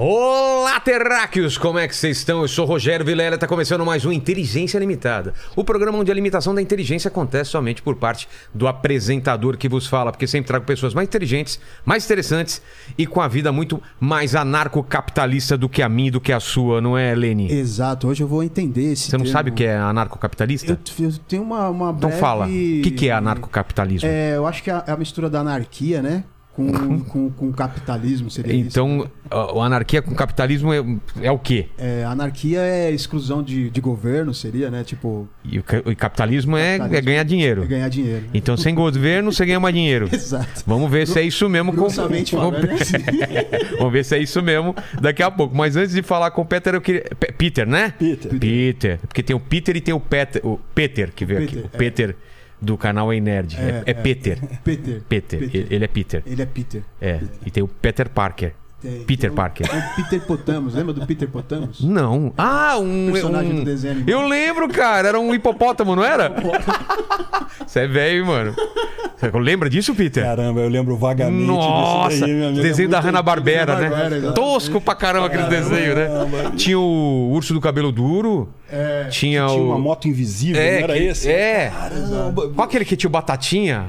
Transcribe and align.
Olá, 0.00 0.78
terráqueos! 0.78 1.58
Como 1.58 1.76
é 1.76 1.88
que 1.88 1.96
vocês 1.96 2.18
estão? 2.18 2.42
Eu 2.42 2.46
sou 2.46 2.64
o 2.64 2.68
Rogério 2.68 3.04
Vilela 3.04 3.34
está 3.34 3.48
começando 3.48 3.84
mais 3.84 4.04
um 4.06 4.12
Inteligência 4.12 4.78
Limitada. 4.78 5.34
O 5.56 5.64
programa 5.64 5.98
onde 5.98 6.08
a 6.08 6.14
limitação 6.14 6.54
da 6.54 6.62
inteligência 6.62 7.08
acontece 7.08 7.50
somente 7.50 7.82
por 7.82 7.96
parte 7.96 8.28
do 8.54 8.68
apresentador 8.68 9.56
que 9.56 9.68
vos 9.68 9.88
fala, 9.88 10.12
porque 10.12 10.28
sempre 10.28 10.46
trago 10.46 10.64
pessoas 10.64 10.94
mais 10.94 11.08
inteligentes, 11.08 11.58
mais 11.84 12.04
interessantes 12.04 12.62
e 12.96 13.08
com 13.08 13.20
a 13.20 13.26
vida 13.26 13.50
muito 13.50 13.82
mais 13.98 14.36
anarcocapitalista 14.36 15.58
do 15.58 15.68
que 15.68 15.82
a 15.82 15.88
minha 15.88 16.06
e 16.06 16.12
do 16.12 16.20
que 16.20 16.32
a 16.32 16.38
sua, 16.38 16.80
não 16.80 16.96
é, 16.96 17.12
Lene? 17.12 17.52
Exato, 17.52 18.06
hoje 18.06 18.22
eu 18.22 18.28
vou 18.28 18.44
entender 18.44 18.92
esse 18.92 19.10
Você 19.10 19.18
não 19.18 19.24
termo. 19.24 19.36
sabe 19.36 19.50
o 19.50 19.52
que 19.52 19.64
é 19.64 19.76
anarcocapitalista? 19.76 20.78
Eu, 21.00 21.06
eu 21.06 21.12
tenho 21.26 21.42
uma, 21.42 21.68
uma 21.70 21.90
Então 21.90 22.08
breve... 22.08 22.20
fala, 22.20 22.46
o 22.46 22.48
que, 22.48 22.92
que 22.92 23.08
é 23.08 23.12
anarcocapitalismo? 23.14 24.08
É, 24.08 24.36
eu 24.36 24.46
acho 24.46 24.62
que 24.62 24.70
é 24.70 24.74
a, 24.74 24.84
é 24.86 24.92
a 24.92 24.96
mistura 24.96 25.28
da 25.28 25.40
anarquia, 25.40 26.00
né? 26.00 26.22
Com, 26.58 26.98
com, 27.06 27.30
com 27.30 27.52
capitalismo, 27.52 28.28
seria 28.28 28.52
isso. 28.52 28.68
Então, 28.70 29.08
a- 29.30 29.60
a 29.62 29.64
anarquia 29.66 30.02
com 30.02 30.12
capitalismo 30.12 30.72
é, 30.72 30.84
é 31.22 31.30
o 31.30 31.38
quê? 31.38 31.66
É, 31.78 32.02
anarquia 32.04 32.58
é 32.60 32.90
exclusão 32.90 33.44
de, 33.44 33.70
de 33.70 33.80
governo, 33.80 34.34
seria, 34.34 34.68
né? 34.68 34.82
Tipo, 34.82 35.28
E 35.44 35.60
o, 35.60 35.64
o 35.86 35.94
capitalismo, 35.94 36.56
é- 36.56 36.74
é, 36.74 36.78
Capitalismo. 36.78 37.06
ganhar 37.06 37.22
dinheiro. 37.22 37.62
é 37.62 37.66
ganhar 37.66 37.88
dinheiro. 37.88 38.24
Então, 38.34 38.56
sem 38.56 38.74
governo, 38.74 39.30
você 39.32 39.46
ganha 39.46 39.60
mais 39.60 39.72
dinheiro. 39.72 40.08
Exato. 40.12 40.64
Vamos 40.66 40.90
ver 40.90 41.06
se 41.06 41.18
é 41.20 41.22
isso 41.22 41.48
mesmo. 41.48 41.72
com- 41.72 41.88
falando, 41.88 42.10
Vamos- 42.32 42.70
é 42.70 42.74
assim. 42.74 43.76
Vamos 43.78 43.92
ver 43.92 44.04
se 44.04 44.16
é 44.16 44.18
isso 44.18 44.42
mesmo 44.42 44.74
daqui 45.00 45.22
a 45.22 45.30
pouco. 45.30 45.56
Mas 45.56 45.76
antes 45.76 45.94
de 45.94 46.02
falar 46.02 46.32
com 46.32 46.42
o 46.42 46.44
Peter, 46.44 46.74
eu 46.74 46.80
queria. 46.80 47.02
Pe- 47.20 47.32
Peter, 47.32 47.66
né? 47.68 47.94
Peter. 47.96 48.38
Peter. 48.38 48.98
Porque 49.06 49.22
tem 49.22 49.36
o 49.36 49.40
Peter 49.40 49.76
e 49.76 49.80
tem 49.80 49.94
o 49.94 50.00
Peter. 50.00 50.44
O 50.44 50.58
Peter 50.74 51.12
que 51.14 51.24
veio 51.24 51.44
aqui. 51.44 51.58
O 51.58 51.68
Peter 51.68 52.16
do 52.60 52.76
canal 52.76 53.12
Ei 53.12 53.20
Nerd. 53.20 53.56
É, 53.56 53.60
É, 53.60 53.82
é 53.86 53.90
é. 53.90 53.94
Peter. 53.94 54.38
Peter. 54.64 55.02
Peter. 55.08 55.42
Ele- 55.42 55.66
Ele 55.70 55.84
é 55.84 55.88
Peter. 55.88 56.22
Ele 56.26 56.42
é 56.42 56.46
Peter. 56.46 56.82
É. 57.00 57.20
E 57.46 57.50
tem 57.50 57.62
o 57.62 57.68
Peter 57.68 58.08
Parker. 58.08 58.52
Tem- 58.80 59.02
Peter 59.02 59.32
Parker. 59.32 59.66
o 59.66 59.96
Peter 59.96 60.20
Potamos, 60.20 60.74
lembra 60.74 60.92
do 60.94 61.04
Peter 61.04 61.28
Potamos? 61.28 61.80
Não. 61.82 62.32
Ah, 62.38 62.76
um. 62.78 63.10
Personagem 63.12 63.52
um- 63.52 63.56
do 63.56 63.64
desenho 63.64 63.92
animado. 63.94 64.08
Eu 64.08 64.28
lembro, 64.28 64.68
cara. 64.68 65.08
Era 65.08 65.18
um 65.18 65.34
hipopótamo, 65.34 65.96
não 65.96 66.04
era? 66.04 66.32
Você 67.66 67.80
é 67.80 67.86
velho, 67.88 68.24
mano. 68.26 68.54
Você 69.16 69.30
lembra 69.36 69.68
disso, 69.68 69.94
Peter? 69.96 70.22
Caramba, 70.22 70.60
eu 70.60 70.68
lembro 70.68 70.96
vagamente 70.96 71.44
Nossa, 71.44 72.08
disso 72.10 72.20
daí, 72.20 72.32
meu 72.34 72.48
amigo. 72.48 72.62
desenho 72.62 72.86
É 72.88 72.90
da 72.92 73.00
Hanna-Barbera, 73.00 73.76
né? 73.80 73.86
Exatamente. 73.88 74.34
Tosco 74.34 74.80
pra 74.80 74.94
caramba 74.94 75.26
aquele 75.26 75.42
desenho, 75.44 75.94
né? 75.96 76.08
Tinha 76.56 76.78
o 76.78 77.30
Urso 77.32 77.52
do 77.52 77.60
Cabelo 77.60 77.90
Duro. 77.90 78.48
É. 78.70 79.06
Tinha, 79.10 79.44
Tinha 79.46 79.60
o... 79.60 79.66
uma 79.70 79.78
moto 79.78 80.06
invisível, 80.06 80.60
É, 80.62 80.76
não 80.76 80.84
era 80.84 80.92
que- 80.94 81.02
esse? 81.04 81.28
É. 81.28 81.72
Caramba. 81.76 82.48
Qual 82.50 82.64
aquele 82.68 82.84
que 82.84 82.96
tinha 82.96 83.08
o 83.08 83.10
Batatinha? 83.10 83.86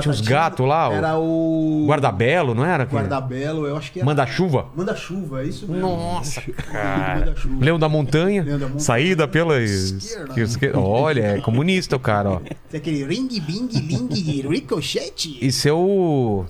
Tinha 0.00 0.12
uns 0.12 0.20
gatos 0.20 0.66
lá? 0.66 0.92
Era 0.92 1.18
o. 1.18 1.84
Guardabelo, 1.86 2.54
não 2.54 2.64
era? 2.64 2.84
aquele? 2.84 3.00
Guardabelo, 3.00 3.66
eu 3.66 3.76
acho 3.76 3.92
que 3.92 4.00
era. 4.00 4.06
Manda-chuva? 4.06 4.66
Manda-chuva, 4.74 5.42
é 5.42 5.46
isso 5.46 5.66
mesmo. 5.66 5.88
Nossa, 5.88 6.40
cara. 6.40 7.20
Manda-chuva. 7.20 7.64
Leão 7.64 7.78
da 7.78 7.88
Montanha. 7.88 8.42
Leão 8.42 8.58
da 8.58 8.66
Montanha. 8.66 8.80
Saída 8.80 9.28
pela... 9.28 9.60
Esquerda. 9.60 10.40
esquerda. 10.40 10.78
Olha, 10.78 11.20
é 11.22 11.40
comunista 11.40 11.96
o 11.96 12.00
cara, 12.00 12.30
ó. 12.30 12.40
Tem 12.70 12.80
aquele 12.80 13.04
ring, 13.04 13.28
bing, 13.28 13.68
ling, 13.72 14.48
ricochete. 14.48 15.38
Isso 15.40 15.68
é 15.68 15.72
o... 15.72 16.44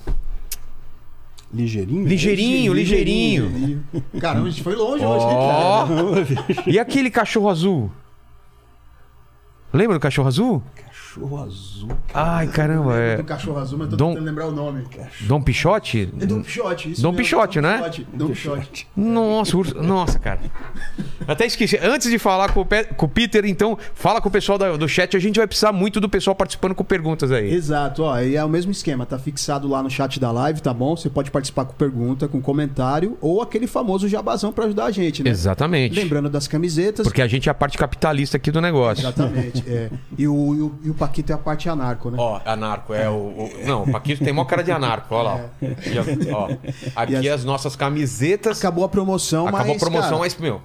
Ligeirinho? 1.53 2.07
Ligeirinho, 2.07 2.75
ligeirinho. 2.75 3.85
Caramba, 4.21 4.49
a 4.49 4.51
gente 4.51 4.63
foi 4.63 4.75
longe 4.75 5.05
hoje, 5.05 5.25
hein, 5.27 5.37
Ó. 5.37 5.87
cara? 5.87 6.63
E 6.67 6.79
aquele 6.79 7.11
cachorro 7.11 7.49
azul? 7.49 7.91
Lembra 9.73 9.97
do 9.97 10.01
cachorro 10.01 10.29
azul? 10.29 10.63
Cachorro 11.17 11.43
azul. 11.43 11.89
Ai, 12.13 12.47
caramba, 12.49 12.95
é... 12.99 13.17
Do 13.17 13.25
cachorro 13.25 13.59
azul, 13.59 13.79
mas 13.79 13.89
tô 13.89 13.97
Dom- 13.97 14.09
tentando 14.11 14.25
lembrar 14.27 14.47
o 14.49 14.53
nome. 14.53 14.85
Dom 15.23 15.41
Pichote? 15.41 16.13
É 16.21 16.27
Dom 16.27 16.43
Pichote, 16.43 16.91
isso 16.93 17.01
Dom 17.03 17.09
mesmo, 17.13 17.23
Pichote, 17.25 17.61
né? 17.61 17.77
Pichote, 17.79 18.07
Dom 18.13 18.27
Pichote. 18.29 18.89
Nossa, 18.95 19.57
urso- 19.57 19.75
nossa, 19.83 20.19
cara. 20.19 20.41
Até 21.27 21.47
esqueci. 21.47 21.79
Antes 21.79 22.11
de 22.11 22.19
falar 22.19 22.53
com 22.53 22.61
o, 22.61 22.67
Pe- 22.67 22.85
com 22.85 23.07
o 23.07 23.09
Peter, 23.09 23.45
então, 23.47 23.79
fala 23.95 24.21
com 24.21 24.29
o 24.29 24.33
pessoal 24.33 24.59
da- 24.59 24.77
do 24.77 24.87
chat. 24.89 25.17
A 25.17 25.21
gente 25.21 25.37
vai 25.39 25.47
precisar 25.47 25.73
muito 25.73 26.01
do 26.01 26.09
pessoal 26.09 26.35
participando 26.37 26.75
com 26.75 26.85
perguntas 26.85 27.33
aí. 27.33 27.53
Exato, 27.53 28.03
ó, 28.03 28.21
e 28.21 28.37
é 28.37 28.45
o 28.45 28.49
mesmo 28.49 28.71
esquema, 28.71 29.07
tá 29.07 29.19
fixado 29.19 29.67
lá 29.69 29.83
no 29.83 29.89
chat 29.91 30.21
da 30.21 30.31
live, 30.31 30.61
tá 30.61 30.75
bom? 30.75 30.97
Você 30.97 31.09
pode 31.09 31.31
participar 31.31 31.65
com 31.65 31.73
pergunta, 31.75 32.29
com 32.29 32.41
comentário 32.43 33.17
ou 33.21 33.41
aquele 33.41 33.67
famoso 33.67 34.07
jabazão 34.09 34.53
pra 34.53 34.67
ajudar 34.67 34.85
a 34.87 34.91
gente, 34.91 35.23
né? 35.23 35.31
Exatamente. 35.31 35.95
Lembrando 35.95 36.29
das 36.29 36.47
camisetas. 36.47 37.07
Porque 37.07 37.23
a 37.23 37.27
gente 37.27 37.49
é 37.49 37.53
a 37.53 37.55
parte 37.55 37.79
capitalista 37.79 38.37
aqui 38.37 38.51
do 38.51 38.61
negócio. 38.61 39.03
Exatamente, 39.03 39.65
é. 39.67 39.91
E 40.19 40.29
o, 40.29 40.55
e, 40.55 40.61
o, 40.61 40.75
e 40.85 40.91
o 40.91 40.95
Paquito 41.07 41.33
é 41.33 41.35
a 41.35 41.39
parte 41.39 41.69
anarco, 41.69 42.11
né? 42.11 42.17
Ó, 42.21 42.41
anarco, 42.45 42.93
é 42.95 43.09
o, 43.09 43.13
o- 43.15 43.51
Não, 43.65 43.83
o 43.85 43.91
Paquito 43.93 44.23
tem 44.25 44.33
mó 44.33 44.45
cara 44.45 44.63
de 44.63 44.73
anarco, 44.73 45.15
ó 45.15 45.23
lá. 45.23 45.35
ó. 45.35 46.49
Ó, 46.51 46.57
Aqui 46.95 47.13
E 47.15 47.29
as... 47.29 47.45
nossas 47.45 47.77
camisetas. 47.77 48.59
Acabou 48.59 48.85
a 48.85 48.89
promoção, 48.89 49.47
Acabou 49.47 49.67
mas, 49.75 49.77
a 49.77 49.81
promoção, 49.81 50.11
cara, 50.11 50.21
mas, 50.21 50.37
meu. 50.37 50.61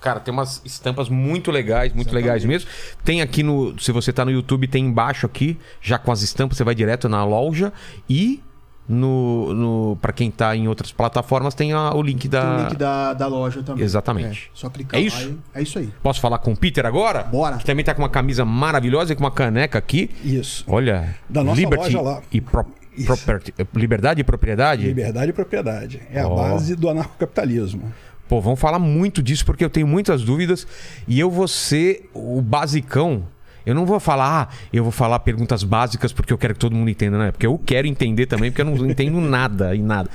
Cara, 0.00 0.20
tem 0.20 0.32
umas 0.34 0.60
estampas 0.66 1.08
muito 1.08 1.50
legais, 1.50 1.92
muito 1.94 2.14
legais 2.14 2.44
mesmo. 2.44 2.68
Tem 3.02 3.22
aqui 3.22 3.42
no. 3.42 3.74
Se 3.80 3.90
você 3.90 4.12
tá 4.12 4.22
no 4.24 4.30
YouTube, 4.30 4.66
tem 4.68 4.84
embaixo 4.84 5.24
aqui, 5.24 5.58
já 5.80 5.96
com 5.98 6.12
as 6.12 6.20
estampas, 6.20 6.58
você 6.58 6.64
vai 6.64 6.74
direto 6.74 7.08
na 7.08 7.24
loja. 7.24 7.72
E 8.08 8.42
no. 8.88 9.54
no 9.54 9.98
para 10.00 10.12
quem 10.12 10.30
tá 10.30 10.54
em 10.56 10.68
outras 10.68 10.92
plataformas, 10.92 11.54
tem 11.54 11.72
a- 11.72 11.94
o 11.94 12.02
link 12.02 12.28
da. 12.28 12.40
tem 12.40 12.50
o 12.50 12.68
link 12.68 12.76
da, 12.76 13.12
da 13.14 13.26
loja 13.26 13.62
também. 13.62 13.84
Exatamente. 13.84 14.50
É, 14.54 14.58
só 14.58 14.68
clicar 14.68 14.98
É 14.98 15.02
lá 15.02 15.06
isso? 15.08 15.28
e- 15.28 15.58
É 15.58 15.62
isso 15.62 15.78
aí. 15.78 15.88
Posso 16.02 16.20
falar 16.20 16.38
com 16.38 16.52
o 16.52 16.56
Peter 16.56 16.84
agora? 16.86 17.22
Bora. 17.24 17.56
Que 17.58 17.64
também 17.64 17.84
tá 17.84 17.94
com 17.94 18.02
uma 18.02 18.08
camisa 18.08 18.44
maravilhosa 18.44 19.12
e 19.12 19.16
com 19.16 19.24
uma 19.24 19.30
caneca 19.30 19.78
aqui. 19.78 20.10
Isso. 20.24 20.64
Olha. 20.66 21.14
Da 21.28 21.42
nossa 21.44 21.60
Liberty 21.60 21.84
loja 21.84 22.00
lá. 22.00 22.22
E 22.32 22.40
pro- 22.40 22.66
property- 23.06 23.52
liberdade 23.74 24.20
e 24.20 24.24
propriedade? 24.24 24.86
Liberdade 24.86 25.30
e 25.30 25.32
propriedade. 25.32 26.02
É 26.12 26.20
a 26.20 26.28
Ó. 26.28 26.36
base 26.36 26.76
do 26.76 26.88
anarcocapitalismo. 26.88 27.92
Pô, 28.28 28.40
vamos 28.40 28.58
falar 28.58 28.78
muito 28.78 29.22
disso 29.22 29.44
porque 29.44 29.64
eu 29.64 29.68
tenho 29.70 29.86
muitas 29.86 30.22
dúvidas 30.22 30.66
e 31.06 31.20
eu 31.20 31.30
vou 31.30 31.46
ser 31.48 32.08
o 32.14 32.40
basicão. 32.40 33.24
Eu 33.66 33.74
não 33.74 33.86
vou 33.86 33.98
falar, 33.98 34.48
ah, 34.50 34.54
eu 34.72 34.82
vou 34.82 34.92
falar 34.92 35.18
perguntas 35.20 35.62
básicas 35.62 36.12
porque 36.12 36.32
eu 36.32 36.38
quero 36.38 36.54
que 36.54 36.60
todo 36.60 36.74
mundo 36.74 36.90
entenda, 36.90 37.18
né? 37.18 37.32
Porque 37.32 37.46
eu 37.46 37.58
quero 37.64 37.86
entender 37.86 38.26
também, 38.26 38.50
porque 38.50 38.62
eu 38.62 38.66
não 38.66 38.86
entendo 38.86 39.20
nada 39.22 39.74
em 39.74 39.82
nada. 39.82 40.10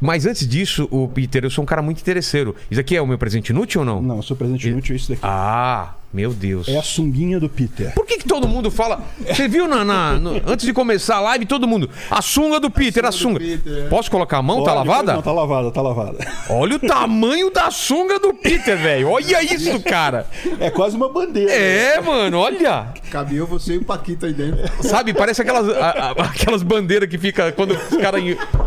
Mas 0.00 0.26
antes 0.26 0.46
disso, 0.46 0.88
o 0.90 1.08
Peter, 1.08 1.44
eu 1.44 1.50
sou 1.50 1.62
um 1.62 1.66
cara 1.66 1.82
muito 1.82 2.00
interesseiro. 2.00 2.54
Isso 2.70 2.80
aqui 2.80 2.96
é 2.96 3.02
o 3.02 3.06
meu 3.06 3.18
presente 3.18 3.50
inútil 3.50 3.80
ou 3.80 3.86
não? 3.86 4.02
Não, 4.02 4.22
seu 4.22 4.36
presente 4.36 4.68
inútil 4.68 4.94
é 4.94 4.96
isso 4.96 5.08
daqui. 5.10 5.20
Ah, 5.24 5.94
meu 6.12 6.32
Deus. 6.32 6.68
É 6.68 6.76
a 6.76 6.82
sunguinha 6.82 7.38
do 7.38 7.48
Peter. 7.48 7.94
Por 7.94 8.04
que, 8.04 8.18
que 8.18 8.26
todo 8.26 8.48
mundo 8.48 8.70
fala? 8.70 9.00
Você 9.26 9.46
viu 9.46 9.68
na, 9.68 9.84
na- 9.84 10.14
no- 10.14 10.42
antes 10.46 10.66
de 10.66 10.72
começar 10.72 11.16
a 11.16 11.20
live, 11.20 11.46
todo 11.46 11.68
mundo. 11.68 11.88
A 12.10 12.20
sunga 12.20 12.58
do 12.58 12.68
Peter, 12.70 13.04
a 13.04 13.12
sunga. 13.12 13.38
Peter. 13.38 13.88
Posso 13.88 14.10
colocar 14.10 14.38
a 14.38 14.42
mão? 14.42 14.64
tá 14.64 14.72
Pode, 14.74 14.88
lavada? 14.88 15.04
pode, 15.14 15.16
Não, 15.16 15.22
tá 15.22 15.32
lavada, 15.32 15.70
tá 15.70 15.80
lavada. 15.82 16.18
Olha 16.48 16.76
o 16.76 16.78
tamanho 16.80 17.50
da 17.50 17.70
sunga 17.70 18.18
do 18.18 18.34
Peter, 18.34 18.76
velho. 18.76 19.08
Olha 19.10 19.42
isso, 19.42 19.78
cara. 19.80 20.26
É 20.58 20.68
quase 20.70 20.96
uma 20.96 21.08
bandeira. 21.08 21.52
É, 21.52 22.00
mano, 22.00 22.38
olha. 22.38 22.88
Cabia 23.10 23.38
eu, 23.38 23.46
você 23.46 23.74
e 23.74 23.78
o 23.78 23.84
Paquito 23.84 24.26
aí 24.26 24.32
dentro. 24.32 24.58
Sabe, 24.82 25.14
parece 25.14 25.42
aquelas, 25.42 25.68
a- 25.68 25.90
a- 25.90 26.10
aquelas 26.24 26.62
bandeiras 26.62 27.08
que 27.08 27.18
fica 27.18 27.52
quando 27.52 27.72
os 27.74 27.96
caras 27.98 28.20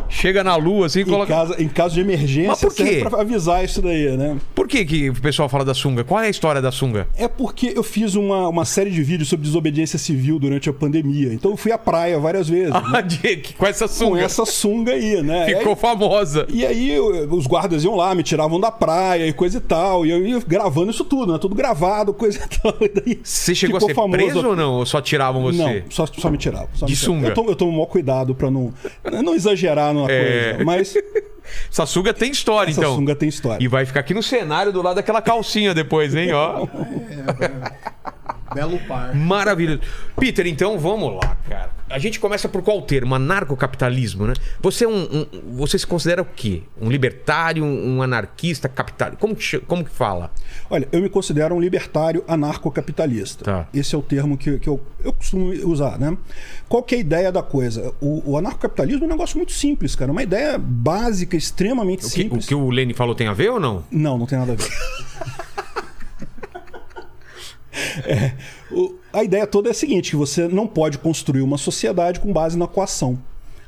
chega 0.10 0.44
na 0.44 0.56
lua 0.56 0.86
assim 0.86 1.00
e 1.00 1.02
Em, 1.02 1.06
coloca. 1.06 1.28
casa, 1.34 1.62
em 1.62 1.68
caso 1.68 1.96
de 1.96 2.02
emergência, 2.02 2.50
Mas 2.52 2.62
por 2.62 2.74
quê? 2.74 2.86
serve 2.86 3.10
pra 3.10 3.22
avisar 3.22 3.64
isso 3.66 3.82
daí, 3.82 4.16
né? 4.16 4.38
Por 4.56 4.68
que, 4.68 4.86
que 4.86 5.10
o 5.10 5.22
pessoal 5.22 5.50
fala 5.50 5.66
da 5.66 5.74
sunga? 5.74 6.04
Qual 6.04 6.22
é 6.22 6.28
a 6.28 6.30
história 6.30 6.62
da 6.62 6.72
sunga? 6.72 7.08
É 7.18 7.28
porque 7.38 7.74
eu 7.76 7.84
fiz 7.84 8.16
uma, 8.16 8.48
uma 8.48 8.66
série 8.66 8.90
de 8.90 9.02
vídeos 9.04 9.30
sobre 9.30 9.46
desobediência 9.46 9.98
civil 10.00 10.40
durante 10.40 10.70
a 10.70 10.74
pandemia. 10.74 11.34
Então 11.34 11.52
eu 11.52 11.58
fui 11.58 11.72
à 11.72 11.78
praia 11.78 12.20
várias 12.20 12.48
vezes. 12.48 12.74
né? 12.74 12.82
Ah, 12.94 13.02
de- 13.02 13.38
que- 13.38 13.54
com 13.54 13.66
essa 13.66 13.88
Com 13.88 13.94
sunga. 13.94 14.22
essa 14.22 14.46
sunga 14.46 14.92
aí, 14.94 15.22
né? 15.22 15.46
Ficou 15.58 15.76
famosa. 15.76 16.46
E 16.50 16.66
aí 16.66 16.92
eu- 16.92 17.28
os 17.34 17.48
guardas 17.48 17.84
iam 17.84 17.96
lá, 17.96 18.14
me 18.16 18.24
tiravam 18.24 18.60
da 18.60 18.72
praia 18.72 19.28
e 19.28 19.34
coisa 19.34 19.58
e 19.58 19.62
tal. 19.62 20.06
E 20.06 20.12
eu 20.12 20.26
ia 20.26 20.40
gravando 20.48 20.92
isso 20.92 21.04
tudo, 21.06 21.34
né? 21.34 21.40
Tudo 21.40 21.56
gravado, 21.56 22.14
coisa 22.16 22.40
e 22.40 22.60
tal. 22.60 22.76
E 22.82 22.90
daí 22.90 23.20
Você 23.24 23.56
chegou 23.56 23.78
a 23.78 23.82
ser 23.82 23.96
preso 24.10 24.48
ou 24.48 24.56
não? 24.56 24.74
Ou 24.74 24.86
só 24.86 25.02
tiravam 25.02 25.42
você? 25.44 25.58
Não, 25.58 25.82
só, 25.90 26.06
só 26.06 26.30
me 26.30 26.38
tiravam. 26.38 26.70
só 26.74 26.86
De 26.86 26.92
me 26.94 26.98
tiravam. 26.98 27.16
sunga? 27.20 27.28
Eu 27.30 27.34
tomo, 27.34 27.50
eu 27.52 27.56
tomo 27.56 27.72
o 27.72 27.74
maior 27.76 27.86
cuidado 27.88 28.36
pra 28.36 28.50
não, 28.52 28.74
não 29.24 29.36
exagerar 29.36 29.94
numa 29.94 30.12
É. 30.12 30.52
coisa. 30.54 30.64
Mas 30.66 30.94
Essa 31.72 31.86
sunga 31.86 32.14
tem 32.14 32.32
história, 32.32 32.72
essa 32.72 32.80
então. 32.80 32.96
sunga 32.96 33.16
tem 33.16 33.30
história. 33.30 33.64
E 33.64 33.68
vai 33.68 33.86
ficar 33.86 34.00
aqui 34.00 34.14
no 34.14 34.24
cenário 34.24 34.72
do 34.72 34.82
lado 34.82 34.96
daquela 34.96 35.22
calcinha 35.22 35.74
depois, 35.74 36.16
hein? 36.16 36.32
Ó. 36.34 36.68
Belo 38.54 38.80
par. 38.88 39.14
Maravilhoso. 39.16 39.82
Peter, 40.20 40.46
então 40.48 40.78
vamos 40.80 41.16
lá, 41.16 41.38
cara. 41.50 41.72
a 41.90 42.00
gente 42.00 42.20
começa 42.20 42.50
por 42.50 42.62
qual 42.64 42.82
termo? 42.82 43.14
Anarcocapitalismo, 43.16 44.26
né? 44.28 44.34
Você 44.62 44.86
é 44.86 44.88
um, 44.88 45.04
um- 45.04 45.28
você 45.56 45.78
se 45.78 45.86
considera 45.86 46.22
o 46.22 46.26
quê? 46.26 46.64
Um 46.82 46.90
libertário, 46.90 47.64
um 47.64 48.02
anarquista, 48.02 48.68
capitalista? 48.68 49.20
Como 49.20 49.36
que, 49.36 49.60
como 49.60 49.84
que 49.86 49.92
fala? 49.92 50.32
Olha, 50.70 50.88
eu 50.92 51.02
me 51.02 51.10
considero 51.10 51.54
um 51.56 51.60
libertário 51.60 52.24
anarcocapitalista. 52.28 53.46
Tá. 53.46 53.68
Esse 53.74 53.94
é 53.94 53.98
o 53.98 54.02
termo 54.02 54.38
que, 54.38 54.58
que 54.60 54.68
eu, 54.68 54.82
eu 55.04 55.14
costumo 55.14 55.48
usar, 55.70 56.00
né? 56.00 56.18
Qual 56.68 56.82
que 56.82 56.96
é 56.96 56.98
a 56.98 57.02
ideia 57.02 57.32
da 57.32 57.44
coisa? 57.44 57.94
O, 58.02 58.32
o 58.32 58.38
anarcocapitalismo 58.38 59.04
é 59.04 59.08
um 59.08 59.12
negócio 59.12 59.38
muito 59.38 59.52
simples, 59.52 59.96
cara. 59.96 60.12
Uma 60.12 60.24
ideia 60.24 60.58
básica, 60.58 61.36
extremamente 61.38 62.00
O 62.00 62.10
que, 62.10 62.22
o 62.22 62.24
simples. 62.24 62.46
que 62.48 62.56
o 62.56 62.70
Lene 62.72 62.94
falou 62.94 63.14
tem 63.14 63.28
a 63.28 63.34
ver 63.34 63.50
ou 63.52 63.60
não? 63.60 63.84
Não, 63.92 64.18
não 64.18 64.26
tem 64.26 64.40
nada 64.40 64.54
a 64.54 64.56
ver. 64.56 64.68
É, 68.06 68.34
o- 68.72 68.96
a 69.12 69.24
ideia 69.24 69.46
toda 69.48 69.70
é 69.70 69.72
a 69.72 69.74
seguinte: 69.74 70.12
que 70.12 70.16
você 70.16 70.48
não 70.48 70.68
pode 70.68 70.98
construir 70.98 71.42
uma 71.42 71.58
sociedade 71.58 72.20
com 72.20 72.32
base 72.32 72.58
na 72.58 72.68
coação. 72.68 73.18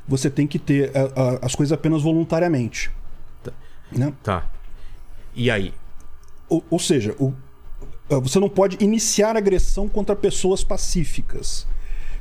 Você 0.08 0.30
tem 0.30 0.46
que 0.46 0.60
ter 0.60 0.92
a- 0.96 1.22
a- 1.22 1.40
as 1.46 1.56
coisas 1.56 1.72
apenas 1.74 2.02
voluntariamente. 2.02 2.92
Né? 3.92 4.14
Tá. 4.24 4.50
E 5.36 5.50
aí? 5.52 5.74
Ou, 6.50 6.64
ou 6.70 6.80
seja, 6.80 7.16
o- 7.20 7.34
ah, 8.10 8.20
você 8.20 8.40
não 8.40 8.50
pode 8.50 8.78
iniciar 8.84 9.36
agressão 9.36 9.88
contra 9.88 10.16
pessoas 10.16 10.64
pacíficas. 10.64 11.68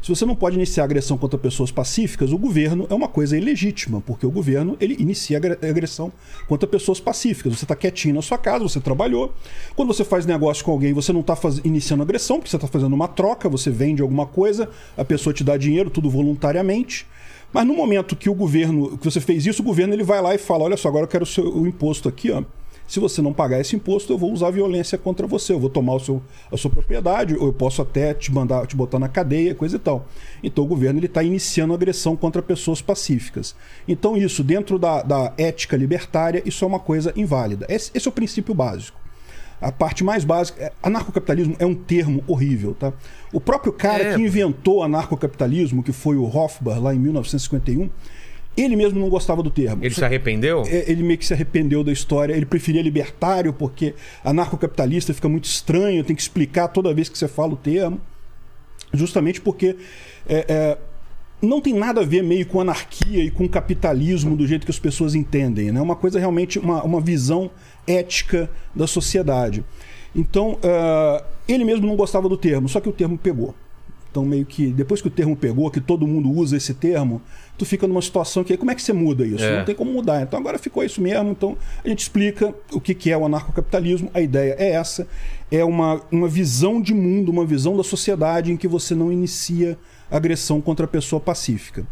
Se 0.04 0.10
você 0.10 0.26
não 0.26 0.36
pode 0.36 0.56
iniciar 0.56 0.84
agressão 0.84 1.16
contra 1.16 1.38
pessoas 1.38 1.70
pacíficas, 1.70 2.30
o 2.30 2.36
governo 2.36 2.86
é 2.90 2.94
uma 2.94 3.08
coisa 3.08 3.38
ilegítima, 3.38 4.02
porque 4.02 4.26
o 4.26 4.30
governo 4.30 4.76
ele 4.78 4.94
inicia 4.98 5.38
agre- 5.38 5.56
agressão 5.66 6.12
contra 6.46 6.68
pessoas 6.68 7.00
pacíficas. 7.00 7.56
Você 7.56 7.64
está 7.64 7.74
quietinho 7.74 8.14
na 8.14 8.20
sua 8.20 8.36
casa, 8.36 8.62
você 8.64 8.78
trabalhou. 8.78 9.32
Quando 9.74 9.88
você 9.88 10.04
faz 10.04 10.26
negócio 10.26 10.62
com 10.62 10.72
alguém, 10.72 10.92
você 10.92 11.10
não 11.10 11.20
está 11.22 11.34
iniciando 11.64 12.02
agressão, 12.02 12.36
porque 12.36 12.50
você 12.50 12.56
está 12.56 12.68
fazendo 12.68 12.92
uma 12.92 13.08
troca, 13.08 13.48
você 13.48 13.70
vende 13.70 14.02
alguma 14.02 14.26
coisa, 14.26 14.68
a 14.94 15.06
pessoa 15.06 15.32
te 15.32 15.42
dá 15.42 15.56
dinheiro, 15.56 15.88
tudo 15.88 16.10
voluntariamente. 16.10 17.06
Mas 17.50 17.66
no 17.66 17.72
momento 17.72 18.14
que 18.14 18.28
o 18.28 18.34
governo, 18.34 18.98
que 18.98 19.10
você 19.10 19.22
fez 19.22 19.46
isso, 19.46 19.62
o 19.62 19.64
governo 19.64 19.94
ele 19.94 20.04
vai 20.04 20.20
lá 20.20 20.34
e 20.34 20.38
fala: 20.38 20.64
olha 20.64 20.76
só, 20.76 20.88
agora 20.88 21.04
eu 21.04 21.08
quero 21.08 21.24
o, 21.24 21.26
seu, 21.26 21.48
o 21.48 21.66
imposto 21.66 22.10
aqui, 22.10 22.30
ó. 22.30 22.42
Se 22.86 23.00
você 23.00 23.22
não 23.22 23.32
pagar 23.32 23.60
esse 23.60 23.74
imposto, 23.74 24.12
eu 24.12 24.18
vou 24.18 24.30
usar 24.32 24.50
violência 24.50 24.98
contra 24.98 25.26
você. 25.26 25.52
Eu 25.54 25.58
vou 25.58 25.70
tomar 25.70 25.94
o 25.94 26.00
seu, 26.00 26.22
a 26.52 26.56
sua 26.56 26.70
propriedade, 26.70 27.34
ou 27.34 27.46
eu 27.46 27.52
posso 27.52 27.80
até 27.80 28.12
te 28.12 28.30
mandar, 28.32 28.66
te 28.66 28.76
botar 28.76 28.98
na 28.98 29.08
cadeia, 29.08 29.54
coisa 29.54 29.76
e 29.76 29.78
tal. 29.78 30.06
Então 30.42 30.64
o 30.64 30.66
governo 30.66 30.98
ele 30.98 31.06
está 31.06 31.22
iniciando 31.22 31.72
agressão 31.72 32.14
contra 32.14 32.42
pessoas 32.42 32.82
pacíficas. 32.82 33.54
Então 33.88 34.16
isso 34.16 34.44
dentro 34.44 34.78
da, 34.78 35.02
da 35.02 35.32
ética 35.38 35.76
libertária 35.76 36.42
isso 36.44 36.62
é 36.64 36.68
uma 36.68 36.78
coisa 36.78 37.12
inválida. 37.16 37.64
Esse, 37.70 37.90
esse 37.94 38.06
é 38.06 38.10
o 38.10 38.12
princípio 38.12 38.54
básico. 38.54 38.98
A 39.60 39.72
parte 39.72 40.04
mais 40.04 40.24
básica, 40.24 40.62
é- 40.62 40.72
anarcocapitalismo 40.82 41.56
é 41.58 41.64
um 41.64 41.74
termo 41.74 42.22
horrível, 42.26 42.74
tá? 42.74 42.92
O 43.32 43.40
próprio 43.40 43.72
cara 43.72 44.02
É. 44.04 44.14
que 44.14 44.20
inventou 44.20 44.82
anarcocapitalismo, 44.82 45.82
que 45.82 45.92
foi 45.92 46.16
o 46.16 46.24
Hofbauer 46.24 46.82
lá 46.82 46.94
em 46.94 46.98
1951, 46.98 47.88
ele 48.56 48.76
mesmo 48.76 49.00
não 49.00 49.08
gostava 49.08 49.42
do 49.42 49.50
termo. 49.50 49.84
Ele 49.84 49.94
se 49.94 50.04
arrependeu? 50.04 50.62
É, 50.66 50.90
ele 50.90 51.02
meio 51.02 51.18
que 51.18 51.26
se 51.26 51.32
arrependeu 51.32 51.82
da 51.82 51.92
história. 51.92 52.34
Ele 52.34 52.46
preferia 52.46 52.82
libertário 52.82 53.52
porque 53.52 53.94
anarcocapitalista 54.24 55.12
fica 55.12 55.28
muito 55.28 55.44
estranho, 55.44 56.04
tem 56.04 56.14
que 56.14 56.22
explicar 56.22 56.68
toda 56.68 56.94
vez 56.94 57.08
que 57.08 57.18
você 57.18 57.26
fala 57.26 57.54
o 57.54 57.56
termo. 57.56 58.00
Justamente 58.92 59.40
porque 59.40 59.76
é, 60.28 60.46
é, 60.48 60.78
não 61.42 61.60
tem 61.60 61.74
nada 61.74 62.00
a 62.00 62.04
ver 62.04 62.22
meio 62.22 62.46
com 62.46 62.60
anarquia 62.60 63.24
e 63.24 63.30
com 63.30 63.48
capitalismo 63.48 64.36
do 64.36 64.46
jeito 64.46 64.64
que 64.64 64.70
as 64.70 64.78
pessoas 64.78 65.14
entendem. 65.14 65.68
É 65.68 65.72
né? 65.72 65.80
uma 65.80 65.96
coisa 65.96 66.18
realmente, 66.18 66.58
uma, 66.58 66.82
uma 66.84 67.00
visão 67.00 67.50
ética 67.86 68.48
da 68.74 68.86
sociedade. 68.86 69.64
Então, 70.14 70.58
é, 70.62 71.24
ele 71.48 71.64
mesmo 71.64 71.86
não 71.86 71.96
gostava 71.96 72.28
do 72.28 72.36
termo, 72.36 72.68
só 72.68 72.80
que 72.80 72.88
o 72.88 72.92
termo 72.92 73.18
pegou. 73.18 73.54
Então, 74.14 74.24
meio 74.24 74.46
que 74.46 74.68
depois 74.68 75.02
que 75.02 75.08
o 75.08 75.10
termo 75.10 75.34
pegou, 75.34 75.68
que 75.72 75.80
todo 75.80 76.06
mundo 76.06 76.30
usa 76.30 76.56
esse 76.56 76.72
termo, 76.72 77.20
tu 77.58 77.66
fica 77.66 77.84
numa 77.84 78.00
situação 78.00 78.44
que 78.44 78.56
como 78.56 78.70
é 78.70 78.74
que 78.76 78.80
você 78.80 78.92
muda 78.92 79.26
isso? 79.26 79.42
É. 79.42 79.58
Não 79.58 79.64
tem 79.64 79.74
como 79.74 79.92
mudar. 79.92 80.22
Então, 80.22 80.38
agora 80.38 80.56
ficou 80.56 80.84
isso 80.84 81.02
mesmo. 81.02 81.32
Então, 81.32 81.56
a 81.84 81.88
gente 81.88 82.02
explica 82.02 82.54
o 82.72 82.80
que 82.80 82.94
que 82.94 83.10
é 83.10 83.18
o 83.18 83.26
anarcocapitalismo. 83.26 84.08
A 84.14 84.20
ideia 84.20 84.54
é 84.56 84.70
essa: 84.70 85.08
é 85.50 85.64
uma, 85.64 86.00
uma 86.12 86.28
visão 86.28 86.80
de 86.80 86.94
mundo, 86.94 87.32
uma 87.32 87.44
visão 87.44 87.76
da 87.76 87.82
sociedade 87.82 88.52
em 88.52 88.56
que 88.56 88.68
você 88.68 88.94
não 88.94 89.10
inicia 89.10 89.76
agressão 90.08 90.60
contra 90.60 90.84
a 90.84 90.88
pessoa 90.88 91.18
pacífica. 91.18 91.84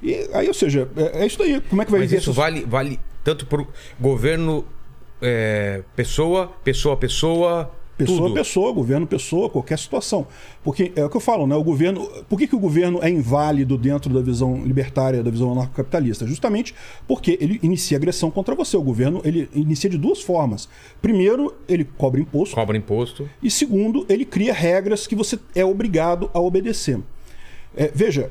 E 0.00 0.30
aí, 0.32 0.46
ou 0.46 0.54
seja, 0.54 0.88
é, 0.96 1.22
é 1.22 1.26
isso 1.26 1.36
daí. 1.36 1.60
Como 1.62 1.82
é 1.82 1.84
que 1.84 1.90
vai 1.90 2.00
Mas 2.02 2.12
isso 2.12 2.32
vale, 2.32 2.64
vale 2.64 3.00
tanto 3.24 3.44
pro 3.44 3.66
governo, 3.98 4.64
é, 5.20 5.82
pessoa, 5.96 6.46
pessoa, 6.62 6.96
pessoa, 6.96 7.72
Pessoa 8.04 8.28
tudo. 8.28 8.34
pessoa, 8.34 8.72
governo 8.72 9.06
pessoa, 9.06 9.48
qualquer 9.48 9.78
situação. 9.78 10.26
Porque 10.62 10.92
é 10.96 11.04
o 11.04 11.10
que 11.10 11.16
eu 11.16 11.20
falo, 11.20 11.46
né? 11.46 11.54
O 11.54 11.62
governo. 11.62 12.06
Por 12.28 12.38
que, 12.38 12.46
que 12.46 12.56
o 12.56 12.58
governo 12.58 12.98
é 13.02 13.08
inválido 13.08 13.76
dentro 13.78 14.12
da 14.12 14.20
visão 14.20 14.62
libertária, 14.64 15.22
da 15.22 15.30
visão 15.30 15.52
anarcocapitalista? 15.52 16.26
Justamente 16.26 16.74
porque 17.06 17.38
ele 17.40 17.60
inicia 17.62 17.96
agressão 17.96 18.30
contra 18.30 18.54
você. 18.54 18.76
O 18.76 18.82
governo 18.82 19.20
ele 19.24 19.48
inicia 19.54 19.88
de 19.88 19.98
duas 19.98 20.20
formas. 20.22 20.68
Primeiro, 21.00 21.54
ele 21.68 21.84
cobra 21.84 22.20
imposto. 22.20 22.54
Cobra 22.54 22.76
imposto. 22.76 23.28
E 23.42 23.50
segundo, 23.50 24.04
ele 24.08 24.24
cria 24.24 24.52
regras 24.52 25.06
que 25.06 25.14
você 25.14 25.38
é 25.54 25.64
obrigado 25.64 26.30
a 26.32 26.40
obedecer. 26.40 26.98
É, 27.76 27.90
veja, 27.94 28.30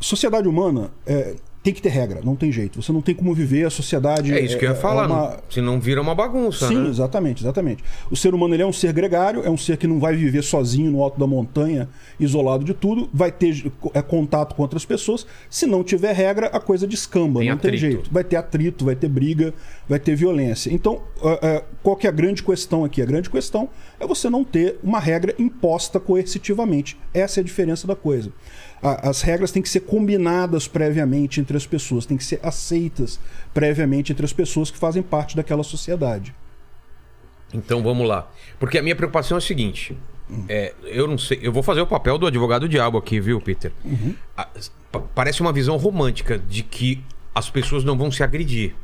sociedade 0.00 0.48
humana 0.48 0.90
é, 1.06 1.34
tem 1.62 1.74
que 1.74 1.82
ter 1.82 1.90
regra, 1.90 2.20
não 2.24 2.34
tem 2.34 2.50
jeito. 2.50 2.80
Você 2.80 2.90
não 2.90 3.02
tem 3.02 3.14
como 3.14 3.34
viver 3.34 3.66
a 3.66 3.70
sociedade. 3.70 4.32
É 4.32 4.40
isso 4.40 4.56
que 4.56 4.64
eu 4.64 4.70
ia 4.70 4.74
falar. 4.74 5.06
uma- 5.06 5.16
não- 5.32 5.36
Se 5.50 5.60
não 5.60 5.78
vira 5.78 6.00
uma 6.00 6.14
bagunça, 6.14 6.68
Sim, 6.68 6.78
né? 6.84 6.88
exatamente, 6.88 7.42
exatamente. 7.42 7.84
O 8.10 8.16
ser 8.16 8.32
humano 8.34 8.54
ele 8.54 8.62
é 8.62 8.66
um 8.66 8.72
ser 8.72 8.94
gregário, 8.94 9.42
é 9.44 9.50
um 9.50 9.58
ser 9.58 9.76
que 9.76 9.86
não 9.86 10.00
vai 10.00 10.16
viver 10.16 10.42
sozinho 10.42 10.90
no 10.90 11.02
alto 11.02 11.20
da 11.20 11.26
montanha, 11.26 11.86
isolado 12.18 12.64
de 12.64 12.72
tudo, 12.72 13.10
vai 13.12 13.30
ter 13.30 13.70
é, 13.92 14.00
contato 14.00 14.54
com 14.54 14.62
outras 14.62 14.86
pessoas. 14.86 15.26
Se 15.50 15.66
não 15.66 15.84
tiver 15.84 16.12
regra, 16.14 16.46
a 16.46 16.60
coisa 16.60 16.86
descamba, 16.86 17.40
Tem 17.40 17.50
não 17.50 17.58
tem 17.58 17.68
atrito. 17.74 17.80
jeito. 17.92 18.10
Vai 18.10 18.24
ter 18.24 18.36
atrito, 18.36 18.84
vai 18.84 18.96
ter 18.96 19.08
briga, 19.08 19.52
vai 19.86 19.98
ter 19.98 20.14
violência. 20.16 20.72
Então, 20.72 21.02
é, 21.22 21.46
é, 21.46 21.64
qual 21.82 21.94
que 21.94 22.06
é 22.06 22.10
a 22.10 22.12
grande 22.12 22.42
questão 22.42 22.84
aqui? 22.86 23.02
A 23.02 23.06
grande 23.06 23.28
questão 23.28 23.68
é 23.98 24.06
você 24.06 24.30
não 24.30 24.42
ter 24.44 24.78
uma 24.82 24.98
regra 24.98 25.34
imposta 25.38 26.00
coercitivamente. 26.00 26.96
Essa 27.12 27.40
é 27.40 27.42
a 27.42 27.44
diferença 27.44 27.86
da 27.86 27.94
coisa. 27.96 28.32
A- 28.82 29.08
As 29.10 29.20
regras 29.22 29.50
têm 29.52 29.62
que 29.62 29.68
ser 29.68 29.80
combinadas 29.80 30.66
previamente 30.68 31.40
entre 31.40 31.56
as 31.56 31.66
pessoas, 31.66 32.06
têm 32.06 32.16
que 32.16 32.24
ser 32.24 32.40
aceitas 32.42 33.20
previamente 33.52 34.12
entre 34.12 34.24
as 34.24 34.32
pessoas 34.32 34.70
que 34.70 34.78
fazem 34.78 35.02
parte 35.02 35.36
daquela 35.36 35.62
sociedade. 35.62 36.34
Então 37.52 37.82
vamos 37.82 38.06
lá. 38.08 38.30
Porque 38.58 38.78
a 38.78 38.82
minha 38.82 38.94
preocupação 38.96 39.36
é 39.36 39.38
o 39.38 39.42
seguinte. 39.42 39.96
é, 40.48 40.72
eu 40.84 41.08
não 41.08 41.18
sei. 41.18 41.40
Eu 41.42 41.52
vou 41.52 41.62
fazer 41.62 41.80
o 41.80 41.86
papel 41.86 42.16
do 42.16 42.26
advogado 42.26 42.68
diabo 42.68 42.96
aqui, 42.96 43.18
viu, 43.20 43.40
Peter? 43.40 43.72
Uhum. 43.84 44.14
Pa- 44.92 45.00
parece 45.14 45.40
uma 45.40 45.52
visão 45.52 45.76
romântica 45.76 46.38
de 46.38 46.62
que 46.62 47.02
as 47.34 47.50
pessoas 47.50 47.82
não 47.84 47.96
vão 47.98 48.10
se 48.10 48.22
agredir. 48.22 48.74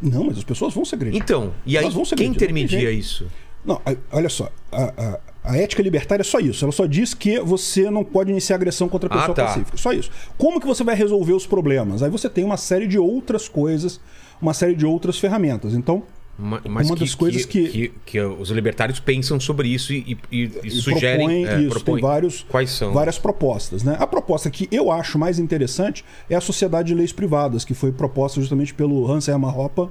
Não, 0.00 0.24
mas 0.24 0.38
as 0.38 0.44
pessoas 0.44 0.74
vão 0.74 0.84
se 0.84 0.94
agredir. 0.94 1.20
Então, 1.20 1.54
e 1.64 1.78
aí 1.78 1.86
quem 2.16 2.26
intermedia 2.28 2.90
isso? 2.90 3.26
Não, 3.64 3.80
a- 3.86 3.94
olha 4.12 4.28
só. 4.28 4.50
A, 4.70 4.84
a- 4.84 5.20
a 5.44 5.56
ética 5.56 5.82
libertária 5.82 6.22
é 6.22 6.24
só 6.24 6.38
isso. 6.38 6.64
Ela 6.64 6.72
só 6.72 6.86
diz 6.86 7.14
que 7.14 7.40
você 7.40 7.90
não 7.90 8.04
pode 8.04 8.30
iniciar 8.30 8.56
agressão 8.56 8.88
contra 8.88 9.08
a 9.08 9.14
Ah, 9.14 9.18
pessoa 9.18 9.34
tá. 9.34 9.44
pacífica. 9.46 9.76
Só 9.76 9.92
isso. 9.92 10.10
Como 10.38 10.60
que 10.60 10.66
você 10.66 10.84
vai 10.84 10.94
resolver 10.94 11.32
os 11.32 11.46
problemas? 11.46 12.02
Aí 12.02 12.10
você 12.10 12.28
tem 12.28 12.44
uma 12.44 12.56
série 12.56 12.86
de 12.86 12.98
outras 12.98 13.48
coisas, 13.48 14.00
uma 14.40 14.54
série 14.54 14.74
de 14.74 14.86
outras 14.86 15.18
ferramentas. 15.18 15.74
Então, 15.74 16.02
Ma- 16.38 16.62
Mas 16.66 16.86
Uma 16.88 16.96
que, 16.96 17.00
das 17.04 17.14
coisas 17.14 17.44
que- 17.44 17.68
que, 17.68 17.92
que 18.06 18.18
os 18.20 18.48
libertários 18.48 18.98
pensam 18.98 19.38
sobre 19.38 19.68
isso 19.68 19.92
e, 19.92 20.16
e- 20.32 20.38
e 20.40 20.50
e 20.64 20.70
sugerem. 20.70 21.18
propõe 21.26 21.44
é, 21.44 21.60
isso. 21.60 21.68
propõem 21.68 21.94
Tem 21.96 22.02
vários, 22.02 22.46
Quais 22.48 22.70
são? 22.70 22.92
várias 22.92 23.18
propostas. 23.18 23.82
Né? 23.84 23.96
A 24.00 24.06
proposta 24.06 24.50
que 24.50 24.66
eu 24.72 24.90
acho 24.90 25.18
mais 25.18 25.38
interessante 25.38 26.02
é 26.30 26.34
a 26.34 26.40
Sociedade 26.40 26.88
de 26.88 26.94
Leis 26.94 27.12
Privadas, 27.12 27.66
que 27.66 27.74
foi 27.74 27.92
proposta 27.92 28.40
justamente 28.40 28.72
pelo 28.72 29.08
Hans 29.12 29.28
Hermann 29.28 29.54
Hoppe, 29.54 29.90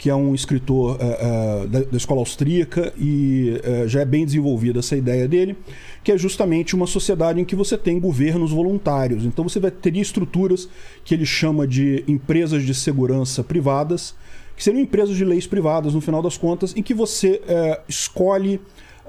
que 0.00 0.08
é 0.08 0.14
um 0.14 0.34
escritor 0.34 0.96
eh, 0.98 1.18
eh, 1.20 1.66
da, 1.66 1.80
da 1.80 1.96
escola 1.98 2.20
austríaca 2.20 2.90
e 2.98 3.60
eh, 3.62 3.84
já 3.86 4.00
é 4.00 4.04
bem 4.06 4.24
desenvolvida 4.24 4.78
essa 4.78 4.96
ideia 4.96 5.28
dele, 5.28 5.54
que 6.02 6.10
é 6.10 6.16
justamente 6.16 6.74
uma 6.74 6.86
sociedade 6.86 7.38
em 7.38 7.44
que 7.44 7.54
você 7.54 7.76
tem 7.76 8.00
governos 8.00 8.50
voluntários. 8.50 9.26
Então 9.26 9.46
você 9.46 9.60
vai 9.60 9.70
ter 9.70 9.94
estruturas 9.98 10.70
que 11.04 11.12
ele 11.12 11.26
chama 11.26 11.66
de 11.66 12.02
empresas 12.08 12.62
de 12.62 12.74
segurança 12.74 13.44
privadas, 13.44 14.14
que 14.56 14.64
seriam 14.64 14.80
empresas 14.80 15.14
de 15.14 15.24
leis 15.24 15.46
privadas, 15.46 15.92
no 15.92 16.00
final 16.00 16.22
das 16.22 16.38
contas, 16.38 16.74
em 16.74 16.82
que 16.82 16.94
você 16.94 17.42
escolhe 17.86 18.58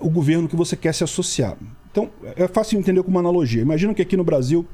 o 0.02 0.10
governo 0.10 0.50
que 0.50 0.58
você 0.58 0.76
quer 0.76 0.94
se 0.94 1.06
associar. 1.06 1.58
Então, 1.90 2.10
é 2.36 2.50
fácil 2.50 2.78
entender 2.78 3.02
com 3.02 3.12
uma 3.12 3.22
analogia. 3.22 3.62
Imagina 3.62 3.94
que 3.94 4.02
aqui 4.02 4.18
no 4.18 4.26
Brasil, 4.26 4.68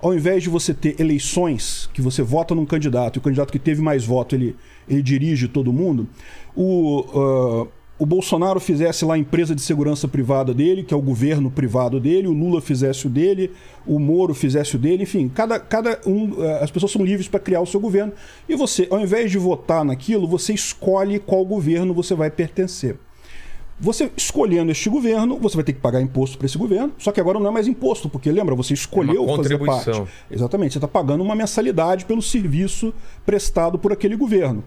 ao 0.00 0.14
invés 0.14 0.42
de 0.42 0.48
você 0.48 0.72
ter 0.72 1.00
eleições, 1.00 1.90
que 1.92 2.00
você 2.00 2.22
vota 2.22 2.54
num 2.54 2.64
candidato, 2.64 3.16
e 3.16 3.18
o 3.18 3.22
candidato 3.22 3.52
que 3.52 3.58
teve 3.58 3.82
mais 3.82 4.04
voto, 4.04 4.34
ele, 4.34 4.56
ele 4.88 5.02
dirige 5.02 5.48
todo 5.48 5.72
mundo, 5.72 6.08
o, 6.54 7.04
ah, 7.14 7.66
o 7.98 8.06
Bolsonaro 8.06 8.60
fizesse 8.60 9.04
lá 9.04 9.14
a 9.14 9.18
empresa 9.18 9.56
de 9.56 9.60
segurança 9.60 10.06
privada 10.06 10.54
dele, 10.54 10.84
que 10.84 10.94
é 10.94 10.96
o 10.96 11.02
governo 11.02 11.50
privado 11.50 11.98
dele, 11.98 12.28
o 12.28 12.32
Lula 12.32 12.60
fizesse 12.60 13.08
o 13.08 13.10
dele, 13.10 13.50
o 13.84 13.98
Moro 13.98 14.34
fizesse 14.34 14.76
o 14.76 14.78
dele, 14.78 15.02
enfim, 15.02 15.28
cada, 15.28 15.58
cada 15.58 16.00
um, 16.06 16.42
ah, 16.42 16.60
as 16.62 16.70
pessoas 16.70 16.92
são 16.92 17.04
livres 17.04 17.26
para 17.26 17.40
criar 17.40 17.60
o 17.60 17.66
seu 17.66 17.80
governo, 17.80 18.12
e 18.48 18.54
você, 18.54 18.86
ao 18.90 19.00
invés 19.00 19.30
de 19.30 19.38
votar 19.38 19.84
naquilo, 19.84 20.28
você 20.28 20.52
escolhe 20.52 21.18
qual 21.18 21.44
governo 21.44 21.92
você 21.92 22.14
vai 22.14 22.30
pertencer. 22.30 22.96
Você 23.80 24.10
escolhendo 24.16 24.72
este 24.72 24.88
governo, 24.90 25.38
você 25.38 25.56
vai 25.56 25.64
ter 25.64 25.72
que 25.72 25.80
pagar 25.80 26.00
imposto 26.00 26.36
para 26.36 26.46
esse 26.46 26.58
governo, 26.58 26.92
só 26.98 27.12
que 27.12 27.20
agora 27.20 27.38
não 27.38 27.48
é 27.48 27.50
mais 27.52 27.68
imposto, 27.68 28.08
porque 28.08 28.30
lembra, 28.30 28.54
você 28.54 28.74
escolheu 28.74 29.24
uma 29.24 29.36
fazer 29.36 29.58
parte. 29.58 30.02
Exatamente, 30.30 30.72
você 30.72 30.78
está 30.78 30.88
pagando 30.88 31.22
uma 31.22 31.34
mensalidade 31.34 32.04
pelo 32.04 32.20
serviço 32.20 32.92
prestado 33.24 33.78
por 33.78 33.92
aquele 33.92 34.16
governo. 34.16 34.64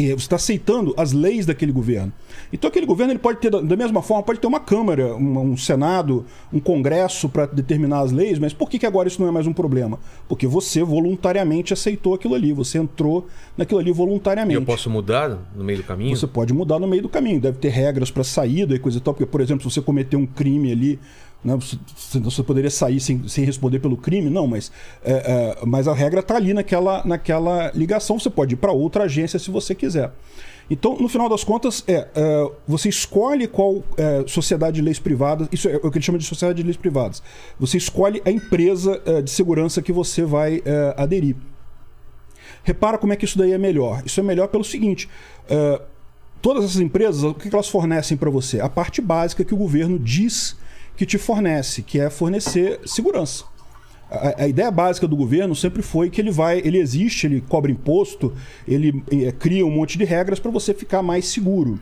E 0.00 0.08
você 0.14 0.14
está 0.14 0.36
aceitando 0.36 0.94
as 0.96 1.12
leis 1.12 1.44
daquele 1.44 1.72
governo. 1.72 2.12
Então 2.52 2.68
aquele 2.68 2.86
governo 2.86 3.12
ele 3.12 3.18
pode 3.18 3.38
ter, 3.38 3.50
da 3.50 3.76
mesma 3.76 4.00
forma, 4.02 4.22
pode 4.22 4.40
ter 4.40 4.46
uma 4.46 4.60
Câmara, 4.60 5.14
um, 5.16 5.52
um 5.52 5.56
Senado, 5.56 6.24
um 6.52 6.58
Congresso 6.58 7.28
para 7.28 7.46
determinar 7.46 8.00
as 8.00 8.12
leis, 8.12 8.38
mas 8.38 8.52
por 8.52 8.68
que, 8.70 8.78
que 8.78 8.86
agora 8.86 9.08
isso 9.08 9.20
não 9.20 9.28
é 9.28 9.30
mais 9.30 9.46
um 9.46 9.52
problema? 9.52 9.98
Porque 10.28 10.46
você 10.46 10.82
voluntariamente 10.82 11.72
aceitou 11.72 12.14
aquilo 12.14 12.34
ali, 12.34 12.52
você 12.52 12.78
entrou 12.78 13.26
naquilo 13.56 13.78
ali 13.80 13.90
E 13.90 13.92
voluntariamente. 13.92 14.54
eu 14.54 14.64
posso 14.64 14.88
mudar 14.88 15.38
no 15.54 15.62
meio 15.64 15.78
do 15.78 15.84
caminho? 15.84 16.16
Você 16.16 16.26
pode 16.26 16.52
mudar 16.52 16.78
no 16.78 16.86
meio 16.86 17.02
do 17.02 17.08
caminho, 17.08 17.40
deve 17.40 17.58
ter 17.58 17.68
regras 17.68 18.10
para 18.10 18.24
saída 18.24 18.74
e 18.74 18.78
coisa 18.78 18.98
e 18.98 19.00
tal, 19.00 19.12
porque, 19.14 19.26
por 19.26 19.40
exemplo, 19.40 19.68
se 19.68 19.74
você 19.74 19.82
cometer 19.82 20.16
um 20.16 20.26
crime 20.26 20.72
ali, 20.72 20.98
né, 21.42 21.56
você, 21.56 22.18
você 22.20 22.42
poderia 22.42 22.70
sair 22.70 23.00
sem, 23.00 23.26
sem 23.26 23.44
responder 23.44 23.78
pelo 23.78 23.96
crime, 23.96 24.28
não, 24.28 24.46
mas, 24.46 24.70
é, 25.02 25.12
é, 25.12 25.66
mas 25.66 25.88
a 25.88 25.94
regra 25.94 26.20
está 26.20 26.36
ali 26.36 26.52
naquela, 26.52 27.02
naquela 27.04 27.70
ligação, 27.74 28.18
você 28.18 28.28
pode 28.28 28.54
ir 28.54 28.56
para 28.56 28.72
outra 28.72 29.04
agência 29.04 29.38
se 29.38 29.50
você 29.50 29.74
quiser. 29.74 30.12
Então, 30.70 30.96
no 30.96 31.08
final 31.08 31.28
das 31.28 31.42
contas, 31.42 31.82
é, 31.88 32.06
é, 32.14 32.50
você 32.66 32.88
escolhe 32.88 33.48
qual 33.48 33.82
é, 33.96 34.22
sociedade 34.28 34.76
de 34.76 34.82
leis 34.82 35.00
privadas, 35.00 35.48
isso 35.50 35.68
é 35.68 35.76
o 35.76 35.90
que 35.90 35.98
ele 35.98 36.04
chama 36.04 36.18
de 36.18 36.24
sociedade 36.24 36.58
de 36.58 36.62
leis 36.62 36.76
privadas. 36.76 37.22
Você 37.58 37.76
escolhe 37.76 38.22
a 38.24 38.30
empresa 38.30 39.02
é, 39.04 39.20
de 39.20 39.30
segurança 39.30 39.82
que 39.82 39.92
você 39.92 40.22
vai 40.22 40.62
é, 40.64 40.94
aderir. 40.96 41.34
Repara 42.62 42.98
como 42.98 43.12
é 43.12 43.16
que 43.16 43.24
isso 43.24 43.36
daí 43.36 43.52
é 43.52 43.58
melhor. 43.58 44.02
Isso 44.04 44.20
é 44.20 44.22
melhor 44.22 44.46
pelo 44.46 44.62
seguinte: 44.62 45.08
é, 45.48 45.80
todas 46.40 46.64
essas 46.64 46.80
empresas, 46.80 47.24
o 47.24 47.34
que 47.34 47.52
elas 47.52 47.68
fornecem 47.68 48.16
para 48.16 48.30
você? 48.30 48.60
A 48.60 48.68
parte 48.68 49.00
básica 49.00 49.44
que 49.44 49.54
o 49.54 49.56
governo 49.56 49.98
diz 49.98 50.56
que 51.00 51.06
te 51.06 51.16
fornece, 51.16 51.80
que 51.80 51.98
é 51.98 52.10
fornecer 52.10 52.78
segurança. 52.84 53.44
A, 54.10 54.42
a 54.42 54.46
ideia 54.48 54.70
básica 54.70 55.08
do 55.08 55.16
governo 55.16 55.56
sempre 55.56 55.80
foi 55.80 56.10
que 56.10 56.20
ele 56.20 56.30
vai, 56.30 56.58
ele 56.58 56.76
existe, 56.76 57.26
ele 57.26 57.40
cobra 57.40 57.72
imposto, 57.72 58.34
ele 58.68 59.02
eh, 59.10 59.32
cria 59.32 59.64
um 59.64 59.70
monte 59.70 59.96
de 59.96 60.04
regras 60.04 60.38
para 60.38 60.50
você 60.50 60.74
ficar 60.74 61.00
mais 61.00 61.24
seguro. 61.24 61.80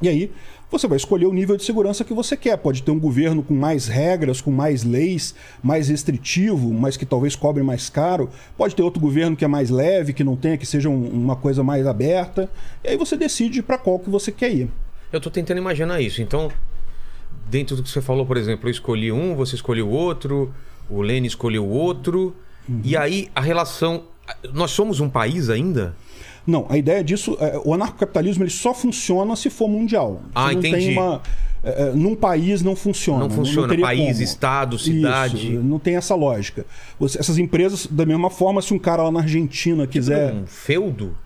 E 0.00 0.08
aí 0.08 0.30
você 0.70 0.86
vai 0.86 0.98
escolher 0.98 1.26
o 1.26 1.32
nível 1.32 1.56
de 1.56 1.64
segurança 1.64 2.04
que 2.04 2.14
você 2.14 2.36
quer. 2.36 2.56
Pode 2.58 2.84
ter 2.84 2.92
um 2.92 3.00
governo 3.00 3.42
com 3.42 3.54
mais 3.54 3.88
regras, 3.88 4.40
com 4.40 4.52
mais 4.52 4.84
leis, 4.84 5.34
mais 5.60 5.88
restritivo, 5.88 6.72
mas 6.72 6.96
que 6.96 7.04
talvez 7.04 7.34
cobre 7.34 7.64
mais 7.64 7.88
caro. 7.90 8.30
Pode 8.56 8.76
ter 8.76 8.84
outro 8.84 9.00
governo 9.00 9.34
que 9.36 9.44
é 9.44 9.48
mais 9.48 9.68
leve, 9.68 10.12
que 10.12 10.22
não 10.22 10.36
tenha, 10.36 10.56
que 10.56 10.64
seja 10.64 10.88
um- 10.88 11.08
uma 11.08 11.34
coisa 11.34 11.64
mais 11.64 11.88
aberta. 11.88 12.48
E 12.84 12.88
aí 12.90 12.96
você 12.96 13.16
decide 13.16 13.62
para 13.64 13.78
qual 13.78 13.98
que 13.98 14.08
você 14.08 14.30
quer 14.30 14.52
ir. 14.54 14.70
Eu 15.12 15.20
tô 15.20 15.28
tentando 15.28 15.58
imaginar 15.58 16.00
isso. 16.00 16.22
Então, 16.22 16.48
dentro 17.48 17.76
do 17.76 17.82
que 17.82 17.90
você 17.90 18.00
falou, 18.00 18.26
por 18.26 18.36
exemplo, 18.36 18.68
eu 18.68 18.70
escolhi 18.70 19.12
um, 19.12 19.34
você 19.34 19.54
escolheu 19.54 19.88
outro, 19.88 20.52
o 20.88 21.00
Lene 21.02 21.26
escolheu 21.26 21.68
outro. 21.68 22.34
Uhum. 22.68 22.80
E 22.84 22.96
aí 22.96 23.28
a 23.34 23.40
relação. 23.40 24.04
Nós 24.52 24.70
somos 24.70 25.00
um 25.00 25.08
país 25.08 25.50
ainda? 25.50 25.94
Não, 26.46 26.66
a 26.68 26.76
ideia 26.76 27.02
disso, 27.04 27.36
é, 27.40 27.60
o 27.64 27.74
anarcocapitalismo 27.74 28.42
ele 28.42 28.50
só 28.50 28.72
funciona 28.74 29.36
se 29.36 29.50
for 29.50 29.68
mundial. 29.68 30.22
Ah, 30.34 30.48
Você 30.48 30.52
não 30.52 30.58
entendi. 30.60 30.86
Tem 30.86 30.98
uma, 30.98 31.22
é, 31.62 31.88
é, 31.88 31.92
num 31.92 32.16
país 32.16 32.62
não 32.62 32.74
funciona. 32.74 33.20
Não 33.20 33.30
funciona. 33.30 33.68
teria 33.68 33.84
País, 33.84 34.12
como. 34.16 34.22
estado, 34.22 34.78
cidade. 34.78 35.52
Isso, 35.52 35.62
não 35.62 35.78
tem 35.78 35.96
essa 35.96 36.14
lógica. 36.14 36.66
Essas 37.00 37.38
empresas, 37.38 37.86
da 37.86 38.04
mesma 38.04 38.30
forma, 38.30 38.60
se 38.60 38.74
um 38.74 38.78
cara 38.78 39.04
lá 39.04 39.12
na 39.12 39.20
Argentina 39.20 39.86
quiser. 39.86 40.32
Um 40.34 40.46
feudo? 40.46 41.16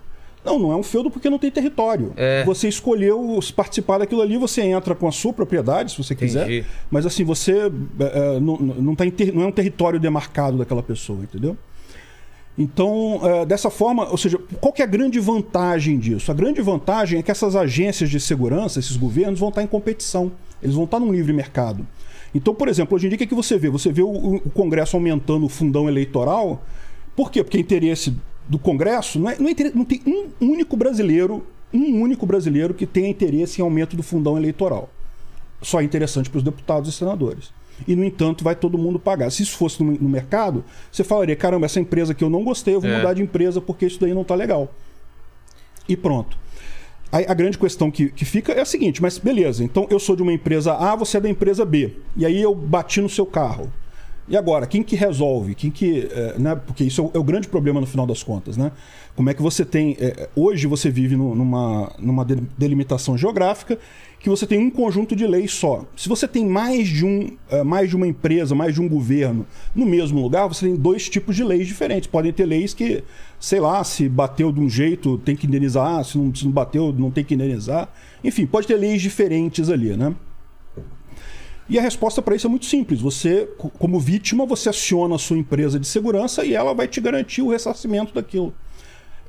Não, 0.46 0.60
não 0.60 0.72
é 0.72 0.76
um 0.76 0.82
feudo 0.82 1.10
porque 1.10 1.28
não 1.28 1.38
tem 1.40 1.50
território. 1.50 2.12
É. 2.16 2.44
Você 2.44 2.68
escolheu 2.68 3.40
participar 3.56 3.98
daquilo 3.98 4.22
ali, 4.22 4.38
você 4.38 4.62
entra 4.62 4.94
com 4.94 5.08
a 5.08 5.12
sua 5.12 5.32
propriedade, 5.32 5.90
se 5.90 5.98
você 5.98 6.14
quiser. 6.14 6.44
Entendi. 6.44 6.64
Mas 6.88 7.04
assim, 7.04 7.24
você 7.24 7.52
é, 7.98 8.36
é, 8.36 8.40
não, 8.40 8.56
não, 8.56 8.94
tá 8.94 9.04
ter- 9.10 9.34
não 9.34 9.42
é 9.42 9.46
um 9.46 9.52
território 9.52 9.98
demarcado 9.98 10.56
daquela 10.56 10.84
pessoa, 10.84 11.18
entendeu? 11.20 11.56
Então, 12.56 13.20
é, 13.22 13.44
dessa 13.44 13.68
forma, 13.68 14.08
ou 14.08 14.16
seja, 14.16 14.38
qual 14.60 14.72
que 14.72 14.80
é 14.80 14.84
a 14.84 14.88
grande 14.88 15.18
vantagem 15.20 15.98
disso? 15.98 16.30
A 16.30 16.34
grande 16.34 16.62
vantagem 16.62 17.18
é 17.18 17.22
que 17.22 17.30
essas 17.30 17.54
agências 17.54 18.08
de 18.08 18.18
segurança, 18.20 18.78
esses 18.78 18.96
governos, 18.96 19.40
vão 19.40 19.50
estar 19.50 19.62
em 19.62 19.66
competição. 19.66 20.32
Eles 20.62 20.74
vão 20.74 20.84
estar 20.84 20.98
num 21.00 21.12
livre 21.12 21.32
mercado. 21.32 21.86
Então, 22.34 22.54
por 22.54 22.68
exemplo, 22.68 22.94
hoje 22.94 23.06
em 23.06 23.08
dia, 23.10 23.16
o 23.16 23.18
que, 23.18 23.24
é 23.24 23.26
que 23.26 23.34
você 23.34 23.58
vê? 23.58 23.68
Você 23.68 23.92
vê 23.92 24.02
o, 24.02 24.36
o 24.36 24.50
Congresso 24.50 24.96
aumentando 24.96 25.44
o 25.44 25.48
fundão 25.48 25.88
eleitoral. 25.88 26.62
Por 27.14 27.30
quê? 27.30 27.42
Porque 27.42 27.58
interesse 27.58 28.14
do 28.48 28.58
Congresso 28.58 29.18
não, 29.18 29.30
é, 29.30 29.36
não, 29.38 29.48
é 29.48 29.54
não 29.74 29.84
tem 29.84 30.00
um 30.06 30.52
único 30.52 30.76
brasileiro, 30.76 31.44
um 31.72 32.00
único 32.00 32.24
brasileiro 32.26 32.74
que 32.74 32.86
tenha 32.86 33.08
interesse 33.08 33.60
em 33.60 33.64
aumento 33.64 33.96
do 33.96 34.02
fundão 34.02 34.36
eleitoral. 34.36 34.88
Só 35.62 35.80
é 35.80 35.84
interessante 35.84 36.30
para 36.30 36.38
os 36.38 36.44
deputados 36.44 36.88
e 36.88 36.92
senadores. 36.92 37.50
E, 37.86 37.94
no 37.94 38.04
entanto, 38.04 38.42
vai 38.44 38.54
todo 38.54 38.78
mundo 38.78 38.98
pagar. 38.98 39.30
Se 39.30 39.42
isso 39.42 39.56
fosse 39.56 39.82
no, 39.82 39.92
no 39.92 40.08
mercado, 40.08 40.64
você 40.90 41.04
falaria: 41.04 41.36
caramba, 41.36 41.66
essa 41.66 41.80
empresa 41.80 42.14
que 42.14 42.24
eu 42.24 42.30
não 42.30 42.42
gostei, 42.44 42.74
eu 42.74 42.80
vou 42.80 42.90
É. 42.90 42.96
mudar 42.98 43.12
de 43.14 43.22
empresa 43.22 43.60
porque 43.60 43.86
isso 43.86 44.00
daí 44.00 44.14
não 44.14 44.24
tá 44.24 44.34
legal. 44.34 44.72
E 45.88 45.96
pronto. 45.96 46.38
A 47.12 47.34
grande 47.34 47.56
questão 47.56 47.90
que, 47.90 48.08
que 48.10 48.24
fica 48.24 48.52
é 48.52 48.60
a 48.60 48.64
seguinte: 48.64 49.00
mas 49.00 49.16
beleza, 49.18 49.62
então 49.62 49.86
eu 49.90 49.98
sou 49.98 50.16
de 50.16 50.22
uma 50.22 50.32
empresa 50.32 50.74
A, 50.74 50.96
você 50.96 51.18
é 51.18 51.20
da 51.20 51.28
empresa 51.28 51.64
B. 51.64 51.92
E 52.16 52.26
aí 52.26 52.40
eu 52.42 52.54
bati 52.54 53.00
no 53.00 53.08
seu 53.08 53.24
carro. 53.24 53.72
E 54.28 54.36
agora, 54.36 54.66
quem 54.66 54.82
que 54.82 54.96
resolve? 54.96 55.54
Quem 55.54 55.70
que. 55.70 56.08
eh, 56.10 56.34
né? 56.36 56.56
Porque 56.56 56.82
isso 56.82 57.00
é 57.00 57.04
o, 57.04 57.10
é 57.14 57.18
o 57.18 57.22
grande 57.22 57.46
problema 57.46 57.80
no 57.80 57.86
final 57.86 58.04
das 58.06 58.24
contas, 58.24 58.56
né? 58.56 58.72
Como 59.14 59.30
é 59.30 59.34
que 59.34 59.40
você 59.40 59.64
tem. 59.64 59.96
eh, 60.00 60.28
hoje 60.34 60.66
você 60.66 60.90
vive 60.90 61.14
no- 61.16 61.32
numa, 61.34 61.92
numa 61.98 62.24
de- 62.24 62.42
delimitação 62.58 63.16
geográfica 63.16 63.78
que 64.18 64.28
você 64.28 64.44
tem 64.44 64.58
um 64.58 64.68
conjunto 64.70 65.14
de 65.14 65.24
leis 65.28 65.52
só. 65.52 65.84
Se 65.96 66.08
você 66.08 66.26
tem 66.26 66.44
mais 66.44 66.88
de, 66.88 67.04
um, 67.04 67.36
eh, 67.48 67.62
mais 67.62 67.88
de 67.88 67.94
uma 67.94 68.06
empresa, 68.06 68.52
mais 68.52 68.74
de 68.74 68.80
um 68.82 68.88
governo 68.88 69.46
no 69.72 69.86
mesmo 69.86 70.20
lugar, 70.20 70.48
você 70.48 70.66
tem 70.66 70.74
dois 70.74 71.08
tipos 71.08 71.36
de 71.36 71.44
leis 71.44 71.68
diferentes. 71.68 72.08
Podem 72.08 72.32
ter 72.32 72.46
leis 72.46 72.74
que, 72.74 73.04
sei 73.38 73.60
lá, 73.60 73.84
se 73.84 74.08
bateu 74.08 74.50
de 74.50 74.58
um 74.58 74.68
jeito 74.68 75.18
tem 75.18 75.36
que 75.36 75.46
indenizar, 75.46 76.04
se 76.04 76.18
não, 76.18 76.34
se 76.34 76.44
não 76.44 76.50
bateu 76.50 76.92
não 76.92 77.12
tem 77.12 77.22
que 77.22 77.34
indenizar. 77.34 77.88
Enfim, 78.24 78.44
pode 78.44 78.66
ter 78.66 78.74
leis 78.76 79.00
diferentes 79.00 79.70
ali, 79.70 79.96
né? 79.96 80.12
E 81.68 81.78
a 81.78 81.82
resposta 81.82 82.22
para 82.22 82.36
isso 82.36 82.46
é 82.46 82.50
muito 82.50 82.66
simples. 82.66 83.00
Você, 83.00 83.48
co- 83.58 83.70
como 83.70 83.98
vítima, 83.98 84.46
você 84.46 84.68
aciona 84.68 85.16
a 85.16 85.18
sua 85.18 85.36
empresa 85.36 85.80
de 85.80 85.86
segurança 85.86 86.44
e 86.44 86.54
ela 86.54 86.72
vai 86.74 86.86
te 86.86 87.00
garantir 87.00 87.42
o 87.42 87.50
ressarcimento 87.50 88.14
daquilo. 88.14 88.54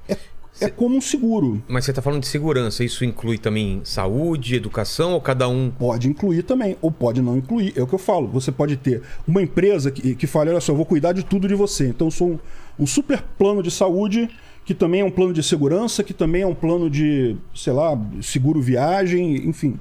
É, 0.08 0.18
é 0.62 0.70
como 0.70 0.96
um 0.96 1.02
seguro. 1.02 1.62
Mas 1.68 1.86
você 1.86 1.92
está 1.92 2.02
falando 2.02 2.22
de 2.22 2.28
segurança. 2.28 2.84
Isso 2.84 3.04
inclui 3.04 3.38
também 3.40 3.82
saúde, 3.84 4.56
educação 4.56 5.14
ou 5.14 5.22
cada 5.22 5.50
um? 5.50 5.72
Pode 5.72 6.08
incluir 6.08 6.44
também, 6.44 6.78
ou 6.82 6.92
pode 6.92 7.22
não 7.22 7.38
incluir. 7.38 7.74
É 7.76 7.82
o 7.82 7.88
que 7.88 7.94
eu 7.96 8.00
falo. 8.00 8.28
Você 8.28 8.52
pode 8.52 8.78
ter 8.78 9.02
uma 9.28 9.42
empresa 9.42 9.90
que, 9.90 10.16
que 10.16 10.28
fala: 10.28 10.52
olha 10.52 10.62
só, 10.62 10.72
eu 10.72 10.78
vou 10.78 10.86
cuidar 10.86 11.14
de 11.14 11.24
tudo 11.24 11.48
de 11.48 11.56
você. 11.56 11.88
Então, 11.88 12.08
eu 12.08 12.12
sou 12.12 12.28
um, 12.34 12.40
um 12.80 12.86
super 12.88 13.22
plano 13.38 13.64
de 13.64 13.72
saúde, 13.72 14.30
que 14.64 14.76
também 14.76 15.02
é 15.02 15.06
um 15.06 15.12
plano 15.12 15.34
de 15.34 15.42
segurança, 15.42 16.04
que 16.04 16.14
também 16.14 16.44
é 16.44 16.48
um 16.48 16.56
plano 16.56 16.88
de, 16.90 17.36
sei 17.56 17.74
lá, 17.74 18.00
seguro 18.22 18.62
viagem, 18.62 19.48
enfim. 19.48 19.80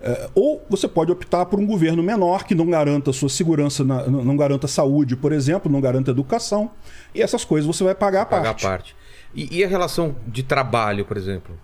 É, 0.00 0.28
ou 0.34 0.64
você 0.68 0.86
pode 0.86 1.10
optar 1.10 1.46
por 1.46 1.58
um 1.58 1.66
governo 1.66 2.02
menor 2.02 2.44
que 2.44 2.54
não 2.54 2.66
garanta 2.66 3.12
sua 3.12 3.28
segurança, 3.30 3.82
na- 3.82 4.06
não 4.06 4.36
garanta 4.36 4.68
saúde, 4.68 5.16
por 5.16 5.32
exemplo, 5.32 5.72
não 5.72 5.80
garanta 5.80 6.10
educação. 6.10 6.70
E 7.14 7.22
essas 7.22 7.44
coisas 7.44 7.66
você 7.66 7.82
vai 7.82 7.94
pagar 7.94 8.22
a 8.22 8.26
Pagar 8.26 8.44
parte. 8.50 8.66
a 8.66 8.68
parte. 8.68 8.96
E, 9.34 9.58
e 9.58 9.64
a 9.64 9.68
relação 9.68 10.14
de 10.26 10.42
trabalho, 10.42 11.04
por 11.04 11.16
exemplo? 11.16 11.58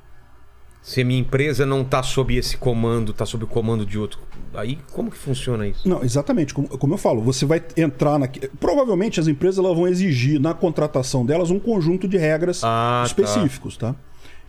Se 0.81 1.01
a 1.03 1.05
minha 1.05 1.21
empresa 1.21 1.65
não 1.65 1.83
está 1.83 2.03
sob 2.03 2.35
esse 2.37 2.57
comando, 2.57 3.13
está 3.13 3.25
sob 3.25 3.45
o 3.45 3.47
comando 3.47 3.87
de 3.87 3.97
outro, 3.97 4.19
aí 4.53 4.79
como 4.91 5.13
que 5.13 5.17
funciona 5.17 5.69
isso? 5.69 5.89
Não, 5.89 6.03
exatamente. 6.03 6.53
Como, 6.53 6.67
como 6.67 6.95
eu 6.95 6.99
falo, 6.99 7.21
você 7.23 7.47
vai 7.47 7.63
entrar 7.77 8.19
na. 8.19 8.29
Provavelmente 8.59 9.21
as 9.21 9.29
empresas 9.29 9.65
elas 9.65 9.77
vão 9.77 9.87
exigir 9.87 10.41
na 10.41 10.53
contratação 10.55 11.25
delas 11.25 11.51
um 11.53 11.61
conjunto 11.61 12.09
de 12.09 12.17
regras 12.17 12.63
Ah, 12.65 13.03
tá. 13.03 13.07
específicos, 13.07 13.77
tá? 13.77 13.95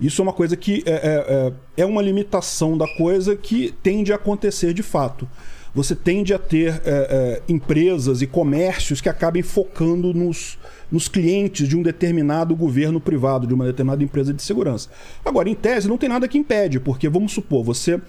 Isso 0.03 0.22
é 0.22 0.24
uma 0.24 0.33
coisa 0.33 0.57
que 0.57 0.83
é, 0.86 0.91
é, 0.91 0.98
é- 0.98 1.53
é 1.77 1.86
uma 1.86 2.01
limitação 2.01 2.77
da 2.77 2.88
coisa 2.88 3.36
que 3.36 3.74
tende 3.81 4.12
a 4.12 4.15
acontecer 4.15 4.74
de 4.74 4.83
fato. 4.83 5.27
Você 5.74 5.95
tende 5.95 6.33
a 6.33 6.38
ter 6.38 6.69
é, 6.69 6.81
é, 6.86 7.41
empresas 7.51 8.22
e 8.22 8.27
comércios 8.27 9.01
que 9.01 9.10
acabem 9.10 9.41
focando 9.41 10.13
nos, 10.13 10.60
nos 10.91 11.07
clientes 11.07 11.67
de 11.67 11.75
um 11.75 11.81
determinado 11.81 12.55
governo 12.55 13.00
privado, 13.01 13.48
de 13.48 13.55
uma 13.55 13.65
determinada 13.65 14.03
empresa 14.03 14.31
de 14.31 14.43
segurança. 14.43 14.89
Agora, 15.25 15.50
em 15.50 15.55
tese, 15.55 15.88
não 15.88 15.98
tem 15.98 16.07
nada 16.07 16.27
que 16.27 16.38
impede, 16.38 16.79
porque 16.79 17.10
vamos 17.10 17.31
supor, 17.31 17.63
você 17.63 18.00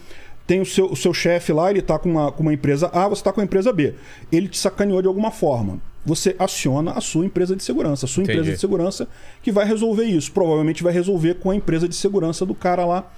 tem 0.47 0.61
o 0.61 0.67
seu, 0.67 0.87
o 0.87 0.97
seu 0.97 1.15
chefe 1.15 1.53
lá, 1.53 1.71
ele 1.71 1.81
está 1.81 1.99
com 1.99 2.11
uma, 2.11 2.31
com 2.31 2.43
uma 2.43 2.53
empresa 2.53 2.91
A, 2.93 3.09
você 3.09 3.21
está 3.21 3.33
com 3.33 3.41
a 3.41 3.45
empresa 3.45 3.73
B. 3.73 3.95
Ele 4.31 4.49
te 4.49 4.59
sacaneou 4.59 5.01
de 5.01 5.09
alguma 5.09 5.31
forma. 5.31 5.81
Você 6.05 6.37
aciona 6.39 6.93
a 6.93 7.01
sua 7.01 7.25
empresa 7.25 7.57
de 7.57 7.63
segurança, 7.63 8.05
a 8.05 8.09
sua 8.09 8.23
Entendi. 8.23 8.39
empresa 8.39 8.55
de 8.55 8.61
segurança 8.61 9.09
que 9.43 9.51
vai 9.51 9.67
resolver 9.67 10.05
isso. 10.05 10.31
Provavelmente 10.33 10.83
vai 10.83 10.93
resolver 10.93 11.35
com 11.37 11.51
a 11.51 11.57
empresa 11.57 11.89
de 11.89 11.95
segurança 11.95 12.45
do 12.45 12.55
cara 12.55 12.85
lá. 12.85 13.11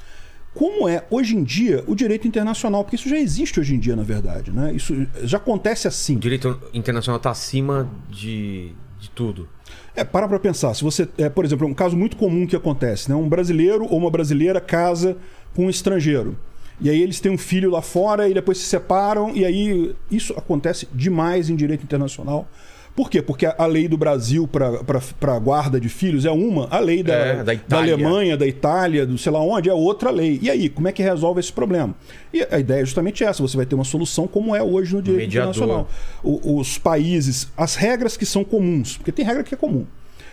Como 0.54 0.88
é 0.88 1.04
hoje 1.10 1.36
em 1.36 1.42
dia 1.42 1.82
o 1.88 1.96
direito 1.96 2.28
internacional? 2.28 2.84
Porque 2.84 2.96
isso 2.96 3.08
já 3.08 3.18
existe 3.18 3.58
hoje 3.58 3.74
em 3.74 3.78
dia, 3.78 3.96
na 3.96 4.04
verdade. 4.04 4.52
Né? 4.52 4.72
Isso 4.72 4.94
já 5.24 5.36
acontece 5.36 5.88
assim. 5.88 6.16
O 6.16 6.20
direito 6.20 6.58
internacional 6.72 7.16
está 7.16 7.30
acima 7.30 7.90
de, 8.08 8.70
de 9.00 9.10
tudo. 9.10 9.48
É, 9.96 10.04
para 10.04 10.28
pra 10.28 10.38
pensar. 10.38 10.72
Se 10.74 10.84
você, 10.84 11.08
é, 11.18 11.28
por 11.28 11.44
exemplo, 11.44 11.66
um 11.66 11.74
caso 11.74 11.96
muito 11.96 12.16
comum 12.16 12.46
que 12.46 12.54
acontece, 12.54 13.10
né? 13.10 13.16
Um 13.16 13.28
brasileiro 13.28 13.84
ou 13.84 13.98
uma 13.98 14.10
brasileira 14.10 14.60
casa 14.60 15.16
com 15.54 15.66
um 15.66 15.70
estrangeiro. 15.70 16.38
E 16.80 16.90
aí 16.90 17.00
eles 17.02 17.20
têm 17.20 17.32
um 17.32 17.38
filho 17.38 17.70
lá 17.70 17.80
fora 17.82 18.28
e 18.28 18.34
depois 18.34 18.58
se 18.58 18.64
separam. 18.64 19.34
E 19.34 19.44
aí 19.44 19.94
isso 20.10 20.32
acontece 20.36 20.86
demais 20.94 21.48
em 21.48 21.56
direito 21.56 21.82
internacional. 21.84 22.46
Por 22.94 23.10
quê? 23.10 23.20
Porque 23.20 23.44
a 23.44 23.66
lei 23.66 23.86
do 23.88 23.96
Brasil 23.98 24.48
para 24.48 25.38
guarda 25.38 25.78
de 25.78 25.86
filhos 25.88 26.24
é 26.24 26.30
uma, 26.30 26.66
a 26.70 26.78
lei 26.78 27.02
da, 27.02 27.12
É, 27.12 27.44
da 27.44 27.54
da. 27.54 27.76
Alemanha, 27.78 28.36
da 28.38 28.46
Itália, 28.46 29.04
do 29.06 29.18
sei 29.18 29.30
lá 29.32 29.40
onde, 29.40 29.68
é 29.68 29.74
outra 29.74 30.10
lei. 30.10 30.38
E 30.40 30.50
aí, 30.50 30.70
como 30.70 30.88
é 30.88 30.92
que 30.92 31.02
resolve 31.02 31.38
esse 31.40 31.52
problema? 31.52 31.94
E 32.32 32.46
a 32.50 32.58
ideia 32.58 32.80
é 32.80 32.84
justamente 32.86 33.22
essa: 33.22 33.42
você 33.42 33.54
vai 33.54 33.66
ter 33.66 33.74
uma 33.74 33.84
solução 33.84 34.26
como 34.26 34.56
é 34.56 34.62
hoje 34.62 34.94
no 34.94 35.02
direito 35.02 35.26
Mediador. 35.26 35.50
internacional. 35.54 35.90
O- 36.24 36.58
os 36.58 36.78
países, 36.78 37.48
as 37.54 37.74
regras 37.74 38.16
que 38.16 38.24
são 38.24 38.42
comuns, 38.42 38.96
porque 38.96 39.12
tem 39.12 39.24
regra 39.26 39.42
que 39.44 39.54
é 39.54 39.58
comum. 39.58 39.84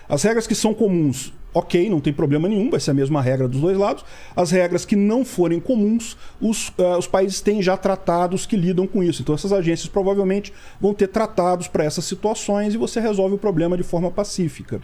As 0.07 0.23
regras 0.23 0.47
que 0.47 0.55
são 0.55 0.73
comuns, 0.73 1.33
ok, 1.53 1.89
não 1.89 1.99
tem 1.99 2.11
problema 2.11 2.47
nenhum, 2.47 2.69
vai 2.69 2.79
ser 2.79 2.91
a 2.91 2.93
mesma 2.93 3.21
regra 3.21 3.47
dos 3.47 3.61
dois 3.61 3.77
lados. 3.77 4.03
As 4.35 4.51
regras 4.51 4.85
que 4.85 4.95
não 4.95 5.23
forem 5.23 5.59
comuns, 5.59 6.17
os, 6.41 6.71
eh, 6.77 6.97
os 6.97 7.07
países 7.07 7.41
têm 7.41 7.61
já 7.61 7.77
tratados 7.77 8.45
que 8.45 8.57
lidam 8.57 8.87
com 8.87 9.03
isso. 9.03 9.21
Então, 9.21 9.35
essas 9.35 9.53
agências 9.53 9.87
provavelmente 9.87 10.53
vão 10.81 10.93
ter 10.93 11.07
tratados 11.07 11.67
para 11.67 11.83
essas 11.83 12.05
situações 12.05 12.73
e 12.73 12.77
você 12.77 12.99
resolve 12.99 13.35
o 13.35 13.37
problema 13.37 13.77
de 13.77 13.83
forma 13.83 14.09
pacífica. 14.09 14.81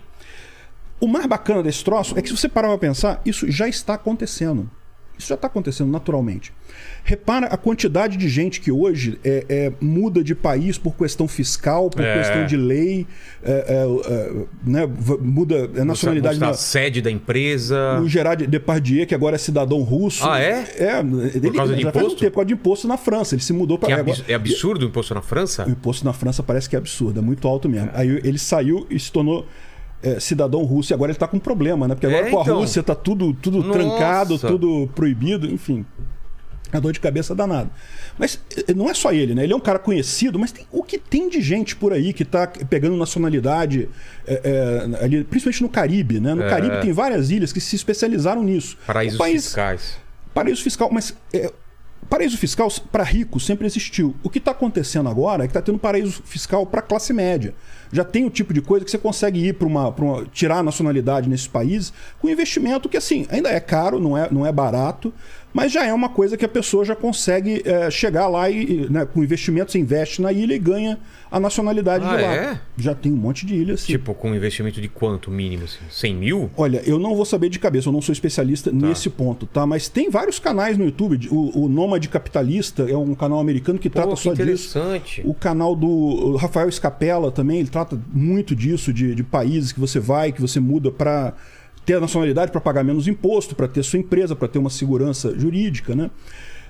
O 0.99 1.07
mais 1.07 1.25
bacana 1.25 1.63
desse 1.63 1.83
troço 1.83 2.17
é 2.17 2.21
que 2.21 2.27
se 2.27 2.35
você 2.35 2.49
parar 2.49 2.67
para 2.69 2.77
pensar, 2.77 3.21
isso 3.25 3.49
já 3.49 3.67
está 3.67 3.93
acontecendo. 3.93 4.69
Isso 5.19 5.27
já 5.27 5.35
está 5.35 5.47
acontecendo 5.47 5.91
naturalmente. 5.91 6.53
Repara 7.03 7.47
a 7.47 7.57
quantidade 7.57 8.15
de 8.15 8.29
gente 8.29 8.61
que 8.61 8.71
hoje 8.71 9.19
é, 9.21 9.45
é, 9.49 9.71
muda 9.81 10.23
de 10.23 10.33
país 10.33 10.77
por 10.77 10.95
questão 10.95 11.27
fiscal, 11.27 11.89
por 11.89 12.01
É. 12.01 12.17
questão 12.19 12.45
de 12.45 12.55
lei, 12.55 13.05
é, 13.43 13.51
é, 13.51 14.13
é, 14.13 14.45
né, 14.63 14.87
muda 15.21 15.69
a 15.77 15.83
nacionalidade. 15.83 16.39
Na- 16.39 16.49
a 16.51 16.53
sede 16.53 17.01
da 17.01 17.11
empresa. 17.11 17.99
o 18.01 18.07
Gerard 18.07 18.47
Depardieu, 18.47 19.05
que 19.05 19.13
agora 19.13 19.35
é 19.35 19.39
cidadão 19.39 19.81
russo. 19.81 20.25
Ah, 20.25 20.39
é? 20.39 20.63
É, 20.77 20.99
ele, 21.35 21.51
causa 21.51 21.75
de 21.75 21.81
já 21.81 21.91
faz 21.91 22.03
um 22.03 22.07
imposto? 22.07 22.19
tempo, 22.21 22.31
por 22.31 22.35
causa 22.35 22.47
de 22.47 22.53
imposto 22.53 22.87
na 22.87 22.97
França. 22.97 23.35
Ele 23.35 23.41
se 23.43 23.51
mudou 23.51 23.77
para 23.77 23.91
é, 23.95 23.99
abs- 23.99 24.23
é 24.25 24.33
absurdo 24.33 24.83
o 24.85 24.87
imposto 24.87 25.13
na 25.13 25.21
França? 25.21 25.65
o 25.67 25.69
imposto 25.71 26.05
na 26.05 26.13
França 26.13 26.41
parece 26.41 26.69
que 26.69 26.77
é 26.77 26.79
absurdo, 26.79 27.19
é 27.19 27.21
muito 27.21 27.45
alto 27.45 27.67
mesmo. 27.67 27.89
Aí 27.93 28.07
ele 28.23 28.37
saiu 28.39 28.87
e 28.89 28.97
se 28.97 29.11
tornou 29.11 29.45
é, 30.01 30.19
cidadão 30.19 30.63
russo 30.63 30.91
e 30.91 30.93
agora 30.93 31.11
ele 31.11 31.19
tá 31.19 31.27
com 31.27 31.37
um 31.37 31.39
problema, 31.41 31.87
né? 31.87 31.95
Porque 31.95 32.07
agora 32.07 32.27
É, 32.27 32.31
com 32.31 32.39
a 32.39 32.41
então. 32.43 32.59
Rússia 32.59 32.81
tá 32.83 32.95
tudo, 32.95 33.33
tudo 33.33 33.59
Nossa. 33.63 33.71
trancado, 33.79 34.39
tudo 34.39 34.89
proibido, 34.95 35.45
enfim. 35.47 35.85
É 36.71 36.79
dor 36.79 36.93
de 36.93 36.99
cabeça 36.99 37.33
danada. 37.33 37.69
Mas 38.17 38.39
eh, 38.67 38.73
não 38.75 38.87
é 38.89 38.93
só 38.93 39.11
ele, 39.11 39.33
né? 39.33 39.43
Ele 39.43 39.53
é 39.53 39.55
um 39.55 39.59
cara 39.59 39.79
conhecido, 39.79 40.37
mas 40.37 40.51
tem- 40.51 40.67
o 40.71 40.83
que 40.83 40.99
tem 40.99 41.27
de 41.27 41.41
gente 41.41 41.75
por 41.75 41.91
aí 41.91 42.13
que 42.13 42.23
tá 42.23 42.45
pegando 42.69 42.95
nacionalidade, 42.95 43.89
é, 44.27 44.41
é, 44.99 45.03
ali, 45.03 45.23
principalmente 45.23 45.63
no 45.63 45.69
Caribe, 45.69 46.19
né? 46.19 46.35
No 46.35 46.43
É. 46.43 46.49
Caribe 46.49 46.79
tem 46.81 46.91
várias 46.93 47.31
ilhas 47.31 47.51
que 47.51 47.59
se 47.59 47.75
especializaram 47.75 48.43
nisso. 48.43 48.77
Paraísos 48.85 49.17
país- 49.17 49.45
fiscais. 49.45 49.97
Paraíso 50.31 50.61
fiscal, 50.61 50.89
mas 50.91 51.15
paraíso 52.09 52.37
fiscal 52.37 52.69
para 52.91 53.03
ricos 53.03 53.45
sempre 53.45 53.67
existiu. 53.67 54.15
O 54.23 54.29
que 54.29 54.39
está 54.39 54.51
acontecendo 54.51 55.07
agora 55.09 55.43
é 55.43 55.47
que 55.47 55.51
está 55.51 55.61
tendo 55.61 55.77
paraíso 55.77 56.21
fiscal 56.25 56.65
para 56.65 56.81
classe 56.81 57.13
média. 57.13 57.53
Já 57.91 58.03
tem 58.03 58.25
o 58.25 58.29
tipo 58.29 58.53
de 58.53 58.61
coisa 58.61 58.83
que 58.85 58.91
você 58.91 58.97
consegue 58.97 59.39
ir 59.47 59.53
para 59.53 59.67
uma, 59.67 59.89
uma- 59.89 60.25
tirar 60.25 60.57
a 60.59 60.63
nacionalidade 60.63 61.29
nesses 61.29 61.47
países 61.47 61.93
com 62.19 62.29
investimento 62.29 62.89
que 62.89 62.97
assim 62.97 63.25
ainda 63.29 63.49
é 63.49 63.59
caro, 63.59 63.99
não 63.99 64.17
é, 64.17 64.27
não 64.31 64.45
é 64.45 64.51
barato, 64.51 65.13
mas 65.59 65.73
já 65.73 65.85
é 65.85 65.93
uma 65.93 66.07
coisa 66.07 66.37
que 66.37 66.45
a 66.45 66.47
pessoa 66.47 66.85
já 66.85 66.95
consegue 66.95 67.61
é, 67.65 67.91
chegar 67.91 68.29
lá 68.29 68.49
e, 68.49 68.87
né, 68.89 69.05
com 69.05 69.21
investimento 69.21 69.73
você 69.73 69.77
investe 69.77 70.21
na 70.21 70.31
ilha 70.31 70.53
e 70.53 70.59
ganha 70.59 70.97
a 71.29 71.37
nacionalidade 71.37 72.05
Ah, 72.05 72.15
de 72.15 72.21
lá. 72.21 72.33
é? 72.33 72.61
Já 72.77 72.95
tem 72.95 73.11
um 73.11 73.17
monte 73.17 73.45
de 73.45 73.55
ilhas. 73.55 73.81
Assim. 73.83 73.91
Tipo, 73.91 74.13
com 74.13 74.31
um 74.31 74.35
investimento 74.35 74.79
de 74.79 74.87
quanto 74.87 75.29
mínimo? 75.29 75.65
Assim? 75.65 75.79
100 75.89 76.15
mil? 76.15 76.49
Olha, 76.55 76.81
eu 76.85 76.97
não 76.97 77.13
vou 77.13 77.25
saber 77.25 77.49
de 77.49 77.59
cabeça, 77.59 77.89
eu 77.89 77.93
não 77.93 78.01
sou 78.01 78.13
especialista 78.13 78.71
nesse 78.71 79.09
ponto, 79.09 79.45
tá? 79.45 79.65
Mas 79.65 79.89
tem 79.89 80.09
vários 80.09 80.39
canais 80.39 80.77
no 80.77 80.85
YouTube. 80.85 81.27
O, 81.29 81.65
o 81.65 81.67
Nômade 81.67 82.07
Capitalista 82.07 82.89
é 82.89 82.95
um 82.95 83.13
canal 83.13 83.39
americano 83.39 83.77
que 83.77 83.89
trata 83.89 84.07
Pô, 84.07 84.15
que 84.15 84.21
só 84.21 84.29
disso. 84.33 84.41
interessante. 84.77 85.21
O 85.25 85.33
canal 85.33 85.75
do 85.75 86.37
Rafael 86.37 86.71
Scapella 86.71 87.31
também, 87.33 87.59
ele 87.59 87.69
trata 87.69 87.99
muito 88.13 88.55
disso, 88.55 88.93
de, 88.93 89.13
de 89.13 89.23
países 89.23 89.73
que 89.73 89.79
você 89.79 89.99
vai, 89.99 90.31
que 90.31 90.39
você 90.39 90.59
muda 90.61 90.89
para 90.89 91.33
ter 91.89 91.95
a 91.95 91.99
nacionalidade, 91.99 92.51
para 92.51 92.61
pagar 92.61 92.83
menos 92.83 93.07
imposto, 93.07 93.55
para 93.55 93.67
ter 93.67 93.81
sua 93.81 93.97
empresa, 93.97 94.35
para 94.35 94.47
ter 94.47 94.59
uma 94.59 94.69
segurança 94.69 95.33
jurídica, 95.35 95.95
né? 95.95 96.11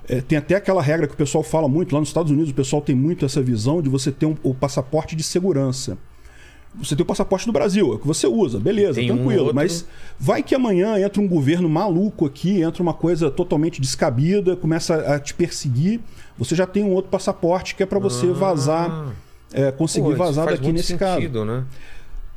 É, 0.08 0.22
tem 0.22 0.38
até 0.38 0.54
aquela 0.54 0.80
regra 0.80 1.06
que 1.06 1.12
o 1.12 1.16
pessoal 1.16 1.44
fala 1.44 1.68
muito, 1.68 1.92
lá 1.92 2.00
nos 2.00 2.08
Estados 2.08 2.32
Unidos 2.32 2.50
o 2.50 2.54
pessoal 2.54 2.80
tem 2.80 2.96
muito 2.96 3.26
essa 3.26 3.42
visão 3.42 3.82
de 3.82 3.90
você 3.90 4.10
ter 4.10 4.24
um- 4.24 4.36
o 4.42 4.54
passaporte 4.54 5.14
de 5.14 5.22
segurança. 5.22 5.98
Você 6.76 6.96
tem 6.96 7.02
o 7.02 7.06
passaporte 7.06 7.44
do 7.44 7.52
Brasil, 7.52 7.92
é 7.92 7.96
o 7.96 7.98
que 7.98 8.06
você 8.06 8.26
usa, 8.26 8.58
beleza, 8.58 8.94
Tem 8.94 9.10
um 9.12 9.16
tranquilo. 9.16 9.40
outro. 9.40 9.54
Mas 9.56 9.84
vai 10.18 10.42
que 10.42 10.54
amanhã 10.54 10.98
entra 10.98 11.20
um 11.20 11.28
governo 11.28 11.68
maluco 11.68 12.24
aqui, 12.24 12.62
entra 12.62 12.82
uma 12.82 12.94
coisa 12.94 13.30
totalmente 13.30 13.78
descabida, 13.78 14.56
começa 14.56 14.94
a 15.14 15.18
te 15.20 15.34
perseguir. 15.34 16.00
Você 16.38 16.54
já 16.54 16.66
tem 16.66 16.82
um 16.82 16.92
outro 16.92 17.10
passaporte 17.10 17.74
que 17.74 17.82
é 17.82 17.86
para 17.86 17.98
você 17.98 18.28
vazar, 18.28 19.12
é, 19.52 19.70
conseguir 19.70 20.12
Ah. 20.12 20.16
Pô, 20.16 20.24
vazar 20.24 20.46
daqui 20.46 20.72
nesse 20.72 20.96
caso. 20.96 21.16
sentido, 21.20 21.44
né? 21.44 21.64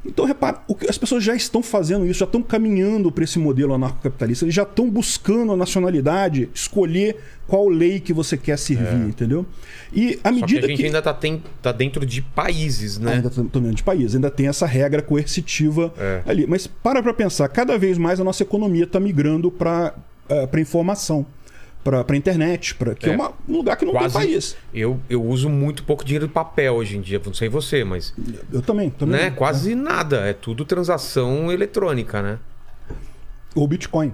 Então, 0.06 0.26
repara, 0.26 0.62
o 0.68 0.76
que- 0.76 0.90
as 0.90 0.98
pessoas 0.98 1.24
já 1.24 1.34
estão 1.34 1.64
fazendo 1.64 2.06
isso, 2.06 2.20
já 2.20 2.26
estão 2.26 2.42
caminhando 2.42 3.10
para 3.12 3.24
esse 3.24 3.40
modelo 3.40 3.74
anarcocapitalista, 3.74 4.44
eles 4.44 4.54
já 4.54 4.64
estão 4.64 4.90
buscando 4.90 5.54
a 5.54 5.56
nacionalidade, 5.56 6.50
escolher 6.54 7.18
qual 7.48 7.70
lei 7.70 8.00
que 8.00 8.12
você 8.12 8.36
quer 8.38 8.58
servir, 8.58 9.08
entendeu? 9.08 9.46
E 9.94 10.20
à 10.24 10.30
É. 10.30 10.34
Só 10.34 10.34
que 10.34 10.42
medida 10.42 10.66
a 10.66 10.70
gente 10.70 10.86
ainda 10.86 11.02
tá, 11.02 11.14
tem, 11.14 11.42
tá 11.62 11.72
dentro 11.72 12.06
de 12.06 12.22
países, 12.22 12.98
né? 12.98 13.14
Ainda 13.14 13.30
estamos 13.30 13.52
dentro 13.52 13.76
de 13.76 13.84
país, 13.84 14.14
ainda 14.16 14.30
tem 14.30 14.48
essa 14.48 14.66
regra 14.66 15.02
coercitiva 15.02 15.94
É. 15.98 16.22
ali. 16.26 16.46
Mas 16.48 16.68
para 16.68 17.02
para 17.02 17.14
pensar, 17.14 17.48
cada 17.50 17.78
vez 17.78 17.98
mais 17.98 18.20
a 18.20 18.24
nossa 18.24 18.44
economia 18.44 18.84
está 18.84 19.00
migrando 19.00 19.50
para 19.50 19.94
para 20.50 20.60
informação, 20.62 21.26
para 21.84 22.04
a 22.08 22.16
internet, 22.16 22.76
pra, 22.76 22.96
que 22.96 23.08
é, 23.08 23.12
É. 23.12 23.16
uma- 23.16 23.34
um 23.48 23.58
lugar 23.58 23.76
que 23.76 23.84
não 23.86 23.92
Quase. 23.92 24.18
tem 24.18 24.28
país. 24.28 24.56
Eu, 24.74 25.00
eu 25.10 25.22
uso 25.24 25.50
muito 25.50 25.84
pouco 25.84 26.04
dinheiro 26.06 26.28
de 26.28 26.34
papel 26.34 26.74
hoje 26.76 26.96
em 26.98 27.02
dia. 27.02 27.22
Não 27.26 27.34
sei 27.34 27.50
você, 27.50 27.84
mas. 27.84 28.14
Eu 28.52 28.62
também. 28.62 28.90
também 28.90 29.20
Né? 29.20 29.32
Quase 29.32 29.76
nada. 29.76 30.22
É 30.22 30.34
tudo 30.34 30.64
transação 30.66 31.52
eletrônica, 31.52 32.22
né? 32.22 32.40
Ou 33.56 33.68
Bitcoin. 33.68 34.14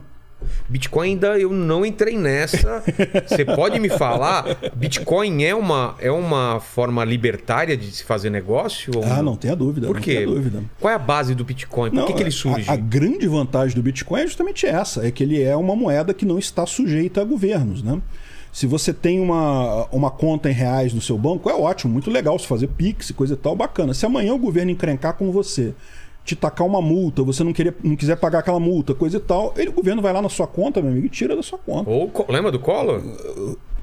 Bitcoin 0.68 1.10
ainda 1.10 1.40
eu 1.40 1.52
não 1.52 1.86
entrei 1.86 2.18
nessa. 2.18 2.84
Você 3.28 3.44
pode 3.44 3.80
me 3.80 3.90
falar? 3.90 4.58
Bitcoin 4.76 5.44
é 5.44 5.54
uma, 5.56 5.96
é 6.00 6.12
uma 6.12 6.60
forma 6.60 7.04
libertária 7.04 7.76
de 7.76 7.92
se 7.92 8.04
fazer 8.04 8.30
negócio? 8.30 8.92
ou 8.96 9.04
Ah, 9.04 9.22
não 9.22 9.36
tenha 9.36 9.56
dúvida. 9.56 9.88
Por 9.88 10.00
quê? 10.00 10.26
dúvida. 10.26 10.64
Qual 10.80 10.92
é 10.92 10.96
a 10.96 11.00
base 11.00 11.34
do 11.34 11.44
Bitcoin? 11.44 11.90
Por 11.90 11.96
Não, 11.96 12.06
que, 12.06 12.14
que 12.14 12.24
ele 12.24 12.32
surge? 12.32 12.70
A, 12.70 12.74
a 12.74 12.76
grande 12.76 13.28
vantagem 13.28 13.76
do 13.76 13.82
Bitcoin 13.82 14.22
é 14.22 14.28
justamente 14.28 14.66
essa: 14.66 15.06
é 15.06 15.12
que 15.12 15.24
ele 15.24 15.42
é 15.42 15.56
uma 15.56 15.76
moeda 15.76 16.14
que 16.14 16.26
não 16.26 16.38
está 16.38 16.66
sujeita 16.66 17.22
a 17.22 17.24
governos, 17.24 17.82
né? 17.82 18.00
Se 18.52 18.66
você 18.66 18.92
tem 18.92 19.20
uma, 19.20 19.86
uma 19.92 20.10
conta 20.10 20.50
em 20.50 20.54
reais 20.54 20.92
no 20.92 21.02
seu 21.02 21.18
banco, 21.18 21.50
é 21.50 21.54
ótimo, 21.54 21.94
muito 21.94 22.10
legal 22.10 22.38
se 22.40 22.48
fazer 22.48 22.68
Pix 22.68 23.12
e 23.12 23.14
coisa 23.14 23.36
e 23.36 23.38
tal, 23.38 23.56
bacana. 23.56 23.94
Se 23.94 24.06
amanhã 24.06 24.34
o 24.34 24.40
governo 24.40 24.72
encrencar 24.72 25.14
com 25.14 25.32
você, 25.32 25.74
te 26.30 26.36
tacar 26.36 26.66
uma 26.68 26.82
multa, 26.82 27.24
você 27.24 27.44
não, 27.44 27.52
querer, 27.54 27.76
não 27.84 27.96
quiser 27.96 28.16
pagar 28.18 28.40
aquela 28.40 28.60
multa, 28.60 28.94
coisa 28.94 29.18
e 29.18 29.20
tal, 29.20 29.54
ele, 29.58 29.70
o 29.70 29.74
governo 29.74 30.02
vai 30.02 30.14
lá 30.14 30.22
na 30.22 30.30
sua 30.30 30.46
conta, 30.48 30.82
meu 30.82 30.92
amigo, 30.92 31.06
e 31.06 31.10
tira 31.10 31.36
da 31.36 31.42
sua 31.44 31.58
conta. 31.58 31.90
Ou, 31.90 32.12
lembra 32.30 32.52
do 32.52 32.60
Collor? 32.60 33.02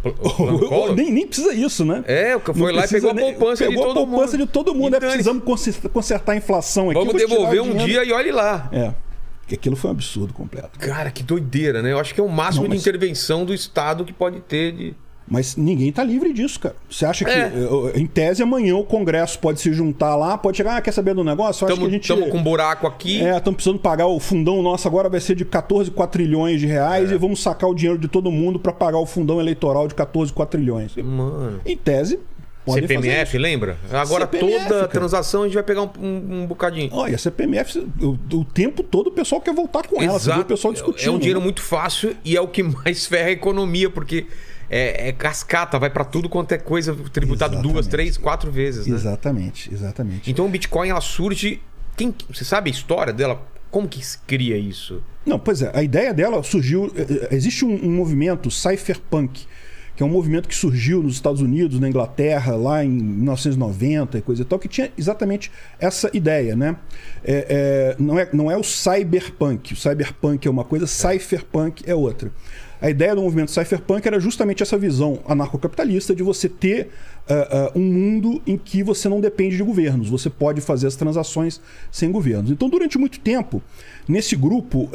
O 0.04 0.58
Collor? 0.68 0.94
nem, 0.94 1.10
nem 1.10 1.26
precisa 1.26 1.52
isso, 1.52 1.84
né? 1.84 2.04
É, 2.06 2.36
o 2.36 2.40
foi 2.40 2.54
Não 2.72 2.78
lá 2.78 2.84
e 2.84 2.88
pegou 2.88 3.10
a 3.10 3.14
nem- 3.14 3.34
poupança 3.34 3.64
de 3.64 3.70
pegou 3.70 3.86
todo 3.86 3.98
a 3.98 4.06
poupança 4.06 4.36
mundo. 4.36 4.46
de 4.46 4.52
todo 4.52 4.74
mundo. 4.74 4.94
É, 4.96 5.00
precisamos 5.00 5.42
conser- 5.44 5.90
consertar 5.92 6.32
a 6.32 6.36
inflação 6.36 6.90
aqui. 6.90 6.98
Vamos 6.98 7.14
devolver 7.14 7.60
o 7.60 7.64
um 7.64 7.74
dia 7.74 8.04
e 8.04 8.12
olhe 8.12 8.30
lá. 8.30 8.68
É. 8.72 8.92
Porque 9.40 9.54
aquilo 9.56 9.74
foi 9.76 9.90
um 9.90 9.94
absurdo 9.94 10.32
completo. 10.32 10.78
Cara, 10.78 11.10
que 11.10 11.22
doideira, 11.22 11.82
né? 11.82 11.92
Eu 11.92 11.98
acho 11.98 12.14
que 12.14 12.20
é 12.20 12.24
o 12.24 12.28
máximo 12.28 12.64
Não, 12.64 12.70
mas- 12.70 12.82
de 12.82 12.88
intervenção 12.88 13.44
do 13.44 13.52
Estado 13.52 14.04
que 14.04 14.12
pode 14.12 14.40
ter 14.40 14.72
de. 14.72 14.94
Mas 15.28 15.56
ninguém 15.56 15.90
tá 15.90 16.04
livre 16.04 16.32
disso, 16.32 16.60
cara. 16.60 16.76
Você 16.88 17.04
acha 17.04 17.24
que, 17.24 17.30
É. 17.30 17.50
em 17.96 18.06
tese, 18.06 18.42
amanhã 18.44 18.76
o 18.76 18.84
Congresso 18.84 19.38
pode 19.40 19.60
se 19.60 19.72
juntar 19.72 20.14
lá, 20.14 20.38
pode 20.38 20.56
chegar, 20.56 20.76
ah, 20.76 20.80
quer 20.80 20.92
saber 20.92 21.14
do 21.14 21.24
negócio? 21.24 21.64
Eu 21.64 21.68
acho 21.68 21.76
que 21.80 21.82
a 21.84 21.96
Estamos 21.98 22.18
gente. 22.24 22.30
com 22.32 22.38
um 22.38 22.42
buraco 22.42 22.86
aqui. 22.86 23.20
É, 23.20 23.36
estamos 23.36 23.56
precisando 23.56 23.80
pagar 23.80 24.06
o 24.06 24.20
fundão 24.20 24.62
nosso 24.62 24.86
agora 24.86 25.08
vai 25.08 25.18
ser 25.20 25.34
de 25.34 25.44
14 25.44 25.90
quatrilhões 25.90 26.60
de 26.60 26.66
reais 26.66 27.10
É. 27.10 27.14
e 27.14 27.18
vamos 27.18 27.42
sacar 27.42 27.68
o 27.68 27.74
dinheiro 27.74 27.98
de 27.98 28.06
todo 28.06 28.30
mundo 28.30 28.60
para 28.60 28.72
pagar 28.72 28.98
o 28.98 29.06
fundão 29.06 29.40
eleitoral 29.40 29.88
de 29.88 29.94
14 29.96 30.32
quatrilhões. 30.32 30.94
Mano. 30.96 31.60
Em 31.66 31.76
tese, 31.76 32.20
podem 32.64 32.82
CPMF, 32.86 33.36
lembra? 33.36 33.78
Agora 33.90 34.26
CPMF, 34.26 34.58
toda 34.58 34.74
cara. 34.74 34.88
transação 34.88 35.42
a 35.42 35.46
gente 35.46 35.54
vai 35.54 35.62
pegar 35.64 35.82
um, 35.82 35.90
um, 36.00 36.42
um 36.42 36.46
bocadinho. 36.46 36.88
Olha, 36.92 37.16
a 37.16 37.18
CPMF, 37.18 37.84
o, 38.00 38.16
o 38.32 38.44
tempo 38.44 38.84
todo 38.84 39.08
o 39.08 39.10
pessoal 39.10 39.40
quer 39.40 39.52
voltar 39.52 39.88
com 39.88 40.00
ela. 40.00 40.18
O 40.40 40.44
pessoal 40.44 40.72
discutindo. 40.72 41.08
É 41.08 41.10
um 41.12 41.18
dinheiro 41.18 41.40
né? 41.40 41.44
muito 41.44 41.62
fácil 41.62 42.14
e 42.24 42.36
é 42.36 42.40
o 42.40 42.46
que 42.46 42.62
mais 42.84 43.06
ferra 43.06 43.28
a 43.28 43.32
economia, 43.32 43.90
porque 43.90 44.26
é, 44.70 45.08
é 45.08 45.12
cascata, 45.12 45.78
vai 45.78 45.90
pra 45.90 46.04
tudo 46.04 46.28
quanto 46.28 46.52
é 46.52 46.58
coisa 46.58 46.94
tributado 47.12 47.52
duas, 47.54 47.64
Exatamente. 47.86 47.90
três, 47.90 48.16
quatro 48.16 48.50
vezes, 48.50 48.86
né? 48.86 48.94
Exatamente, 48.96 49.72
exatamente. 49.72 50.30
Então 50.30 50.46
o 50.46 50.48
Bitcoin 50.48 50.88
ela 50.88 51.00
surge. 51.00 51.60
Quem, 51.96 52.14
você 52.28 52.44
sabe 52.44 52.70
a 52.70 52.72
história 52.72 53.12
dela? 53.12 53.42
Como 53.70 53.88
que 53.88 54.04
se 54.04 54.18
cria 54.26 54.56
isso? 54.56 55.02
Não, 55.24 55.38
pois 55.38 55.60
é, 55.62 55.70
a 55.74 55.82
ideia 55.82 56.14
dela 56.14 56.42
surgiu. 56.42 56.92
eh, 56.96 57.06
eh, 57.30 57.34
Existe 57.34 57.64
um, 57.64 57.74
um 57.86 57.90
movimento 57.90 58.50
cypherpunk, 58.50 59.46
que 59.96 60.02
é 60.02 60.06
um 60.06 60.08
movimento 60.10 60.48
que 60.48 60.54
surgiu 60.54 61.02
nos 61.02 61.14
Estados 61.14 61.40
Unidos, 61.40 61.80
na 61.80 61.88
Inglaterra, 61.88 62.54
lá 62.54 62.84
em 62.84 62.88
1990 62.90 64.18
e 64.18 64.22
coisa 64.22 64.42
e 64.42 64.44
tal, 64.44 64.58
que 64.58 64.68
tinha 64.68 64.90
exatamente 64.96 65.50
essa 65.80 66.10
ideia, 66.14 66.54
né? 66.54 66.76
É, 67.24 67.94
é, 67.98 68.02
não, 68.02 68.18
é, 68.18 68.28
não 68.32 68.50
é 68.50 68.56
o 68.56 68.62
cyberpunk. 68.62 69.72
O 69.72 69.76
cyberpunk 69.76 70.46
é 70.46 70.50
uma 70.50 70.64
coisa, 70.64 70.86
cypherpunk 70.86 71.82
é 71.86 71.94
outra. 71.94 72.30
A 72.86 72.90
ideia 72.90 73.16
do 73.16 73.20
movimento 73.20 73.50
cypherpunk 73.50 74.06
era 74.06 74.20
justamente 74.20 74.62
essa 74.62 74.78
visão 74.78 75.18
anarcocapitalista 75.26 76.14
de 76.14 76.22
você 76.22 76.48
ter 76.48 76.90
uh, 77.28 77.76
uh, 77.76 77.80
um 77.80 77.82
mundo 77.82 78.40
em 78.46 78.56
que 78.56 78.80
você 78.80 79.08
não 79.08 79.20
depende 79.20 79.56
de 79.56 79.62
governos, 79.64 80.08
você 80.08 80.30
pode 80.30 80.60
fazer 80.60 80.86
as 80.86 80.94
transações 80.94 81.60
sem 81.90 82.12
governos. 82.12 82.48
Então, 82.48 82.68
durante 82.68 82.96
muito 82.96 83.18
tempo, 83.18 83.60
nesse 84.06 84.36
grupo 84.36 84.84
uh, 84.84 84.90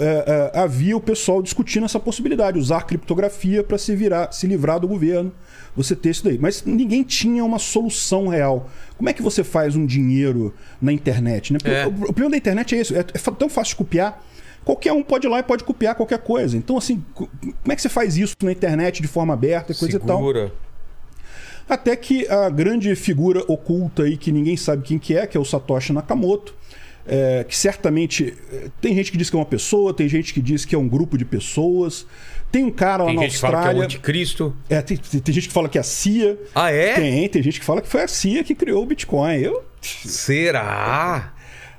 havia 0.54 0.96
o 0.96 1.02
pessoal 1.02 1.42
discutindo 1.42 1.84
essa 1.84 2.00
possibilidade, 2.00 2.58
usar 2.58 2.84
criptografia 2.84 3.62
para 3.62 3.78
se 3.78 3.94
virar, 3.94 4.32
se 4.32 4.48
livrar 4.48 4.80
do 4.80 4.88
governo, 4.88 5.30
você 5.76 5.94
ter 5.94 6.12
isso 6.12 6.24
daí. 6.24 6.38
Mas 6.40 6.64
ninguém 6.64 7.04
tinha 7.04 7.44
uma 7.44 7.60
solução 7.60 8.30
real. 8.30 8.70
Como 8.96 9.10
é 9.10 9.14
que 9.14 9.22
você 9.22 9.44
faz 9.44 9.76
um 9.76 9.86
dinheiro 9.86 10.54
na 10.82 10.94
internet? 10.94 11.52
Né? 11.52 11.60
É. 11.66 11.88
O, 11.88 11.90
o 11.90 12.14
problema 12.14 12.32
da 12.32 12.38
internet 12.38 12.74
é 12.74 12.80
isso, 12.80 12.96
é, 12.96 13.00
é 13.00 13.32
tão 13.38 13.50
fácil 13.50 13.72
de 13.72 13.76
copiar. 13.76 14.24
Qualquer 14.64 14.94
um 14.94 15.02
pode 15.04 15.26
ir 15.26 15.30
lá 15.30 15.40
e 15.40 15.44
pode 15.44 15.64
copiar 15.64 15.96
qualquer 15.96 16.20
coisa. 16.20 16.56
Então, 16.56 16.78
assim, 16.78 17.04
como 17.16 17.30
é 17.70 17.76
que 17.76 17.82
você 17.82 17.90
faz 17.90 18.16
isso 18.18 18.36
na 18.44 18.52
internet 18.52 19.02
de 19.02 19.08
forma 19.08 19.34
aberta 19.34 19.72
e 19.72 19.76
coisa 19.76 20.00
Segura. 20.00 20.40
e 20.40 20.50
tal? 20.50 20.58
Até 21.70 21.96
que 21.96 22.28
a 22.28 22.50
grande 22.50 22.96
figura 22.96 23.44
oculta 23.48 24.04
aí 24.04 24.18
que 24.18 24.32
ninguém 24.32 24.58
sabe 24.58 24.84
quem 24.84 25.00
que 25.00 25.16
é, 25.16 25.26
que 25.26 25.38
é 25.38 25.40
o 25.40 25.46
Satoshi 25.46 25.94
Nakamoto, 25.94 26.54
é, 27.08 27.44
que 27.48 27.58
certamente 27.58 28.38
é, 28.52 28.68
tem 28.80 28.94
gente 28.94 29.12
que 29.12 29.18
diz 29.18 29.30
que 29.30 29.36
é 29.36 29.40
uma 29.40 29.46
pessoa, 29.46 29.94
tem 29.94 30.08
gente 30.08 30.34
que 30.34 30.42
diz 30.42 30.66
que 30.66 30.76
é 30.76 30.78
um 30.78 30.88
grupo 30.88 31.18
de 31.18 31.26
pessoas. 31.26 32.06
Tem 32.52 32.64
um 32.66 32.70
cara 32.72 33.06
Tem 33.06 33.16
lá 33.16 33.22
na 33.22 33.28
gente 33.28 33.36
que 33.36 33.40
fala 33.40 33.52
que 33.54 33.58
é 33.58 33.60
o 33.60 33.62
Austrália. 33.64 33.86
anticristo. 33.86 34.56
É, 34.70 34.82
tem, 34.82 34.98
tem- 34.98 35.22
tem 35.22 35.34
gente 35.34 35.48
que 35.48 35.54
fala 35.54 35.70
que 35.70 35.78
é 35.78 35.82
a 35.82 35.84
CIA. 35.86 36.38
Ah, 36.54 36.70
é? 36.70 36.94
Tem, 36.96 37.30
tem 37.30 37.42
gente 37.42 37.60
que 37.60 37.66
fala 37.66 37.82
que 37.82 37.88
foi 37.88 38.02
a 38.04 38.08
CIA 38.08 38.44
que 38.44 38.54
criou 38.54 38.84
o 38.84 38.86
Bitcoin. 38.86 39.38
Eu, 39.40 39.64
Será? 39.82 41.34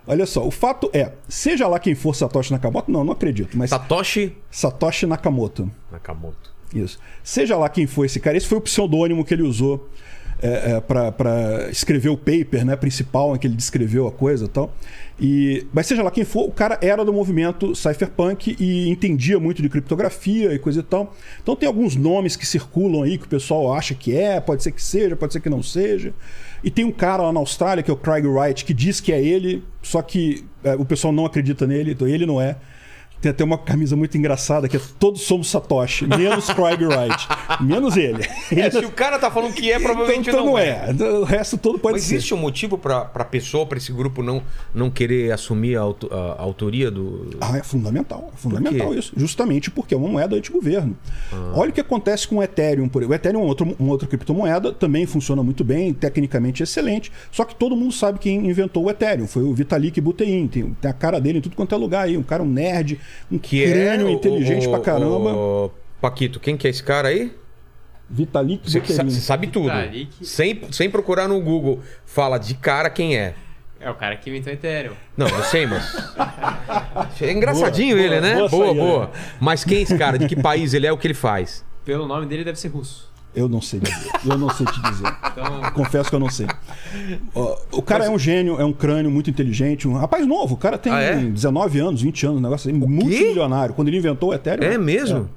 Olha 0.07 0.27
só, 0.27 0.47
o 0.47 0.51
fato 0.51 0.91
é, 0.93 1.13
seja 1.29 1.67
lá 1.69 1.79
quem 1.79 1.95
for 1.95 2.15
Satoshi 2.15 2.53
Nakamoto, 2.53 2.91
não, 2.91 3.05
não 3.05 3.13
acredito, 3.13 3.57
mas 3.57 3.71
Satoshi 3.71 4.37
Satoshi 4.51 5.07
Nakamoto. 5.07 5.71
Nakamoto. 5.91 6.53
Isso. 6.75 6.99
Seja 7.23 7.57
lá 7.57 7.69
quem 7.69 7.87
foi 7.87 8.07
esse 8.07 8.19
cara, 8.19 8.37
esse 8.37 8.47
foi 8.47 8.59
o 8.59 8.61
pseudônimo 8.61 9.25
que 9.25 9.35
ele 9.35 9.43
usou 9.43 9.89
é, 10.43 10.73
é, 10.73 10.81
para 10.81 11.69
escrever 11.71 12.09
o 12.09 12.17
paper 12.17 12.65
né, 12.65 12.75
principal 12.75 13.35
em 13.35 13.39
que 13.39 13.47
ele 13.47 13.55
descreveu 13.55 14.09
a 14.09 14.13
coisa 14.13 14.47
e 14.47 14.49
tal. 14.49 14.75
E, 15.21 15.67
mas 15.73 15.87
seja 15.87 16.03
lá 16.03 16.11
quem 16.11 16.25
for, 16.25 16.49
o 16.49 16.51
cara 16.51 16.79
era 16.83 17.05
do 17.05 17.13
movimento 17.13 17.77
cypherpunk 17.77 18.57
e 18.59 18.89
entendia 18.89 19.39
muito 19.39 19.63
de 19.63 19.69
criptografia 19.69 20.53
e 20.53 20.59
coisa 20.59 20.81
e 20.81 20.83
tal. 20.83 21.15
Então 21.41 21.55
tem 21.55 21.69
alguns 21.69 21.95
nomes 21.95 22.35
que 22.35 22.45
circulam 22.45 23.05
aí 23.05 23.19
que 23.19 23.27
o 23.27 23.29
pessoal 23.29 23.73
acha 23.73 23.95
que 23.95 24.17
é, 24.17 24.41
pode 24.41 24.65
ser 24.65 24.73
que 24.73 24.83
seja, 24.83 25.15
pode 25.15 25.33
ser 25.33 25.41
que 25.41 25.49
não 25.49 25.63
seja. 25.63 26.13
E 26.63 26.71
tem 26.71 26.85
um 26.85 26.93
cara 26.93 27.25
lá 27.25 27.33
na 27.33 27.41
Austrália, 27.41 27.83
que 27.83 27.91
é 27.91 27.95
o 27.95 27.97
Craig 27.97 28.27
Wright, 28.27 28.65
que 28.65 28.73
diz 28.73 29.01
que 29.01 29.13
é 29.13 29.23
ele, 29.23 29.65
só 29.83 30.01
que 30.01 30.45
é, 30.63 30.75
o 30.75 30.85
pessoal 30.85 31.13
não 31.13 31.27
acredita 31.27 31.67
nele, 31.67 31.93
então 31.93 32.07
ele 32.07 32.25
não 32.25 32.41
é. 32.41 32.57
Tem 33.23 33.31
até 33.31 33.43
uma 33.45 33.57
camisa 33.57 33.95
muito 33.97 34.19
engraçada 34.19 34.69
que 34.69 34.77
é 34.77 34.81
Todos 34.99 35.23
somos 35.23 35.49
Satoshi, 35.49 36.07
menos 36.07 36.47
Craig 36.49 36.83
Wright. 36.85 37.29
Menos 37.63 37.97
ele. 37.97 38.25
É, 38.51 38.69
se 38.71 38.79
o 38.85 38.91
cara 38.91 39.19
tá 39.19 39.31
falando 39.31 39.55
que 39.55 39.71
é, 39.71 39.79
provavelmente 39.79 40.29
então, 40.29 40.41
não, 40.45 40.53
não 40.53 40.59
é. 40.59 40.89
é. 40.99 41.05
O 41.05 41.23
resto 41.25 41.57
todo 41.57 41.79
pode 41.79 41.95
Mas 41.95 42.03
ser. 42.03 42.17
existe 42.17 42.35
um 42.35 42.39
motivo 42.39 42.77
pra, 42.77 43.03
pra 43.05 43.25
pessoa, 43.25 43.65
pra 43.65 43.79
esse 43.79 43.93
grupo 43.93 44.23
não, 44.23 44.43
não 44.75 44.91
querer 44.91 45.31
assumir 45.33 45.77
a, 45.77 45.81
auto- 45.83 46.09
a- 46.13 46.33
a 46.39 46.43
autoria 46.43 46.91
do. 46.91 47.31
Ah, 47.41 47.57
é 47.59 47.63
fundamental. 47.63 48.31
É 48.35 48.37
fundamental 48.37 48.93
isso. 48.95 49.13
Justamente 49.17 49.71
porque 49.71 49.95
é 49.95 49.97
uma 49.97 50.09
moeda 50.09 50.35
anti-governo. 50.35 50.97
Ah. 51.33 51.53
Olha 51.55 51.71
o 51.71 51.73
que 51.73 51.81
acontece 51.81 52.27
com 52.27 52.37
o 52.39 52.43
Ethereum. 52.43 52.91
O 52.93 53.15
Ethereum 53.15 53.41
é 53.41 53.45
um 53.45 53.47
outro, 53.47 53.77
uma 53.79 53.93
outra 53.93 54.09
criptomoeda, 54.09 54.73
também 54.73 55.07
funciona 55.07 55.43
muito 55.43 55.63
bem, 55.63 55.93
tecnicamente 55.95 56.63
excelente. 56.63 57.13
Só 57.31 57.45
que 57.45 57.55
todo 57.55 57.77
mundo 57.77 57.93
sabe 57.93 58.19
quem 58.19 58.49
inventou 58.51 58.85
o 58.85 58.91
Ethereum. 58.91 59.29
Foi 59.29 59.43
o 59.45 59.55
Vitalik 59.55 60.01
Buterin. 60.01 60.49
Tem, 60.49 60.65
tem 60.81 60.91
a 60.91 60.95
cara 60.95 61.21
dele 61.21 61.39
em 61.39 61.41
tudo 61.43 61.55
quanto 61.55 61.75
é 61.75 61.79
lugar 61.79 62.05
aí. 62.07 62.17
Um 62.17 62.23
cara, 62.23 62.43
um 62.43 62.49
nerd, 62.49 62.99
um 63.31 63.39
Que 63.39 63.65
é. 63.65 63.71
crânio 63.73 64.07
o- 64.07 64.11
inteligente 64.11 64.67
o- 64.67 64.71
pra 64.71 64.81
caramba. 64.81 65.33
o- 65.35 65.71
Paquito, 66.01 66.41
quem 66.41 66.57
que 66.57 66.67
é 66.67 66.71
esse 66.71 66.83
cara 66.83 67.09
aí? 67.09 67.33
Vitalik 68.11 68.71
Você, 68.71 68.81
Buterin. 68.81 69.11
sabe 69.11 69.47
tudo. 69.47 69.67
Vitalik. 69.67 70.27
Sem, 70.27 70.61
sem 70.73 70.91
procurar 70.91 71.29
no 71.29 71.41
Google. 71.41 71.81
Fala 72.05 72.39
de 72.39 72.55
cara 72.55 72.91
quem 72.91 73.17
é. 73.17 73.35
É 73.81 73.89
o 73.91 73.95
cara 73.95 74.17
que 74.17 74.29
inventou 74.31 74.53
o 74.53 74.55
Ethereum. 74.55 74.93
Não, 75.17 75.27
eu 75.29 75.43
sei, 75.45 75.67
mas. 75.67 75.83
É 77.21 77.31
engraçadinho 77.33 77.97
Boa, 77.97 78.07
ele, 78.07 78.21
boa, 78.21 78.21
né? 78.21 78.35
boa 78.37 78.49
Boa, 78.49 78.75
boa. 78.75 79.11
Mas 79.41 79.65
quem 79.65 79.79
é 79.79 79.81
esse 79.83 79.97
cara? 79.97 80.19
De 80.19 80.27
que 80.27 80.37
país 80.37 80.75
ele 80.75 80.87
é? 80.87 80.93
O 80.93 80.97
que 80.99 81.07
ele 81.07 81.15
faz? 81.15 81.65
Pelo 81.85 82.07
nome 82.07 82.27
dele 82.27 82.45
deve 82.45 82.59
ser 82.59 82.69
russo. 82.69 83.12
Eu 83.35 83.49
não 83.49 83.61
sei 83.63 83.81
dizer. 83.81 84.11
Eu 84.27 84.37
não 84.39 84.51
sei 84.51 84.67
te 84.67 84.83
dizer. 84.83 85.13
Então, 85.33 85.73
Confesso 85.73 86.11
que 86.11 86.15
eu 86.15 86.21
não 86.21 86.29
sei. 86.31 86.47
O 87.73 87.81
cara 87.83 88.05
é 88.05 88.11
um 88.11 88.19
gênio, 88.19 88.61
é 88.61 88.65
um 88.65 88.73
crânio 88.73 89.11
muito 89.11 89.31
inteligente, 89.31 89.89
um 89.89 89.95
rapaz 89.95 90.27
novo. 90.27 90.55
O 90.55 90.57
cara 90.59 90.77
tem 90.77 90.93
Ah, 90.93 91.01
é? 91.01 91.17
19 91.17 91.79
anos, 91.81 92.03
20 92.03 92.27
anos, 92.27 92.39
um 92.39 92.43
negócio 92.43 92.69
assim, 92.71 92.79
multimilionário. 92.79 93.75
Quando 93.75 93.89
ele 93.89 93.97
inventou 93.97 94.31
o 94.31 94.35
Ethereum. 94.35 94.65
É 94.71 94.77
mesmo? 94.77 95.29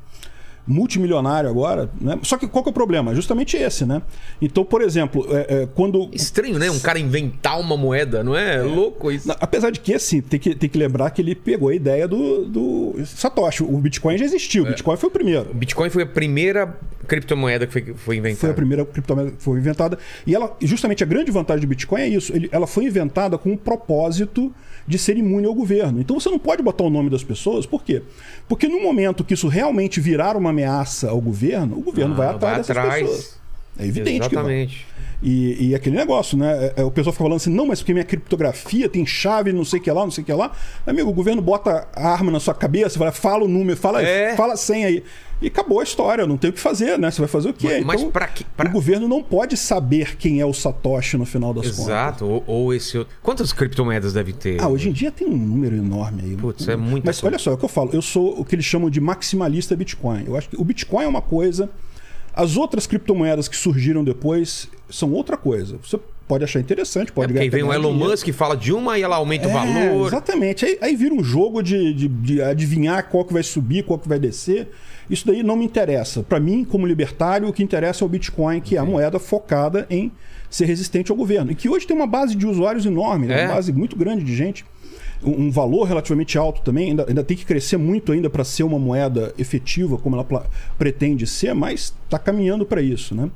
Multimilionário 0.68 1.50
agora, 1.50 1.90
né? 2.02 2.18
Só 2.24 2.38
que 2.38 2.48
qual 2.48 2.64
que 2.64 2.70
é 2.70 2.72
o 2.72 2.74
problema? 2.74 3.14
Justamente 3.14 3.56
esse, 3.58 3.86
né? 3.86 4.02
Então, 4.42 4.66
por 4.66 4.82
exemplo, 4.82 5.26
é, 5.30 5.62
é, 5.64 5.68
quando. 5.74 6.10
Estranho, 6.14 6.58
né? 6.58 6.70
Um 6.72 6.80
cara 6.80 7.00
inventar 7.00 7.60
uma 7.60 7.78
moeda, 7.78 8.24
não 8.24 8.36
é? 8.36 8.62
louco 8.62 9.12
isso. 9.12 9.32
Apesar 9.40 9.70
de 9.70 9.80
que, 9.80 9.94
assim, 9.94 10.22
tem 10.22 10.40
que, 10.40 10.56
tem 10.56 10.70
que 10.70 10.78
lembrar 10.78 11.10
que 11.12 11.22
ele 11.22 11.36
pegou 11.36 11.70
a 11.70 11.76
ideia 11.76 12.08
do, 12.08 12.46
do 12.46 12.96
Satoshi. 13.06 13.64
O 13.64 13.78
Bitcoin 13.78 14.18
já 14.18 14.26
existiu, 14.26 14.64
É. 14.64 14.68
o 14.68 14.70
Bitcoin 14.72 14.98
foi 14.98 15.10
o 15.10 15.12
primeiro. 15.12 15.50
O 15.52 15.54
Bitcoin 15.54 15.90
foi 15.90 16.04
a 16.04 16.08
primeira 16.08 16.76
criptomoeda 17.08 17.68
que 17.68 17.74
foi, 17.74 17.94
foi 17.94 18.16
inventada. 18.18 18.40
Foi 18.42 18.50
a 18.50 18.54
primeira 18.54 18.86
criptomoeda 18.86 19.32
que 19.32 19.44
foi 19.44 19.60
inventada. 19.60 19.98
E 20.26 20.34
ela, 20.34 20.56
justamente 20.62 21.04
a 21.04 21.08
grande 21.08 21.32
vantagem 21.32 21.62
do 21.62 21.68
Bitcoin 21.68 22.02
é 22.02 22.08
isso. 22.08 22.34
Ele- 22.36 22.50
ela 22.52 22.66
foi 22.66 22.86
inventada 22.86 23.38
com 23.38 23.54
o 23.54 23.58
propósito 23.58 24.52
de 24.88 24.98
ser 24.98 25.18
imune 25.18 25.46
ao 25.48 25.54
governo. 25.54 26.00
Então 26.00 26.20
você 26.20 26.30
não 26.30 26.38
pode 26.40 26.62
botar 26.62 26.84
o 26.84 26.90
nome 26.90 27.10
das 27.10 27.24
pessoas, 27.24 27.66
por 27.66 27.84
quê? 27.84 28.02
Porque 28.48 28.68
no 28.68 28.82
momento 28.82 29.24
que 29.24 29.34
isso 29.34 29.48
realmente 29.48 30.00
virar 30.00 30.36
uma 30.38 30.52
ameaça 30.52 31.10
ao 31.10 31.20
governo, 31.20 31.78
o 31.78 31.82
governo 31.82 32.14
Ah, 32.14 32.18
vai 32.18 32.28
atrás 32.28 32.42
vai 32.42 32.58
dessas 32.58 32.78
atrás. 32.78 33.02
pessoas. 33.02 33.40
É 33.78 33.86
evidente 33.86 34.30
que 34.30 34.36
vai. 34.36 34.44
Exatamente. 34.44 34.86
E, 35.24 35.70
e 35.70 35.76
aquele 35.76 35.96
negócio, 35.96 36.38
né? 36.38 36.66
É, 36.78 36.82
é, 36.82 36.84
o 36.84 36.92
pessoal 36.92 37.12
fica 37.14 37.24
falando 37.24 37.38
assim, 37.38 37.50
não, 37.50 37.66
mas 37.66 37.80
porque 37.80 37.94
minha 37.94 38.06
criptografia 38.06 38.88
tem 38.88 39.06
chave, 39.06 39.52
não 39.52 39.66
sei 39.66 39.80
o 39.80 39.82
que 39.82 39.90
lá, 39.92 40.04
não 40.04 40.12
sei 40.12 40.22
o 40.22 40.26
que 40.26 40.32
lá. 40.34 40.52
Amigo, 40.86 41.10
o 41.10 41.14
governo 41.14 41.42
bota 41.42 41.88
a 41.96 42.10
arma 42.10 42.32
na 42.32 42.40
sua 42.40 42.54
cabeça, 42.54 43.00
fala, 43.00 43.12
fala 43.12 43.44
o 43.46 43.48
número, 43.48 43.78
fala, 43.78 44.04
É. 44.04 44.36
fala 44.36 44.54
a 44.54 44.58
senha 44.58 44.88
aí. 44.88 45.04
E 45.42 45.48
acabou 45.48 45.82
a 45.82 45.84
história, 45.84 46.26
não 46.26 46.38
tem 46.38 46.50
o 46.50 46.54
que 46.54 46.60
fazer, 46.60 46.98
né? 46.98 47.12
Você 47.12 47.20
vai 47.20 47.28
fazer 47.28 47.50
o 47.50 47.54
quê? 47.54 47.68
Mas- 47.78 47.86
mas 47.86 48.00
então, 48.02 48.12
pra 48.12 48.28
que- 48.28 48.44
pra- 48.44 48.70
o 48.70 48.72
governo 48.72 49.08
não 49.08 49.22
pode 49.22 49.58
saber 49.58 50.16
quem 50.16 50.40
é 50.40 50.46
o 50.46 50.54
Satoshi 50.54 51.18
no 51.18 51.26
final 51.26 51.54
das 51.54 51.66
contas. 51.68 51.80
Exato. 51.80 52.26
Ou, 52.26 52.44
ou 52.48 52.74
esse 52.74 52.98
outro. 52.98 53.14
Quantas 53.22 53.52
criptomoedas 53.52 54.14
deve 54.14 54.32
ter? 54.32 54.62
Ah, 54.62 54.68
hoje 54.70 54.90
em 54.90 54.94
dia 54.94 55.12
tem 55.12 55.28
um 55.28 55.36
número 55.38 55.76
enorme 55.76 56.22
aí. 56.24 56.36
Putz, 56.38 56.68
é 56.70 56.76
muita 56.78 57.08
Mas 57.08 57.20
coisa. 57.20 57.36
olha 57.36 57.40
só, 57.44 57.52
é 57.52 57.54
o 57.54 57.58
que 57.58 57.66
eu 57.66 57.70
falo. 57.70 57.90
Eu 57.94 58.02
sou 58.02 58.40
o 58.40 58.46
que 58.46 58.56
eles 58.56 58.66
chamam 58.66 58.90
de 58.90 59.02
maximalista 59.02 59.76
Bitcoin. 59.76 60.24
Eu 60.26 60.38
acho 60.38 60.48
que 60.50 60.56
o 60.60 60.64
Bitcoin 60.64 61.04
é 61.04 61.08
uma 61.08 61.22
coisa, 61.22 61.70
as 62.34 62.56
outras 62.56 62.88
criptomoedas 62.88 63.48
que 63.50 63.58
surgiram 63.58 64.04
depois 64.06 64.70
são 64.90 65.12
outra 65.12 65.36
coisa. 65.36 65.78
Você 65.84 66.00
pode 66.28 66.44
achar 66.44 66.60
interessante, 66.60 67.10
É 67.10 67.14
pode 67.14 67.28
porque 67.34 67.44
aí 67.44 67.50
vem 67.50 67.64
o 67.64 67.68
ganhar 67.68 67.80
Elon 67.80 67.92
dinheiro. 67.92 68.12
Musk 68.12 68.28
fala 68.34 68.56
de 68.58 68.74
uma 68.74 68.98
e 68.98 69.04
ela 69.04 69.16
aumenta 69.18 69.48
o 69.48 69.52
É, 69.52 69.54
valor. 69.54 70.08
Exatamente. 70.08 70.66
Aí, 70.66 70.78
aí 70.82 70.96
vira 70.96 71.14
um 71.14 71.24
jogo 71.24 71.62
de, 71.62 71.94
de- 71.94 72.08
de 72.08 72.42
adivinhar 72.42 73.08
qual 73.10 73.24
que 73.26 73.34
vai 73.34 73.44
subir, 73.44 73.84
qual 73.84 74.00
que 74.00 74.08
vai 74.10 74.18
descer. 74.20 74.70
Isso 75.10 75.26
daí 75.28 75.44
não 75.44 75.56
me 75.56 75.66
interessa. 75.66 76.24
Para 76.24 76.40
mim, 76.40 76.64
como 76.64 76.88
libertário, 76.88 77.48
o 77.48 77.54
que 77.54 77.62
interessa 77.62 78.04
é 78.04 78.06
o 78.06 78.10
Bitcoin, 78.10 78.60
que 78.60 78.76
é 78.76 78.80
a 78.80 78.86
moeda 78.86 79.20
focada 79.20 79.86
em 79.90 80.12
ser 80.50 80.66
resistente 80.66 81.12
ao 81.12 81.18
governo. 81.18 81.52
E 81.52 81.56
que 81.56 81.70
hoje 81.70 81.86
tem 81.86 81.96
uma 81.96 82.08
base 82.08 82.34
de 82.36 82.48
usuários 82.48 82.86
enorme, 82.86 83.28
né? 83.28 83.42
É. 83.44 83.46
uma 83.46 83.54
base 83.56 83.72
muito 83.72 83.96
grande 83.96 84.24
de 84.24 84.36
gente. 84.36 84.66
Um 85.24 85.50
valor 85.52 85.84
relativamente 85.86 86.38
alto 86.38 86.62
também. 86.62 86.90
Ainda, 86.90 87.06
ainda 87.08 87.24
tem 87.24 87.36
que 87.36 87.46
crescer 87.46 87.78
muito 87.78 88.12
ainda 88.12 88.30
para 88.30 88.44
ser 88.44 88.64
uma 88.64 88.78
moeda 88.80 89.34
efetiva, 89.38 89.98
como 89.98 90.16
ela 90.16 90.46
pretende 90.78 91.26
ser, 91.26 91.54
mas 91.54 91.94
está 92.06 92.20
caminhando 92.20 92.66
para 92.66 92.82
isso. 92.82 93.16
Né? 93.16 93.30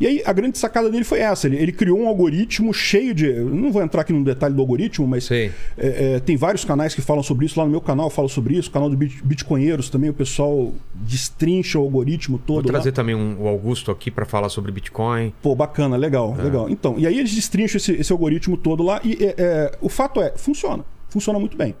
E 0.00 0.06
aí 0.06 0.22
a 0.24 0.32
grande 0.32 0.56
sacada 0.58 0.90
dele 0.90 1.04
foi 1.04 1.20
essa. 1.20 1.46
Ele, 1.46 1.56
ele 1.56 1.72
criou 1.72 1.98
um 2.00 2.08
algoritmo 2.08 2.72
cheio 2.72 3.14
de. 3.14 3.32
Não 3.32 3.70
vou 3.72 3.82
entrar 3.82 4.02
aqui 4.02 4.12
no 4.12 4.24
detalhe 4.24 4.54
do 4.54 4.60
algoritmo, 4.60 5.06
mas 5.06 5.30
é, 5.30 5.50
é, 5.76 6.20
tem 6.20 6.36
vários 6.36 6.64
canais 6.64 6.94
que 6.94 7.02
falam 7.02 7.22
sobre 7.22 7.46
isso. 7.46 7.58
Lá 7.58 7.64
no 7.64 7.70
meu 7.70 7.80
canal 7.80 8.06
eu 8.06 8.10
falo 8.10 8.28
sobre 8.28 8.56
isso. 8.56 8.68
O 8.70 8.72
canal 8.72 8.88
do 8.90 8.96
Bit- 8.96 9.22
Bitcoinheiros 9.24 9.88
também, 9.90 10.10
o 10.10 10.14
pessoal 10.14 10.72
destrincha 10.94 11.78
o 11.78 11.82
algoritmo 11.82 12.38
Vou 12.38 12.46
todo. 12.46 12.66
lá. 12.66 12.72
trazer 12.72 12.92
também 12.92 13.14
um- 13.14 13.36
o 13.40 13.46
Augusto 13.48 13.90
aqui 13.90 14.10
pra 14.10 14.24
falar 14.24 14.48
sobre 14.48 14.72
Bitcoin. 14.72 15.32
Pô, 15.42 15.54
bacana, 15.54 15.96
legal, 15.96 16.34
É. 16.38 16.42
legal. 16.42 16.68
Então, 16.70 16.94
e 16.98 17.06
aí 17.06 17.18
eles 17.18 17.34
destrincham 17.34 17.76
esse, 17.76 17.92
esse 17.92 18.12
algoritmo 18.12 18.56
todo 18.56 18.82
lá 18.82 19.00
e 19.04 19.12
é, 19.24 19.34
é, 19.36 19.78
o 19.80 19.88
fato 19.88 20.20
é, 20.20 20.32
funciona. 20.36 20.84
Funciona 21.14 21.38
muito 21.38 21.56
bem. 21.56 21.76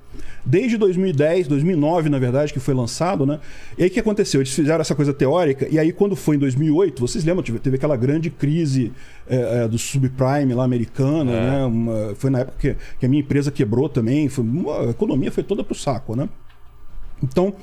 Desde 0.46 0.76
2010, 0.76 1.48
2009, 1.48 2.08
na 2.08 2.20
verdade, 2.20 2.52
que 2.52 2.60
foi 2.60 2.72
lançado, 2.72 3.26
né? 3.26 3.40
E 3.76 3.82
aí 3.82 3.88
o 3.88 3.92
que 3.92 3.98
aconteceu? 3.98 4.40
Eles 4.40 4.52
fizeram 4.54 4.80
essa 4.80 4.94
coisa 4.94 5.12
teórica, 5.12 5.66
e 5.68 5.76
aí 5.76 5.92
quando 5.92 6.14
foi 6.14 6.36
em 6.36 6.38
2008, 6.38 7.00
vocês 7.00 7.24
lembram, 7.24 7.42
teve, 7.42 7.58
teve 7.58 7.74
aquela 7.74 7.96
grande 7.96 8.30
crise 8.30 8.92
é, 9.28 9.64
é, 9.64 9.68
do 9.68 9.76
subprime 9.76 10.54
lá 10.54 10.62
americana, 10.62 11.32
É. 11.32 11.50
né? 11.50 11.64
Uma- 11.64 12.14
foi 12.14 12.30
na 12.30 12.38
época 12.40 12.56
que, 12.60 12.76
que 13.00 13.06
a 13.06 13.08
minha 13.08 13.22
empresa 13.22 13.50
quebrou 13.50 13.88
também, 13.88 14.28
foi, 14.28 14.44
uma- 14.44 14.82
a 14.82 14.90
economia 14.90 15.32
foi 15.32 15.42
toda 15.42 15.64
pro 15.64 15.74
saco, 15.74 16.14
né? 16.14 16.28
Então, 17.20 17.54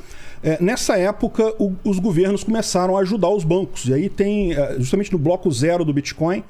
é, 0.44 0.62
nessa 0.62 0.98
época, 0.98 1.54
o- 1.58 1.74
os 1.86 2.00
governos 2.00 2.44
começaram 2.44 2.98
a 2.98 3.00
ajudar 3.00 3.30
os 3.30 3.46
bancos. 3.46 3.86
E 3.88 3.94
aí 3.94 4.10
tem, 4.10 4.52
é, 4.54 4.76
justamente 4.78 5.12
no 5.14 5.18
bloco 5.20 5.50
zero 5.52 5.86
do 5.86 5.94
Bitcoin, 5.94 6.44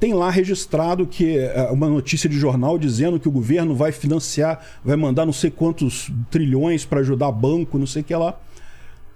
tem 0.00 0.14
lá 0.14 0.30
registrado 0.30 1.06
que 1.06 1.36
é, 1.38 1.68
uma 1.70 1.86
notícia 1.88 2.28
de 2.28 2.36
jornal 2.38 2.78
dizendo 2.78 3.20
que 3.20 3.28
o 3.28 3.30
governo 3.30 3.74
vai 3.74 3.92
financiar, 3.92 4.64
vai 4.82 4.96
mandar 4.96 5.26
não 5.26 5.32
sei 5.32 5.50
quantos 5.50 6.10
trilhões 6.30 6.84
para 6.86 7.00
ajudar 7.00 7.30
banco, 7.30 7.78
não 7.78 7.86
sei 7.86 8.00
o 8.00 8.04
que 8.04 8.16
lá. 8.16 8.34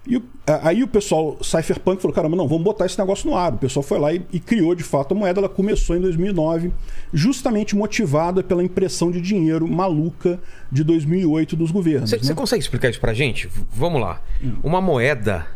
E 0.07 0.21
a- 0.45 0.69
aí 0.69 0.83
o 0.83 0.87
pessoal, 0.87 1.35
Cypherpunk, 1.41 1.99
falou: 1.99 2.13
caramba, 2.13 2.35
não, 2.37 2.47
vamos 2.47 2.63
botar 2.63 2.85
esse 2.85 2.99
negócio 2.99 3.27
no 3.27 3.35
ar. 3.35 3.53
O 3.53 3.57
pessoal 3.57 3.81
foi 3.81 3.97
lá 3.97 4.13
e, 4.13 4.21
e 4.31 4.39
criou 4.39 4.75
de 4.75 4.83
fato 4.83 5.13
a 5.13 5.17
moeda. 5.17 5.39
Ela 5.39 5.49
começou 5.49 5.95
em 5.97 5.99
2009, 5.99 6.71
justamente 7.11 7.75
motivada 7.75 8.43
pela 8.43 8.63
impressão 8.63 9.09
de 9.09 9.19
dinheiro 9.19 9.67
maluca 9.67 10.39
de 10.71 10.83
2008 10.83 11.55
dos 11.55 11.71
governos. 11.71 12.11
Você 12.11 12.29
né? 12.29 12.35
consegue 12.35 12.61
explicar 12.61 12.89
isso 12.89 12.99
pra 12.99 13.15
gente? 13.15 13.49
Vamos 13.73 13.99
lá. 13.99 14.21
Uma 14.63 14.79
moeda, 14.79 15.47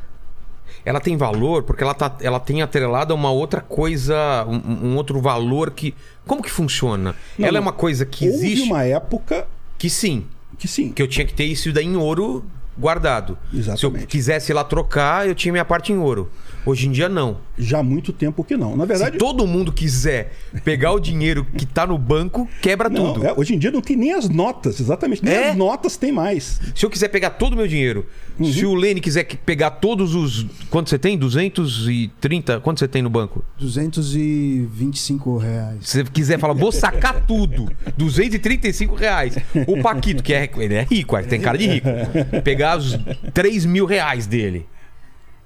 ela 0.90 1.00
tem 1.00 1.16
valor 1.16 1.62
porque 1.62 1.84
ela, 1.84 1.94
tá, 1.94 2.16
ela 2.20 2.40
tem 2.40 2.64
atrelada 2.64 3.14
a 3.14 3.16
uma 3.16 3.30
outra 3.30 3.62
coisa, 3.62 4.44
um, 4.48 4.88
um 4.88 4.96
outro 4.96 5.22
valor 5.22 5.70
que. 5.70 5.94
Como 6.26 6.42
que 6.42 6.50
funciona? 6.50 7.16
Não, 7.38 7.48
ela 7.48 7.58
é 7.60 7.62
uma 7.62 7.72
coisa 7.72 8.08
que 8.08 8.28
Houve 8.28 8.38
existe. 8.48 8.68
uma 8.68 8.84
época 8.84 9.48
Que 9.78 9.88
sim. 9.88 10.26
que 10.58 10.68
sim. 10.68 10.92
Que 10.92 11.02
eu 11.04 11.08
tinha 11.08 11.28
que 11.28 11.34
ter 11.34 11.44
isso 11.46 11.72
daí 11.72 11.86
em 11.86 11.96
ouro 11.96 12.44
guardado. 12.80 13.38
Se 13.52 13.56
eu 13.58 13.60
Exatamente. 13.60 14.08
quisesse 14.08 14.52
ir 14.52 14.56
lá 14.56 14.64
trocar, 14.64 15.28
eu 15.28 15.36
tinha 15.36 15.52
minha 15.52 15.66
parte 15.66 15.92
em 15.92 15.98
ouro. 15.98 16.30
Hoje 16.66 16.88
em 16.88 16.92
dia, 16.92 17.08
não. 17.10 17.38
Já 17.58 17.80
há 17.80 17.84
muito 17.84 18.12
tempo 18.14 18.44
que 18.44 18.56
não. 18.56 18.76
Na 18.76 18.86
verdade, 18.86 19.14
Se 19.14 19.18
todo 19.18 19.48
mundo 19.48 19.72
quiser 19.72 20.34
pegar 20.64 20.92
o 20.92 21.00
dinheiro 21.00 21.46
que 21.58 21.66
tá 21.66 21.88
no 21.88 21.98
banco, 21.98 22.48
quebra 22.62 22.90
não, 22.90 23.14
tudo. 23.14 23.26
é, 23.26 23.34
hoje 23.36 23.56
em 23.56 23.58
dia 23.58 23.72
não 23.72 23.82
tem 23.82 23.96
nem 23.96 24.14
as 24.14 24.30
notas, 24.30 24.80
exatamente. 24.80 25.24
Nem 25.24 25.34
É? 25.34 25.50
as 25.52 25.56
notas 25.58 25.98
tem 25.98 26.12
mais. 26.12 26.60
Se 26.76 26.86
eu 26.86 26.90
quiser 26.90 27.08
pegar 27.10 27.32
todo 27.32 27.54
o 27.54 27.56
meu 27.56 27.68
dinheiro, 27.68 28.06
Uhum. 28.38 28.52
se 28.54 28.66
o 28.66 28.74
Lene 28.76 29.00
quiser 29.02 29.26
pegar 29.46 29.72
todos 29.72 30.14
os. 30.16 30.46
Quanto 30.70 30.90
você 30.90 30.98
tem? 31.00 31.18
230? 31.18 32.60
Quanto 32.62 32.80
você 32.80 32.88
tem 32.88 33.02
no 33.02 33.10
banco? 33.10 33.44
225 33.58 35.38
reais. 35.38 35.78
Se 35.82 36.04
você 36.04 36.12
quiser 36.12 36.40
falar, 36.40 36.54
vou 36.54 36.72
sacar 36.72 37.22
tudo. 37.26 37.70
235 37.98 38.96
reais. 38.96 39.36
O 39.68 39.82
Paquito, 39.82 40.24
que 40.24 40.34
é, 40.34 40.50
ele 40.58 40.74
é 40.76 40.84
rico, 40.90 41.16
tem 41.24 41.40
cara 41.42 41.58
de 41.58 41.68
rico. 41.68 41.88
Pegar 42.44 42.69
os 42.78 42.98
3 43.34 43.66
mil 43.66 43.86
reais 43.86 44.28
dele. 44.28 44.68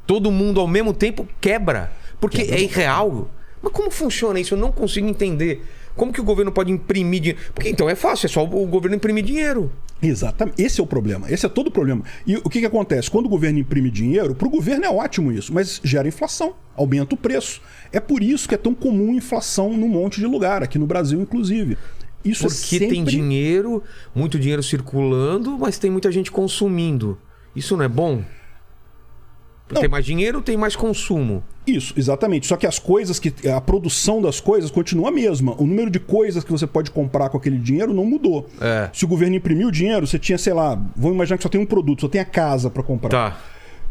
Todo 0.05 0.31
mundo 0.31 0.59
ao 0.59 0.67
mesmo 0.67 0.93
tempo 0.93 1.27
quebra. 1.39 1.91
Porque 2.19 2.41
é 2.41 2.61
irreal. 2.61 3.29
Mas 3.61 3.71
como 3.71 3.89
funciona 3.89 4.39
isso? 4.39 4.53
Eu 4.53 4.57
não 4.57 4.71
consigo 4.71 5.07
entender. 5.07 5.63
Como 5.95 6.11
que 6.11 6.19
o 6.19 6.23
governo 6.23 6.51
pode 6.51 6.71
imprimir 6.71 7.21
dinheiro? 7.21 7.39
Porque 7.53 7.69
então 7.69 7.89
é 7.89 7.95
fácil, 7.95 8.25
é 8.25 8.29
só 8.29 8.43
o 8.43 8.67
governo 8.67 8.95
imprimir 8.95 9.23
dinheiro. 9.23 9.71
Exatamente. 10.01 10.61
Esse 10.61 10.81
é 10.81 10.83
o 10.83 10.87
problema. 10.87 11.31
Esse 11.31 11.45
é 11.45 11.49
todo 11.49 11.67
o 11.67 11.71
problema. 11.71 12.03
E 12.25 12.35
o 12.37 12.49
que, 12.49 12.59
que 12.59 12.65
acontece? 12.65 13.09
Quando 13.09 13.27
o 13.27 13.29
governo 13.29 13.59
imprime 13.59 13.89
dinheiro, 13.89 14.35
para 14.35 14.47
o 14.47 14.51
governo 14.51 14.85
é 14.85 14.89
ótimo 14.89 15.31
isso, 15.31 15.53
mas 15.53 15.79
gera 15.83 16.07
inflação, 16.07 16.55
aumenta 16.75 17.15
o 17.15 17.17
preço. 17.17 17.61
É 17.91 17.99
por 17.99 18.21
isso 18.21 18.49
que 18.49 18.55
é 18.55 18.57
tão 18.57 18.73
comum 18.73 19.13
inflação 19.13 19.71
num 19.77 19.87
monte 19.87 20.19
de 20.19 20.25
lugar, 20.25 20.61
aqui 20.61 20.77
no 20.77 20.85
Brasil, 20.85 21.21
inclusive. 21.21 21.77
Isso 22.23 22.47
Porque 22.47 22.75
é 22.75 22.79
sempre... 22.79 22.87
tem 22.87 23.03
dinheiro, 23.03 23.83
muito 24.15 24.39
dinheiro 24.39 24.63
circulando, 24.63 25.57
mas 25.57 25.77
tem 25.77 25.91
muita 25.91 26.11
gente 26.11 26.31
consumindo. 26.31 27.17
Isso 27.55 27.75
não 27.75 27.83
é 27.83 27.89
bom? 27.89 28.23
Não. 29.71 29.81
Tem 29.81 29.89
mais 29.89 30.05
dinheiro, 30.05 30.41
tem 30.41 30.57
mais 30.57 30.75
consumo. 30.75 31.43
Isso, 31.65 31.93
exatamente. 31.97 32.45
Só 32.45 32.57
que 32.57 32.67
as 32.67 32.77
coisas 32.77 33.19
que. 33.19 33.33
A 33.49 33.61
produção 33.61 34.21
das 34.21 34.39
coisas 34.39 34.69
continua 34.69 35.09
a 35.09 35.11
mesma. 35.11 35.55
O 35.57 35.65
número 35.65 35.89
de 35.89 35.99
coisas 35.99 36.43
que 36.43 36.51
você 36.51 36.67
pode 36.67 36.91
comprar 36.91 37.29
com 37.29 37.37
aquele 37.37 37.57
dinheiro 37.57 37.93
não 37.93 38.05
mudou. 38.05 38.47
É. 38.59 38.89
Se 38.93 39.05
o 39.05 39.07
governo 39.07 39.35
imprimiu 39.35 39.71
dinheiro, 39.71 40.05
você 40.05 40.19
tinha, 40.19 40.37
sei 40.37 40.53
lá, 40.53 40.75
vamos 40.95 41.15
imaginar 41.15 41.37
que 41.37 41.43
só 41.43 41.49
tem 41.49 41.59
um 41.59 41.65
produto, 41.65 42.01
só 42.01 42.07
tem 42.07 42.21
a 42.21 42.25
casa 42.25 42.69
para 42.69 42.83
comprar. 42.83 43.09
Tá. 43.09 43.37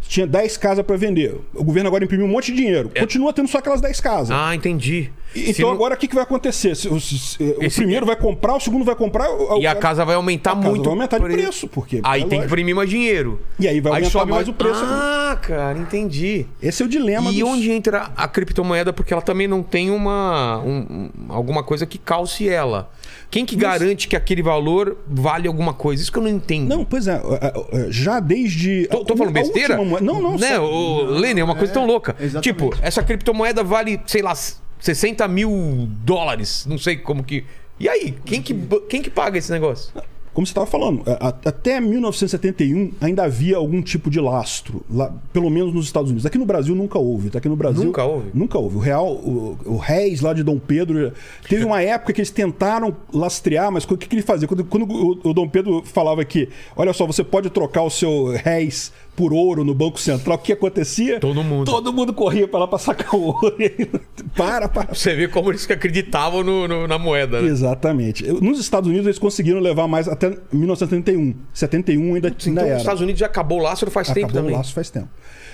Tinha 0.09 0.27
10 0.27 0.57
casas 0.59 0.85
para 0.85 0.97
vender. 0.97 1.35
O 1.55 1.65
governo 1.65 1.89
agora 1.89 2.05
imprimiu 2.05 2.27
um 2.27 2.29
monte 2.29 2.53
de 2.53 2.59
dinheiro. 2.59 2.91
Continua 2.99 3.33
tendo 3.33 3.49
só 3.49 3.59
aquelas 3.59 3.81
10 3.81 4.01
casas. 4.01 4.31
Ah, 4.31 4.55
entendi. 4.55 5.11
E- 5.35 5.51
Então 5.51 5.69
não- 5.69 5.75
agora 5.75 5.95
o 5.95 5.97
que, 5.97 6.07
que 6.07 6.15
vai 6.15 6.25
acontecer? 6.25 6.75
Se- 6.77 6.89
se- 7.01 7.19
se- 7.19 7.43
o 7.59 7.63
Esse- 7.63 7.77
primeiro 7.77 8.05
vai 8.05 8.15
comprar, 8.17 8.55
o 8.55 8.61
segundo 8.61 8.85
vai 8.85 8.95
comprar. 8.95 9.31
o- 9.31 9.59
E 9.59 9.67
a 9.67 9.75
casa 9.75 10.05
vai 10.05 10.15
aumentar 10.15 10.55
muito. 10.55 10.83
vai 10.83 10.93
aumentar 10.93 11.17
de 11.19 11.25
o 11.25 11.27
pre- 11.29 11.37
preço, 11.43 11.67
porque 11.67 12.01
Aí 12.03 12.23
é 12.23 12.27
tem 12.27 12.41
que 12.41 12.47
imprimir 12.47 12.75
mais 12.77 12.91
dinheiro. 12.91 13.41
E 13.59 13.67
aí 13.67 13.81
vai 13.81 13.93
aumentar 13.93 14.11
sobe 14.11 14.33
mais 14.33 14.47
o 14.49 14.53
preço. 14.53 14.81
Ah, 14.85 15.39
cara, 15.41 15.79
entendi. 15.79 16.45
Esse 16.63 16.83
é 16.83 16.87
o 16.87 16.89
dilema 16.89 17.31
E 17.33 17.41
dos- 17.41 17.49
onde 17.49 17.71
entra 17.71 18.11
a 18.15 18.29
criptomoeda? 18.29 18.93
Porque 18.93 19.15
ela 19.15 19.23
também 19.23 19.49
não 19.49 19.63
tem 19.63 19.91
uma 19.91 20.59
um- 20.59 20.87
um- 20.91 21.11
alguma 21.31 21.63
coisa 21.63 21.87
que 21.87 21.97
calce 21.97 22.47
ela. 22.49 22.91
Quem 23.33 23.47
que 23.47 23.57
garante 23.57 24.09
que 24.09 24.15
aquele 24.15 24.43
valor 24.43 24.99
vale 25.09 25.49
alguma 25.49 25.73
coisa? 25.73 26.03
Isso 26.03 26.13
que 26.13 26.19
eu 26.19 26.23
não 26.23 26.29
entendo. 26.29 26.69
Não, 26.69 26.85
pois 26.85 27.09
é. 27.09 27.15
é, 27.15 27.87
é, 27.87 27.91
Já 27.91 28.21
desde. 28.21 28.87
Tô, 28.89 29.03
tô 29.07 29.17
falando 29.17 29.33
besteira? 29.33 29.83
moeda- 29.83 30.05
Não, 30.05 30.21
não. 30.21 30.33
Né? 30.33 30.49
sério. 30.49 30.65
O 30.65 31.05
Lene, 31.07 31.41
é 31.41 31.45
uma 31.45 31.57
coisa 31.57 31.73
tão 31.73 31.87
louca. 31.87 32.15
exatamente. 32.21 32.45
Tipo, 32.45 32.75
essa 32.83 33.03
criptomoeda 33.03 33.65
vale, 33.65 33.99
sei 34.07 34.21
lá, 34.21 34.35
60 34.79 35.27
mil 35.29 35.89
dólares. 36.05 36.67
Não 36.69 36.77
sei 36.77 36.97
como 36.99 37.25
que. 37.25 37.45
E 37.81 37.89
aí? 37.89 38.15
Quem 38.27 38.43
que, 38.43 38.55
quem 38.91 39.01
que 39.01 39.09
paga 39.09 39.39
esse 39.39 39.51
negócio? 39.51 39.95
Como 40.35 40.47
você 40.47 40.51
estava 40.51 40.67
falando, 40.67 41.03
a- 41.07 41.29
a- 41.29 41.35
até 41.51 41.79
1971 41.81 42.93
ainda 43.01 43.25
havia 43.25 43.57
algum 43.57 43.83
tipo 43.83 44.09
de 44.11 44.19
lastro, 44.21 44.83
lá, 44.91 45.13
pelo 45.33 45.51
menos 45.51 45.75
nos 45.75 45.85
Estados 45.87 46.11
Unidos. 46.11 46.25
Aqui 46.27 46.39
no 46.39 46.47
Brasil 46.47 46.75
nunca 46.75 46.99
houve. 46.99 47.29
tá? 47.31 47.39
Aqui 47.39 47.49
no 47.49 47.57
Brasil 47.57 47.85
Nunca 47.85 48.05
houve? 48.05 48.31
Nunca 48.33 48.59
houve. 48.59 48.77
O 48.77 48.79
real, 48.79 49.13
o, 49.13 49.59
o 49.67 49.77
réis 49.77 50.21
lá 50.21 50.33
de 50.33 50.43
Dom 50.43 50.59
Pedro, 50.59 51.13
teve 51.49 51.65
uma 51.65 51.83
época 51.83 52.13
que 52.13 52.21
eles 52.21 52.31
tentaram 52.31 52.97
lastrear, 53.13 53.71
mas 53.71 53.85
o 53.85 53.97
que, 53.97 54.09
que 54.09 54.15
ele 54.15 54.23
fazia? 54.23 54.49
Quando, 54.49 54.65
quando 54.65 54.91
o, 54.91 55.31
o 55.31 55.35
Dom 55.35 55.49
Pedro 55.49 55.83
falava 55.85 56.25
que, 56.25 56.49
olha 56.77 56.93
só, 56.93 57.07
você 57.07 57.23
pode 57.23 57.51
trocar 57.51 57.83
o 57.83 57.91
seu 57.91 58.29
réis 58.35 58.93
por 59.15 59.33
ouro 59.33 59.63
no 59.65 59.75
Banco 59.75 60.01
Central, 60.01 60.37
o 60.37 60.41
que 60.41 60.53
acontecia? 60.53 61.21
Todo 61.21 61.43
mundo. 61.45 61.71
Todo 61.71 61.93
mundo 61.93 62.13
corria 62.15 62.49
para 62.49 62.61
lá 62.61 62.67
para 62.69 62.79
sacar 62.79 63.15
o 63.15 63.23
ouro. 63.27 63.55
Para, 64.37 64.67
para. 64.69 64.95
Você 64.95 65.15
vê 65.15 65.29
como 65.29 65.51
eles 65.51 65.67
que 65.67 65.73
acreditavam 65.75 66.43
no- 66.43 66.67
no- 66.67 66.89
na 66.89 66.99
moeda, 66.99 67.43
né? 67.43 67.49
Exatamente. 67.49 68.27
Nos 68.27 68.59
Estados 68.59 68.89
Unidos 68.89 69.07
eles 69.07 69.19
conseguiram 69.19 69.61
levar 69.61 69.87
mais 69.87 70.09
até 70.09 70.31
1971. 70.51 71.35
71 71.53 72.15
ainda, 72.15 72.29
ainda 72.29 72.37
Então, 72.47 72.65
era. 72.65 72.75
os 72.77 72.81
Estados 72.83 73.03
Unidos 73.03 73.21
já 73.21 73.27
acabou 73.27 73.59
o 73.59 73.63
laço 73.63 73.89
faz 73.91 74.09
tempo 74.09 74.21
Acabou 74.27 74.41
também. 74.41 74.55
o 74.55 74.57
laço 74.57 74.73
faz 74.73 74.89
tempo. 74.89 75.09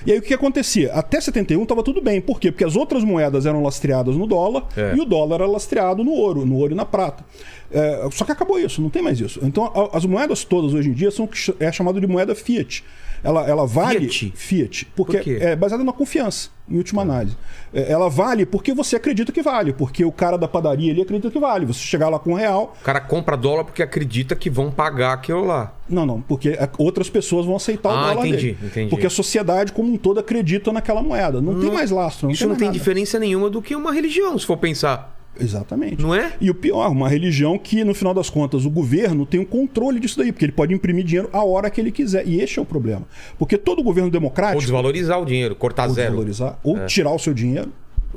E 0.07 0.13
aí 0.13 0.19
o 0.19 0.23
que, 0.23 0.33
acontecia? 0.33 0.93
Até 0.93 1.21
71 1.21 1.63
estava 1.65 1.83
tudo 1.83 2.01
bem. 2.01 2.21
Por 2.21 2.39
quê? 2.39 2.53
Porque 2.53 2.63
as 2.65 2.77
outras 2.77 3.03
moedas 3.03 3.47
eram 3.47 3.63
lastreadas 3.63 4.17
no 4.17 4.27
dólar 4.29 4.65
É. 4.77 4.95
e 4.95 5.01
o 5.01 5.05
dólar 5.05 5.37
era 5.41 5.47
lastreado 5.51 6.05
no 6.05 6.13
ouro, 6.13 6.47
no 6.47 6.57
ouro 6.57 6.73
e 6.73 6.77
na 6.77 6.85
prata. 6.85 7.25
É, 7.73 8.09
só 8.13 8.25
que 8.25 8.31
acabou 8.31 8.59
isso, 8.61 8.81
não 8.81 8.91
tem 8.91 9.03
mais 9.03 9.21
isso. 9.21 9.41
Então 9.43 9.65
a- 9.75 9.97
as 9.97 10.05
moedas 10.07 10.45
todas 10.45 10.73
hoje 10.73 10.89
em 10.89 10.93
dia 10.93 11.11
são 11.11 11.29
é 11.59 11.73
chamado 11.73 12.01
de 12.01 12.07
moeda 12.07 12.33
fiat. 12.35 12.85
Ela, 13.23 13.47
ela 13.49 13.67
vale 13.67 14.09
Fiat? 14.09 14.33
fiat 14.37 14.87
porque 14.95 15.17
Por 15.19 15.23
quê? 15.25 15.39
é 15.41 15.57
baseada 15.57 15.83
na 15.83 15.93
confiança, 15.93 16.51
em 16.71 16.77
última 16.77 17.03
análise. 17.03 17.37
É, 17.75 17.91
ela 17.93 18.09
vale 18.09 18.47
porque 18.47 18.73
você 18.73 18.97
acredita 18.97 19.33
que 19.33 19.43
vale, 19.43 19.73
porque 19.73 20.05
o 20.05 20.13
cara 20.13 20.37
da 20.39 20.47
padaria 20.47 20.91
ele 20.91 21.03
acredita 21.03 21.31
que 21.31 21.39
vale. 21.39 21.67
Você 21.67 21.81
chegar 21.81 22.09
lá 22.09 22.19
com 22.19 22.31
um 22.31 22.35
real, 22.35 22.77
O 22.81 22.85
cara 22.85 23.01
compra 23.01 23.37
dólar 23.37 23.65
porque 23.65 23.83
acredita 23.83 24.37
que 24.37 24.49
vão 24.49 24.71
pagar 24.71 25.13
aquilo 25.15 25.45
lá. 25.45 25.75
não, 25.89 26.07
não, 26.07 26.21
porque 26.21 26.51
a- 26.51 26.69
outras 26.79 27.11
pessoas 27.11 27.45
vão 27.45 27.57
aceitar 27.57 27.89
o 27.91 27.93
Ah, 27.97 28.09
dólar 28.15 28.27
entendi, 28.27 28.53
dele. 28.53 28.59
entendi. 28.63 28.91
Porque 28.91 29.07
a 29.07 29.11
sociedade 29.11 29.73
como 29.73 29.93
um 29.93 29.97
todo 29.99 30.21
acredita 30.21 30.73
naquela 30.73 31.03
moeda. 31.03 31.41
Não, 31.41 31.59
tem 31.61 31.71
mais 31.73 31.91
lastro, 31.91 32.27
não 32.29 32.33
Isso 32.33 32.41
tem 32.45 32.49
não 32.49 32.57
tem 32.57 32.69
nada. 32.69 32.79
diferença 32.79 33.19
nenhuma 33.19 33.51
do 33.51 33.61
que 33.61 33.75
uma 33.75 33.93
religião, 33.93 34.39
se 34.39 34.47
for 34.47 34.57
pensar. 34.57 35.18
Exatamente. 35.39 36.03
Não 36.03 36.15
é? 36.15 36.33
E 36.41 36.51
o 36.51 36.55
pior, 36.55 36.91
uma 36.91 37.09
religião 37.09 37.59
que, 37.59 37.85
no 37.85 37.95
final 37.95 38.13
das 38.13 38.29
contas, 38.29 38.65
o 38.65 38.71
governo 38.71 39.25
tem 39.25 39.41
o 39.41 39.47
controle 39.47 40.01
disso 40.01 40.19
daí, 40.19 40.33
porque 40.33 40.45
ele 40.45 40.53
pode 40.53 40.75
imprimir 40.75 41.05
dinheiro 41.05 41.29
a 41.33 41.45
hora 41.45 41.71
que 41.71 41.81
ele 41.81 41.93
quiser. 41.93 42.27
E 42.27 42.41
este 42.41 42.59
é 42.59 42.63
o 42.63 42.65
problema. 42.65 43.03
Porque 43.39 43.57
todo 43.57 43.83
governo 43.83 44.09
Ou 44.09 44.13
democrático, 44.13 44.61
desvalorizar 44.61 45.21
o 45.21 45.25
dinheiro, 45.25 45.55
cortar 45.55 45.89
ou 45.89 45.95
zero. 45.95 46.09
desvalorizar, 46.09 46.59
ou 46.63 46.87
tirar 46.87 47.13
o 47.13 47.19
seu 47.19 47.33
dinheiro, 47.33 47.73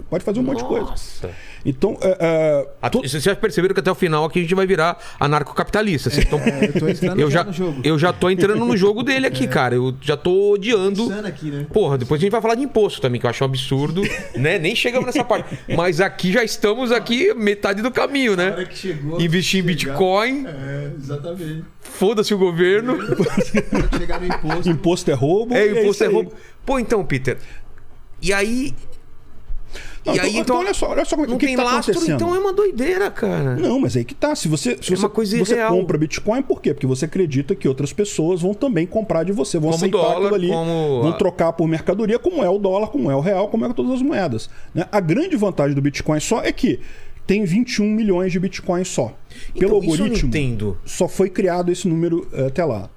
pode 0.10 0.24
fazer 0.24 0.40
um 0.40 0.44
monte 0.44 0.60
de 0.60 0.66
coisa. 0.66 0.94
Então, 1.66 1.98
é, 2.02 2.18
é, 2.20 2.68
A- 2.82 2.90
to- 2.90 3.02
Vocês 3.02 3.22
já 3.24 3.36
perceberam 3.36 3.74
que 3.74 3.80
até 3.80 3.92
o 3.92 3.96
final 3.96 4.26
aqui 4.26 4.40
a 4.40 4.42
gente 4.42 4.56
vai 4.56 4.66
virar 4.66 4.98
anarcocapitalista. 5.20 6.10
Vocês 6.10 6.26
tão- 6.26 6.40
É, 6.40 6.66
eu 6.66 6.80
tô 6.80 6.88
entrando 6.88 7.20
eu 7.20 7.30
já 7.30 7.40
já, 7.40 7.44
no 7.46 7.54
jogo. 7.54 7.82
eu 7.84 8.00
já 8.00 8.12
tô 8.14 8.30
entrando 8.30 8.66
no 8.66 8.76
jogo 8.76 9.04
dele 9.04 9.28
aqui, 9.28 9.46
cara. 9.48 9.76
Eu 9.76 9.96
já 10.02 10.18
tô 10.18 10.54
odiando. 10.54 11.12
Aqui, 11.26 11.52
né? 11.52 11.66
Porra, 11.72 11.98
depois 11.98 12.20
a 12.20 12.24
gente 12.24 12.32
vai 12.32 12.42
falar 12.42 12.56
de 12.56 12.64
imposto 12.64 13.00
também, 13.02 13.20
que 13.20 13.26
eu 13.26 13.30
acho 13.30 13.44
um 13.44 13.48
absurdo, 13.48 14.02
né? 14.36 14.58
Nem 14.60 14.76
chegamos 14.76 15.06
nessa 15.06 15.24
parte. 15.24 15.58
Mas 15.76 16.02
aqui 16.02 16.32
já 16.32 16.44
estamos 16.44 16.92
aqui 16.92 17.34
metade 17.34 17.82
do 17.82 17.92
caminho, 17.92 18.36
né? 18.36 18.66
que 18.70 18.78
chegou, 18.78 19.20
Investir 19.22 19.60
em 19.64 19.78
chegar- 19.78 19.92
Bitcoin, 19.94 20.46
É, 20.48 20.92
exatamente. 20.98 21.64
foda-se 21.82 22.34
o 22.34 22.38
governo. 22.38 22.98
Quando 22.98 23.98
chegar 23.98 24.20
no 24.20 24.28
imposto. 24.28 24.70
imposto 24.70 25.12
é 25.12 25.14
roubo. 25.14 25.54
É, 25.54 25.82
imposto 25.82 26.04
é 26.04 26.08
aí. 26.08 26.14
roubo. 26.14 26.34
Pô, 26.66 26.80
então, 26.80 27.04
Peter. 27.06 27.38
E 28.22 28.32
aí. 28.34 28.74
E 30.06 30.20
aí, 30.20 30.38
então. 30.38 30.58
olha 30.58 30.74
só, 30.74 30.90
olha 30.90 31.06
só 31.06 31.16
não 31.16 31.24
o 31.36 31.38
que, 31.38 31.46
tem 31.46 31.56
que 31.56 31.62
tá 31.62 31.64
lastro, 31.64 31.92
acontecendo. 31.92 32.16
então 32.16 32.34
é 32.36 32.40
uma 32.40 32.52
doideira, 32.52 33.12
cara. 33.12 33.56
Não, 33.56 33.80
mas 33.80 33.96
aí 33.96 34.04
que 34.04 34.16
tá. 34.16 34.34
Se 34.36 34.48
você, 34.48 34.78
se 34.82 34.94
É 34.94 34.96
você, 34.96 35.04
uma 35.04 35.10
coisa 35.10 35.38
você 35.38 35.54
irreal. 35.54 35.76
compra 35.76 35.98
Bitcoin, 35.98 36.42
por 36.42 36.60
quê? 36.62 36.74
Porque 36.74 36.88
você 36.88 37.06
acredita 37.06 37.54
que 37.56 37.68
outras 37.68 37.94
pessoas 37.94 38.42
vão 38.42 38.54
também 38.54 38.88
comprar 38.88 39.24
de 39.24 39.32
você, 39.32 39.60
vão 39.60 39.70
Como 39.70 39.76
aceitar 39.76 39.98
dólar, 39.98 40.16
aquilo 40.18 40.36
ali, 40.36 40.48
como 40.50 41.02
vão 41.04 41.12
trocar 41.14 41.54
por 41.54 41.68
mercadoria, 41.68 42.18
como 42.18 42.44
é 42.44 42.50
o 42.50 42.58
dólar, 42.58 42.88
como 42.88 43.12
é 43.12 43.16
o 43.16 43.20
real, 43.20 43.48
como 43.50 43.66
é 43.66 43.74
todas 43.74 43.92
as 43.94 44.02
moedas. 44.02 44.50
né? 44.74 44.86
A 44.92 45.00
grande 45.00 45.36
vantagem 45.36 45.76
do 45.76 45.82
Bitcoin 45.82 46.20
só 46.20 46.42
é 46.42 46.52
que 46.52 46.80
tem 47.28 47.46
21 47.46 47.86
milhões 47.86 48.32
de 48.32 48.40
Bitcoin 48.40 48.84
só. 48.84 49.14
Pelo 49.58 49.78
Então, 49.78 49.80
isso 49.84 50.02
eu 50.02 50.04
algoritmo, 50.06 50.30
entendo. 50.30 50.78
só 50.84 51.08
foi 51.08 51.30
criado 51.30 51.72
esse 51.72 51.88
número 51.88 52.28
eh, 52.34 52.48
até 52.48 52.66
lá. 52.66 52.90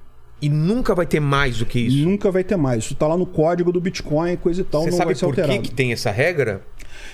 E 0.43 0.49
nunca 0.49 0.95
vai 0.95 1.07
ter 1.07 1.21
mais 1.21 1.59
do 1.59 1.64
que 1.64 1.79
isso. 1.79 1.99
Nunca 2.07 2.31
vai 2.31 2.45
ter 2.45 2.57
mais. 2.57 2.85
Isso 2.85 2.95
tá 2.95 3.07
lá 3.07 3.17
no 3.17 3.25
código 3.25 3.73
do 3.73 3.81
Bitcoin, 3.81 4.37
coisa 4.37 4.61
e 4.61 4.64
tal, 4.64 4.83
Você 4.83 4.90
não 4.90 4.97
sabe 4.99 5.07
vai 5.07 5.14
ser 5.14 5.25
por 5.27 5.35
que, 5.35 5.40
alterado. 5.40 5.62
que 5.69 5.75
tem 5.75 5.93
essa 5.93 6.11
regra? 6.11 6.62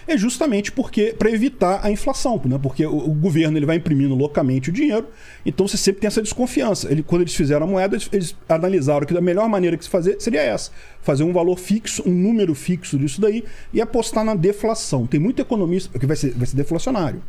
É 0.07 0.16
justamente 0.16 0.72
porque 0.72 1.14
para 1.18 1.31
evitar 1.31 1.81
a 1.85 1.90
inflação, 1.90 2.40
né? 2.44 2.59
Porque 2.62 2.85
o, 2.85 2.96
o, 2.96 3.14
governo 3.14 3.59
ele 3.59 3.66
vai 3.66 3.76
imprimindo 3.76 4.14
loucamente 4.14 4.70
o 4.70 4.72
dinheiro, 4.72 5.07
então 5.44 5.66
você 5.66 5.76
sempre 5.76 6.00
tem 6.00 6.09
essa 6.09 6.22
desconfiança. 6.22 6.90
Ele, 6.90 7.03
quando 7.03 7.22
eles 7.22 7.35
fizeram 7.35 7.66
a 7.66 7.68
moeda, 7.68 7.94
eles, 7.96 8.09
eles 8.12 8.37
analisaram 8.48 9.07
que 9.07 9.16
a 9.16 9.20
melhor 9.20 9.48
maneira 9.48 9.76
de 9.76 9.85
se 9.85 9.90
fazer 9.90 10.20
seria 10.20 10.42
essa: 10.42 10.70
fazer 11.03 11.24
um 11.24 11.33
valor 11.33 11.59
fixo, 11.59 12.03
um 12.07 12.12
número 12.12 12.55
fixo 12.55 12.98
disso 12.98 13.20
daí 13.20 13.44
e 13.72 13.81
apostar 13.81 14.24
na 14.24 14.35
deflação. 14.35 15.07
Tem 15.07 15.20
muito 15.20 15.40
economista 15.40 15.98
que 15.98 16.07
vai 16.07 16.16
ser, 16.16 16.33
vai 16.33 16.46
ser 16.46 16.57
deflacionário. 16.57 17.22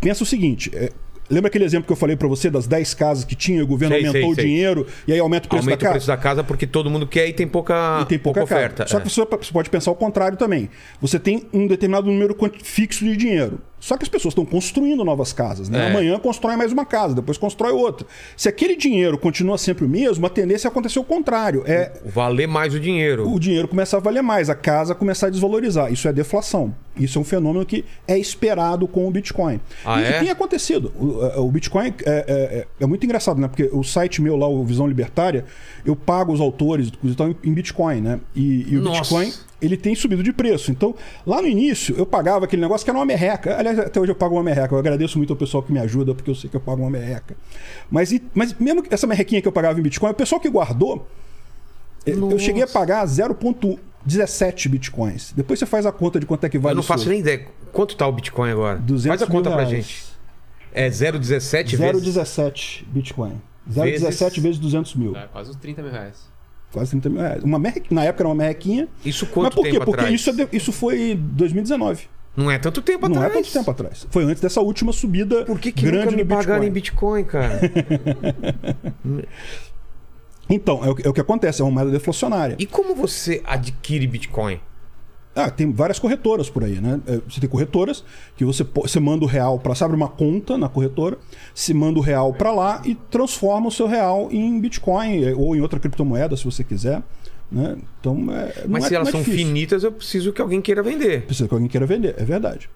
Pensa 0.00 0.22
o 0.22 0.26
seguinte: 0.26 0.70
é, 0.74 0.92
Lembra 1.30 1.48
aquele 1.48 1.64
exemplo 1.64 1.86
que 1.86 1.92
eu 1.92 1.96
falei 1.96 2.16
para 2.16 2.28
você 2.28 2.50
das 2.50 2.66
10 2.66 2.94
casas 2.94 3.24
que 3.24 3.34
tinha, 3.34 3.62
o 3.62 3.66
governo 3.66 3.94
sei, 3.94 4.06
aumentou 4.06 4.22
sei, 4.22 4.32
o 4.32 4.34
sei. 4.34 4.44
dinheiro 4.44 4.86
e 5.06 5.12
aí 5.12 5.18
aumenta 5.18 5.46
o 5.46 5.48
preço 5.48 5.64
aumenta 5.64 5.76
da 5.76 5.82
casa? 5.82 5.88
Aumenta 5.88 5.88
o 5.88 5.92
preço 5.92 6.06
da 6.06 6.16
casa 6.16 6.44
porque 6.44 6.66
todo 6.66 6.90
mundo 6.90 7.06
quer 7.06 7.26
e 7.28 7.32
tem 7.32 7.46
pouca, 7.46 8.00
e 8.02 8.06
tem 8.06 8.18
pouca, 8.18 8.40
pouca 8.40 8.54
oferta. 8.54 8.86
Só 8.86 8.98
é. 8.98 9.00
que 9.00 9.08
você 9.08 9.52
pode 9.52 9.70
pensar 9.70 9.90
o 9.90 9.96
contrário 9.96 10.36
também. 10.36 10.68
Você 11.00 11.18
tem 11.18 11.46
um 11.52 11.66
determinado 11.66 12.06
número 12.06 12.36
fixo 12.62 13.04
de 13.04 13.16
dinheiro. 13.16 13.60
Só 13.78 13.96
que 13.96 14.02
as 14.02 14.08
pessoas 14.08 14.32
estão 14.32 14.44
construindo 14.44 15.04
novas 15.04 15.32
casas. 15.32 15.68
Né? 15.68 15.86
É. 15.86 15.90
Amanhã 15.90 16.18
constrói 16.18 16.56
mais 16.56 16.72
uma 16.72 16.84
casa, 16.84 17.14
depois 17.14 17.38
constrói 17.38 17.72
outra. 17.72 18.06
Se 18.36 18.48
aquele 18.48 18.74
dinheiro 18.76 19.18
continua 19.18 19.58
sempre 19.58 19.84
o 19.84 19.88
mesmo, 19.88 20.26
a 20.26 20.30
tendência 20.30 20.66
é 20.66 20.70
acontecer 20.70 20.98
o 20.98 21.04
contrário. 21.04 21.62
É 21.66 21.92
valer 22.04 22.48
mais 22.48 22.74
o 22.74 22.80
dinheiro. 22.80 23.30
O 23.30 23.38
dinheiro 23.38 23.68
começa 23.68 23.96
a 23.96 24.00
valer 24.00 24.22
mais, 24.22 24.48
a 24.48 24.54
casa 24.54 24.94
começar 24.94 25.26
a 25.26 25.30
desvalorizar. 25.30 25.92
Isso 25.92 26.08
é 26.08 26.12
deflação. 26.12 26.74
Isso 26.98 27.18
é 27.18 27.20
um 27.20 27.24
fenômeno 27.24 27.64
que 27.66 27.84
é 28.08 28.18
esperado 28.18 28.88
com 28.88 29.06
o 29.06 29.10
Bitcoin. 29.10 29.60
Ah, 29.84 30.00
e, 30.00 30.04
é? 30.04 30.18
tem 30.20 30.30
acontecido. 30.30 30.92
O, 30.98 31.42
o 31.42 31.50
Bitcoin 31.50 31.88
é, 31.88 31.92
é, 32.06 32.24
é, 32.26 32.66
é, 32.80 32.86
muito 32.86 33.04
engraçado, 33.04 33.38
né? 33.38 33.48
Porque 33.48 33.68
o 33.70 33.84
site 33.84 34.22
meu 34.22 34.36
lá, 34.36 34.48
o 34.48 34.64
Visão 34.64 34.86
Libertária, 34.86 35.44
eu 35.84 35.94
pago 35.94 36.32
os 36.32 36.40
autores 36.40 36.90
então, 37.04 37.36
em 37.44 37.52
Bitcoin, 37.52 38.00
né? 38.00 38.20
E, 38.34 38.66
e 38.72 38.78
o 38.78 38.82
Nossa. 38.82 39.00
Bitcoin 39.00 39.32
ele 39.60 39.76
tem 39.76 39.94
subido 39.94 40.22
de 40.22 40.32
preço. 40.32 40.70
Então, 40.70 40.94
lá 41.26 41.40
no 41.40 41.48
início, 41.48 41.94
eu 41.96 42.04
pagava 42.04 42.44
aquele 42.44 42.62
negócio 42.62 42.84
que 42.84 42.90
era 42.90 42.98
uma 42.98 43.06
merreca. 43.06 43.56
Aliás, 43.58 43.78
até 43.78 43.98
hoje 44.00 44.12
eu 44.12 44.16
pago 44.16 44.34
uma 44.34 44.42
merreca. 44.42 44.74
Eu 44.74 44.78
agradeço 44.78 45.18
muito 45.18 45.32
ao 45.32 45.36
pessoal 45.36 45.62
que 45.62 45.72
me 45.72 45.78
ajuda, 45.78 46.14
porque 46.14 46.30
eu 46.30 46.34
sei 46.34 46.50
que 46.50 46.56
eu 46.56 46.60
pago 46.60 46.82
uma 46.82 46.90
merreca. 46.90 47.36
Mas, 47.90 48.14
mas 48.34 48.54
mesmo 48.58 48.84
essa 48.90 49.06
merrequinha 49.06 49.40
que 49.40 49.48
eu 49.48 49.52
pagava 49.52 49.78
em 49.78 49.82
Bitcoin, 49.82 50.10
o 50.10 50.14
pessoal 50.14 50.40
que 50.40 50.48
guardou, 50.50 51.06
Nossa. 52.06 52.34
eu 52.34 52.38
cheguei 52.38 52.62
a 52.62 52.66
pagar 52.66 53.04
0,17 53.06 54.68
Bitcoins. 54.68 55.32
Depois 55.34 55.58
você 55.58 55.66
faz 55.66 55.86
a 55.86 55.92
conta 55.92 56.20
de 56.20 56.26
quanto 56.26 56.44
é 56.44 56.48
que 56.48 56.58
vale 56.58 56.72
Eu 56.72 56.76
não 56.76 56.82
faço 56.82 57.04
seu. 57.04 57.10
nem 57.10 57.20
ideia. 57.20 57.46
Quanto 57.72 57.96
tá 57.96 58.06
o 58.06 58.12
Bitcoin 58.12 58.50
agora? 58.50 58.78
200 58.78 59.08
faz 59.08 59.22
a 59.22 59.26
conta 59.32 59.48
mil 59.50 59.58
pra 59.58 59.66
gente. 59.66 60.04
É 60.72 60.88
0,17 60.90 61.76
vezes? 61.76 61.80
0,17 61.80 62.84
Bitcoin. 62.88 63.40
0,17 63.70 64.40
vezes 64.40 64.58
200 64.58 64.94
mil. 64.94 65.12
Dá 65.12 65.26
quase 65.28 65.50
uns 65.50 65.56
30 65.56 65.82
mil 65.82 65.90
reais. 65.90 66.35
Quase 66.72 66.90
30 66.90 67.08
mil 67.10 67.20
reais. 67.20 67.42
Uma 67.44 67.58
merrequinha, 67.58 68.00
na 68.00 68.04
época 68.04 68.22
era 68.22 68.28
uma 68.28 68.34
merrequinha. 68.34 68.88
Isso 69.04 69.26
quanto 69.26 69.44
Mas 69.46 69.54
por 69.54 69.64
quê? 69.64 69.70
tempo 69.72 69.84
Porque 69.84 70.00
atrás? 70.00 70.14
isso, 70.20 70.30
é 70.30 70.48
isso 70.52 70.72
foi 70.72 71.12
em 71.12 71.16
2019. 71.16 72.08
Não 72.36 72.50
é 72.50 72.58
tanto 72.58 72.82
tempo 72.82 73.08
Não 73.08 73.16
atrás. 73.16 73.32
é 73.32 73.36
tanto 73.42 73.52
tempo 73.52 73.70
atrás. 73.70 74.06
Foi 74.10 74.24
antes 74.24 74.42
dessa 74.42 74.60
última 74.60 74.92
subida 74.92 75.44
Por 75.46 75.58
que, 75.58 75.72
que 75.72 75.86
grande 75.86 76.06
nunca 76.16 76.16
me 76.16 76.24
pagaram 76.26 76.64
em 76.64 76.70
Bitcoin. 76.70 77.24
Cara? 77.24 77.60
Então, 80.48 80.84
é 80.84 80.88
o, 80.90 80.94
que- 80.94 81.04
é 81.06 81.10
o 81.10 81.12
que 81.12 81.20
acontece, 81.20 81.60
é 81.60 81.64
uma 81.64 81.72
moeda 81.72 81.90
deflacionária. 81.90 82.54
e 82.58 82.66
como 82.66 82.94
você 82.94 83.42
adquire 83.44 84.06
Bitcoin? 84.06 84.60
Ah, 85.36 85.50
tem 85.50 85.70
várias 85.70 85.98
corretoras 85.98 86.48
por 86.48 86.64
aí, 86.64 86.80
né? 86.80 86.98
É, 87.06 87.20
Você 87.28 87.38
tem 87.40 87.48
corretoras 87.48 88.02
que 88.36 88.44
você, 88.44 88.64
você 88.74 88.98
manda 88.98 89.22
o 89.22 89.28
real 89.28 89.58
para. 89.58 89.74
Você 89.74 89.84
abre 89.84 89.94
uma 89.96 90.08
conta 90.08 90.56
na 90.56 90.66
corretora, 90.68 91.18
se 91.54 91.74
manda 91.74 91.98
o 91.98 92.02
real 92.02 92.32
para 92.32 92.50
lá 92.50 92.80
e 92.86 92.94
transforma 92.94 93.68
o 93.68 93.70
seu 93.70 93.86
real 93.86 94.28
em 94.32 94.58
Bitcoin 94.58 95.22
eh, 95.24 95.34
ou 95.36 95.54
em 95.54 95.60
outra 95.60 95.78
criptomoeda, 95.78 96.34
se 96.38 96.44
você 96.44 96.64
quiser. 96.64 97.02
Né? 97.52 97.76
Então, 98.00 98.26
é, 98.32 98.64
Mas 98.66 98.86
é- 98.86 98.88
se 98.88 98.94
elas 98.94 99.06
não 99.06 99.10
é 99.10 99.12
são 99.12 99.20
difícil. 99.22 99.46
finitas, 99.46 99.84
eu 99.84 99.92
preciso 99.92 100.32
que 100.32 100.40
alguém 100.40 100.60
queira 100.62 100.82
vender. 100.82 101.22
Precisa 101.26 101.46
que 101.46 101.54
alguém 101.54 101.68
queira 101.68 101.86
vender, 101.86 102.14
é 102.18 102.24
verdade. 102.24 102.68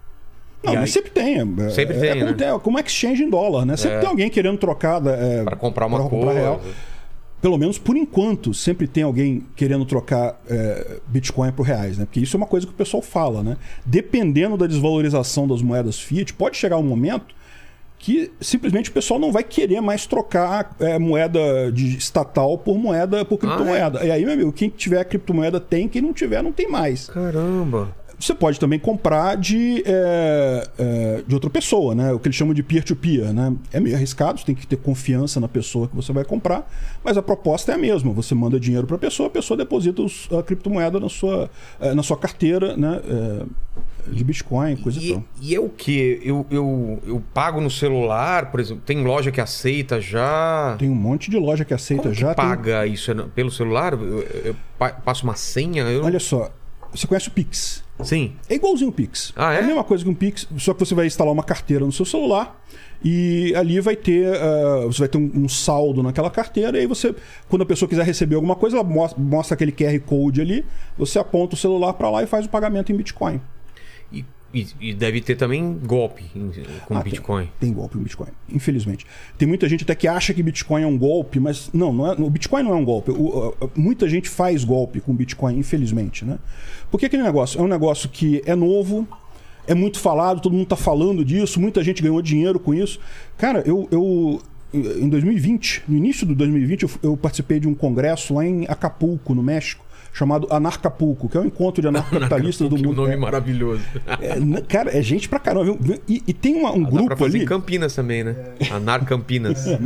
Não, 0.62 0.74
mas 0.74 0.92
sempre 0.92 1.10
tem. 1.10 1.36
é- 1.40 1.70
Sempre 1.70 1.96
é, 1.96 2.00
tem, 2.00 2.10
é 2.10 2.14
como, 2.20 2.36
né? 2.36 2.60
como 2.62 2.78
exchange 2.78 3.22
em 3.22 3.30
dólar, 3.30 3.64
né? 3.64 3.76
Sempre 3.78 4.00
tem 4.00 4.08
alguém 4.10 4.28
querendo 4.28 4.58
trocar. 4.58 5.00
É, 5.06 5.42
Pra 5.44 5.56
comprar 5.56 5.86
uma 5.86 5.98
pra 6.00 6.08
comprar 6.10 6.26
coisa. 6.26 6.40
real. 6.40 6.60
Pelo 7.40 7.56
menos 7.56 7.78
por 7.78 7.96
enquanto, 7.96 8.52
sempre 8.52 8.86
tem 8.86 9.02
alguém 9.02 9.46
querendo 9.56 9.84
trocar 9.84 10.40
é, 10.48 10.98
Bitcoin 11.06 11.52
por 11.52 11.62
reais, 11.62 11.96
né? 11.96 12.04
Porque 12.04 12.20
isso 12.20 12.36
é 12.36 12.38
uma 12.38 12.46
coisa 12.46 12.66
que 12.66 12.72
o 12.72 12.76
pessoal 12.76 13.02
fala, 13.02 13.42
né? 13.42 13.56
Dependendo 13.84 14.56
da 14.56 14.66
desvalorização 14.66 15.48
das 15.48 15.62
moedas 15.62 15.98
fiat, 15.98 16.34
pode 16.34 16.56
chegar 16.56 16.76
um 16.76 16.82
momento 16.82 17.34
que 18.00 18.32
simplesmente 18.40 18.88
o 18.88 18.92
pessoal 18.92 19.20
não 19.20 19.30
vai 19.30 19.44
querer 19.44 19.80
mais 19.82 20.06
trocar 20.06 20.74
é, 20.80 20.98
moeda 20.98 21.70
de 21.70 21.98
estatal 21.98 22.56
por 22.56 22.78
moeda 22.78 23.24
por 23.26 23.36
criptomoeda. 23.36 24.04
E 24.04 24.10
aí, 24.10 24.24
meu 24.24 24.32
amigo, 24.32 24.52
quem 24.52 24.70
tiver 24.70 25.04
criptomoeda 25.04 25.60
tem, 25.60 25.86
quem 25.86 26.00
não 26.00 26.14
tiver 26.14 26.42
não 26.42 26.50
tem 26.50 26.68
mais. 26.68 27.08
Caramba. 27.08 27.94
Você 28.20 28.34
pode 28.34 28.60
também 28.60 28.78
comprar 28.78 29.36
de, 29.36 29.82
é, 29.86 30.68
é, 30.78 31.22
de 31.26 31.34
outra 31.34 31.48
pessoa, 31.48 31.94
né? 31.94 32.12
O 32.12 32.18
que 32.18 32.28
eles 32.28 32.36
chamam 32.36 32.52
de 32.52 32.62
peer-to-peer, 32.62 33.32
né? 33.32 33.52
É 33.72 33.80
meio 33.80 33.96
arriscado, 33.96 34.38
você 34.38 34.44
tem 34.46 34.54
que 34.54 34.66
ter 34.66 34.76
confiança 34.76 35.40
na 35.40 35.48
pessoa 35.48 35.88
que 35.88 35.96
você 35.96 36.12
vai 36.12 36.24
comprar, 36.24 36.70
mas 37.02 37.16
a 37.16 37.22
proposta 37.22 37.72
é 37.72 37.76
a 37.76 37.78
mesma. 37.78 38.12
Você 38.12 38.34
manda 38.34 38.60
dinheiro 38.60 38.86
para 38.86 38.96
a 38.96 38.98
pessoa, 38.98 39.28
a 39.28 39.30
pessoa 39.30 39.56
deposita 39.56 40.02
os- 40.02 40.28
a 40.32 40.42
criptomoeda 40.42 41.00
na 41.00 41.08
sua, 41.08 41.48
é, 41.80 41.94
na 41.94 42.02
sua 42.02 42.16
carteira, 42.18 42.76
né? 42.76 43.00
É, 43.08 43.42
de 44.10 44.24
Bitcoin, 44.24 44.76
coisa 44.76 44.98
e 44.98 45.08
E, 45.08 45.12
tal. 45.12 45.24
e 45.40 45.54
é 45.54 45.60
o 45.60 45.68
que? 45.68 46.20
Eu, 46.24 46.44
eu, 46.50 46.98
eu 47.06 47.22
pago 47.32 47.60
no 47.60 47.70
celular, 47.70 48.50
por 48.50 48.58
exemplo. 48.58 48.82
Tem 48.84 49.02
loja 49.04 49.30
que 49.30 49.40
aceita 49.40 50.00
já. 50.00 50.74
Tem 50.78 50.88
um 50.90 50.94
monte 50.94 51.30
de 51.30 51.36
loja 51.38 51.64
que 51.64 51.72
aceita 51.74 52.02
Como 52.04 52.14
que 52.14 52.20
já. 52.20 52.34
tem- 52.34 52.44
paga 52.44 52.86
isso? 52.86 53.10
É 53.10 53.14
pelo 53.34 53.50
celular? 53.50 53.92
Eu, 53.92 54.20
eu 54.44 54.56
pa- 54.78 54.90
passo 54.92 55.24
uma 55.24 55.36
senha? 55.36 55.82
Eu... 55.84 56.02
Olha 56.04 56.18
só, 56.18 56.50
você 56.92 57.06
conhece 57.06 57.28
o 57.28 57.30
Pix? 57.30 57.82
Sim. 58.02 58.32
É 58.48 58.54
igualzinho 58.54 58.90
o 58.90 58.92
Pix. 58.92 59.32
Ah, 59.36 59.52
é? 59.52 59.60
a 59.60 59.62
mesma 59.62 59.84
coisa 59.84 60.02
que 60.02 60.10
um 60.10 60.14
Pix, 60.14 60.46
só 60.58 60.72
que 60.72 60.80
você 60.80 60.94
vai 60.94 61.06
instalar 61.06 61.32
uma 61.32 61.42
carteira 61.42 61.84
no 61.84 61.92
seu 61.92 62.04
celular 62.04 62.60
e 63.04 63.54
ali 63.54 63.80
vai 63.80 63.96
ter. 63.96 64.26
ah, 64.34 64.86
você 64.86 65.00
vai 65.00 65.08
ter 65.08 65.18
um, 65.18 65.30
um 65.34 65.48
saldo 65.48 66.02
naquela 66.02 66.30
carteira 66.30 66.78
e 66.78 66.80
aí 66.82 66.86
você, 66.86 67.14
quando 67.48 67.62
a 67.62 67.66
pessoa 67.66 67.88
quiser 67.88 68.04
receber 68.04 68.34
alguma 68.34 68.56
coisa, 68.56 68.76
ela 68.76 68.84
mostra, 68.84 69.20
mostra 69.20 69.54
aquele 69.54 69.72
QR 69.72 69.98
Code 70.00 70.40
ali, 70.40 70.64
você 70.96 71.18
aponta 71.18 71.54
o 71.54 71.58
celular 71.58 71.92
para 71.94 72.10
lá 72.10 72.22
e 72.22 72.26
faz 72.26 72.46
o 72.46 72.48
pagamento 72.48 72.90
em 72.90 72.96
Bitcoin. 72.96 73.40
E, 74.12 74.24
e- 74.52 74.66
e 74.80 74.94
deve 74.94 75.20
ter 75.20 75.36
também 75.36 75.74
golpe 75.84 76.24
com 76.86 76.94
Ah, 76.96 77.02
tem. 77.02 77.12
Bitcoin. 77.12 77.48
Tem 77.60 77.72
golpe 77.72 77.96
em 77.98 78.02
Bitcoin, 78.02 78.28
infelizmente. 78.52 79.06
Tem 79.38 79.46
muita 79.46 79.68
gente 79.68 79.84
até 79.84 79.94
que 79.94 80.08
acha 80.08 80.34
que 80.34 80.42
Bitcoin 80.42 80.82
é 80.82 80.86
um 80.86 80.98
golpe, 80.98 81.38
mas 81.38 81.70
não, 81.72 81.92
não 81.92 82.12
é, 82.12 82.16
o 82.18 82.28
Bitcoin 82.30 82.62
não 82.62 82.72
é 82.72 82.76
um 82.76 82.84
golpe. 82.84 83.10
O- 83.10 83.54
a- 83.60 83.68
muita 83.76 84.08
gente 84.08 84.28
faz 84.28 84.64
golpe 84.64 85.00
com 85.00 85.14
Bitcoin, 85.14 85.58
infelizmente, 85.58 86.24
né? 86.24 86.38
Porque 86.90 87.06
aquele 87.06 87.22
negócio 87.22 87.60
é 87.60 87.62
um 87.62 87.68
negócio 87.68 88.08
que 88.08 88.42
é 88.44 88.54
novo, 88.56 89.06
é 89.66 89.74
muito 89.74 89.98
falado, 90.00 90.40
todo 90.40 90.52
mundo 90.52 90.66
tá 90.66 90.76
falando 90.76 91.24
disso, 91.24 91.60
muita 91.60 91.82
gente 91.84 92.02
ganhou 92.02 92.20
dinheiro 92.20 92.58
com 92.58 92.74
isso. 92.74 92.98
Cara, 93.38 93.62
eu, 93.66 93.86
eu 93.90 94.40
em 94.72 95.08
2020, 95.08 95.82
no 95.88 95.96
início 95.96 96.24
do 96.26 96.34
2020, 96.34 96.82
eu, 96.84 96.90
eu 97.02 97.16
participei 97.16 97.58
de 97.58 97.66
um 97.68 97.74
congresso 97.74 98.34
lá 98.34 98.44
em 98.46 98.64
Acapulco, 98.68 99.34
no 99.34 99.42
México, 99.42 99.84
chamado 100.12 100.46
Anarcapulco, 100.50 101.28
que 101.28 101.36
é 101.36 101.40
um 101.40 101.44
encontro 101.46 101.80
de 101.80 101.88
anarcapitalistas 101.88 102.68
do 102.70 102.76
Que 102.76 102.82
mundo. 102.82 103.02
nome 103.02 103.14
É, 103.14 103.16
maravilhoso. 103.16 103.82
é, 104.20 104.38
n- 104.38 104.60
cara, 104.62 104.96
é 104.96 105.00
gente 105.02 105.28
pra 105.28 105.38
caramba. 105.38 105.64
viu? 105.80 105.98
E, 106.08 106.22
e 106.26 106.32
tem 106.32 106.56
uma- 106.56 106.72
um 106.72 106.82
Dá 106.82 106.88
pra 106.90 106.98
grupo 106.98 107.16
fazer 107.16 107.36
ali. 107.36 107.44
em 107.44 107.46
Campinas 107.46 107.94
também, 107.94 108.24
né? 108.24 108.34
Anar 108.70 109.04
Campinas. 109.04 109.64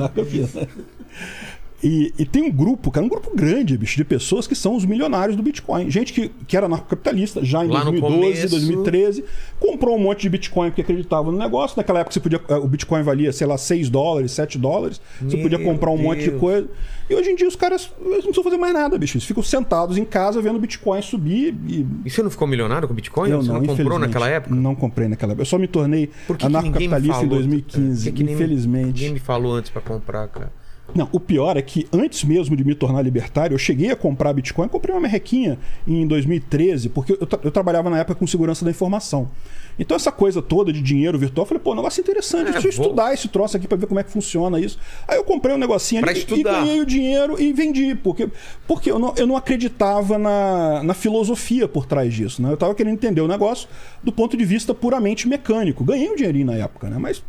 E, 1.84 2.14
e 2.18 2.24
tem 2.24 2.42
um 2.42 2.50
grupo, 2.50 2.90
cara, 2.90 3.04
um 3.04 3.08
grupo 3.10 3.30
grande, 3.36 3.76
bicho, 3.76 3.94
de 3.94 4.04
pessoas 4.06 4.46
que 4.46 4.54
são 4.54 4.74
os 4.74 4.86
milionários 4.86 5.36
do 5.36 5.42
Bitcoin. 5.42 5.90
Gente 5.90 6.14
que, 6.14 6.30
que 6.48 6.56
era 6.56 6.66
narcocapitalista 6.66 7.44
já 7.44 7.62
em 7.62 7.68
Lá 7.68 7.84
no 7.84 7.90
2012, 7.90 8.16
começo. 8.16 8.48
2013, 8.48 9.24
comprou 9.60 9.94
um 9.94 9.98
monte 9.98 10.22
de 10.22 10.30
Bitcoin 10.30 10.70
porque 10.70 10.80
acreditava 10.80 11.30
no 11.30 11.36
negócio. 11.36 11.76
Naquela 11.76 12.00
época 12.00 12.14
você 12.14 12.20
podia, 12.20 12.40
eh, 12.48 12.54
o 12.54 12.66
Bitcoin 12.66 13.02
valia, 13.02 13.30
sei 13.34 13.46
lá, 13.46 13.58
6 13.58 13.90
dólares, 13.90 14.32
7 14.32 14.56
dólares. 14.56 14.98
Você 15.20 15.36
Meu 15.36 15.42
podia 15.42 15.58
comprar 15.62 15.90
um 15.90 15.98
monte 15.98 16.20
de 16.20 16.30
Deus. 16.30 16.40
coisa. 16.40 16.68
E 17.10 17.14
hoje 17.14 17.32
em 17.32 17.36
dia 17.36 17.46
os 17.46 17.54
caras 17.54 17.92
não 18.00 18.12
precisam 18.12 18.42
fazer 18.42 18.56
mais 18.56 18.72
nada, 18.72 18.96
bicho. 18.96 19.18
Eles 19.18 19.26
ficam 19.26 19.42
sentados 19.42 19.98
em 19.98 20.06
casa 20.06 20.40
vendo 20.40 20.56
o 20.56 20.60
Bitcoin 20.60 21.02
subir 21.02 21.54
e. 21.68 21.86
E 22.06 22.10
você 22.10 22.22
não 22.22 22.30
ficou 22.30 22.48
milionário 22.48 22.88
com 22.88 22.94
Bitcoin? 22.94 23.28
eu 23.28 23.42
você 23.42 23.48
não, 23.48 23.56
comprou 23.56 23.74
infelizmente, 23.74 24.00
naquela 24.00 24.28
época? 24.30 24.54
Não 24.54 24.74
comprei 24.74 25.06
naquela 25.06 25.32
época. 25.32 25.42
Eu 25.42 25.46
só 25.46 25.58
me 25.58 25.68
tornei 25.68 26.08
anarcocapitalista 26.42 27.24
em 27.24 27.28
2015, 27.28 28.10
Por 28.10 28.16
que 28.16 28.24
que 28.24 28.32
infelizmente. 28.32 28.94
Ninguém 28.94 29.12
me 29.12 29.18
falou 29.18 29.52
antes 29.52 29.70
pra 29.70 29.82
comprar, 29.82 30.26
cara. 30.28 30.63
Não, 30.94 31.08
o 31.12 31.18
pior 31.18 31.56
é 31.56 31.62
que 31.62 31.86
antes 31.92 32.22
mesmo 32.24 32.54
de 32.56 32.62
me 32.64 32.74
tornar 32.74 33.00
libertário, 33.02 33.54
eu 33.54 33.58
cheguei 33.58 33.90
a 33.90 33.96
comprar 33.96 34.32
Bitcoin, 34.32 34.68
comprei 34.68 34.94
uma 34.94 35.00
merrequinha 35.00 35.58
em 35.86 36.06
2013, 36.06 36.88
porque 36.90 37.12
eu, 37.14 37.26
tra- 37.26 37.40
eu 37.42 37.50
trabalhava 37.50 37.88
na 37.90 37.98
época 37.98 38.14
com 38.16 38.26
segurança 38.26 38.64
da 38.64 38.70
informação. 38.70 39.30
Então 39.78 39.96
essa 39.96 40.12
coisa 40.12 40.40
toda 40.42 40.72
de 40.72 40.80
dinheiro 40.80 41.18
virtual, 41.18 41.44
eu 41.44 41.48
falei, 41.48 41.62
pô, 41.64 41.74
negócio 41.74 42.00
interessante, 42.00 42.48
É, 42.50 42.52
deixa 42.52 42.68
eu 42.68 42.72
vou- 42.72 42.84
estudar 42.86 43.12
esse 43.14 43.26
troço 43.28 43.56
aqui 43.56 43.66
pra 43.66 43.76
ver 43.76 43.86
como 43.86 43.98
é 43.98 44.04
que 44.04 44.10
funciona 44.10 44.60
isso. 44.60 44.78
Aí 45.08 45.16
eu 45.16 45.24
comprei 45.24 45.54
um 45.54 45.58
negocinho 45.58 46.00
Pra 46.02 46.10
ali 46.10 46.20
e- 46.20 46.22
e 46.22 46.26
ganhei 46.64 46.80
o 46.80 46.86
dinheiro 46.86 47.40
e 47.42 47.52
vendi, 47.52 47.94
porque, 47.96 48.28
porque 48.68 48.90
eu, 48.90 48.98
não, 48.98 49.14
eu 49.16 49.26
não 49.26 49.36
acreditava 49.36 50.16
na, 50.18 50.82
na 50.82 50.94
filosofia 50.94 51.66
por 51.66 51.86
trás 51.86 52.12
disso, 52.14 52.40
né? 52.40 52.52
Eu 52.52 52.56
tava 52.56 52.74
querendo 52.74 52.92
entender 52.94 53.20
o 53.20 53.26
negócio 53.26 53.68
do 54.02 54.12
ponto 54.12 54.36
de 54.36 54.44
vista 54.44 54.72
puramente 54.74 55.26
mecânico. 55.26 55.82
Ganhei 55.82 56.08
um 56.10 56.14
dinheirinho 56.14 56.46
na 56.46 56.54
época, 56.54 56.88
né? 56.88 56.98
Mas 56.98 57.20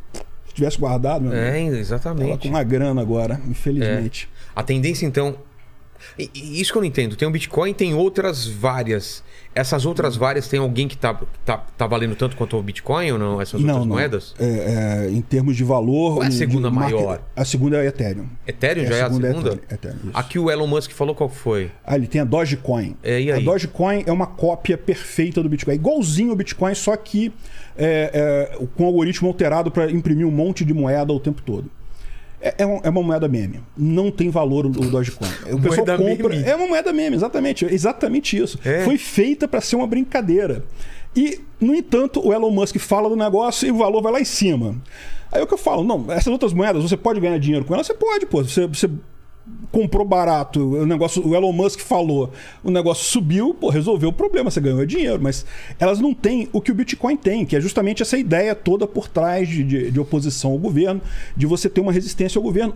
tivesse 0.56 0.78
guardado, 0.80 1.22
meu 1.22 1.32
amigo, 1.32 1.46
É, 1.46 1.62
tava 1.66 1.78
exatamente. 1.78 2.38
com 2.40 2.48
uma 2.50 2.64
grana 2.64 3.02
agora, 3.02 3.40
infelizmente. 3.48 4.28
A 4.56 4.64
tendência, 4.64 5.06
então, 5.06 5.36
E- 6.20 6.30
e 6.34 6.62
Isso 6.62 6.72
que 6.72 6.78
eu 6.78 6.82
não 6.82 6.88
entendo. 6.88 7.16
Tem 7.16 7.28
o 7.28 7.32
Bitcoin, 7.32 7.74
tem 7.74 7.94
outras 7.94 8.48
várias. 8.48 9.24
Essas 9.54 9.86
outras 9.86 10.18
várias, 10.18 10.50
tem 10.50 10.60
alguém 10.60 10.86
que 10.86 10.98
tá, 10.98 11.18
tá, 11.46 11.58
tá 11.78 11.88
valendo 11.88 12.14
tanto 12.16 12.36
quanto 12.36 12.58
o 12.58 12.62
Bitcoin 12.62 13.14
ou 13.14 13.18
não? 13.18 13.42
Essas 13.42 13.62
outras 13.62 13.86
moedas? 13.86 14.36
É, 14.38 15.06
é, 15.08 15.10
em 15.10 15.22
termos 15.22 15.56
de 15.56 15.64
valor. 15.64 16.16
Qual 16.16 16.24
é 16.24 16.28
a 16.28 16.32
segunda 16.32 16.70
market- 16.70 16.96
maior? 17.00 17.22
A 17.36 17.46
segunda 17.46 17.78
é 17.82 17.88
Ethereum. 17.88 18.26
Ethereum 18.46 18.86
já 18.86 18.96
é 18.98 19.02
a 19.04 19.10
segunda? 19.10 19.30
Ethereum, 19.30 19.60
Ethereum, 19.72 19.98
isso. 20.04 20.12
Aqui 20.14 20.38
o 20.40 20.52
Elon 20.52 20.68
Musk 20.68 20.92
falou 20.92 21.16
qual 21.16 21.30
foi. 21.30 21.72
Ah, 21.86 21.96
ele 21.96 22.06
tem 22.08 22.20
a 22.20 22.26
Dogecoin. 22.26 22.98
É, 23.02 23.22
e 23.22 23.32
aí? 23.32 23.42
A 23.42 23.46
Dogecoin 23.52 24.04
é 24.06 24.12
uma 24.12 24.28
cópia 24.28 24.78
perfeita 24.78 25.42
do 25.42 25.48
Bitcoin. 25.48 25.74
É 25.74 25.76
igualzinho 25.78 26.34
o 26.34 26.36
Bitcoin, 26.36 26.76
só 26.76 26.96
que 26.98 27.32
é, 27.78 28.50
é, 28.60 28.66
com 28.76 28.84
o 28.84 28.88
algoritmo 28.88 29.28
alterado 29.30 29.72
para 29.72 29.90
imprimir 29.90 30.28
um 30.28 30.32
monte 30.32 30.66
de 30.66 30.74
moeda 30.74 31.14
o 31.14 31.20
tempo 31.20 31.42
todo. 31.42 31.70
É, 32.48 32.54
é 32.60 32.66
um- 32.66 32.80
é 32.84 32.90
uma 32.90 33.02
moeda 33.02 33.28
meme. 33.28 33.60
Não 33.76 34.12
tem 34.12 34.30
valor 34.30 34.66
o, 34.66 34.70
o 34.70 34.72
Dogecoin. 34.72 35.28
O 35.52 35.60
pessoal 35.60 35.86
compra. 35.98 36.30
meme? 36.30 36.44
É 36.48 36.56
uma 36.56 36.68
moeda 36.68 36.94
meme, 36.94 37.16
exatamente. 37.16 37.66
Exatamente 37.66 38.38
isso. 38.38 38.60
É. 38.64 38.84
Foi 38.84 38.98
feita 38.98 39.48
para 39.48 39.60
ser 39.62 39.76
uma 39.76 39.88
brincadeira. 39.88 40.64
E, 41.16 41.40
no 41.60 41.74
entanto, 41.74 42.26
o 42.26 42.32
Elon 42.34 42.52
Musk 42.52 42.78
fala 42.78 43.10
do 43.10 43.16
negócio 43.16 43.68
e 43.68 43.72
o 43.72 43.78
valor 43.78 44.02
vai 44.02 44.12
lá 44.12 44.22
em 44.22 44.26
cima. 44.26 44.76
Aí 45.32 45.42
é 45.42 45.44
o 45.44 45.48
que 45.48 45.54
eu 45.54 45.58
falo, 45.58 45.84
não, 45.84 46.06
essas 46.12 46.28
outras 46.28 46.54
moedas, 46.54 46.84
você 46.84 46.96
pode 46.96 47.20
ganhar 47.20 47.38
dinheiro 47.40 47.66
com 47.66 47.74
elas? 47.74 47.88
Você 47.88 47.94
pode, 47.94 48.26
pô. 48.26 48.44
Você, 48.44 48.68
você 48.68 48.90
comprou 49.72 50.06
barato, 50.06 50.60
o 50.60 50.86
negócio, 50.86 51.26
o 51.28 51.36
Elon 51.36 51.52
Musk 51.52 51.82
falou, 51.82 52.32
o 52.64 52.72
negócio 52.72 53.04
subiu, 53.06 53.54
pô, 53.54 53.70
resolveu 53.70 54.10
o 54.10 54.14
problema, 54.14 54.50
você 54.50 54.62
ganhou 54.62 54.86
dinheiro, 54.86 55.22
mas 55.22 55.46
elas 55.80 56.00
não 56.00 56.14
têm 56.14 56.50
o 56.54 56.62
que 56.62 56.72
o 56.72 56.76
Bitcoin 56.76 57.18
tem, 57.18 57.46
que 57.46 57.56
é 57.56 57.62
justamente 57.62 58.02
essa 58.02 58.18
ideia 58.18 58.56
toda 58.56 58.88
por 58.88 59.08
trás 59.08 59.48
de, 59.48 59.64
de, 59.64 59.92
de 59.92 60.00
oposição 60.00 60.52
ao 60.52 60.58
governo, 60.58 61.02
de 61.36 61.46
você 61.46 61.70
ter 61.70 61.82
uma 61.82 61.92
resistência 61.92 62.40
ao 62.40 62.44
governo. 62.44 62.74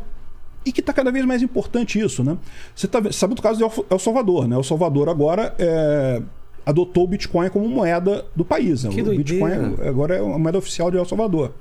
E 0.66 0.74
que 0.74 0.82
está 0.82 0.92
cada 0.92 1.10
vez 1.10 1.26
mais 1.26 1.42
importante 1.42 1.98
isso, 1.98 2.22
né? 2.22 2.38
Você 2.76 2.86
tá, 2.86 3.02
sabe 3.14 3.34
do 3.34 3.42
caso 3.42 3.58
de 3.58 3.64
El 3.90 3.98
Salvador, 3.98 4.46
né? 4.46 4.58
El 4.58 4.64
Salvador 4.64 5.08
agora 5.08 5.56
é, 5.58 6.22
adotou 6.66 7.06
o 7.06 7.08
Bitcoin 7.08 7.50
como 7.50 7.68
moeda 7.68 8.26
do 8.36 8.44
país. 8.44 8.84
né? 8.84 8.90
O 8.90 8.94
doideira. 8.94 9.18
Bitcoin 9.18 9.88
agora 9.88 10.16
é 10.16 10.20
a 10.20 10.38
moeda 10.38 10.58
oficial 10.58 10.92
de 10.92 10.98
El 10.98 11.06
Salvador. 11.06 11.54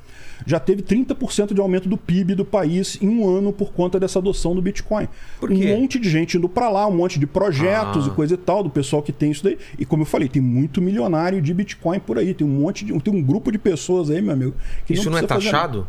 Já 0.47 0.61
teve 0.61 0.83
30% 0.83 1.53
de 1.53 1.61
aumento 1.61 1.89
do 1.89 1.97
PIB 1.97 2.35
do 2.35 2.45
país 2.45 2.99
em 3.01 3.09
um 3.09 3.29
ano 3.29 3.53
por 3.53 3.73
conta 3.73 3.99
dessa 3.99 4.19
adoção 4.19 4.55
do 4.55 4.63
Bitcoin. 4.63 5.09
Por 5.41 5.51
quê? 5.51 5.73
Um 5.75 5.81
monte 5.81 5.99
de 5.99 6.09
gente 6.09 6.37
indo 6.37 6.49
para 6.49 6.69
lá, 6.69 6.87
um 6.87 6.97
monte 6.97 7.19
de 7.19 7.27
projetos 7.27 8.05
Ah. 8.07 8.09
e 8.09 8.11
coisa 8.13 8.35
e 8.35 8.37
tal, 8.37 8.63
do 8.63 8.71
pessoal 8.71 9.03
que 9.03 9.13
tem 9.13 9.31
isso 9.31 9.43
daí. 9.45 9.59
E 9.79 9.85
como 9.85 10.03
eu 10.03 10.07
falei, 10.07 10.29
tem 10.29 10.41
muito 10.41 10.81
milionário 10.81 11.41
de 11.43 11.53
Bitcoin 11.53 11.99
por 12.01 12.19
aí. 12.19 12.33
Tem 12.35 12.47
um 12.47 12.51
monte 12.51 12.85
de. 12.85 12.99
Tem 13.01 13.15
um 13.15 13.23
grupo 13.23 13.51
de 13.51 13.59
pessoas 13.59 14.11
aí, 14.11 14.23
meu 14.23 14.33
amigo. 14.33 14.55
que 14.87 14.95
Isso 14.95 15.11
não, 15.11 15.19
é 15.19 15.23
precisa 15.23 15.35
fazer 15.35 15.51
taxado? 15.51 15.87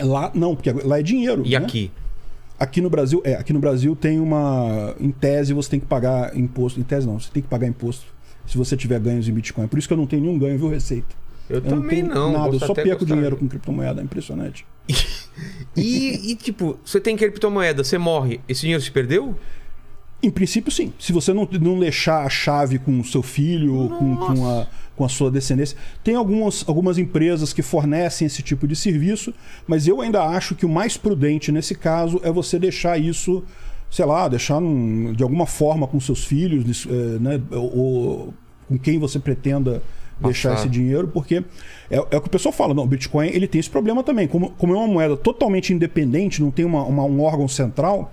Lá 0.00 0.30
não, 0.34 0.54
porque 0.54 0.72
lá 0.72 0.98
é 0.98 1.02
dinheiro. 1.02 1.42
E 1.44 1.50
né? 1.50 1.56
aqui? 1.56 1.90
Aqui 2.58 2.80
no 2.80 2.88
Brasil, 2.88 3.20
é, 3.24 3.34
aqui 3.34 3.52
no 3.52 3.58
Brasil 3.60 3.96
tem 3.96 4.20
uma. 4.20 4.94
Em 5.00 5.10
tese, 5.10 5.52
você 5.52 5.70
tem 5.70 5.80
que 5.80 5.86
pagar 5.86 6.36
imposto. 6.36 6.78
Em 6.78 6.82
tese 6.82 7.06
não, 7.06 7.18
você 7.18 7.30
tem 7.32 7.42
que 7.42 7.48
pagar 7.48 7.66
imposto 7.66 8.06
se 8.46 8.58
você 8.58 8.76
tiver 8.76 9.00
ganhos 9.00 9.28
em 9.28 9.32
Bitcoin. 9.32 9.66
Por 9.66 9.78
isso 9.78 9.88
que 9.88 9.94
eu 9.94 9.98
não 9.98 10.06
tenho 10.06 10.22
nenhum 10.22 10.38
ganho, 10.38 10.58
viu, 10.58 10.68
Receita? 10.68 11.14
Eu, 11.48 11.56
Eu 11.56 11.62
também 11.62 12.02
tenho 12.02 12.14
não. 12.14 12.32
Nada, 12.32 12.54
eu 12.54 12.58
só 12.60 12.72
perco 12.74 13.00
gostar. 13.00 13.14
dinheiro 13.14 13.36
com 13.36 13.46
criptomoeda, 13.48 14.00
é 14.00 14.04
impressionante. 14.04 14.64
E, 15.76 16.30
e, 16.30 16.36
tipo, 16.36 16.78
você 16.84 17.00
tem 17.00 17.16
criptomoeda, 17.16 17.82
você 17.82 17.98
morre, 17.98 18.40
esse 18.48 18.60
dinheiro 18.60 18.80
se 18.80 18.90
perdeu? 18.92 19.34
Em 20.22 20.30
princípio, 20.30 20.70
sim. 20.70 20.92
Se 20.98 21.12
você 21.12 21.32
não, 21.32 21.48
não 21.60 21.78
deixar 21.80 22.24
a 22.24 22.28
chave 22.28 22.78
com 22.78 23.00
o 23.00 23.04
seu 23.04 23.20
filho, 23.22 23.88
com, 23.98 24.16
com, 24.16 24.46
a, 24.48 24.66
com 24.96 25.04
a 25.04 25.08
sua 25.08 25.30
descendência. 25.32 25.76
Tem 26.04 26.14
algumas, 26.14 26.64
algumas 26.68 26.98
empresas 26.98 27.52
que 27.52 27.62
fornecem 27.62 28.26
esse 28.26 28.42
tipo 28.42 28.68
de 28.68 28.76
serviço, 28.76 29.34
mas 29.66 29.88
eu 29.88 30.00
ainda 30.00 30.22
acho 30.22 30.54
que 30.54 30.64
o 30.64 30.68
mais 30.68 30.96
prudente 30.96 31.50
nesse 31.50 31.74
caso 31.74 32.20
é 32.22 32.30
você 32.30 32.56
deixar 32.58 32.96
isso, 32.96 33.42
sei 33.90 34.04
lá, 34.04 34.28
deixar 34.28 34.60
num- 34.60 35.12
de 35.12 35.24
alguma 35.24 35.46
forma 35.46 35.88
com 35.88 35.98
seus 35.98 36.24
filhos, 36.24 36.86
eh, 36.88 37.18
né, 37.20 37.40
ou 37.50 38.32
com 38.68 38.78
quem 38.78 38.98
você 39.00 39.18
pretenda 39.18 39.82
deixar 40.20 40.50
Passar. 40.50 40.62
esse 40.62 40.68
dinheiro, 40.72 41.08
porque 41.08 41.42
é, 41.90 41.96
é 41.96 42.16
o 42.16 42.20
que 42.20 42.28
o 42.28 42.30
pessoal 42.30 42.52
fala, 42.52 42.72
não, 42.74 42.84
o 42.84 42.86
Bitcoin 42.86 43.28
ele 43.28 43.46
tem 43.48 43.58
esse 43.58 43.70
problema 43.70 44.02
também. 44.02 44.26
Como, 44.28 44.50
como 44.50 44.74
é 44.74 44.76
uma 44.78 44.86
moeda 44.88 45.16
totalmente 45.16 45.72
independente, 45.72 46.40
não 46.42 46.50
tem 46.50 46.64
uma, 46.64 46.82
uma- 46.84 47.04
um 47.04 47.20
órgão 47.22 47.48
central, 47.48 48.12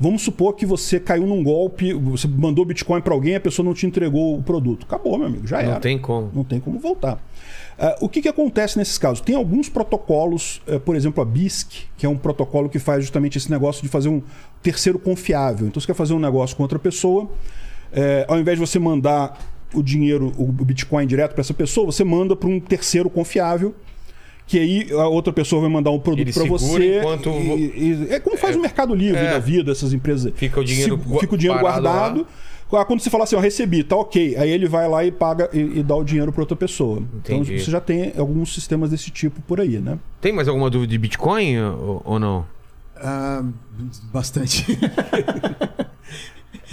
vamos 0.00 0.22
supor 0.22 0.54
que 0.54 0.66
você 0.66 0.98
caiu 0.98 1.26
num 1.26 1.42
golpe, 1.44 1.92
você 1.92 2.26
mandou 2.26 2.64
Bitcoin 2.64 3.00
para 3.00 3.14
alguém, 3.14 3.36
a 3.36 3.40
pessoa 3.40 3.64
não 3.64 3.74
te 3.74 3.86
entregou 3.86 4.36
o 4.38 4.42
produto. 4.42 4.84
Acabou, 4.86 5.16
meu 5.18 5.26
amigo, 5.28 5.46
já 5.46 5.60
era. 5.62 5.74
Não 5.74 5.80
tem 5.80 5.98
como. 5.98 6.30
Não 6.34 6.42
tem 6.44 6.58
como 6.58 6.78
voltar. 6.78 7.22
Ah, 7.78 7.96
o 8.00 8.08
que, 8.08 8.20
que 8.22 8.28
acontece 8.28 8.76
nesses 8.78 8.98
casos? 8.98 9.20
Tem 9.20 9.34
alguns 9.34 9.68
protocolos, 9.68 10.60
eh, 10.66 10.78
por 10.78 10.94
exemplo, 10.94 11.22
a 11.22 11.24
BISC, 11.24 11.84
que 11.96 12.04
é 12.04 12.08
um 12.08 12.16
protocolo 12.18 12.68
que 12.68 12.78
faz 12.78 13.02
justamente 13.04 13.38
esse 13.38 13.50
negócio 13.50 13.82
de 13.82 13.88
fazer 13.88 14.08
um 14.08 14.22
terceiro 14.62 14.98
confiável. 14.98 15.66
Então, 15.66 15.80
você 15.80 15.86
quer 15.86 15.94
fazer 15.94 16.12
um 16.14 16.18
negócio 16.18 16.54
com 16.56 16.62
outra 16.62 16.78
pessoa, 16.78 17.30
eh, 17.92 18.24
ao 18.28 18.38
invés 18.38 18.58
de 18.58 18.66
você 18.66 18.78
mandar 18.78 19.38
o 19.74 19.82
dinheiro, 19.82 20.32
o 20.36 20.44
Bitcoin 20.46 21.06
direto 21.06 21.32
para 21.32 21.40
essa 21.40 21.54
pessoa, 21.54 21.86
você 21.86 22.04
manda 22.04 22.34
para 22.36 22.48
um 22.48 22.58
terceiro 22.60 23.08
confiável. 23.10 23.74
Que 24.44 24.58
aí 24.58 24.88
a 24.92 25.06
outra 25.06 25.32
pessoa 25.32 25.62
vai 25.62 25.70
mandar 25.70 25.90
um 25.92 26.00
produto 26.00 26.32
para 26.34 26.44
você. 26.44 26.98
enquanto- 26.98 27.30
e- 27.30 27.72
e- 28.08 28.12
é 28.12 28.18
como 28.20 28.36
faz 28.36 28.56
o 28.56 28.60
Mercado 28.60 28.94
Livre 28.94 29.20
é. 29.20 29.30
da 29.30 29.38
vida, 29.38 29.70
essas 29.72 29.92
empresas. 29.92 30.32
Fica 30.34 30.60
o 30.60 30.64
dinheiro 30.64 31.00
Se- 31.10 31.18
fica 31.20 31.34
o 31.34 31.38
dinheiro 31.38 31.62
parado 31.62 31.84
lá. 31.84 31.90
guardado. 31.92 32.26
Ah, 32.74 32.84
Quando 32.86 33.00
você 33.00 33.10
fala 33.10 33.24
assim, 33.24 33.36
ó, 33.36 33.38
recebi, 33.40 33.84
tá 33.84 33.94
ok. 33.96 34.34
Aí 34.36 34.50
ele 34.50 34.66
vai 34.66 34.88
lá 34.88 35.04
e 35.04 35.12
paga 35.12 35.48
e, 35.52 35.58
e 35.78 35.82
dá 35.82 35.94
o 35.94 36.02
dinheiro 36.02 36.32
para 36.32 36.42
outra 36.42 36.56
pessoa. 36.56 37.00
Entendi. 37.14 37.52
Então 37.54 37.64
você 37.64 37.70
já 37.70 37.80
tem 37.82 38.12
alguns 38.16 38.52
sistemas 38.54 38.90
desse 38.90 39.10
tipo 39.10 39.40
por 39.42 39.60
aí, 39.60 39.78
né? 39.78 39.98
Tem 40.22 40.32
mais 40.32 40.48
alguma 40.48 40.68
dúvida 40.70 40.90
de 40.90 40.98
Bitcoin 40.98 41.60
ou, 41.60 42.02
ou 42.04 42.18
não? 42.18 42.46
Ah, 42.96 43.44
bastante. 44.12 44.66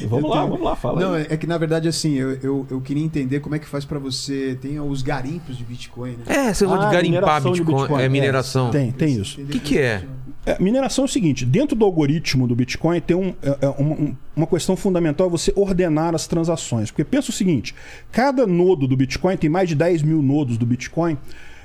Vamos 0.08 0.30
lá, 0.30 0.46
vamos 0.46 0.62
lá, 0.62 0.76
fala. 0.76 1.00
Não, 1.02 1.14
aí. 1.14 1.26
é 1.30 1.38
que 1.38 1.48
na 1.48 1.58
verdade 1.58 1.88
assim, 1.88 2.14
eu, 2.16 2.32
eu, 2.42 2.68
eu 2.70 2.82
queria 2.82 3.04
entender 3.04 3.40
como 3.40 3.56
é 3.56 3.60
que 3.60 3.68
faz 3.68 3.86
pra 3.86 4.00
você. 4.00 4.58
Tem 4.62 4.80
os 4.80 5.02
garimpos 5.02 5.58
de 5.58 5.64
Bitcoin, 5.64 6.12
né? 6.12 6.24
É, 6.28 6.54
você 6.54 6.66
Ah, 6.66 6.90
garimpar 6.92 7.02
mineração 7.04 7.52
de 7.52 7.60
Bitcoin. 7.62 7.82
Bitcoin. 7.82 8.02
É 8.04 8.10
mineração. 8.10 8.70
Tem, 8.72 8.92
tem 8.92 9.14
isso. 9.20 9.42
O 9.42 9.46
que, 9.46 9.60
que 9.60 9.78
é? 9.78 10.04
É, 10.46 10.58
mineração 10.62 11.04
é 11.04 11.06
o 11.06 11.10
seguinte: 11.10 11.46
dentro 11.46 11.76
do 11.76 11.84
algoritmo 11.86 12.48
do 12.48 12.56
Bitcoin 12.56 13.02
tem 13.02 13.16
um- 13.16 13.34
é- 13.42 13.58
é 13.62 13.68
uma, 13.78 13.96
um- 13.96 14.16
uma 14.36 14.48
questão 14.48 14.76
fundamental 14.76 15.28
é 15.28 15.30
você 15.30 15.52
ordenar 15.56 16.16
as 16.16 16.28
transações. 16.28 16.90
Porque 16.92 17.04
pensa 17.04 17.30
o 17.30 17.34
seguinte: 17.34 17.76
cada 18.12 18.48
nodo 18.48 18.88
do 18.88 18.96
Bitcoin, 18.96 19.36
tem 19.38 19.50
mais 19.50 19.68
de 19.70 19.76
10 19.76 20.02
mil 20.02 20.22
nodos 20.22 20.58
do 20.58 20.66
Bitcoin. 20.66 21.18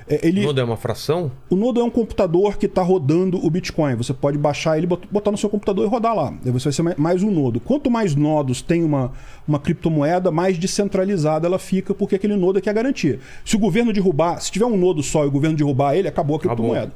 É, 0.07 0.27
Ele, 0.27 0.43
Nodo 0.45 0.61
é 0.61 0.63
uma 0.63 0.77
fração? 0.77 1.31
O 1.49 1.55
Nodo 1.55 1.79
é 1.79 1.83
um 1.83 1.89
computador 1.89 2.57
que 2.57 2.67
está 2.67 2.81
rodando 2.83 3.43
o 3.43 3.49
Bitcoin. 3.49 3.95
Você 3.95 4.13
pode 4.13 4.37
baixar 4.37 4.77
ele, 4.77 4.85
bot- 4.85 5.07
botar 5.11 5.31
no 5.31 5.37
seu 5.37 5.49
computador 5.49 5.83
e 5.85 5.89
rodar 5.89 6.15
lá. 6.15 6.33
Aí 6.45 6.51
você 6.51 6.65
vai 6.65 6.73
ser 6.73 6.99
mais- 6.99 7.23
um 7.23 7.31
nodo. 7.31 7.59
Quanto 7.59 7.89
mais 7.89 8.13
nodos 8.15 8.61
tem 8.61 8.83
uma, 8.83 9.11
uma 9.47 9.57
criptomoeda, 9.59 10.29
mais 10.31 10.57
descentralizada 10.59 11.47
ela 11.47 11.57
fica, 11.57 11.93
porque 11.93 12.15
aquele 12.15 12.35
nodo 12.35 12.59
é 12.59 12.61
que 12.61 12.69
é 12.69 12.71
a 12.71 12.75
garantia. 12.75 13.19
Se 13.43 13.55
o 13.55 13.59
governo 13.59 13.91
derrubar, 13.91 14.39
se 14.39 14.51
tiver 14.51 14.65
um 14.65 14.77
nodo 14.77 15.01
só 15.01 15.23
e 15.23 15.27
o 15.27 15.31
governo 15.31 15.57
derrubar 15.57 15.95
ele, 15.95 16.07
acabou 16.07 16.35
a 16.35 16.39
criptomoeda. 16.39 16.93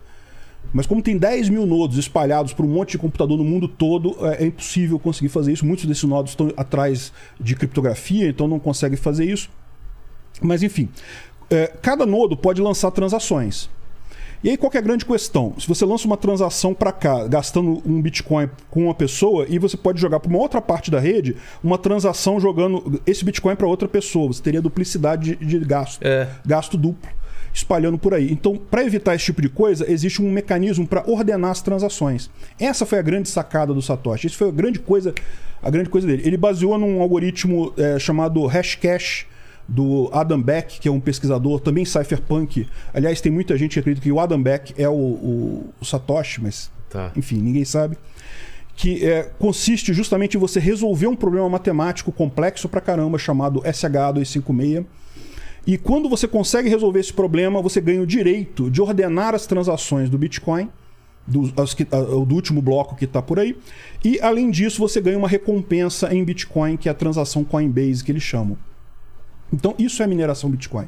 Mas 0.72 0.86
como 0.86 1.02
tem 1.02 1.18
10 1.18 1.50
mil 1.50 1.66
nodos 1.66 1.98
espalhados 1.98 2.54
por 2.54 2.64
um 2.64 2.70
monte 2.70 2.92
de 2.92 2.98
computador 3.00 3.38
no 3.38 3.44
mundo 3.44 3.68
todo, 3.68 4.16
é, 4.28 4.44
é 4.44 4.46
impossível 4.48 5.00
conseguir 5.00 5.30
fazer 5.30 5.52
isso. 5.54 5.66
Muitos 5.66 5.86
desses 5.86 6.04
nodos 6.04 6.34
estão 6.34 6.52
atrás 6.56 7.12
de 7.40 7.56
criptografia, 7.56 8.28
então 8.30 8.48
não 8.48 8.60
consegue 8.60 8.96
fazer 8.96 9.26
isso. 9.26 9.50
Mas 10.42 10.62
enfim, 10.62 10.88
é, 11.50 11.68
cada 11.82 12.06
nodo 12.06 12.36
pode 12.38 12.62
lançar 12.62 12.92
transações. 12.92 13.70
E 14.42 14.50
aí 14.50 14.56
qual 14.56 14.72
que 14.72 14.78
é 14.78 14.80
a 14.80 14.84
grande 14.84 15.04
questão? 15.06 15.54
Se 15.60 15.68
você 15.68 15.86
lança 15.86 16.06
uma 16.08 16.16
transação 16.16 16.74
para 16.74 16.94
cá, 16.94 17.28
gastando 17.28 17.82
um 17.86 18.02
Bitcoin 18.02 18.50
com 18.70 18.84
uma 18.86 18.96
pessoa, 18.96 19.46
e 19.50 19.60
você 19.60 19.76
pode 19.76 20.00
jogar 20.00 20.22
para 20.22 20.30
uma 20.30 20.40
outra 20.40 20.62
parte 20.62 20.90
da 20.90 20.98
rede, 21.00 21.36
uma 21.62 21.78
transação 21.78 22.40
jogando 22.40 23.02
esse 23.06 23.26
Bitcoin 23.26 23.56
para 23.58 23.68
outra 23.68 23.88
pessoa, 23.88 24.28
você 24.28 24.42
teria 24.42 24.62
duplicidade 24.62 25.36
de, 25.36 25.60
de 25.60 25.66
gasto, 25.66 26.02
É. 26.02 26.28
gasto 26.46 26.78
duplo 26.78 27.10
espalhando 27.52 27.98
por 27.98 28.14
aí. 28.14 28.32
Então, 28.32 28.56
para 28.56 28.86
evitar 28.86 29.16
esse 29.16 29.26
tipo 29.26 29.42
de 29.42 29.50
coisa, 29.50 29.92
existe 29.92 30.22
um 30.22 30.32
mecanismo 30.32 30.88
para 30.88 31.04
ordenar 31.10 31.50
as 31.52 31.62
transações. 31.62 32.30
Essa 32.60 32.86
foi 32.86 33.00
a 33.00 33.02
grande 33.02 33.28
sacada 33.28 33.74
do 33.74 33.82
Satoshi. 33.82 34.28
Isso 34.28 34.38
foi 34.38 34.50
a 34.50 34.52
grande 34.52 34.80
coisa, 34.80 35.14
a 35.62 35.70
grande 35.70 35.90
coisa 35.90 36.06
dele. 36.08 36.22
Ele 36.26 36.38
baseou 36.38 36.78
num 36.78 37.02
algoritmo 37.02 37.74
é, 37.76 37.98
chamado 37.98 38.46
Hashcash 38.46 39.26
do 39.70 40.10
Adam 40.12 40.42
Beck, 40.42 40.80
que 40.80 40.88
é 40.88 40.92
um 40.92 41.00
pesquisador 41.00 41.60
também 41.60 41.86
cypherpunk. 41.86 42.68
Aliás, 42.94 43.22
tem 43.22 43.32
muita 43.32 43.56
gente 43.58 43.74
que 43.74 43.80
acredita 43.80 44.04
que 44.04 44.12
o 44.12 44.20
Adam 44.20 44.42
Beck 44.42 44.74
é 44.78 44.90
o, 44.90 44.94
o- 44.94 45.74
o 45.80 45.86
Satoshi, 45.86 46.42
mas 46.42 46.72
Tá. 46.90 47.12
enfim, 47.16 47.38
ninguém 47.38 47.64
sabe. 47.64 47.96
Que 48.76 49.06
é, 49.06 49.24
consiste 49.38 49.94
justamente 49.94 50.38
em 50.38 50.40
você 50.40 50.60
resolver 50.60 51.06
um 51.08 51.16
problema 51.16 51.48
matemático 51.50 52.12
complexo 52.12 52.68
pra 52.68 52.82
caramba 52.82 53.18
chamado 53.20 53.62
SH256. 53.62 54.86
E 55.68 55.78
quando 55.78 56.10
você 56.10 56.28
consegue 56.28 56.68
resolver 56.70 57.00
esse 57.02 57.14
problema, 57.14 57.62
você 57.62 57.80
ganha 57.80 58.02
o 58.02 58.08
direito 58.08 58.72
de 58.72 58.82
ordenar 58.82 59.36
as 59.36 59.46
transações 59.46 60.10
do 60.10 60.18
Bitcoin, 60.18 60.70
do, 61.28 61.54
as 61.62 61.76
do 62.26 62.34
último 62.34 62.60
bloco 62.62 62.96
que 62.96 63.06
está 63.06 63.22
por 63.22 63.38
aí. 63.38 63.56
E 64.04 64.20
além 64.22 64.50
disso, 64.50 64.80
você 64.80 65.00
ganha 65.00 65.18
uma 65.18 65.28
recompensa 65.28 66.12
em 66.12 66.24
Bitcoin, 66.24 66.76
que 66.76 66.88
é 66.90 66.92
a 66.92 66.96
transação 66.96 67.44
Coinbase 67.44 68.04
que 68.04 68.12
eles 68.12 68.24
chamam. 68.24 68.58
Então, 69.52 69.74
isso 69.78 70.02
é 70.04 70.08
mineração 70.08 70.50
Bitcoin. 70.50 70.88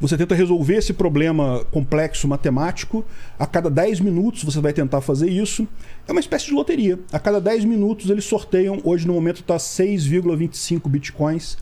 Você 0.00 0.16
tenta 0.16 0.34
resolver 0.34 0.76
esse 0.76 0.92
problema 0.92 1.64
complexo 1.70 2.28
matemático. 2.28 3.04
A 3.38 3.46
cada 3.46 3.68
10 3.68 4.00
minutos 4.00 4.44
você 4.44 4.60
vai 4.60 4.72
tentar 4.72 5.00
fazer 5.00 5.28
isso. 5.28 5.66
É 6.06 6.12
uma 6.12 6.20
espécie 6.20 6.46
de 6.46 6.52
loteria. 6.52 6.98
A 7.12 7.18
cada 7.18 7.40
10 7.40 7.64
minutos 7.64 8.08
eles 8.08 8.24
sorteiam. 8.24 8.80
Hoje, 8.84 9.06
no 9.06 9.14
momento, 9.14 9.40
está 9.40 9.56
6,25 9.56 10.88
bitcoins 10.88 11.56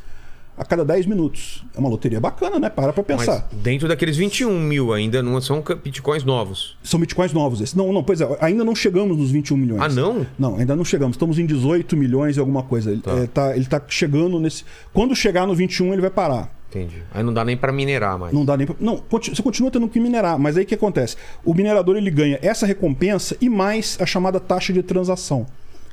a 0.56 0.64
cada 0.64 0.84
10 0.84 1.06
minutos. 1.06 1.64
É 1.74 1.78
uma 1.78 1.88
loteria 1.88 2.18
bacana, 2.20 2.58
né? 2.58 2.68
Para 2.70 2.92
pra 2.92 3.04
Mas 3.08 3.18
pensar. 3.26 3.48
dentro 3.52 3.86
daqueles 3.88 4.16
21 4.16 4.58
mil 4.60 4.92
ainda 4.92 5.22
não 5.22 5.40
são 5.40 5.62
bitcoins 5.82 6.24
novos. 6.24 6.76
São 6.82 6.98
bitcoins 6.98 7.32
novos 7.32 7.60
esses. 7.60 7.74
Não, 7.74 7.92
não, 7.92 8.02
pois 8.02 8.20
é, 8.20 8.38
ainda 8.40 8.64
não 8.64 8.74
chegamos 8.74 9.16
nos 9.16 9.30
21 9.30 9.56
milhões. 9.56 9.82
Ah, 9.82 9.88
não? 9.88 10.26
Não, 10.38 10.56
ainda 10.56 10.74
não 10.74 10.84
chegamos. 10.84 11.14
Estamos 11.16 11.38
em 11.38 11.46
18 11.46 11.96
milhões 11.96 12.36
e 12.36 12.40
alguma 12.40 12.62
coisa. 12.62 12.90
Ele, 12.90 13.00
Tá. 13.02 13.12
é, 13.12 13.26
tá, 13.26 13.56
ele 13.56 13.66
tá 13.66 13.80
chegando 13.88 14.38
nesse. 14.40 14.64
Quando 14.92 15.14
chegar 15.14 15.46
no 15.46 15.54
21, 15.54 15.92
ele 15.92 16.00
vai 16.02 16.10
parar. 16.10 16.54
Entendi. 16.68 17.02
Aí 17.14 17.22
não 17.22 17.32
dá 17.32 17.44
nem 17.44 17.56
pra 17.56 17.72
minerar 17.72 18.18
mais. 18.18 18.34
Não 18.34 18.44
dá 18.44 18.56
nem 18.56 18.66
pra... 18.66 18.74
Não, 18.80 19.00
você 19.08 19.40
continua 19.42 19.70
tendo 19.70 19.88
que 19.88 20.00
minerar, 20.00 20.38
mas 20.38 20.56
aí 20.56 20.64
o 20.64 20.66
que 20.66 20.74
acontece? 20.74 21.16
O 21.44 21.54
minerador 21.54 21.96
ele 21.96 22.10
ganha 22.10 22.38
essa 22.42 22.66
recompensa 22.66 23.36
e 23.40 23.48
mais 23.48 23.96
a 24.00 24.04
chamada 24.04 24.40
taxa 24.40 24.72
de 24.72 24.82
transação. 24.82 25.46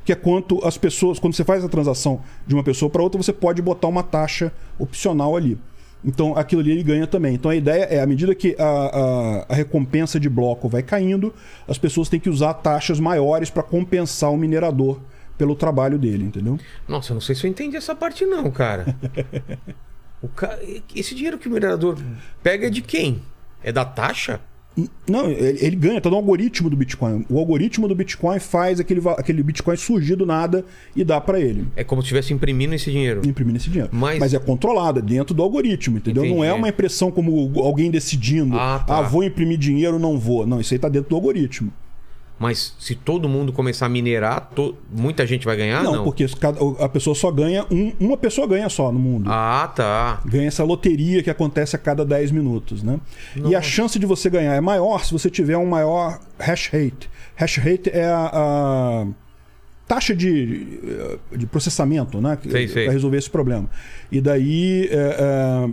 Que 0.05 0.11
é 0.11 0.15
quanto 0.15 0.65
as 0.65 0.77
pessoas. 0.77 1.19
Quando 1.19 1.33
você 1.33 1.43
faz 1.43 1.63
a 1.63 1.69
transação 1.69 2.21
de 2.45 2.53
uma 2.53 2.63
pessoa 2.63 2.89
para 2.89 3.01
outra, 3.01 3.21
você 3.21 3.33
pode 3.33 3.61
botar 3.61 3.87
uma 3.87 4.03
taxa 4.03 4.51
opcional 4.77 5.35
ali. 5.35 5.57
Então 6.05 6.37
aquilo 6.37 6.61
ali 6.61 6.71
ele 6.71 6.83
ganha 6.83 7.07
também. 7.07 7.35
Então 7.35 7.49
a 7.49 7.55
ideia 7.55 7.83
é, 7.83 8.01
à 8.01 8.05
medida 8.05 8.35
que 8.35 8.55
a, 8.59 8.65
a, 8.65 9.45
a 9.49 9.55
recompensa 9.55 10.19
de 10.19 10.29
bloco 10.29 10.67
vai 10.67 10.83
caindo, 10.83 11.33
as 11.67 11.77
pessoas 11.77 12.09
têm 12.09 12.19
que 12.19 12.29
usar 12.29 12.53
taxas 12.55 12.99
maiores 12.99 13.49
para 13.49 13.63
compensar 13.63 14.31
o 14.31 14.37
minerador 14.37 14.99
pelo 15.37 15.55
trabalho 15.55 15.97
dele, 15.97 16.25
entendeu? 16.25 16.59
Nossa, 16.87 17.11
eu 17.11 17.15
não 17.15 17.21
sei 17.21 17.35
se 17.35 17.45
eu 17.47 17.49
entendi 17.49 17.75
essa 17.75 17.95
parte 17.95 18.25
não, 18.25 18.51
cara. 18.51 18.95
o 20.21 20.27
ca... 20.27 20.59
Esse 20.95 21.15
dinheiro 21.15 21.37
que 21.37 21.47
o 21.47 21.51
minerador 21.51 21.97
pega 22.41 22.67
é 22.67 22.69
de 22.69 22.81
quem? 22.81 23.21
É 23.63 23.71
da 23.71 23.85
taxa? 23.85 24.41
Não, 25.07 25.29
ele, 25.29 25.59
ele 25.63 25.75
ganha, 25.75 26.01
tá 26.01 26.09
no 26.09 26.15
algoritmo 26.15 26.69
do 26.69 26.75
Bitcoin. 26.75 27.25
O 27.29 27.37
algoritmo 27.37 27.87
do 27.87 27.93
Bitcoin 27.93 28.39
faz 28.39 28.79
aquele, 28.79 29.01
aquele 29.17 29.43
Bitcoin 29.43 29.75
surgir 29.77 30.15
do 30.15 30.25
nada 30.25 30.65
e 30.95 31.03
dá 31.03 31.21
para 31.21 31.39
ele. 31.39 31.67
É 31.75 31.83
como 31.83 32.01
se 32.01 32.05
estivesse 32.05 32.33
imprimindo 32.33 32.73
esse 32.73 32.89
dinheiro. 32.91 33.21
Imprimindo 33.23 33.57
esse 33.57 33.69
dinheiro. 33.69 33.89
Mas- 33.93 34.33
é 34.33 34.39
controlado, 34.39 34.97
é 34.99 35.01
dentro 35.01 35.35
do 35.35 35.43
algoritmo, 35.43 35.97
entendeu? 35.97 36.23
Não 36.23 36.43
é 36.43 36.47
Entendi. 36.47 36.59
uma 36.59 36.69
impressão 36.69 37.11
como 37.11 37.51
alguém 37.61 37.91
decidindo, 37.91 38.57
Ah, 38.57 38.83
tá. 38.85 39.01
vou 39.01 39.23
imprimir 39.23 39.57
dinheiro, 39.59 39.99
não 39.99 40.17
vou. 40.17 40.47
Não, 40.47 40.59
isso 40.59 40.73
aí 40.73 40.79
tá 40.79 40.89
dentro 40.89 41.09
do 41.11 41.15
algoritmo. 41.15 41.71
Mas 42.43 42.75
se 42.77 42.93
todo 42.93 43.27
mundo 43.29 43.51
começar 43.53 43.85
a 43.85 43.89
minerar, 43.89 44.49
to- 44.53 44.75
muita 44.91 45.25
gente 45.25 45.45
vai 45.45 45.55
ganhar? 45.55 45.81
não, 45.83 45.93
Não, 45.95 46.03
porque 46.03 46.25
a 46.79 46.89
pessoa 46.89 47.15
só 47.15 47.31
ganha 47.31 47.65
um, 47.71 47.93
uma 47.99 48.17
pessoa 48.17 48.45
ganha 48.45 48.67
só 48.69 48.91
no 48.91 48.99
mundo. 48.99 49.29
Ah, 49.31 49.71
tá. 49.75 50.21
Ganha 50.25 50.47
essa 50.47 50.63
loteria 50.63 51.23
que 51.23 51.29
acontece 51.29 51.75
a 51.75 51.79
cada 51.79 52.05
10 52.05 52.31
minutos, 52.31 52.83
né? 52.83 52.99
E 53.45 53.55
a 53.55 53.61
chance 53.61 53.97
de 53.97 54.05
você 54.05 54.29
ganhar 54.29 54.53
é 54.55 54.61
maior 54.61 55.03
se 55.05 55.11
você 55.13 55.29
tiver 55.29 55.57
um 55.57 55.65
maior 55.65 56.19
hash 56.37 56.67
rate. 56.67 57.09
Hash 57.35 57.57
rate 57.57 57.89
é 57.91 58.05
a, 58.05 58.29
a 58.33 59.07
taxa 59.87 60.15
de, 60.15 60.79
de 61.35 61.45
processamento, 61.45 62.19
né? 62.21 62.37
Sei, 62.49 62.67
sei. 62.67 62.83
Para 62.85 62.93
resolver 62.93 63.17
esse 63.17 63.29
problema. 63.29 63.69
E 64.11 64.19
daí, 64.21 64.87
é, 64.91 64.95
é, 64.95 65.69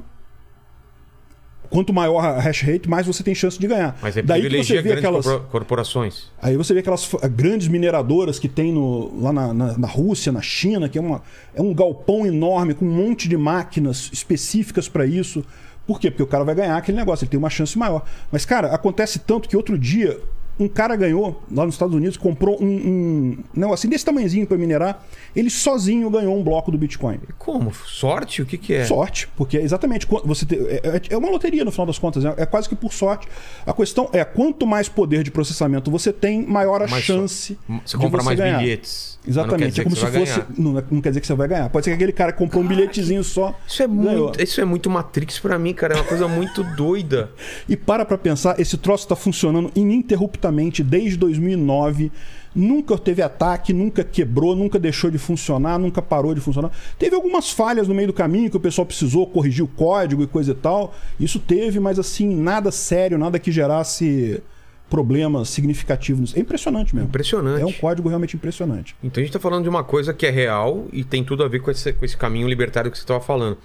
quanto 1.70 1.92
maior 1.92 2.18
a 2.24 2.40
hash 2.40 2.62
rate, 2.62 2.88
mais 2.90 3.06
você 3.06 3.22
tem 3.22 3.34
chance 3.34 3.58
de 3.58 3.66
ganhar. 3.66 3.96
Mas 4.02 4.16
é 4.16 4.22
daí 4.22 4.42
que 4.42 4.48
você 4.64 4.82
vê 4.82 4.92
aquelas 4.98 5.24
corpora- 5.24 5.48
corporações. 5.50 6.24
Aí 6.42 6.56
você 6.56 6.74
vê 6.74 6.80
aquelas 6.80 7.08
grandes 7.34 7.68
mineradoras 7.68 8.38
que 8.38 8.48
tem 8.48 8.72
no, 8.72 9.22
lá 9.22 9.32
na, 9.32 9.54
na- 9.54 9.78
na 9.78 9.86
Rússia, 9.86 10.32
na 10.32 10.42
China, 10.42 10.88
que 10.88 10.98
é, 10.98 11.00
uma, 11.00 11.22
é 11.54 11.62
um 11.62 11.72
galpão 11.72 12.26
enorme 12.26 12.74
com 12.74 12.84
um 12.84 12.90
monte 12.90 13.28
de 13.28 13.36
máquinas 13.36 14.10
específicas 14.12 14.88
para 14.88 15.06
isso. 15.06 15.44
Por 15.86 15.98
quê? 15.98 16.10
Porque 16.10 16.22
o 16.22 16.26
cara 16.26 16.44
vai 16.44 16.54
ganhar 16.54 16.76
aquele 16.76 16.98
negócio, 16.98 17.24
ele 17.24 17.30
tem 17.30 17.38
uma 17.38 17.50
chance 17.50 17.78
maior. 17.78 18.04
Mas, 18.30 18.44
cara, 18.44 18.68
acontece 18.74 19.18
tanto 19.20 19.48
que 19.48 19.56
outro 19.56 19.78
dia 19.78 20.18
um 20.60 20.68
cara 20.68 20.94
ganhou 20.94 21.42
lá 21.50 21.64
nos 21.64 21.74
Estados 21.74 21.94
Unidos, 21.94 22.16
comprou 22.16 22.62
um, 22.62 22.66
um 22.66 23.38
negócio 23.54 23.88
desse 23.88 24.04
tamanhozinho 24.04 24.46
para 24.46 24.56
minerar, 24.58 25.04
ele 25.34 25.48
sozinho 25.50 26.08
ganhou 26.10 26.36
um 26.38 26.42
bloco 26.42 26.70
do 26.70 26.76
Bitcoin. 26.78 27.18
Como? 27.38 27.72
Sorte? 27.74 28.42
O 28.42 28.46
que, 28.46 28.58
que 28.58 28.74
é? 28.74 28.84
Sorte, 28.84 29.28
porque 29.36 29.56
exatamente 29.56 30.06
você 30.24 30.44
te- 30.44 30.56
é, 30.56 30.80
é- 30.84 31.02
é 31.10 31.16
uma 31.16 31.30
loteria 31.30 31.64
no 31.64 31.70
final 31.72 31.86
das 31.86 31.98
contas, 31.98 32.24
é, 32.24 32.34
é 32.36 32.46
quase 32.46 32.68
que 32.68 32.74
por 32.76 32.92
sorte. 32.92 33.26
A 33.66 33.72
questão 33.72 34.08
é 34.12 34.24
quanto 34.24 34.66
mais 34.66 34.88
poder 34.88 35.22
de 35.22 35.30
processamento 35.30 35.90
você 35.90 36.12
tem, 36.12 36.44
maior 36.46 36.82
a 36.82 36.86
Mais 36.86 37.02
chance. 37.04 37.58
Você 37.84 37.96
de 37.96 38.02
compra 38.02 38.20
você 38.20 38.26
mais 38.26 38.38
ganhar. 38.38 38.58
bilhetes. 38.58 39.18
Não 39.24 39.30
Exatamente, 39.32 39.80
é 39.80 39.84
como 39.84 39.94
se 39.94 40.00
você 40.02 40.18
fosse. 40.18 40.42
Não, 40.58 40.72
não 40.90 41.00
quer 41.02 41.10
dizer 41.10 41.20
que 41.20 41.26
você 41.26 41.34
vai 41.34 41.46
ganhar. 41.46 41.68
Pode 41.68 41.84
ser 41.84 41.90
que 41.90 41.94
aquele 41.96 42.12
cara 42.12 42.32
que 42.32 42.38
comprou 42.38 42.62
um 42.62 42.66
bilhetezinho 42.66 43.22
só. 43.22 43.54
Isso 43.68 43.82
é, 43.82 43.86
ganhou. 43.86 44.24
muito, 44.24 44.42
isso 44.42 44.60
é 44.60 44.64
muito 44.64 44.88
Matrix 44.88 45.38
pra 45.38 45.58
mim, 45.58 45.74
cara. 45.74 45.92
É 45.94 45.96
uma 45.98 46.04
coisa 46.04 46.26
muito 46.26 46.64
doida. 46.74 47.30
E 47.68 47.76
para 47.76 48.04
pra 48.06 48.16
pensar, 48.16 48.58
esse 48.58 48.78
troço 48.78 49.04
está 49.04 49.14
funcionando 49.14 49.70
ininterruptamente 49.76 50.49
desde 50.82 51.16
2009. 51.16 52.10
Nunca 52.54 52.98
teve 52.98 53.22
ataque, 53.22 53.72
nunca 53.72 54.02
quebrou, 54.02 54.56
nunca 54.56 54.78
deixou 54.78 55.10
de 55.10 55.18
funcionar, 55.18 55.78
nunca 55.78 56.02
parou 56.02 56.34
de 56.34 56.40
funcionar. 56.40 56.72
Teve 56.98 57.14
algumas 57.14 57.50
falhas 57.50 57.86
no 57.86 57.94
meio 57.94 58.08
do 58.08 58.12
caminho 58.12 58.50
que 58.50 58.56
o 58.56 58.60
pessoal 58.60 58.84
precisou 58.84 59.26
corrigir 59.26 59.64
o 59.64 59.68
código 59.68 60.22
e 60.22 60.26
coisa 60.26 60.50
e 60.50 60.54
tal. 60.54 60.94
Isso 61.18 61.38
teve, 61.38 61.78
mas 61.78 61.98
assim, 61.98 62.34
nada 62.34 62.72
sério, 62.72 63.16
nada 63.16 63.38
que 63.38 63.52
gerasse 63.52 64.42
problemas 64.90 65.48
significativos. 65.48 66.36
É 66.36 66.40
impressionante 66.40 66.94
mesmo. 66.94 67.08
Impressionante. 67.08 67.62
É 67.62 67.66
um 67.66 67.72
código 67.72 68.08
realmente 68.08 68.34
impressionante. 68.34 68.96
Então 69.02 69.22
a 69.22 69.24
gente 69.24 69.32
tá 69.32 69.38
falando 69.38 69.62
de 69.62 69.68
uma 69.68 69.84
coisa 69.84 70.12
que 70.12 70.26
é 70.26 70.30
real 70.30 70.88
e 70.92 71.04
tem 71.04 71.22
tudo 71.22 71.44
a 71.44 71.48
ver 71.48 71.60
com 71.60 71.70
esse, 71.70 71.92
com 71.92 72.04
esse 72.04 72.16
caminho 72.16 72.48
libertário 72.48 72.90
que 72.90 72.98
você 72.98 73.04
estava 73.04 73.20
falando. 73.20 73.56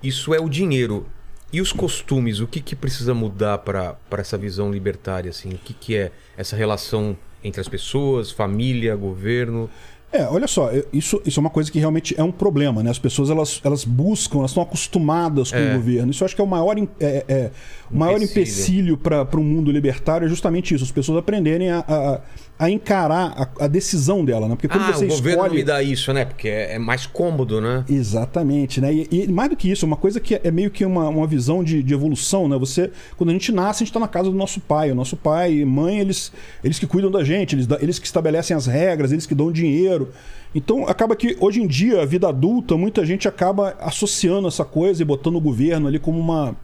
Isso 0.00 0.32
é 0.32 0.40
o 0.40 0.48
dinheiro. 0.48 1.06
E 1.52 1.60
os 1.60 1.70
costumes, 1.70 2.40
o 2.40 2.46
que, 2.46 2.60
que 2.60 2.74
precisa 2.74 3.12
mudar 3.12 3.58
para 3.58 3.98
essa 4.12 4.38
visão 4.38 4.72
libertária? 4.72 5.28
Assim? 5.28 5.50
O 5.50 5.58
que, 5.58 5.74
que 5.74 5.94
é 5.94 6.10
essa 6.34 6.56
relação 6.56 7.14
entre 7.44 7.60
as 7.60 7.68
pessoas, 7.68 8.30
família, 8.30 8.96
governo? 8.96 9.68
É, 10.12 10.24
olha 10.26 10.46
só, 10.46 10.70
eu- 10.70 10.86
isso, 10.92 11.22
isso 11.24 11.38
é 11.38 11.42
uma 11.42 11.48
coisa 11.50 11.70
que 11.72 11.78
realmente 11.78 12.14
é 12.18 12.22
um 12.22 12.30
problema, 12.32 12.82
né? 12.82 12.90
As 12.90 12.98
pessoas 12.98 13.30
elas, 13.30 13.60
elas 13.64 13.84
buscam, 13.84 14.38
elas 14.40 14.50
estão 14.50 14.62
acostumadas 14.62 15.50
com 15.50 15.56
É. 15.58 15.70
o 15.72 15.76
governo. 15.76 16.10
Isso 16.10 16.22
eu 16.22 16.26
acho 16.26 16.34
que 16.34 16.40
é 16.40 16.44
o 16.44 16.48
maior, 16.48 16.76
em- 16.78 16.88
é, 17.00 17.24
é, 17.26 17.50
o 17.90 17.96
maior 17.96 18.16
Empecilho. 18.20 18.42
empecilho 18.42 18.96
para 18.98 19.40
o 19.40 19.42
mundo 19.42 19.70
libertário 19.72 20.26
é 20.26 20.28
justamente 20.28 20.74
isso, 20.74 20.84
as 20.84 20.90
pessoas 20.92 21.18
aprenderem 21.18 21.70
a, 21.70 21.78
a, 21.88 22.20
a 22.58 22.70
encarar 22.70 23.48
a, 23.58 23.64
a 23.64 23.66
decisão 23.68 24.22
dela, 24.24 24.46
né? 24.48 24.54
Porque 24.54 24.68
quando 24.68 24.82
ah, 24.84 24.92
você 24.92 25.06
o 25.06 25.08
governo 25.08 25.42
escolhe. 25.44 25.54
me 25.60 25.64
dá 25.64 25.82
isso, 25.82 26.12
né? 26.12 26.24
Porque 26.26 26.48
é, 26.48 26.74
é 26.74 26.78
mais 26.78 27.06
cômodo, 27.06 27.60
né? 27.60 27.84
Exatamente, 27.88 28.80
né? 28.80 28.92
E, 28.92 29.08
e 29.10 29.28
mais 29.32 29.48
do 29.50 29.56
que 29.56 29.70
isso, 29.70 29.86
uma 29.86 29.96
coisa 29.96 30.20
que 30.20 30.38
é 30.44 30.50
meio 30.50 30.70
que 30.70 30.84
uma, 30.84 31.08
uma 31.08 31.26
visão 31.26 31.64
de, 31.64 31.82
de 31.82 31.94
evolução, 31.94 32.48
né? 32.48 32.58
Você, 32.58 32.90
quando 33.16 33.30
a 33.30 33.32
gente 33.32 33.50
nasce, 33.50 33.78
a 33.78 33.84
gente 33.84 33.88
está 33.88 34.00
na 34.00 34.08
casa 34.08 34.30
do 34.30 34.36
nosso 34.36 34.60
pai. 34.60 34.92
O 34.92 34.94
nosso 34.94 35.16
pai 35.16 35.54
e 35.54 35.64
mãe, 35.64 35.98
eles, 36.00 36.30
eles 36.62 36.78
que 36.78 36.86
cuidam 36.86 37.10
da 37.10 37.24
gente, 37.24 37.54
eles, 37.56 37.66
eles 37.80 37.98
que 37.98 38.06
estabelecem 38.06 38.54
as 38.56 38.66
regras, 38.66 39.10
eles 39.10 39.24
que 39.26 39.34
dão 39.34 39.50
dinheiro. 39.50 40.01
Então, 40.54 40.86
acaba 40.86 41.16
que 41.16 41.36
hoje 41.40 41.62
em 41.62 41.66
dia, 41.66 42.02
a 42.02 42.04
vida 42.04 42.28
adulta, 42.28 42.76
muita 42.76 43.04
gente 43.06 43.26
acaba 43.26 43.74
associando 43.80 44.48
essa 44.48 44.64
coisa 44.64 45.00
e 45.02 45.04
botando 45.04 45.36
o 45.36 45.40
governo 45.40 45.88
ali 45.88 45.98
como 45.98 46.18
uma, 46.20 46.54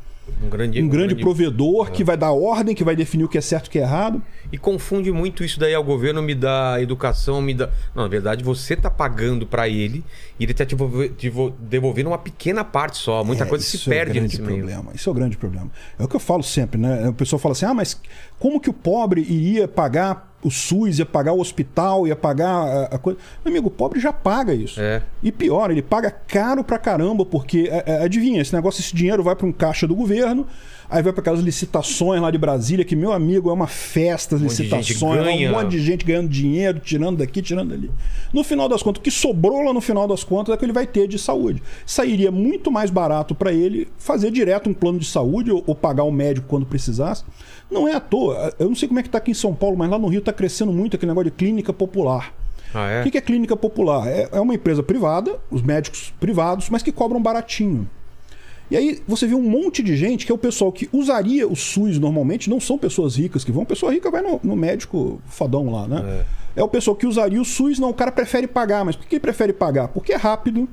Um 0.42 0.50
grande, 0.50 0.82
um 0.82 0.88
grande 0.88 1.14
provedor 1.14 1.90
que 1.90 2.04
vai 2.04 2.14
dar 2.14 2.32
ordem, 2.32 2.74
que 2.74 2.84
vai 2.84 2.94
definir 2.94 3.24
o 3.24 3.28
que 3.30 3.38
é 3.38 3.40
certo 3.40 3.64
e 3.64 3.68
o 3.68 3.70
que 3.72 3.78
é 3.78 3.82
errado. 3.82 4.20
E 4.52 4.58
confunde 4.58 5.10
muito 5.10 5.42
isso 5.42 5.58
daí 5.58 5.74
ao 5.74 5.82
governo 5.82 6.20
me 6.20 6.34
dá 6.34 6.76
educação, 6.82 7.40
me 7.40 7.54
dá. 7.54 7.70
Não, 7.94 8.02
na 8.02 8.08
verdade, 8.10 8.44
você 8.44 8.76
tá 8.76 8.90
pagando 8.90 9.46
para 9.46 9.66
ele 9.70 10.04
e 10.38 10.44
ele 10.44 10.52
tá 10.52 10.66
te 10.66 10.74
devolve- 10.76 11.08
devo- 11.08 11.54
devolvendo 11.58 12.08
uma 12.10 12.18
pequena 12.18 12.62
parte 12.62 12.98
só. 12.98 13.24
Muita 13.24 13.44
É, 13.44 13.46
coisa 13.46 13.64
se 13.64 13.76
isso 13.76 13.90
é 13.90 13.94
perde 13.96 14.12
grande 14.18 14.28
nesse 14.36 14.42
meio. 14.42 14.58
problema. 14.58 14.92
Isso 14.94 15.08
é 15.08 15.12
o 15.12 15.14
grande 15.14 15.38
problema. 15.38 15.70
É 15.98 16.04
o 16.04 16.08
que 16.08 16.16
eu 16.16 16.20
falo 16.20 16.42
sempre, 16.42 16.78
né? 16.78 17.08
O 17.08 17.14
pessoal 17.14 17.40
fala 17.40 17.52
assim: 17.52 17.64
ah, 17.64 17.72
mas 17.72 17.98
como 18.38 18.60
que 18.60 18.68
o 18.68 18.74
pobre 18.74 19.22
iria 19.22 19.66
pagar 19.66 20.27
o 20.42 20.50
SUS, 20.50 20.98
ia 20.98 21.06
pagar 21.06 21.32
o 21.32 21.40
hospital, 21.40 22.06
ia 22.06 22.14
pagar 22.14 22.48
a, 22.48 22.82
a 22.94 22.98
coisa. 22.98 23.18
Meu 23.44 23.52
amigo, 23.52 23.68
o 23.68 23.70
pobre 23.70 23.98
já 23.98 24.12
paga 24.12 24.54
isso. 24.54 24.80
É. 24.80 25.02
E 25.22 25.32
pior, 25.32 25.70
ele 25.70 25.82
paga 25.82 26.10
caro 26.10 26.62
pra 26.62 26.78
caramba, 26.78 27.24
porque, 27.24 27.68
é, 27.70 27.84
é, 27.86 28.04
adivinha, 28.04 28.40
esse 28.40 28.54
negócio, 28.54 28.80
esse 28.80 28.94
dinheiro 28.94 29.22
vai 29.22 29.34
para 29.34 29.46
um 29.46 29.52
caixa 29.52 29.86
do 29.86 29.96
governo, 29.96 30.46
aí 30.88 31.02
vai 31.02 31.12
para 31.12 31.20
aquelas 31.20 31.40
licitações 31.40 32.22
lá 32.22 32.30
de 32.30 32.38
Brasília, 32.38 32.84
que, 32.84 32.94
meu 32.94 33.12
amigo, 33.12 33.50
é 33.50 33.52
uma 33.52 33.66
festa 33.66 34.36
as 34.36 34.40
Um 34.40 34.44
licitações, 34.44 35.24
ganha. 35.24 35.50
um 35.50 35.54
monte 35.54 35.70
de 35.70 35.80
gente 35.80 36.04
ganhando 36.04 36.28
dinheiro, 36.28 36.78
tirando 36.78 37.18
daqui, 37.18 37.42
tirando 37.42 37.70
dali. 37.70 37.90
No 38.32 38.44
final 38.44 38.68
das 38.68 38.80
contas, 38.80 39.00
o 39.00 39.02
que 39.02 39.10
sobrou 39.10 39.62
lá 39.62 39.72
no 39.72 39.80
final 39.80 40.06
das 40.06 40.22
contas 40.22 40.52
é 40.52 40.54
o 40.54 40.58
que 40.58 40.64
ele 40.64 40.72
vai 40.72 40.86
ter 40.86 41.08
de 41.08 41.18
saúde. 41.18 41.60
Sairia 41.84 42.30
muito 42.30 42.70
mais 42.70 42.90
barato 42.90 43.34
para 43.34 43.52
ele 43.52 43.88
fazer 43.98 44.30
direto 44.30 44.70
um 44.70 44.74
plano 44.74 45.00
de 45.00 45.06
saúde 45.06 45.50
ou, 45.50 45.64
ou 45.66 45.74
pagar 45.74 46.04
o 46.04 46.12
médico 46.12 46.46
quando 46.46 46.64
precisasse. 46.64 47.24
Não 47.70 47.86
é 47.86 47.94
à 47.94 48.00
toa. 48.00 48.54
Eu 48.58 48.68
não 48.68 48.74
sei 48.74 48.88
como 48.88 49.00
é 49.00 49.02
que 49.02 49.10
tá 49.10 49.18
aqui 49.18 49.30
em 49.30 49.34
São 49.34 49.54
Paulo, 49.54 49.76
mas 49.76 49.90
lá 49.90 49.98
no 49.98 50.08
Rio 50.08 50.20
tá 50.20 50.32
crescendo 50.32 50.72
muito 50.72 50.96
aquele 50.96 51.10
negócio 51.10 51.30
de 51.30 51.36
clínica 51.36 51.72
popular. 51.72 52.32
Ah, 52.74 52.88
é? 52.88 53.00
O 53.02 53.10
que 53.10 53.16
é 53.16 53.20
clínica 53.20 53.56
popular? 53.56 54.06
É 54.06 54.28
é 54.32 54.40
uma 54.40 54.54
empresa 54.54 54.82
privada, 54.82 55.38
os 55.50 55.62
médicos 55.62 56.12
privados, 56.20 56.68
mas 56.68 56.82
que 56.82 56.92
cobram 56.92 57.20
baratinho. 57.20 57.88
E 58.70 58.76
aí 58.76 59.02
você 59.06 59.26
vê 59.26 59.34
um 59.34 59.42
monte 59.42 59.82
de 59.82 59.96
gente 59.96 60.26
que 60.26 60.32
é 60.32 60.34
o 60.34 60.38
pessoal 60.38 60.70
que 60.70 60.88
usaria 60.92 61.48
o 61.48 61.56
SUS 61.56 61.98
normalmente, 61.98 62.50
não 62.50 62.60
são 62.60 62.76
pessoas 62.76 63.16
ricas 63.16 63.42
que 63.42 63.50
vão. 63.50 63.64
Pessoa 63.64 63.92
rica 63.92 64.10
vai 64.10 64.20
no, 64.20 64.38
no 64.44 64.54
médico 64.54 65.20
fodão 65.26 65.70
lá, 65.70 65.88
né? 65.88 66.24
É. 66.56 66.62
o 66.62 66.68
pessoal 66.68 66.94
que 66.94 67.06
usaria 67.06 67.40
o 67.40 67.44
SUS, 67.44 67.78
não, 67.78 67.90
o 67.90 67.94
cara 67.94 68.12
prefere 68.12 68.46
pagar. 68.46 68.84
Mas 68.84 68.94
por 68.94 69.06
que 69.06 69.14
ele 69.14 69.20
prefere 69.20 69.52
pagar? 69.54 69.88
Porque 69.88 70.12
é 70.12 70.16
rápido, 70.16 70.68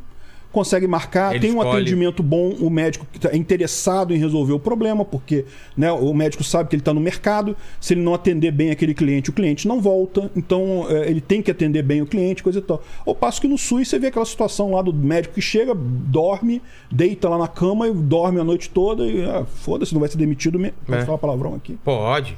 consegue 0.55 0.87
marcar, 0.87 1.31
Ele 1.31 1.41
tem 1.41 1.51
um 1.51 1.57
escolhe. 1.57 1.75
atendimento 1.81 2.23
bom, 2.23 2.49
o 2.59 2.69
médico 2.69 3.05
que 3.11 3.19
tá- 3.19 3.29
é 3.31 3.37
interessado 3.37 4.13
em 4.13 4.17
resolver 4.17 4.53
o 4.53 4.59
problema, 4.59 5.03
porque 5.05 5.45
né, 5.77 5.91
o 5.91 6.13
médico 6.13 6.43
sabe 6.43 6.69
que 6.69 6.75
ele 6.75 6.81
está 6.81 6.93
no 6.93 7.01
mercado, 7.01 7.55
se 7.79 7.93
ele 7.93 8.01
não 8.01 8.13
atender 8.13 8.51
bem 8.51 8.71
aquele 8.71 8.93
cliente, 8.93 9.29
o 9.29 9.33
cliente 9.33 9.67
não 9.67 9.81
volta, 9.81 10.31
então 10.35 10.85
é, 10.89 11.09
ele 11.09 11.19
tem 11.21 11.41
que 11.41 11.51
atender 11.51 11.83
bem 11.83 12.01
o 12.01 12.05
cliente, 12.05 12.41
coisa 12.41 12.59
e 12.59 12.61
tal. 12.61 12.81
Ao 13.05 13.13
passo 13.13 13.41
que 13.41 13.47
no 13.47 13.57
SUS 13.57 13.89
você 13.89 13.99
vê 13.99 14.07
aquela 14.07 14.25
situação 14.25 14.71
lá 14.71 14.81
do 14.81 14.93
médico 14.93 15.35
que 15.35 15.41
chega, 15.41 15.73
dorme, 15.75 16.61
deita 16.91 17.27
lá 17.29 17.37
na 17.37 17.47
cama 17.47 17.87
e 17.87 17.93
dorme 17.93 18.39
a 18.39 18.43
noite 18.43 18.69
toda 18.69 19.05
e 19.05 19.23
ah, 19.25 19.45
foda-se, 19.45 19.93
não 19.93 19.99
vai 19.99 20.09
ser 20.09 20.17
demitido 20.17 20.57
mesmo. 20.57 20.77
Posso 20.87 20.99
É. 20.99 21.05
falar 21.05 21.17
palavrão 21.17 21.53
aqui? 21.55 21.77
Pode. 21.83 22.37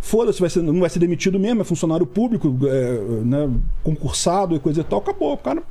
Foda-se, 0.00 0.38
vai 0.38 0.50
ser- 0.50 0.62
não 0.62 0.80
vai 0.80 0.90
ser 0.90 0.98
demitido 0.98 1.40
mesmo, 1.40 1.62
é 1.62 1.64
funcionário 1.64 2.04
público, 2.04 2.54
é, 2.66 2.98
né, 3.24 3.50
concursado 3.82 4.54
e 4.54 4.58
coisa 4.58 4.82
e 4.82 4.84
tal, 4.84 4.98
acabou. 4.98 5.32
O 5.32 5.38
cara 5.38 5.62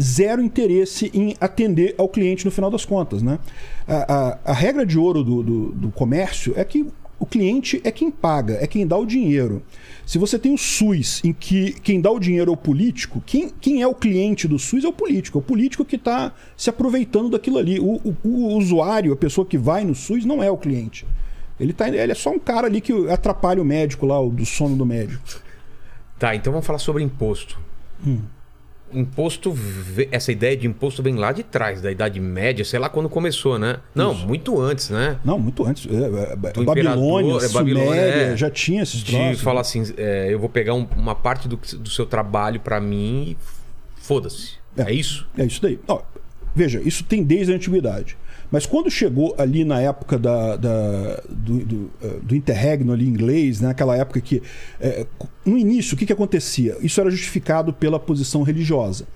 zero 0.00 0.42
interesse 0.42 1.10
em 1.14 1.36
atender 1.40 1.94
ao 1.98 2.08
cliente 2.08 2.44
no 2.44 2.50
final 2.50 2.70
das 2.70 2.84
contas. 2.84 3.22
Né? 3.22 3.38
A, 3.86 4.14
a- 4.14 4.38
a 4.46 4.52
regra 4.52 4.84
de 4.86 4.98
ouro 4.98 5.22
do, 5.24 5.42
do- 5.42 5.72
do 5.72 5.90
comércio 5.90 6.52
é 6.56 6.64
que 6.64 6.86
o 7.20 7.26
cliente 7.26 7.80
é 7.82 7.90
quem 7.90 8.10
paga, 8.12 8.58
é 8.60 8.66
quem 8.66 8.86
dá 8.86 8.96
o 8.96 9.04
dinheiro. 9.04 9.60
Se 10.06 10.18
você 10.18 10.38
tem 10.38 10.54
o 10.54 10.58
SUS 10.58 11.20
em 11.24 11.32
que 11.32 11.72
quem 11.82 12.00
dá 12.00 12.10
o 12.12 12.18
dinheiro 12.20 12.50
é 12.50 12.54
o 12.54 12.56
político, 12.56 13.20
quem, 13.26 13.50
quem 13.60 13.82
é 13.82 13.86
o 13.88 13.94
cliente 13.94 14.46
do 14.46 14.56
SUS 14.58 14.84
é 14.84 14.88
o 14.88 14.92
político. 14.92 15.36
É 15.36 15.40
o 15.40 15.44
político 15.44 15.84
que 15.84 15.96
está 15.96 16.32
se 16.56 16.70
aproveitando 16.70 17.28
daquilo 17.30 17.58
ali. 17.58 17.80
O, 17.80 17.94
o- 18.04 18.16
o 18.22 18.56
usuário, 18.56 19.12
a 19.12 19.16
pessoa 19.16 19.44
que 19.44 19.58
vai 19.58 19.84
no 19.84 19.94
SUS, 19.96 20.24
não 20.24 20.40
é 20.42 20.50
o 20.50 20.56
cliente. 20.56 21.04
Ele, 21.58 21.72
tá, 21.72 21.88
ele 21.88 22.12
é 22.12 22.14
só 22.14 22.30
um 22.30 22.38
cara 22.38 22.68
ali 22.68 22.80
que 22.80 22.92
atrapalha 23.10 23.60
o 23.60 23.64
médico 23.64 24.06
lá, 24.06 24.20
o 24.20 24.30
do 24.30 24.46
sono 24.46 24.76
do 24.76 24.86
médico. 24.86 25.20
Tá, 26.20 26.36
então 26.36 26.52
vamos 26.52 26.66
falar 26.66 26.78
sobre 26.78 27.02
imposto. 27.02 27.58
Hum. 28.06 28.20
Imposto, 28.92 29.54
essa 30.10 30.32
ideia 30.32 30.56
de 30.56 30.66
imposto 30.66 31.02
vem 31.02 31.14
lá 31.16 31.30
de 31.32 31.42
trás, 31.42 31.80
da 31.82 31.90
Idade 31.90 32.18
Média, 32.20 32.64
sei 32.64 32.78
lá 32.78 32.88
quando 32.88 33.08
começou, 33.08 33.58
né? 33.58 33.76
Não, 33.94 34.14
muito 34.14 34.60
antes, 34.60 34.90
né? 34.90 35.18
Não, 35.24 35.38
muito 35.38 35.64
antes. 35.66 35.86
É, 35.86 36.48
é, 36.48 36.52
Do 36.52 36.64
Babilônia, 36.64 37.44
é, 37.44 37.48
Babilônia, 37.48 38.00
é. 38.00 38.36
já 38.36 38.50
tinha 38.50 38.82
esses 38.82 39.00
De 39.02 39.12
troços. 39.16 39.40
falar 39.42 39.60
assim, 39.60 39.82
é, 39.96 40.28
eu 40.32 40.38
vou 40.38 40.48
pegar 40.48 40.74
um- 40.74 40.86
uma 40.96 41.14
parte 41.14 41.46
do, 41.48 41.56
do 41.56 41.90
seu 41.90 42.06
trabalho 42.06 42.60
pra 42.60 42.80
mim 42.80 43.30
e 43.30 43.36
foda-se. 43.96 44.52
É. 44.76 44.82
É. 44.82 44.92
isso? 44.92 45.26
É 45.36 45.44
isso 45.44 45.60
daí. 45.60 45.78
Ó, 45.86 46.00
veja, 46.54 46.80
isso 46.84 47.04
tem 47.04 47.22
desde 47.22 47.52
a 47.52 47.56
antiguidade. 47.56 48.16
Mas 48.50 48.64
quando 48.64 48.90
chegou 48.90 49.34
ali 49.38 49.64
na 49.64 49.80
época 49.80 50.18
da, 50.18 50.56
da- 50.56 51.22
do, 51.28 51.58
do, 51.64 51.90
eh, 52.02 52.16
do 52.22 52.34
interregno 52.34 52.92
ali 52.92 53.06
inglês, 53.06 53.60
né, 53.60 53.70
aquela 53.70 53.96
época 53.96 54.20
que. 54.20 54.42
eh, 54.80 55.06
no 55.44 55.58
início, 55.58 55.94
o 55.94 55.98
que, 55.98 56.06
que 56.06 56.12
acontecia? 56.12 56.76
Isso 56.80 57.00
era 57.00 57.10
justificado 57.10 57.72
pela 57.72 57.98
posição 57.98 58.42
religiosa. 58.42 59.06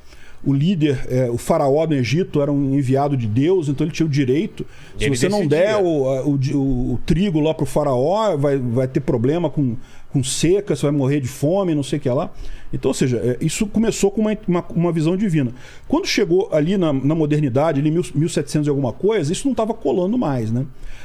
O 0.45 0.53
líder, 0.53 1.07
eh, 1.09 1.31
o 1.31 1.39
faraó 1.39 1.87
no 1.87 1.95
Egito, 1.95 2.43
era 2.43 2.51
um 2.51 2.75
enviado 2.75 3.17
de 3.17 3.29
Deus, 3.29 3.69
então 3.69 3.87
ele 3.87 3.95
tinha 3.95 4.05
o 4.07 4.09
direito. 4.09 4.67
Se 4.99 5.05
Ele 5.05 5.17
você 5.17 5.29
não 5.29 5.47
decidia. 5.47 5.67
der 5.67 5.77
o, 5.77 5.87
o, 6.29 6.35
o- 6.55 6.93
o 6.95 7.01
trigo 7.07 7.39
lá 7.41 7.55
pro 7.55 7.65
faraó, 7.65 8.37
vai, 8.37 8.59
vai 8.59 8.89
ter 8.89 9.01
problema 9.01 9.49
com, 9.49 9.77
com 10.13 10.23
seca, 10.23 10.77
você 10.77 10.83
vai 10.83 10.91
morrer 10.93 11.21
de 11.21 11.29
fome, 11.29 11.75
não 11.75 11.83
sei 11.83 11.99
o 11.99 12.03
que 12.03 12.09
lá. 12.11 12.31
Então, 12.73 12.91
ou 12.91 12.95
seja, 12.95 13.19
é, 13.19 13.37
isso 13.45 13.67
começou 13.67 14.11
com 14.11 14.21
uma, 14.21 14.37
uma, 14.47 14.65
uma 14.75 14.93
visão 14.93 15.17
divina. 15.17 15.53
Quando 15.89 16.07
chegou 16.07 16.49
ali 16.53 16.77
na, 16.77 16.93
na 16.93 17.15
modernidade, 17.15 17.81
ali 17.81 17.89
em 17.89 17.93
mil- 17.93 18.05
1700 18.15 18.67
e 18.67 18.71
alguma 18.71 18.93
coisa, 18.93 19.33
isso 19.33 19.47
não 19.47 19.53
estava 19.53 19.75
colando 19.75 20.17
mais, 20.19 20.51
né? 20.51 20.65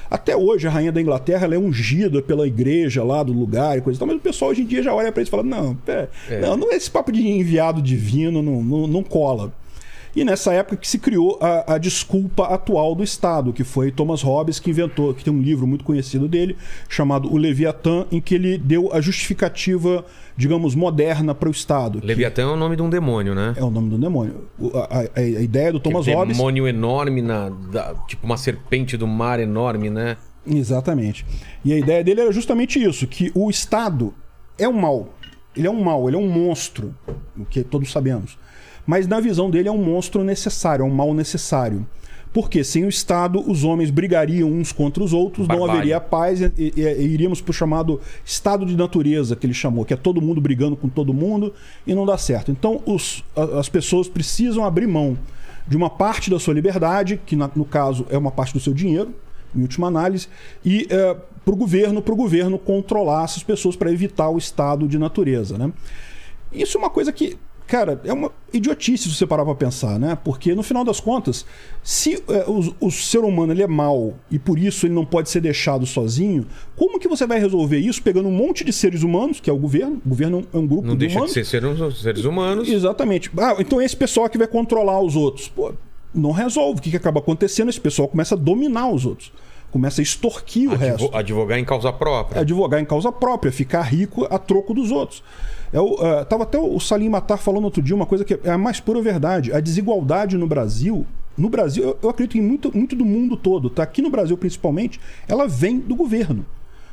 Até 0.09 0.35
hoje, 0.37 0.67
a 0.67 0.69
rainha 0.71 0.91
da 0.91 1.01
Inglaterra 1.01 1.45
ela 1.45 1.55
é 1.55 1.57
ungida 1.57 2.21
pela 2.21 2.47
igreja 2.47 3.03
lá 3.03 3.21
do 3.23 3.33
lugar 3.33 3.77
e 3.77 3.81
coisa 3.81 3.97
e 3.97 3.99
tal, 3.99 4.07
mas 4.07 4.17
o 4.17 4.21
pessoal 4.21 4.51
hoje 4.51 4.61
em 4.61 4.65
dia 4.65 4.81
já 4.81 4.93
olha 4.93 5.11
para 5.11 5.21
isso 5.21 5.29
e 5.29 5.31
fala: 5.31 5.43
não, 5.43 5.75
pé, 5.75 6.07
não, 6.39 6.55
não, 6.55 6.71
esse 6.71 6.89
papo 6.89 7.11
de 7.11 7.27
enviado 7.27 7.81
divino 7.81 8.41
não, 8.41 8.63
não, 8.63 8.87
não 8.87 9.03
cola. 9.03 9.51
E 10.15 10.23
nessa 10.25 10.53
época 10.53 10.77
que 10.77 10.87
se 10.87 10.97
criou 10.97 11.37
a, 11.41 11.75
a 11.75 11.77
desculpa 11.77 12.45
atual 12.45 12.95
do 12.95 13.03
Estado, 13.03 13.53
que 13.53 13.63
foi 13.63 13.91
Thomas 13.91 14.21
Hobbes 14.21 14.59
que 14.59 14.69
inventou, 14.69 15.13
que 15.13 15.23
tem 15.23 15.31
um 15.33 15.41
livro 15.41 15.67
muito 15.67 15.83
conhecido 15.85 16.27
dele, 16.27 16.57
chamado 16.89 17.31
O 17.31 17.37
Leviatã, 17.37 18.05
em 18.11 18.19
que 18.19 18.33
ele 18.35 18.57
deu 18.57 18.91
a 18.93 18.99
justificativa, 19.01 20.03
digamos, 20.35 20.73
moderna 20.73 21.35
para 21.35 21.49
o 21.49 21.51
Estado. 21.51 21.99
Leviatã 22.03 22.41
é 22.41 22.45
o 22.45 22.55
nome 22.55 22.75
de 22.75 22.81
um 22.81 22.89
demônio, 22.89 23.35
né? 23.35 23.53
É 23.55 23.63
o 23.63 23.69
nome 23.69 23.89
do 23.89 23.97
demônio. 23.97 24.45
O- 24.57 24.71
A, 24.77 25.01
a- 25.01 25.19
a 25.19 25.21
ideia 25.21 25.71
do 25.71 25.79
Thomas 25.79 26.01
Aquele 26.01 26.15
Hobbes. 26.17 26.37
demônio 26.37 26.67
enorme, 26.67 27.21
na, 27.21 27.49
da- 27.49 27.93
tipo 28.07 28.25
uma 28.25 28.37
serpente 28.37 28.97
do 28.97 29.05
mar 29.07 29.39
enorme, 29.39 29.89
né? 29.89 30.17
Exatamente. 30.45 31.25
E 31.63 31.73
a 31.73 31.77
ideia 31.77 32.03
dele 32.03 32.21
era 32.21 32.31
justamente 32.31 32.81
isso: 32.81 33.05
que 33.05 33.31
o 33.35 33.49
Estado 33.49 34.13
é 34.57 34.67
um 34.67 34.73
mal. 34.79 35.13
Ele 35.55 35.67
é 35.67 35.71
um 35.71 35.83
mal, 35.83 36.07
ele 36.07 36.15
é 36.15 36.19
um 36.19 36.27
monstro, 36.29 36.95
o 37.37 37.43
que 37.43 37.63
todos 37.63 37.91
sabemos. 37.91 38.37
Mas 38.87 39.05
na 39.05 39.19
visão 39.19 39.51
dele 39.51 39.67
é 39.67 39.71
um 39.71 39.77
monstro 39.83 40.23
necessário, 40.23 40.81
é 40.83 40.85
um 40.87 40.89
mal 40.93 41.13
necessário. 41.13 41.85
Porque 42.33 42.63
sem 42.63 42.85
o 42.85 42.89
Estado, 42.89 43.39
os 43.49 43.63
homens 43.63 43.89
brigariam 43.89 44.49
uns 44.49 44.71
contra 44.71 45.03
os 45.03 45.11
outros, 45.13 45.47
não 45.47 45.55
haveria 45.75 45.99
paz 45.99 46.39
e, 46.41 46.51
e- 46.57 46.73
e 46.77 47.03
iríamos 47.07 47.41
para 47.41 47.51
o 47.51 47.53
chamado 47.53 47.99
estado 48.25 48.65
de 48.65 48.75
natureza, 48.75 49.35
que 49.35 49.45
ele 49.45 49.53
chamou, 49.53 49.83
que 49.85 49.93
é 49.93 49.97
todo 49.97 50.21
mundo 50.21 50.39
brigando 50.39 50.75
com 50.77 50.87
todo 50.87 51.13
mundo 51.13 51.53
e 51.85 51.93
não 51.93 52.05
dá 52.05 52.17
certo. 52.17 52.51
Então 52.51 52.81
os- 52.85 53.23
as 53.59 53.67
pessoas 53.69 54.07
precisam 54.07 54.63
abrir 54.63 54.87
mão 54.87 55.17
de 55.67 55.75
uma 55.75 55.89
parte 55.89 56.29
da 56.29 56.39
sua 56.39 56.53
liberdade, 56.53 57.19
que 57.25 57.35
na- 57.35 57.49
no 57.55 57.65
caso 57.65 58.05
é 58.09 58.17
uma 58.17 58.31
parte 58.31 58.53
do 58.53 58.59
seu 58.59 58.73
dinheiro, 58.73 59.13
em 59.55 59.61
última 59.61 59.87
análise, 59.87 60.27
e 60.63 60.87
para 61.43 61.53
o 61.53 61.57
governo, 61.57 62.01
para 62.01 62.13
o 62.13 62.17
governo 62.17 62.59
controlar 62.59 63.23
essas 63.23 63.41
pessoas 63.41 63.75
para 63.75 63.91
evitar 63.91 64.29
o 64.29 64.37
estado 64.37 64.87
de 64.87 64.99
natureza, 64.99 65.57
né? 65.57 65.71
Isso 66.53 66.77
é 66.77 66.79
uma 66.79 66.89
coisa 66.89 67.11
que, 67.11 67.37
cara, 67.67 67.99
é 68.05 68.13
uma 68.13 68.31
idiotice 68.53 69.03
se 69.09 69.15
você 69.15 69.27
parar 69.27 69.43
para 69.45 69.53
pensar, 69.55 69.99
né? 69.99 70.17
Porque 70.23 70.55
no 70.55 70.63
final 70.63 70.83
das 70.83 70.99
contas, 70.99 71.45
se 71.83 72.15
é, 72.29 72.45
o, 72.47 72.73
o 72.87 72.91
ser 72.91 73.19
humano 73.19 73.51
ele 73.53 73.61
é 73.61 73.67
mau 73.67 74.15
e 74.31 74.39
por 74.39 74.57
isso 74.57 74.85
ele 74.87 74.93
não 74.93 75.05
pode 75.05 75.29
ser 75.29 75.41
deixado 75.41 75.85
sozinho, 75.85 76.45
como 76.75 76.99
que 76.99 77.07
você 77.07 77.27
vai 77.27 77.39
resolver 77.39 77.77
isso 77.77 78.01
pegando 78.01 78.29
um 78.29 78.31
monte 78.31 78.63
de 78.63 78.71
seres 78.73 79.03
humanos, 79.03 79.39
que 79.39 79.49
é 79.49 79.53
o 79.53 79.57
governo? 79.57 80.01
O 80.05 80.09
governo 80.09 80.47
é 80.53 80.57
um 80.57 80.65
grupo 80.65 80.87
Não 80.87 80.93
de 80.95 80.99
deixa 80.99 81.15
humanos. 81.17 81.33
de 81.33 81.45
ser 81.45 81.61
seres, 81.61 81.97
seres 82.01 82.23
humanos. 82.25 82.69
Exatamente. 82.69 83.29
Ah, 83.37 83.55
então 83.59 83.81
esse 83.81 83.95
pessoal 83.95 84.29
que 84.29 84.37
vai 84.37 84.47
controlar 84.47 84.99
os 85.01 85.15
outros. 85.15 85.47
Pô, 85.49 85.73
não 86.15 86.31
resolve. 86.31 86.79
O 86.79 86.81
que, 86.81 86.89
que 86.89 86.97
acaba 86.97 87.19
acontecendo? 87.19 87.69
Esse 87.69 87.81
pessoal 87.81 88.07
começa 88.07 88.33
a 88.33 88.37
dominar 88.37 88.89
os 88.89 89.05
outros. 89.05 89.31
Começa 89.69 89.99
a 89.99 90.03
extorquir 90.03 90.69
o 90.69 90.71
Advo- 90.73 90.85
resto. 90.85 91.09
advogar 91.13 91.59
em 91.59 91.65
causa 91.65 91.91
própria. 91.91 92.39
É 92.39 92.41
advogar 92.41 92.79
em 92.79 92.85
causa 92.85 93.11
própria, 93.11 93.51
ficar 93.51 93.81
rico 93.81 94.25
a 94.29 94.39
troco 94.39 94.73
dos 94.73 94.91
outros. 94.91 95.21
É 95.71 95.79
o, 95.79 95.95
ah, 96.01 96.25
tava 96.25 96.43
até 96.43 96.57
o 96.57 96.79
Salim 96.79 97.09
Matar 97.09 97.37
falando 97.37 97.65
outro 97.65 97.81
dia 97.81 97.95
uma 97.95 98.05
coisa 98.05 98.23
que 98.23 98.39
é 98.43 98.49
a 98.49 98.57
mais 98.57 98.79
pura 98.79 99.01
verdade. 99.01 99.53
A 99.53 99.59
desigualdade 99.59 100.37
no 100.37 100.47
Brasil, 100.47 101.05
no 101.37 101.49
Brasil, 101.49 101.83
eu, 101.83 101.99
eu 102.01 102.09
acredito 102.09 102.37
em 102.37 102.41
muito, 102.41 102.75
muito 102.75 102.95
do 102.95 103.05
mundo 103.05 103.35
todo, 103.35 103.69
tá? 103.69 103.83
Aqui 103.83 104.01
no 104.01 104.09
Brasil 104.09 104.37
principalmente, 104.37 104.99
ela 105.27 105.47
vem 105.47 105.79
do 105.79 105.95
governo. 105.95 106.45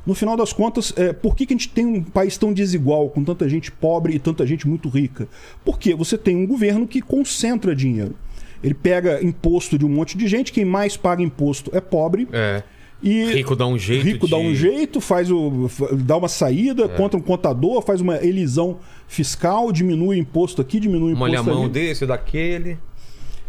No 0.06 0.14
final 0.14 0.36
das 0.36 0.52
contas, 0.52 0.92
é, 0.96 1.14
por 1.14 1.34
que, 1.34 1.46
que 1.46 1.54
a 1.54 1.56
gente 1.56 1.70
tem 1.70 1.86
um 1.86 2.02
país 2.02 2.36
tão 2.36 2.52
desigual, 2.52 3.08
com 3.08 3.24
tanta 3.24 3.48
gente 3.48 3.72
pobre 3.72 4.14
e 4.14 4.18
tanta 4.18 4.46
gente 4.46 4.68
muito 4.68 4.88
rica? 4.88 5.26
Porque 5.64 5.94
você 5.94 6.18
tem 6.18 6.36
um 6.36 6.46
governo 6.46 6.86
que 6.86 7.00
concentra 7.00 7.74
dinheiro. 7.74 8.14
Ele 8.62 8.74
pega 8.74 9.22
imposto 9.24 9.78
de 9.78 9.84
um 9.84 9.88
monte 9.88 10.16
de 10.16 10.26
gente, 10.26 10.52
quem 10.52 10.64
mais 10.64 10.96
paga 10.96 11.22
imposto 11.22 11.70
é 11.74 11.80
pobre. 11.80 12.28
É. 12.32 12.62
E 13.04 13.24
Rico 13.34 13.54
dá 13.54 13.66
um 13.66 13.78
jeito 13.78 14.02
Rico 14.04 14.26
dá 14.26 14.38
de- 14.38 14.42
É. 14.42 14.46
um 14.46 14.54
jeito, 14.54 14.98
faz 15.00 15.30
o 15.30 15.68
dá 15.92 16.16
uma 16.16 16.26
saída 16.28 16.88
contra 16.88 17.18
um 17.18 17.22
contador, 17.22 17.82
faz 17.82 18.00
uma 18.00 18.16
elisão 18.24 18.78
fiscal, 19.06 19.70
diminui 19.70 20.16
o 20.16 20.18
imposto 20.20 20.62
aqui, 20.62 20.80
diminui 20.80 21.12
o 21.12 21.16
Molha 21.16 21.38
a 21.38 21.42
imposto 21.42 21.54
mão 21.54 21.64
ali. 21.64 21.72
desse, 21.72 22.06
daquele. 22.06 22.78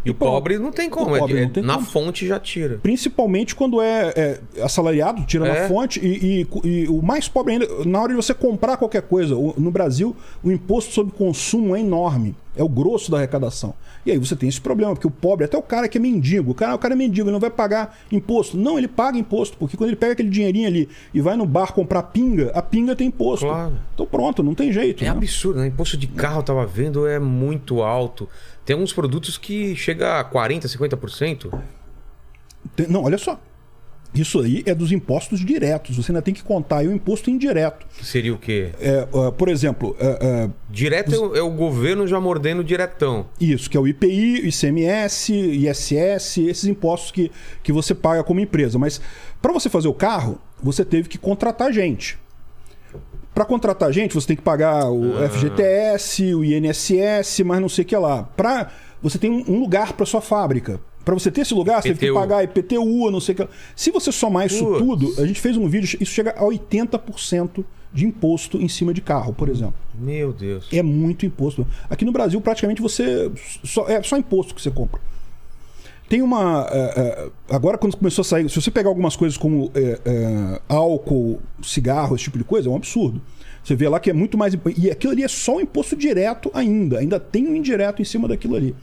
E, 0.05 0.09
E 0.09 0.11
o 0.11 0.13
pobre 0.13 0.59
não 0.59 0.71
tem 0.71 0.89
como. 0.89 1.15
É- 1.15 1.19
pobre 1.19 1.37
é- 1.39 1.41
não 1.41 1.49
tem 1.49 1.63
na 1.63 1.73
como. 1.75 1.85
fonte 1.87 2.27
já 2.27 2.39
tira. 2.39 2.79
Principalmente 2.83 3.55
quando 3.55 3.81
é, 3.81 4.13
é 4.15 4.39
assalariado, 4.63 5.23
tira 5.25 5.47
É. 5.47 5.61
na 5.63 5.67
fonte. 5.67 5.99
E, 5.99 6.41
e- 6.63 6.67
e 6.67 6.87
o 6.87 7.01
mais 7.01 7.27
pobre 7.27 7.53
ainda, 7.53 7.67
na 7.85 7.99
hora 7.99 8.09
de 8.09 8.15
você 8.15 8.33
comprar 8.33 8.77
qualquer 8.77 9.01
coisa, 9.01 9.33
no 9.57 9.71
Brasil, 9.71 10.15
o 10.43 10.51
imposto 10.51 10.93
sobre 10.93 11.13
consumo 11.13 11.75
é 11.75 11.79
enorme. 11.79 12.35
É 12.57 12.63
o 12.63 12.69
grosso 12.69 13.11
da 13.11 13.17
arrecadação. 13.17 13.73
E 14.05 14.11
aí 14.11 14.17
você 14.17 14.33
tem 14.35 14.47
esse 14.47 14.61
problema, 14.61 14.93
porque 14.93 15.07
o 15.07 15.11
pobre, 15.11 15.43
até 15.43 15.57
o 15.57 15.61
cara 15.61 15.89
que 15.89 15.97
é 15.97 16.01
mendigo, 16.01 16.51
o 16.51 16.55
cara, 16.55 16.73
o 16.75 16.77
cara 16.79 16.93
é 16.93 16.97
mendigo, 16.97 17.27
ele 17.27 17.33
não 17.33 17.39
vai 17.39 17.49
pagar 17.49 17.97
imposto. 18.09 18.55
Não, 18.55 18.77
ele 18.77 18.87
paga 18.87 19.17
imposto, 19.17 19.57
porque 19.57 19.75
quando 19.75 19.89
ele 19.89 19.97
pega 19.97 20.13
aquele 20.13 20.29
dinheirinho 20.29 20.67
ali 20.67 20.87
e 21.13 21.19
vai 21.19 21.35
no 21.35 21.45
bar 21.45 21.73
comprar 21.73 22.03
pinga, 22.03 22.51
a 22.53 22.61
pinga 22.61 22.95
tem 22.95 23.07
imposto. 23.07 23.45
Claro. 23.47 23.73
Então 23.93 24.05
pronto, 24.05 24.41
não 24.41 24.53
tem 24.55 24.71
jeito. 24.71 25.03
É 25.03 25.07
né? 25.07 25.11
absurdo, 25.11 25.59
né? 25.59 25.67
Imposto 25.67 25.97
de 25.97 26.07
carro, 26.07 26.39
eu 26.39 26.43
tava 26.43 26.65
vendo, 26.65 27.05
é 27.05 27.19
muito 27.19 27.81
alto. 27.81 28.29
Tem 28.66 28.74
alguns 28.74 28.91
produtos 28.93 29.38
que 29.38 29.76
chega 29.76 30.20
a 30.20 30.24
40%, 30.24 30.68
50%. 30.68 31.51
Tem- 32.76 32.88
Não, 32.88 33.03
olha 33.03 33.18
só. 33.18 33.39
Isso 34.13 34.39
aí 34.39 34.63
é 34.66 34.74
dos 34.74 34.93
impostos 34.93 35.41
diretos. 35.43 35.97
Você 35.97 36.09
ainda 36.11 36.22
tem 36.22 36.34
que 36.34 36.41
contar 36.41 36.78
aí 36.78 36.88
o 36.88 36.93
imposto 36.93 37.30
indireto. 37.30 37.86
Que 37.97 38.05
seria 38.05 38.34
o 38.34 38.38
quê? 38.38 38.70
É, 38.80 39.05
ah, 39.13 39.32
por 39.34 39.49
exemplo, 39.49 39.93
ah, 39.99 40.45
ah, 40.47 40.49
Direto 40.70 41.13
é 41.13 41.18
o- 41.20 41.36
é 41.36 41.41
o 41.41 41.49
governo 41.51 42.07
já 42.07 42.18
mordendo 42.20 42.63
diretão. 42.63 43.28
isso, 43.41 43.70
que 43.70 43.76
é 43.76 43.80
o 43.80 43.86
IPI, 43.86 44.47
ICMS, 44.47 45.34
ISS, 45.34 46.38
esses 46.47 46.63
impostos 46.63 47.11
que, 47.11 47.30
que 47.61 47.74
você 47.74 47.93
paga 47.93 48.24
como 48.24 48.39
empresa. 48.39 48.80
Mas 48.80 49.01
para 49.41 49.51
você 49.51 49.70
fazer 49.70 49.89
o 49.89 49.93
carro, 49.93 50.39
você 50.63 50.86
teve 50.86 51.09
que 51.09 51.18
contratar 51.18 51.74
gente. 51.74 52.18
Para 53.36 53.43
contratar 53.43 53.91
gente, 53.91 54.15
você 54.15 54.27
tem 54.27 54.36
que 54.38 54.41
pagar 54.41 54.89
o 54.89 55.15
FGTS, 55.29 56.33
o 56.33 56.41
INSS, 56.41 57.41
mas 57.45 57.59
não 57.59 57.67
sei 57.67 57.83
o 57.83 57.86
que 57.86 57.97
lá. 57.97 58.23
Para 58.23 58.71
você 59.03 59.19
tem 59.19 59.29
um 59.29 59.59
lugar 59.59 59.91
para 59.91 60.05
sua 60.05 60.21
fábrica. 60.21 60.79
Para 61.03 61.13
você 61.13 61.29
ter 61.29 61.41
esse 61.41 61.53
lugar, 61.53 61.81
você 61.81 61.89
teve 61.89 62.07
que 62.07 62.13
pagar 62.13 62.43
IPTU, 62.45 63.11
não 63.11 63.19
sei 63.19 63.36
o 63.36 63.38
que. 63.39 63.47
Se 63.75 63.91
você 63.91 64.09
somar 64.09 64.47
isso 64.47 64.77
tudo, 64.77 65.13
a 65.21 65.27
gente 65.27 65.41
fez 65.41 65.57
um 65.57 65.67
vídeo, 65.67 65.97
isso 65.99 66.13
chega 66.13 66.31
a 66.31 66.43
80% 66.43 67.65
de 67.93 68.05
imposto 68.05 68.57
em 68.57 68.69
cima 68.69 68.93
de 68.93 69.01
carro, 69.01 69.33
por 69.33 69.49
exemplo. 69.49 69.75
Meu 69.93 70.31
Deus. 70.31 70.67
É 70.71 70.81
muito 70.81 71.25
imposto. 71.25 71.67
Aqui 71.89 72.05
no 72.05 72.13
Brasil, 72.13 72.39
praticamente, 72.39 72.81
você. 72.81 73.29
Só, 73.63 73.88
é 73.89 74.01
só 74.01 74.17
imposto 74.17 74.55
que 74.55 74.61
você 74.61 74.71
compra. 74.71 75.01
Tem 76.07 76.21
uma. 76.21 76.67
é, 76.71 76.79
é, 76.79 77.29
agora, 77.49 77.77
quando 77.77 77.97
começou 77.97 78.21
a 78.21 78.25
sair. 78.25 78.49
Se 78.49 78.61
você 78.61 78.69
pegar 78.69 78.89
algumas 78.89 79.15
coisas 79.15 79.37
como 79.37 79.71
é, 79.73 80.61
álcool, 80.69 81.39
cigarro, 81.63 82.15
esse 82.15 82.25
tipo 82.25 82.37
de 82.37 82.43
coisa, 82.43 82.69
é 82.69 82.71
um 82.71 82.75
absurdo. 82.75 83.21
Você 83.63 83.75
vê 83.75 83.89
lá 83.89 83.99
que 83.99 84.11
é 84.11 84.13
muito 84.13 84.37
mais. 84.37 84.55
E 84.77 84.91
aquilo 84.91 85.13
ali 85.13 85.23
é 85.23 85.27
só 85.27 85.57
um 85.57 85.61
imposto 85.61 85.95
direto 85.95 86.51
ainda. 86.53 86.99
Ainda 86.99 87.19
tem 87.19 87.47
um 87.47 87.55
indireto 87.55 88.01
em 88.01 88.05
cima 88.05 88.27
daquilo 88.27 88.55
ali. 88.55 88.75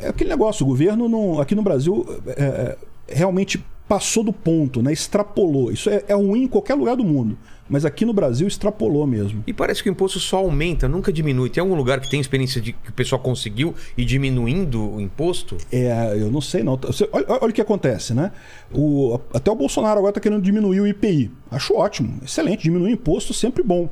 É 0.00 0.08
aquele 0.08 0.30
negócio, 0.30 0.64
o 0.64 0.68
governo 0.68 1.08
não, 1.08 1.40
aqui 1.40 1.54
no 1.54 1.62
Brasil 1.62 2.06
é, 2.28 2.76
realmente 3.08 3.62
passou 3.88 4.24
do 4.24 4.32
ponto, 4.32 4.82
né? 4.82 4.92
extrapolou. 4.92 5.70
Isso 5.70 5.90
é, 5.90 6.02
é 6.08 6.14
ruim 6.14 6.44
em 6.44 6.48
qualquer 6.48 6.74
lugar 6.74 6.96
do 6.96 7.04
mundo. 7.04 7.36
Mas 7.68 7.86
aqui 7.86 8.04
no 8.04 8.12
Brasil 8.12 8.46
extrapolou 8.46 9.06
mesmo. 9.06 9.42
E 9.46 9.52
parece 9.52 9.82
que 9.82 9.88
o 9.88 9.92
imposto 9.92 10.20
só 10.20 10.36
aumenta, 10.36 10.86
nunca 10.86 11.10
diminui. 11.10 11.48
Tem 11.48 11.62
algum 11.62 11.74
lugar 11.74 11.98
que 11.98 12.10
tem 12.10 12.20
experiência 12.20 12.60
de 12.60 12.72
que 12.74 12.90
o 12.90 12.92
pessoal 12.92 13.18
conseguiu 13.20 13.74
ir 13.96 14.04
diminuindo 14.04 14.96
o 14.96 15.00
imposto? 15.00 15.56
É, 15.72 16.14
eu 16.14 16.30
não 16.30 16.42
sei 16.42 16.62
não. 16.62 16.78
Olha, 17.12 17.24
olha 17.28 17.50
o 17.50 17.52
que 17.52 17.62
acontece, 17.62 18.12
né? 18.12 18.32
O, 18.70 19.18
até 19.32 19.50
o 19.50 19.54
Bolsonaro 19.54 19.96
agora 19.98 20.10
está 20.10 20.20
querendo 20.20 20.42
diminuir 20.42 20.80
o 20.80 20.86
IPI. 20.86 21.30
Acho 21.50 21.74
ótimo, 21.74 22.18
excelente. 22.22 22.64
Diminuir 22.64 22.92
imposto 22.92 23.32
sempre 23.32 23.62
bom. 23.62 23.88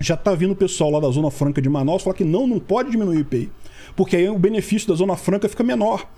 Já 0.00 0.14
está 0.14 0.34
vindo 0.34 0.52
o 0.52 0.56
pessoal 0.56 0.90
lá 0.90 0.98
da 0.98 1.10
Zona 1.10 1.30
Franca 1.30 1.62
de 1.62 1.68
Manaus 1.68 2.02
falar 2.02 2.14
que 2.16 2.24
não, 2.24 2.46
não 2.46 2.58
pode 2.58 2.90
diminuir 2.90 3.18
o 3.18 3.20
IPI. 3.20 3.50
Porque 3.94 4.16
aí 4.16 4.28
o 4.28 4.38
benefício 4.38 4.88
da 4.88 4.94
Zona 4.94 5.14
Franca 5.16 5.48
fica 5.48 5.62
menor. 5.62 6.08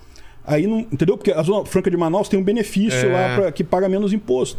Aí 0.45 0.65
não. 0.65 0.79
Entendeu? 0.79 1.17
Porque 1.17 1.31
a 1.31 1.41
Zona 1.43 1.65
Franca 1.65 1.91
de 1.91 1.97
Manaus 1.97 2.27
tem 2.29 2.39
um 2.39 2.43
benefício 2.43 3.07
É. 3.09 3.13
lá 3.13 3.35
pra, 3.35 3.51
que 3.51 3.63
paga 3.63 3.87
menos 3.87 4.11
imposto. 4.11 4.57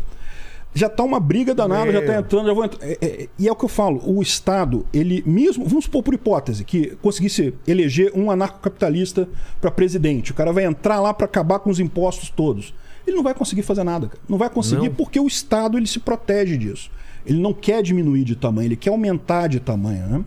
Já 0.74 0.88
tá 0.88 1.04
uma 1.04 1.20
briga 1.20 1.54
danada, 1.54 1.92
já 1.92 2.04
tá 2.04 2.18
entrando, 2.18 2.46
já 2.46 2.52
vou 2.52 2.64
entrar. 2.64 2.84
É, 2.84 2.98
é, 3.00 3.28
e 3.38 3.46
é 3.48 3.52
o 3.52 3.54
que 3.54 3.64
eu 3.64 3.68
falo, 3.68 4.02
o 4.04 4.20
Estado, 4.20 4.84
ele 4.92 5.22
mesmo, 5.24 5.64
vamos 5.64 5.84
supor 5.84 6.02
por 6.02 6.12
hipótese, 6.12 6.64
que 6.64 6.96
conseguisse 6.96 7.54
eleger 7.66 8.10
um 8.14 8.30
anarcocapitalista 8.30 9.28
para 9.60 9.70
presidente. 9.70 10.32
O 10.32 10.34
cara 10.34 10.52
vai 10.52 10.64
entrar 10.64 11.00
lá 11.00 11.14
para 11.14 11.26
acabar 11.26 11.60
com 11.60 11.70
os 11.70 11.78
impostos 11.78 12.28
todos. 12.28 12.74
Ele 13.06 13.16
não 13.16 13.22
vai 13.22 13.34
conseguir 13.34 13.62
fazer 13.62 13.84
nada, 13.84 14.08
cara. 14.08 14.20
Não 14.28 14.38
vai 14.38 14.50
conseguir 14.50 14.88
Não. 14.88 14.94
porque 14.94 15.20
o 15.20 15.26
Estado 15.26 15.78
ele 15.78 15.86
se 15.86 16.00
protege 16.00 16.56
disso. 16.56 16.90
Ele 17.24 17.38
não 17.38 17.52
quer 17.52 17.82
diminuir 17.82 18.24
de 18.24 18.34
tamanho, 18.34 18.66
ele 18.66 18.76
quer 18.76 18.90
aumentar 18.90 19.46
de 19.46 19.60
tamanho, 19.60 20.06
né? 20.06 20.24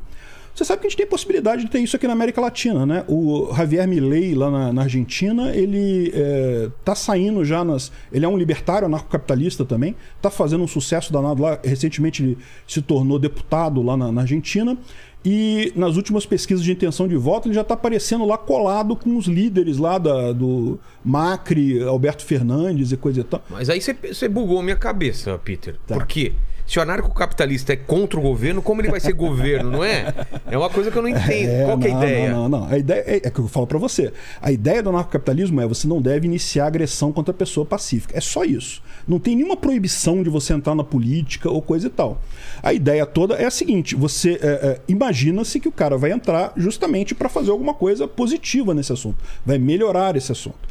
Você 0.57 0.65
sabe 0.65 0.81
que 0.81 0.87
a 0.87 0.89
gente 0.89 0.97
tem 0.97 1.05
possibilidade 1.05 1.63
de 1.65 1.69
ter 1.69 1.77
isso 1.77 1.95
aqui 1.95 2.07
na 2.07 2.13
América 2.13 2.41
Latina, 2.41 2.83
né? 2.83 3.05
O 3.07 3.53
Javier 3.55 3.87
Milei, 3.87 4.33
lá 4.33 4.49
na, 4.49 4.73
na 4.73 4.81
Argentina, 4.81 5.55
ele 5.55 6.11
é, 6.15 6.69
tá 6.83 6.95
saindo 6.95 7.45
já 7.45 7.63
nas. 7.63 7.91
Ele 8.11 8.25
é 8.25 8.27
um 8.27 8.35
libertário, 8.35 8.87
anarcocapitalista 8.87 9.63
também, 9.63 9.95
tá 10.19 10.31
fazendo 10.31 10.63
um 10.63 10.67
sucesso 10.67 11.13
danado 11.13 11.43
lá. 11.43 11.59
Recentemente 11.63 12.23
ele 12.23 12.37
se 12.67 12.81
tornou 12.81 13.19
deputado 13.19 13.83
lá 13.83 13.95
na, 13.95 14.11
na 14.11 14.21
Argentina. 14.21 14.75
E 15.23 15.71
nas 15.75 15.95
últimas 15.95 16.25
pesquisas 16.25 16.63
de 16.63 16.71
intenção 16.71 17.07
de 17.07 17.15
voto, 17.17 17.47
ele 17.47 17.53
já 17.53 17.61
está 17.61 17.75
aparecendo 17.75 18.25
lá 18.25 18.35
colado 18.35 18.95
com 18.95 19.15
os 19.15 19.25
líderes 19.27 19.77
lá 19.77 19.99
da, 19.99 20.31
do 20.31 20.79
Macri, 21.05 21.83
Alberto 21.83 22.25
Fernandes 22.25 22.91
e 22.91 22.97
coisa 22.97 23.19
e 23.19 23.23
tal. 23.23 23.43
Mas 23.49 23.69
aí 23.69 23.79
você- 23.79 24.27
bugou 24.27 24.63
minha 24.63 24.75
cabeça, 24.75 25.37
Peter. 25.37 25.75
Tá. 25.85 25.93
Por 25.95 26.07
quê? 26.07 26.33
Se 26.67 26.77
o 26.79 26.81
anarcocapitalista 26.81 27.71
é 27.71 27.77
contra 27.77 28.19
o 28.19 28.21
governo, 28.21 28.61
como 28.61 28.81
ele 28.81 28.89
vai 28.89 28.99
ser 28.99 29.13
governo, 29.13 29.71
não 29.71 29.83
é? 29.83 30.13
É 30.51 30.57
uma 30.57 30.69
coisa 30.69 30.91
que 30.91 30.97
eu 30.97 31.01
não 31.01 31.07
entendo. 31.07 31.65
Qual 31.65 31.79
que 31.79 31.87
é 31.87 31.91
a 31.91 31.93
não, 31.93 32.03
ideia? 32.03 32.31
Não, 32.31 32.49
não, 32.49 32.59
não. 32.59 32.67
A 32.69 32.77
ideia 32.77 33.03
é, 33.07 33.15
é 33.23 33.29
que 33.29 33.39
eu 33.39 33.47
falo 33.47 33.65
pra 33.65 33.77
você. 33.77 34.11
A 34.41 34.51
ideia 34.51 34.83
do 34.83 34.89
anarcocapitalismo 34.89 35.61
é 35.61 35.65
você 35.65 35.87
não 35.87 36.01
deve 36.01 36.27
iniciar 36.27 36.67
agressão 36.67 37.13
contra 37.13 37.31
a 37.31 37.33
pessoa 37.33 37.65
pacífica. 37.65 38.17
É 38.17 38.19
só 38.19 38.43
isso. 38.43 38.83
Não 39.07 39.17
tem 39.17 39.37
nenhuma 39.37 39.55
proibição 39.55 40.21
de 40.21 40.29
você 40.29 40.53
entrar 40.53 40.75
na 40.75 40.83
política 40.83 41.49
ou 41.49 41.61
coisa 41.61 41.87
e 41.87 41.89
tal. 41.89 42.21
A 42.61 42.73
ideia 42.73 43.05
toda 43.05 43.35
é 43.35 43.45
a 43.45 43.51
seguinte: 43.51 43.95
você 43.95 44.33
é, 44.41 44.47
é, 44.47 44.81
imagina-se 44.89 45.61
que 45.61 45.69
o 45.69 45.71
cara 45.71 45.97
vai 45.97 46.11
entrar 46.11 46.51
justamente 46.57 47.15
para 47.15 47.29
fazer 47.29 47.51
alguma 47.51 47.73
coisa 47.73 48.07
positiva 48.09 48.73
nesse 48.73 48.91
assunto, 48.91 49.17
vai 49.45 49.57
melhorar 49.57 50.17
esse 50.17 50.33
assunto. 50.33 50.67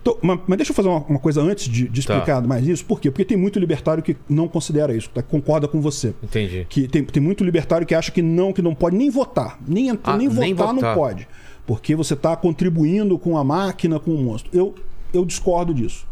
Então, 0.00 0.16
mas, 0.22 0.38
mas 0.46 0.56
deixa 0.58 0.70
eu 0.72 0.76
fazer 0.76 0.88
uma, 0.88 0.98
uma 1.00 1.18
coisa 1.18 1.40
antes 1.42 1.68
de, 1.68 1.88
de 1.88 2.06
Tá. 2.06 2.14
explicar 2.14 2.40
mais 2.42 2.66
isso. 2.66 2.84
Por 2.84 3.00
quê? 3.00 3.10
Porque 3.10 3.24
tem 3.24 3.36
muito 3.36 3.58
libertário 3.58 4.02
que 4.02 4.16
não 4.28 4.46
considera 4.48 4.94
isso, 4.94 5.10
tá? 5.10 5.22
concorda 5.22 5.66
com 5.66 5.80
você. 5.80 6.14
Entendi. 6.22 6.66
Que 6.68 6.86
tem, 6.86 7.04
tem 7.04 7.22
muito 7.22 7.42
libertário 7.44 7.86
que 7.86 7.94
acha 7.94 8.10
que 8.12 8.22
não, 8.22 8.52
que 8.52 8.62
não 8.62 8.74
pode 8.74 8.96
nem 8.96 9.10
votar. 9.10 9.58
Nem, 9.66 9.90
Ah, 10.04 10.16
nem, 10.16 10.28
nem 10.28 10.54
votar, 10.54 10.74
votar. 10.74 10.90
não 10.90 10.94
pode. 10.94 11.28
Porque 11.66 11.94
você 11.96 12.14
está 12.14 12.34
contribuindo 12.36 13.18
com 13.18 13.36
a 13.36 13.44
máquina, 13.44 13.98
com 14.00 14.12
o 14.12 14.22
monstro. 14.22 14.50
Eu, 14.56 14.74
eu 15.12 15.24
discordo 15.24 15.74
disso. 15.74 16.06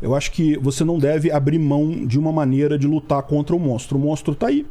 Eu 0.00 0.14
acho 0.14 0.30
que 0.32 0.56
você 0.58 0.84
não 0.84 0.98
deve 0.98 1.30
abrir 1.30 1.58
mão 1.58 2.06
de 2.06 2.18
uma 2.18 2.32
maneira 2.32 2.78
de 2.78 2.86
lutar 2.86 3.22
contra 3.22 3.54
o 3.54 3.58
monstro. 3.58 3.98
O 3.98 4.00
monstro 4.00 4.32
está 4.32 4.46
aí. 4.46 4.64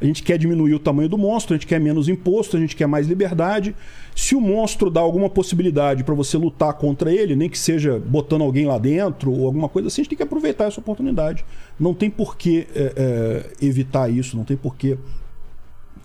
A 0.00 0.04
gente 0.04 0.22
quer 0.22 0.38
diminuir 0.38 0.74
o 0.74 0.78
tamanho 0.78 1.08
do 1.08 1.18
monstro, 1.18 1.54
a 1.54 1.56
gente 1.56 1.66
quer 1.66 1.80
menos 1.80 2.08
imposto, 2.08 2.56
a 2.56 2.60
gente 2.60 2.76
quer 2.76 2.86
mais 2.86 3.06
liberdade. 3.06 3.74
Se 4.14 4.34
o 4.34 4.40
monstro 4.40 4.90
dá 4.90 5.00
alguma 5.00 5.30
possibilidade 5.30 6.04
para 6.04 6.14
você 6.14 6.36
lutar 6.36 6.74
contra 6.74 7.12
ele, 7.12 7.36
nem 7.36 7.48
que 7.48 7.58
seja 7.58 7.98
botando 7.98 8.42
alguém 8.42 8.66
lá 8.66 8.78
dentro 8.78 9.32
ou 9.32 9.46
alguma 9.46 9.68
coisa 9.68 9.88
assim, 9.88 10.00
a 10.00 10.04
gente 10.04 10.10
tem 10.10 10.16
que 10.16 10.22
aproveitar 10.22 10.64
essa 10.64 10.80
oportunidade. 10.80 11.44
Não 11.78 11.94
tem 11.94 12.10
por 12.10 12.36
que 12.36 12.66
é, 12.74 12.92
é, 12.96 13.66
evitar 13.66 14.10
isso, 14.10 14.36
não 14.36 14.44
tem 14.44 14.56
por 14.56 14.76
que 14.76 14.98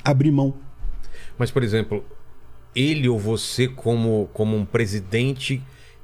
abrir 0.04 0.32
mão. 0.32 0.54
Mas, 1.38 1.52
por 1.52 1.64
exemplo, 1.64 2.04
ele 2.76 3.08
ou 3.08 3.20
você, 3.20 3.68
como, 3.68 4.30
como 4.34 4.56
um 4.56 4.66
presidente, 4.66 5.62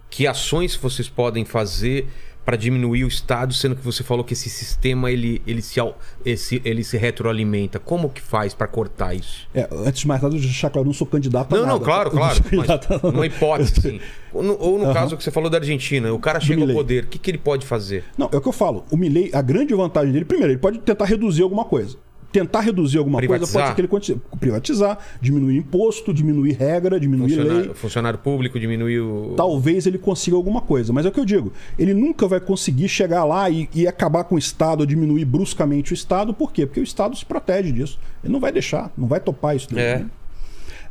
que 0.10 0.26
ações 0.26 0.76
vocês 0.76 1.08
podem 1.08 1.46
fazer 1.46 2.08
para 2.50 2.58
diminuir 2.58 3.04
o 3.04 3.08
Estado, 3.08 3.54
sendo 3.54 3.76
que 3.76 3.84
você 3.86 4.02
falou 4.04 4.24
que 4.24 4.34
esse 4.34 4.50
sistema 4.50 5.12
ele, 5.12 5.40
ele, 5.46 5.62
se, 5.62 5.80
esse, 6.26 6.60
ele 6.66 6.84
se 6.84 6.98
retroalimenta? 6.98 7.78
Como 7.78 8.10
que 8.10 8.20
faz 8.20 8.56
para 8.56 8.66
cortar 8.66 9.14
isso? 9.14 9.48
É, 9.54 9.70
antes 9.72 10.02
de 10.02 10.08
mais 10.08 10.20
nada, 10.20 10.36
eu 10.36 10.42
deixar 10.42 10.72
claro, 10.72 10.84
eu 10.84 10.88
não 10.88 10.94
sou 10.94 11.06
candidato 11.06 11.54
a 11.54 11.58
Não, 11.60 11.64
nada. 11.68 11.78
não, 11.78 11.86
claro, 11.86 12.10
não 12.10 12.18
claro. 12.18 12.36
sou 12.38 12.46
Mas 12.58 12.66
candidato 12.68 13.08
a- 13.08 13.12
numa 13.12 13.28
hipótese, 13.28 13.80
sim. 13.80 14.00
Ou 14.34 14.42
no, 14.44 14.58
ou 14.60 14.78
no 14.80 14.86
Aham. 14.86 14.94
caso 14.94 15.16
que 15.18 15.24
você 15.24 15.30
falou 15.32 15.48
da 15.50 15.58
Argentina, 15.60 16.12
o 16.12 16.18
cara 16.20 16.40
chega 16.40 16.62
ao 16.64 16.68
poder, 16.70 17.04
o 17.04 17.08
que, 17.08 17.18
que 17.20 17.30
ele 17.32 17.38
pode 17.40 17.66
fazer? 17.68 18.04
Não, 18.18 18.30
é 18.32 18.38
o 18.38 18.42
que 18.42 18.48
eu 18.48 18.52
falo. 18.52 18.84
O 18.92 18.98
Milley, 18.98 19.30
a 19.34 19.42
grande 19.44 19.74
vantagem 19.76 20.12
dele, 20.12 20.26
primeiro, 20.26 20.52
ele 20.54 20.60
pode 20.60 20.78
tentar 20.80 21.06
reduzir 21.06 21.42
alguma 21.44 21.66
coisa. 21.66 21.98
Tentar 22.32 22.60
reduzir 22.62 22.98
alguma 23.00 23.18
coisa 23.18 23.28
Privatizar? 23.32 23.62
pode 23.62 23.70
ser 23.72 23.76
que 23.76 23.82
ele 23.82 23.88
continue. 23.88 24.22
Privatizar, 24.40 25.00
diminuir 25.20 25.58
imposto, 25.58 26.14
diminuir 26.14 26.52
regra, 26.54 27.00
diminuir 27.00 27.30
lei. 27.30 27.38
Funcionário, 27.40 27.74
funcionário 27.76 28.20
público 28.20 28.60
diminuiu. 28.60 29.34
Talvez 29.36 29.88
ele 29.88 29.98
consiga 29.98 30.36
alguma 30.38 30.62
coisa. 30.62 30.94
Mas 30.94 31.06
é 31.06 31.10
o 31.10 31.12
que 31.12 31.20
eu 31.20 31.26
digo. 31.26 31.52
Ele 31.78 31.94
nunca 31.94 32.28
vai 32.28 32.40
conseguir 32.40 32.88
chegar 32.88 33.24
lá 33.26 33.50
e, 33.50 33.68
e 33.74 33.88
acabar 33.88 34.24
com 34.26 34.36
o 34.36 34.38
Estado, 34.38 34.82
ou 34.82 34.86
diminuir 34.86 35.26
bruscamente 35.26 35.92
o 35.92 35.96
Estado. 35.96 36.34
Por 36.34 36.52
quê? 36.52 36.66
Porque 36.68 36.80
o 36.80 36.84
Estado 36.84 37.16
se 37.16 37.26
protege 37.26 37.72
disso. 37.72 38.00
Ele 38.24 38.32
não 38.32 38.40
vai 38.40 38.52
deixar, 38.52 38.92
não 38.98 39.08
vai 39.08 39.20
topar 39.20 39.56
isso. 39.56 39.74
daí, 39.74 39.84
É. 39.84 39.98
né? 40.00 40.06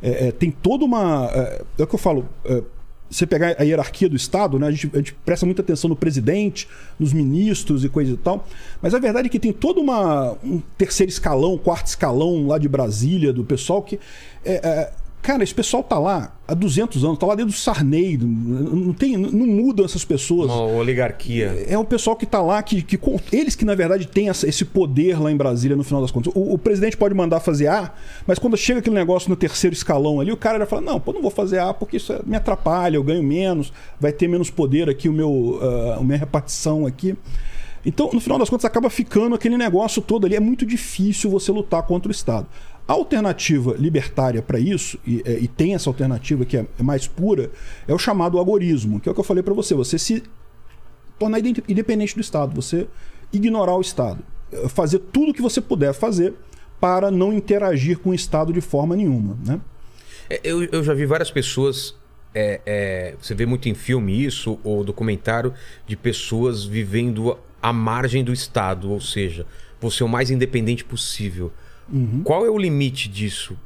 É, 0.01 0.27
é, 0.27 0.31
tem 0.31 0.49
toda 0.51 0.85
uma. 0.85 1.29
É, 1.33 1.61
é 1.77 1.83
o 1.83 1.87
que 1.87 1.95
eu 1.95 1.99
falo. 1.99 2.25
é, 2.45 2.61
você 3.09 3.25
pegar 3.25 3.55
a 3.57 3.63
hierarquia 3.63 4.07
do 4.07 4.15
Estado, 4.15 4.59
né? 4.59 4.67
A 4.67 4.71
gente, 4.71 4.89
a 4.93 4.97
gente 4.97 5.13
presta 5.25 5.45
muita 5.45 5.61
atenção 5.61 5.89
no 5.89 5.95
presidente, 5.95 6.67
nos 6.99 7.11
ministros 7.11 7.83
e 7.83 7.89
coisa 7.89 8.13
e 8.13 8.17
tal. 8.17 8.47
Mas 8.81 8.93
a 8.93 8.99
verdade 8.99 9.27
é 9.27 9.29
que 9.29 9.39
tem 9.39 9.51
todo 9.51 9.81
uma, 9.81 10.37
um 10.43 10.61
terceiro 10.77 11.09
escalão, 11.09 11.57
quarto 11.57 11.87
escalão 11.87 12.47
lá 12.47 12.57
de 12.57 12.69
Brasília, 12.69 13.33
do 13.33 13.43
pessoal 13.43 13.81
que. 13.81 13.99
é, 14.45 14.53
é, 14.53 14.91
cara, 15.21 15.43
esse 15.43 15.53
pessoal 15.53 15.83
tá 15.83 15.99
lá 15.99 16.33
há 16.47 16.53
200 16.53 17.03
anos, 17.03 17.17
tá 17.17 17.25
lá 17.25 17.35
desde 17.35 17.53
o 17.53 17.57
Sarney. 17.57 18.17
Não, 18.17 18.93
tem, 18.93 19.17
não 19.17 19.45
mudam 19.45 19.85
essas 19.85 20.03
pessoas. 20.03 20.49
Uma 20.49 20.63
oligarquia. 20.63 21.65
É 21.67 21.77
o 21.77 21.85
pessoal 21.85 22.15
que 22.15 22.25
tá 22.25 22.41
lá, 22.41 22.61
que, 22.63 22.81
que 22.81 22.99
eles 23.31 23.55
que 23.55 23.65
na 23.65 23.75
verdade 23.75 24.07
têm 24.07 24.27
esse 24.27 24.65
poder 24.65 25.19
lá 25.19 25.31
em 25.31 25.37
Brasília 25.37 25.75
no 25.75 25.83
final 25.83 26.01
das 26.01 26.11
contas. 26.11 26.33
O, 26.35 26.53
o 26.53 26.57
presidente 26.57 26.97
pode 26.97 27.13
mandar 27.13 27.39
fazer 27.39 27.67
A, 27.67 27.93
mas 28.25 28.39
quando 28.39 28.57
chega 28.57 28.79
aquele 28.79 28.95
negócio 28.95 29.29
no 29.29 29.35
terceiro 29.35 29.73
escalão 29.73 30.19
ali, 30.19 30.31
o 30.31 30.37
cara 30.37 30.59
já 30.59 30.65
fala: 30.65 30.81
Não, 30.81 30.99
pô, 30.99 31.13
não 31.13 31.21
vou 31.21 31.31
fazer 31.31 31.59
A 31.59 31.73
porque 31.73 31.97
isso 31.97 32.13
me 32.25 32.35
atrapalha, 32.35 32.95
eu 32.95 33.03
ganho 33.03 33.23
menos, 33.23 33.71
vai 33.99 34.11
ter 34.11 34.27
menos 34.27 34.49
poder 34.49 34.89
aqui, 34.89 35.07
o 35.09 35.13
meu, 35.13 35.59
ah, 35.61 35.97
a 35.99 36.03
minha 36.03 36.17
repartição 36.17 36.85
aqui. 36.85 37.15
Então, 37.85 38.09
no 38.11 38.19
final 38.19 38.37
das 38.37 38.49
contas, 38.49 38.65
acaba 38.65 38.89
ficando 38.89 39.35
aquele 39.35 39.57
negócio 39.57 40.01
todo 40.01 40.25
ali. 40.25 40.35
É 40.35 40.39
muito 40.39 40.65
difícil 40.65 41.29
você 41.29 41.51
lutar 41.51 41.83
contra 41.83 42.09
o 42.09 42.11
Estado. 42.11 42.47
A 42.89 42.93
alternativa 42.93 43.75
libertária 43.77 44.41
para 44.41 44.59
isso, 44.59 44.97
e, 45.05 45.21
é, 45.23 45.33
e 45.33 45.47
tem 45.47 45.75
essa 45.75 45.87
alternativa 45.87 46.43
que 46.43 46.57
é 46.57 46.65
é 46.79 46.81
mais 46.81 47.07
pura, 47.07 47.51
é 47.87 47.93
o 47.93 47.99
chamado 47.99 48.39
agorismo, 48.39 48.99
que 48.99 49.07
é 49.07 49.11
o 49.11 49.13
que 49.13 49.21
eu 49.21 49.23
falei 49.23 49.43
para 49.43 49.53
você. 49.53 49.75
Você 49.75 49.99
se 49.99 50.23
tornar 51.19 51.37
independente 51.39 52.15
do 52.15 52.21
Estado, 52.21 52.55
você 52.55 52.87
ignorar 53.31 53.75
o 53.75 53.81
Estado, 53.81 54.23
eh, 54.51 54.67
fazer 54.69 54.97
tudo 54.99 55.29
o 55.29 55.33
que 55.35 55.41
você 55.41 55.61
puder 55.61 55.93
fazer 55.93 56.33
para 56.79 57.11
não 57.11 57.31
interagir 57.31 57.99
com 57.99 58.09
o 58.09 58.13
Estado 58.15 58.51
de 58.51 58.61
forma 58.61 58.95
nenhuma, 58.95 59.37
né? 59.45 59.61
É, 60.27 60.41
Eu, 60.43 60.63
eu 60.63 60.83
já 60.83 60.95
vi 60.95 61.05
várias 61.05 61.29
pessoas. 61.29 61.93
é, 62.33 62.61
é, 62.65 63.15
você 63.21 63.35
vê 63.35 63.45
muito 63.45 63.69
em 63.69 63.75
filme 63.75 64.25
isso, 64.25 64.59
ou 64.63 64.83
documentário, 64.83 65.53
de 65.85 65.95
pessoas 65.95 66.63
vivendo 66.65 67.37
à 67.61 67.71
margem 67.71 68.23
do 68.23 68.33
Estado, 68.33 68.91
ou 68.91 68.99
seja, 68.99 69.45
você 69.79 70.01
é 70.01 70.05
o 70.05 70.09
mais 70.09 70.31
independente 70.31 70.83
possível. 70.83 71.51
Uhum. 71.91 72.21
Qual 72.23 72.45
é 72.45 72.49
o 72.49 72.57
limite 72.57 73.09
disso? 73.09 73.57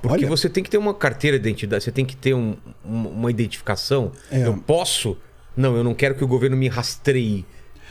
Porque 0.00 0.24
Olha, 0.24 0.28
você 0.28 0.48
tem 0.48 0.64
que 0.64 0.70
ter 0.70 0.78
uma 0.78 0.92
carteira 0.94 1.38
de 1.38 1.48
identidade, 1.48 1.84
você 1.84 1.92
tem 1.92 2.04
que 2.04 2.16
ter 2.16 2.34
um- 2.34 2.56
um- 2.84 3.06
uma 3.08 3.30
identificação. 3.30 4.10
É. 4.30 4.46
Eu 4.46 4.54
posso? 4.54 5.16
Não, 5.56 5.76
eu 5.76 5.84
não 5.84 5.94
quero 5.94 6.14
que 6.16 6.24
o 6.24 6.26
governo 6.28 6.56
me 6.56 6.66
rastreie. 6.68 7.44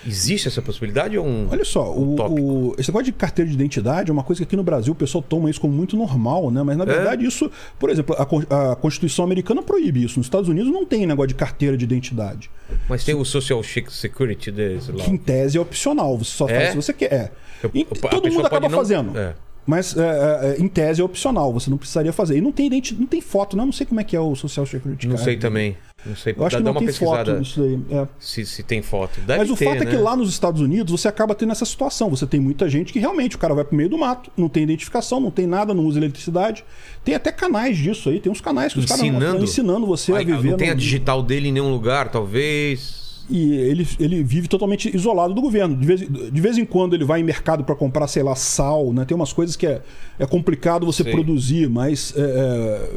Existe 0.05 0.47
essa 0.47 0.63
possibilidade 0.63 1.15
ou 1.15 1.23
um. 1.25 1.47
Olha 1.51 1.63
só, 1.63 1.93
o, 1.93 2.15
o- 2.19 2.75
esse 2.77 2.89
negócio 2.89 3.05
de 3.05 3.11
carteira 3.11 3.47
de 3.47 3.53
identidade 3.55 4.09
é 4.09 4.11
uma 4.13 4.23
coisa 4.23 4.39
que 4.39 4.43
aqui 4.45 4.55
no 4.57 4.63
Brasil 4.63 4.93
o 4.93 4.95
pessoal 4.95 5.21
toma 5.21 5.47
isso 5.47 5.61
como 5.61 5.71
muito 5.73 5.95
normal, 5.95 6.49
né? 6.49 6.63
Mas 6.63 6.75
na 6.75 6.85
verdade 6.85 7.23
isso, 7.23 7.51
por 7.77 7.87
exemplo, 7.91 8.15
a, 8.17 8.71
a 8.71 8.75
Constituição 8.75 9.23
americana 9.23 9.61
proíbe 9.61 10.03
isso. 10.03 10.17
Nos 10.17 10.25
Estados 10.25 10.49
Unidos 10.49 10.71
não 10.73 10.85
tem 10.87 11.05
negócio 11.05 11.27
de 11.27 11.35
carteira 11.35 11.77
de 11.77 11.85
identidade. 11.85 12.49
Mas 12.89 13.03
tem 13.03 13.13
o 13.13 13.23
Social 13.23 13.61
Security 13.63 14.49
lá. 14.49 15.03
Que 15.05 15.11
em 15.11 15.17
tese 15.17 15.57
é 15.59 15.61
opcional, 15.61 16.17
você 16.17 16.31
só 16.31 16.49
É? 16.49 16.55
faz 16.55 16.69
se 16.71 16.75
você 16.77 16.93
quer. 16.93 17.13
É. 17.13 17.31
Eu- 17.63 17.69
todo 18.09 18.27
mundo 18.31 18.47
acaba 18.47 18.67
não- 18.67 18.75
fazendo. 18.77 19.15
É. 19.17 19.35
Mas 19.65 19.95
é, 19.95 20.01
é, 20.01 20.55
é, 20.57 20.61
em 20.61 20.67
tese 20.67 21.01
é 21.01 21.03
opcional, 21.03 21.53
você 21.53 21.69
não 21.69 21.77
precisaria 21.77 22.11
fazer. 22.11 22.37
E 22.37 22.41
não 22.41 22.51
tem, 22.51 22.65
identi- 22.67 22.95
não 22.95 23.05
tem 23.05 23.21
foto, 23.21 23.55
né? 23.55 23.61
Eu 23.61 23.67
não 23.67 23.73
sei 23.73 23.85
como 23.85 23.99
é 23.99 24.03
que 24.03 24.15
é 24.15 24.19
o 24.19 24.35
Social 24.35 24.65
Security 24.65 25.07
Não 25.07 25.15
Card. 25.15 25.23
sei 25.31 25.37
também. 25.37 25.77
Não 26.03 26.15
sei. 26.15 26.33
Eu 26.35 26.43
acho 26.47 26.57
que 26.57 26.63
não 26.63 26.73
tem 26.73 26.91
foto 26.91 27.39
disso 27.39 27.61
daí. 27.61 27.79
É. 27.99 28.07
se, 28.19 28.43
se 28.43 28.63
tem 28.63 28.81
foto. 28.81 29.21
Deve 29.21 29.37
Mas 29.41 29.51
o 29.51 29.55
ter, 29.55 29.65
fato 29.65 29.83
é 29.83 29.85
né? 29.85 29.91
que 29.91 29.97
lá 29.97 30.15
nos 30.15 30.31
Estados 30.31 30.59
Unidos 30.59 30.99
você 30.99 31.07
acaba 31.07 31.35
tendo 31.35 31.51
essa 31.51 31.63
situação. 31.63 32.09
Você 32.09 32.25
tem 32.25 32.39
muita 32.39 32.67
gente 32.67 32.91
que 32.91 32.97
realmente 32.97 33.35
o 33.35 33.39
cara 33.39 33.53
vai 33.53 33.63
pro 33.63 33.75
meio 33.77 33.87
do 33.87 33.99
mato, 33.99 34.31
não 34.35 34.49
tem 34.49 34.63
identificação, 34.63 35.19
não 35.19 35.29
tem 35.29 35.45
nada, 35.45 35.75
não 35.75 35.85
usa 35.85 35.99
eletricidade. 35.99 36.65
Tem 37.05 37.13
até 37.13 37.31
canais 37.31 37.77
disso 37.77 38.09
aí, 38.09 38.19
tem 38.19 38.31
uns 38.31 38.41
canais 38.41 38.73
que 38.73 38.79
os 38.79 38.85
caras 38.87 39.03
Ensinando? 39.03 39.25
estão 39.25 39.43
ensinando 39.43 39.85
você 39.85 40.11
Ai, 40.11 40.23
a 40.23 40.25
viver. 40.25 40.49
Não 40.49 40.57
tem 40.57 40.69
a 40.71 40.73
no- 40.73 40.79
digital 40.79 41.21
dele 41.21 41.49
em 41.49 41.51
nenhum 41.51 41.69
lugar, 41.71 42.09
talvez. 42.09 43.10
E 43.31 43.53
ele, 43.53 43.87
ele 43.99 44.21
vive 44.23 44.47
totalmente 44.49 44.93
isolado 44.93 45.33
do 45.33 45.41
governo. 45.41 45.75
De 45.75 45.87
vez, 45.87 46.01
de 46.01 46.41
vez 46.41 46.57
em 46.57 46.65
quando 46.65 46.93
ele 46.93 47.05
vai 47.05 47.21
em 47.21 47.23
mercado 47.23 47.63
para 47.63 47.73
comprar, 47.75 48.07
sei 48.07 48.21
lá, 48.23 48.35
sal, 48.35 48.91
né? 48.91 49.05
Tem 49.05 49.15
umas 49.15 49.31
coisas 49.31 49.55
que 49.55 49.65
é, 49.65 49.81
é 50.19 50.25
complicado 50.25 50.85
você 50.85 51.01
Sei. 51.03 51.13
produzir, 51.13 51.69
mas 51.69 52.13
é, 52.17 52.21
é, 52.21 52.89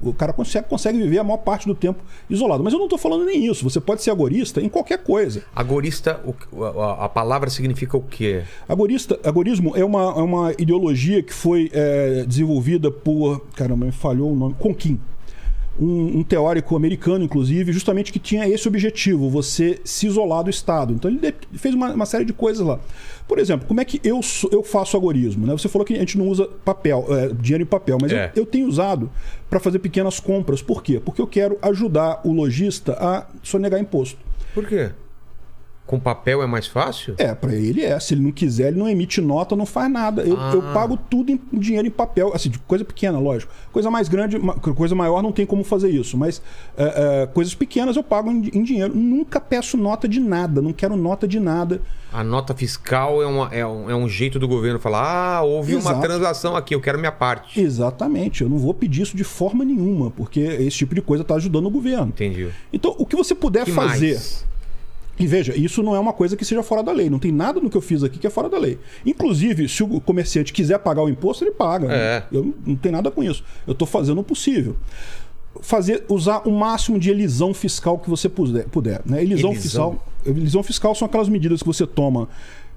o 0.00 0.12
cara 0.12 0.32
consegue, 0.32 0.66
consegue 0.68 0.98
viver 0.98 1.18
a 1.18 1.24
maior 1.24 1.36
parte 1.36 1.66
do 1.66 1.74
tempo 1.74 2.02
isolado. 2.30 2.64
Mas 2.64 2.72
eu 2.72 2.78
não 2.78 2.86
estou 2.86 2.98
falando 2.98 3.24
nem 3.26 3.44
isso. 3.46 3.62
Você 3.62 3.78
pode 3.80 4.02
ser 4.02 4.10
agorista 4.10 4.60
em 4.60 4.68
qualquer 4.68 4.98
coisa. 4.98 5.44
Agorista, 5.54 6.20
o- 6.50 6.64
a, 6.64 7.04
a 7.04 7.08
palavra 7.08 7.50
significa 7.50 7.96
o 7.96 8.00
quê? 8.02 8.42
Agorista, 8.68 9.20
agorismo 9.22 9.76
é 9.76 9.84
uma, 9.84 10.00
é 10.02 10.22
uma 10.22 10.52
ideologia 10.58 11.22
que 11.22 11.32
foi 11.34 11.70
é, 11.72 12.24
desenvolvida 12.26 12.90
por. 12.90 13.44
Caramba, 13.54 13.84
me 13.86 13.92
falhou 13.92 14.32
o 14.32 14.34
nome. 14.34 14.56
Conquim. 14.58 14.98
Um, 15.80 16.18
um 16.18 16.22
teórico 16.22 16.76
americano, 16.76 17.24
inclusive, 17.24 17.72
justamente 17.72 18.12
que 18.12 18.18
tinha 18.18 18.46
esse 18.46 18.68
objetivo, 18.68 19.30
você 19.30 19.80
se 19.84 20.06
isolar 20.06 20.44
do 20.44 20.50
Estado. 20.50 20.92
Então 20.92 21.10
ele 21.10 21.34
fez 21.54 21.74
uma, 21.74 21.92
uma 21.94 22.04
série 22.06 22.26
de 22.26 22.32
coisas 22.32 22.64
lá. 22.66 22.78
Por 23.26 23.38
exemplo, 23.38 23.66
como 23.66 23.80
é 23.80 23.84
que 23.84 23.98
eu, 24.04 24.20
eu 24.50 24.62
faço 24.62 24.96
agorismo? 24.98 25.46
Né? 25.46 25.52
Você 25.52 25.68
falou 25.68 25.86
que 25.86 25.94
a 25.94 25.98
gente 25.98 26.18
não 26.18 26.28
usa 26.28 26.46
papel, 26.64 27.06
é, 27.08 27.28
dinheiro 27.28 27.62
em 27.62 27.66
papel, 27.66 27.96
mas 28.00 28.12
É. 28.12 28.30
eu, 28.36 28.42
eu 28.42 28.46
tenho 28.46 28.66
usado 28.68 29.10
para 29.48 29.58
fazer 29.58 29.78
pequenas 29.78 30.20
compras. 30.20 30.60
Por 30.60 30.82
quê? 30.82 31.00
Porque 31.02 31.22
eu 31.22 31.26
quero 31.26 31.56
ajudar 31.62 32.20
o 32.22 32.32
lojista 32.32 32.92
a 33.00 33.26
sonegar 33.42 33.80
imposto. 33.80 34.18
Por 34.54 34.66
quê? 34.66 34.90
Com 35.84 35.98
papel 35.98 36.42
é 36.42 36.46
mais 36.46 36.66
fácil? 36.66 37.14
É, 37.18 37.34
pra 37.34 37.52
ele 37.54 37.82
é. 37.82 37.98
Se 38.00 38.14
ele 38.14 38.22
não 38.22 38.30
quiser, 38.30 38.68
ele 38.68 38.78
não 38.78 38.88
emite 38.88 39.20
nota, 39.20 39.54
não 39.56 39.66
faz 39.66 39.90
nada. 39.90 40.22
Eu, 40.22 40.38
Ah. 40.38 40.52
eu 40.54 40.62
pago 40.72 40.96
tudo 40.96 41.30
em 41.32 41.40
em 41.52 41.58
dinheiro 41.58 41.86
em 41.86 41.90
papel, 41.90 42.30
assim, 42.34 42.48
de 42.48 42.58
coisa 42.60 42.84
pequena, 42.84 43.18
lógico. 43.18 43.52
Coisa 43.72 43.90
mais 43.90 44.08
grande, 44.08 44.38
coisa 44.76 44.94
maior 44.94 45.22
não 45.22 45.32
tem 45.32 45.44
como 45.44 45.62
fazer 45.64 45.90
isso. 45.90 46.16
Mas 46.16 46.40
é, 46.76 47.22
é, 47.22 47.26
coisas 47.26 47.54
pequenas 47.54 47.96
eu 47.96 48.02
pago 48.02 48.30
em, 48.30 48.48
em 48.54 48.62
dinheiro. 48.62 48.94
Nunca 48.94 49.40
peço 49.40 49.76
nota 49.76 50.08
de 50.08 50.20
nada, 50.20 50.62
não 50.62 50.72
quero 50.72 50.96
nota 50.96 51.26
de 51.28 51.38
nada. 51.40 51.82
A 52.12 52.22
nota 52.22 52.54
fiscal 52.54 53.20
é, 53.22 53.26
uma- 53.26 53.48
é 53.52 53.66
um, 53.66 53.90
é 53.90 53.94
um 53.94 54.08
jeito 54.08 54.38
do 54.38 54.46
governo 54.46 54.78
falar: 54.78 55.36
ah, 55.38 55.42
houve 55.42 55.74
uma 55.74 55.90
Exato. 55.90 56.00
transação 56.00 56.56
aqui, 56.56 56.74
eu 56.74 56.80
quero 56.80 56.98
minha 56.98 57.12
parte. 57.12 57.60
Exatamente, 57.60 58.42
eu 58.42 58.48
não 58.48 58.56
vou 58.58 58.72
pedir 58.72 59.02
isso 59.02 59.16
de 59.16 59.24
forma 59.24 59.64
nenhuma, 59.64 60.10
porque 60.12 60.40
esse 60.40 60.78
tipo 60.78 60.94
de 60.94 61.02
coisa 61.02 61.22
está 61.22 61.34
ajudando 61.34 61.66
o 61.66 61.70
governo. 61.70 62.06
Entendi. 62.06 62.48
Então, 62.72 62.94
o 62.98 63.04
que 63.04 63.16
você 63.16 63.34
puder 63.34 63.64
que 63.64 63.72
fazer. 63.72 64.12
mais? 64.14 64.51
E 65.18 65.26
veja, 65.26 65.54
isso 65.56 65.82
não 65.82 65.94
é 65.94 66.00
uma 66.00 66.12
coisa 66.12 66.36
que 66.36 66.44
seja 66.44 66.62
fora 66.62 66.82
da 66.82 66.90
lei. 66.90 67.10
Não 67.10 67.18
tem 67.18 67.30
nada 67.30 67.60
no 67.60 67.68
que 67.68 67.76
eu 67.76 67.80
fiz 67.82 68.02
aqui 68.02 68.18
que 68.18 68.26
é 68.26 68.30
fora 68.30 68.48
da 68.48 68.58
lei. 68.58 68.78
Inclusive, 69.04 69.68
se 69.68 69.82
o 69.82 70.00
comerciante 70.00 70.52
quiser 70.52 70.78
pagar 70.78 71.02
o 71.02 71.08
imposto, 71.08 71.44
ele 71.44 71.50
paga. 71.52 71.88
né? 71.88 71.94
É. 71.94 72.22
Eu 72.32 72.54
não 72.66 72.74
tenho 72.76 72.94
nada 72.94 73.10
com 73.10 73.22
isso. 73.22 73.44
Eu 73.66 73.72
estou 73.72 73.86
fazendo 73.86 74.20
o 74.20 74.24
possível. 74.24 74.74
Fazer, 75.60 76.04
usar 76.08 76.48
o 76.48 76.50
máximo 76.50 76.98
de 76.98 77.10
elisão 77.10 77.52
fiscal 77.52 77.98
que 77.98 78.08
você 78.08 78.28
puder. 78.28 78.64
puder 78.68 79.02
né? 79.04 79.22
Elisão, 79.22 79.50
Elisão? 79.50 79.62
fiscal. 79.62 80.06
Elisão 80.24 80.62
fiscal 80.62 80.94
são 80.94 81.06
aquelas 81.06 81.28
medidas 81.28 81.60
que 81.60 81.66
você 81.66 81.86
toma 81.86 82.28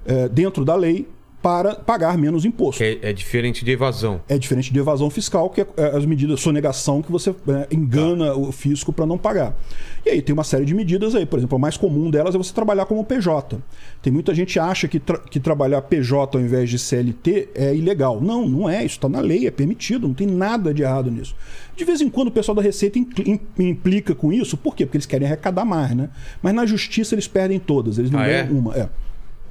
eh, 0.04 0.28
dentro 0.28 0.64
da 0.64 0.74
lei 0.74 1.08
para 1.46 1.76
pagar 1.76 2.18
menos 2.18 2.44
imposto. 2.44 2.82
É, 2.82 2.98
é 3.02 3.12
diferente 3.12 3.64
de 3.64 3.70
evasão. 3.70 4.20
É 4.28 4.36
diferente 4.36 4.72
de 4.72 4.78
evasão 4.80 5.08
fiscal, 5.08 5.48
que 5.48 5.60
é 5.60 5.66
é 5.76 5.96
as 5.96 6.04
medidas 6.04 6.36
de 6.38 6.42
sonegação 6.42 7.00
que 7.00 7.12
você 7.12 7.30
é, 7.30 7.68
engana 7.70 8.34
o 8.34 8.50
fisco 8.50 8.92
para 8.92 9.06
não 9.06 9.16
pagar. 9.16 9.56
E 10.04 10.10
aí 10.10 10.20
tem 10.22 10.32
uma 10.32 10.42
série 10.42 10.64
de 10.64 10.74
medidas 10.74 11.14
aí. 11.14 11.24
Por 11.24 11.38
exemplo, 11.38 11.54
a 11.54 11.58
mais 11.60 11.76
comum 11.76 12.10
delas 12.10 12.34
é 12.34 12.38
você 12.38 12.52
trabalhar 12.52 12.84
como 12.86 13.04
PJ. 13.04 13.58
Tem 14.02 14.12
muita 14.12 14.34
gente 14.34 14.54
que 14.54 14.58
acha 14.58 14.88
que, 14.88 14.98
tra- 14.98 15.18
que 15.18 15.38
trabalhar 15.38 15.82
PJ 15.82 16.36
ao 16.36 16.42
invés 16.42 16.68
de 16.68 16.80
CLT 16.80 17.50
é 17.54 17.72
ilegal. 17.76 18.20
Não, 18.20 18.48
não 18.48 18.68
é. 18.68 18.78
Isso 18.84 18.96
está 18.96 19.08
na 19.08 19.20
lei, 19.20 19.46
é 19.46 19.50
permitido. 19.52 20.08
Não 20.08 20.14
tem 20.14 20.26
nada 20.26 20.74
de 20.74 20.82
errado 20.82 21.12
nisso. 21.12 21.36
De 21.76 21.84
vez 21.84 22.00
em 22.00 22.08
quando 22.08 22.28
o 22.28 22.32
pessoal 22.32 22.56
da 22.56 22.62
Receita 22.62 22.98
impl- 22.98 23.22
im- 23.28 23.40
implica 23.60 24.16
com 24.16 24.32
isso. 24.32 24.56
Por 24.56 24.74
quê? 24.74 24.84
Porque 24.84 24.96
eles 24.96 25.06
querem 25.06 25.26
arrecadar 25.28 25.64
mais, 25.64 25.94
né? 25.94 26.08
Mas 26.42 26.52
na 26.54 26.66
justiça 26.66 27.14
eles 27.14 27.28
perdem 27.28 27.60
todas. 27.60 27.98
Eles 27.98 28.10
não 28.10 28.18
Ah, 28.18 28.26
é? 28.26 28.42
ganham 28.42 28.58
uma. 28.58 28.74
É. 28.76 28.88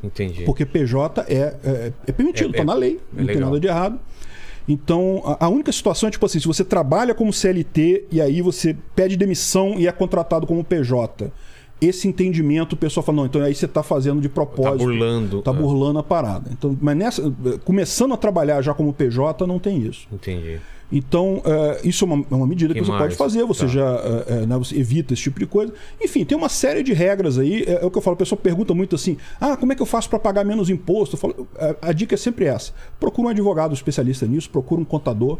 Entendi. 0.05 0.43
Porque 0.43 0.65
PJ 0.65 1.21
é, 1.27 1.55
é, 1.63 1.93
é 2.07 2.11
permitido, 2.11 2.47
É- 2.47 2.51
está 2.51 2.61
é- 2.61 2.65
na 2.65 2.73
lei, 2.73 2.93
é 2.93 2.97
não 3.11 3.25
tem 3.25 3.35
legal. 3.35 3.49
nada 3.49 3.59
de 3.59 3.67
errado. 3.67 3.99
Então, 4.67 5.21
a, 5.25 5.45
a 5.45 5.49
única 5.49 5.71
situação 5.71 6.07
é 6.07 6.11
tipo 6.11 6.25
assim: 6.25 6.39
se 6.39 6.47
você 6.47 6.63
trabalha 6.63 7.13
como 7.13 7.31
CLT 7.31 8.05
e 8.11 8.19
aí 8.21 8.41
você 8.41 8.75
pede 8.95 9.15
demissão 9.15 9.75
e 9.77 9.87
é 9.87 9.91
contratado 9.91 10.47
como 10.47 10.63
PJ. 10.63 11.31
Esse 11.81 12.07
entendimento, 12.07 12.73
o 12.73 12.77
pessoal 12.77 13.03
fala, 13.05 13.17
não, 13.17 13.25
então 13.25 13.41
aí 13.41 13.53
você 13.53 13.65
está 13.65 13.83
fazendo 13.83 14.21
de 14.21 14.29
propósito. 14.29 14.77
Tá 14.77 14.83
burlando. 14.85 15.41
Tá 15.41 15.51
É. 15.51 15.53
burlando 15.53 15.99
a 15.99 16.03
parada. 16.03 16.49
Então, 16.51 16.77
mas 16.81 16.95
nessa, 16.97 17.33
começando 17.65 18.13
a 18.13 18.17
trabalhar 18.17 18.61
já 18.61 18.73
como 18.73 18.93
PJ, 18.93 19.45
não 19.45 19.59
tem 19.59 19.79
isso. 19.79 20.07
Entendi. 20.11 20.59
Então, 20.91 21.41
é, 21.43 21.81
isso 21.83 22.05
é 22.05 22.07
uma, 22.07 22.25
é 22.31 22.35
uma 22.35 22.45
medida 22.47 22.73
que, 22.73 22.79
Que 22.79 22.85
você 22.85 22.91
mais? 22.91 23.03
pode 23.03 23.15
fazer, 23.15 23.43
você 23.43 23.61
Tá. 23.61 23.67
já 23.67 23.85
é, 23.89 24.25
é, 24.43 24.45
né, 24.45 24.57
você 24.57 24.77
evita 24.77 25.13
esse 25.13 25.23
tipo 25.23 25.39
de 25.39 25.45
coisa. 25.47 25.73
Enfim, 26.01 26.23
tem 26.23 26.37
uma 26.37 26.47
série 26.47 26.83
de 26.83 26.93
regras 26.93 27.37
aí. 27.39 27.63
É, 27.67 27.81
é 27.83 27.85
o 27.85 27.89
que 27.91 27.97
eu 27.97 28.01
falo, 28.01 28.13
a 28.13 28.17
pessoa 28.17 28.39
pergunta 28.39 28.73
muito 28.73 28.95
assim: 28.95 29.17
ah, 29.41 29.57
como 29.57 29.73
é 29.73 29.75
que 29.75 29.81
eu 29.81 29.85
faço 29.85 30.09
para 30.09 30.19
pagar 30.19 30.45
menos 30.45 30.69
imposto? 30.69 31.15
Eu 31.15 31.19
falo, 31.19 31.47
a, 31.57 31.89
a 31.89 31.91
dica 31.91 32.13
é 32.13 32.17
sempre 32.17 32.45
essa: 32.45 32.71
procura 32.99 33.27
um 33.27 33.31
advogado 33.31 33.73
especialista 33.73 34.25
nisso, 34.27 34.49
procura 34.49 34.79
um 34.79 34.85
contador. 34.85 35.39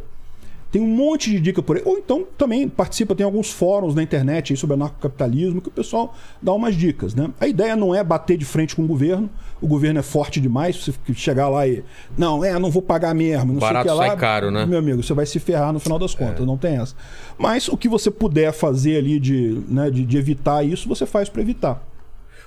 Tem 0.76 0.82
um 0.82 0.88
monte 0.88 1.32
de 1.32 1.40
dica 1.40 1.64
por 1.64 1.78
aí. 1.78 1.82
Ou 1.86 1.98
então 1.98 2.28
também 2.38 2.68
participa, 2.68 3.16
tem 3.16 3.26
alguns 3.26 3.50
fóruns 3.50 3.96
na 3.96 4.04
internet 4.04 4.52
aí 4.52 4.58
sobre 4.58 4.74
anarcocapitalismo 4.74 5.62
que 5.62 5.70
o 5.70 5.72
pessoal 5.72 6.14
dá 6.42 6.52
umas 6.52 6.76
dicas. 6.76 7.16
Né? 7.16 7.32
A 7.40 7.48
ideia 7.48 7.78
não 7.78 7.96
é 7.96 8.04
bater 8.04 8.38
de 8.38 8.44
frente 8.44 8.76
com 8.76 8.84
o 8.84 8.86
governo. 8.86 9.30
O 9.62 9.68
governo 9.68 10.02
é 10.02 10.04
forte 10.04 10.42
demais. 10.42 10.76
Você 10.76 10.94
chegar 11.14 11.48
lá 11.48 11.66
e. 11.66 11.82
Não, 12.18 12.44
é, 12.44 12.60
não 12.60 12.70
vou 12.70 12.82
pagar 12.82 13.16
mesmo. 13.16 13.54
Não 13.54 13.60
Barato 13.62 13.88
sei 13.88 13.94
o 13.94 13.96
que 13.96 14.02
lá, 14.02 14.08
sai 14.10 14.18
caro, 14.18 14.52
né? 14.52 14.66
Meu 14.66 14.80
amigo, 14.80 15.02
você 15.02 15.14
vai 15.14 15.26
se 15.26 15.40
ferrar 15.40 15.72
no 15.72 15.80
final 15.80 15.98
das 15.98 16.14
contas. 16.14 16.42
É. 16.42 16.46
Não 16.46 16.58
tem 16.58 16.76
essa. 16.76 16.94
Mas 17.38 17.70
o 17.70 17.78
que 17.78 17.88
você 17.88 18.12
puder 18.12 18.52
fazer 18.52 18.98
ali 18.98 19.18
de, 19.18 19.64
né, 19.70 19.90
de, 19.90 20.06
de 20.06 20.18
evitar 20.18 20.62
isso, 20.62 20.90
você 20.90 21.06
faz 21.06 21.30
para 21.30 21.42
evitar. 21.42 21.82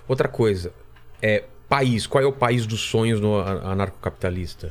Outra 0.06 0.28
coisa. 0.28 0.70
É 1.22 1.44
país. 1.66 2.06
Qual 2.06 2.22
é 2.22 2.26
o 2.26 2.32
país 2.32 2.66
dos 2.66 2.80
sonhos 2.80 3.22
no 3.22 3.38
anarcocapitalista? 3.40 4.70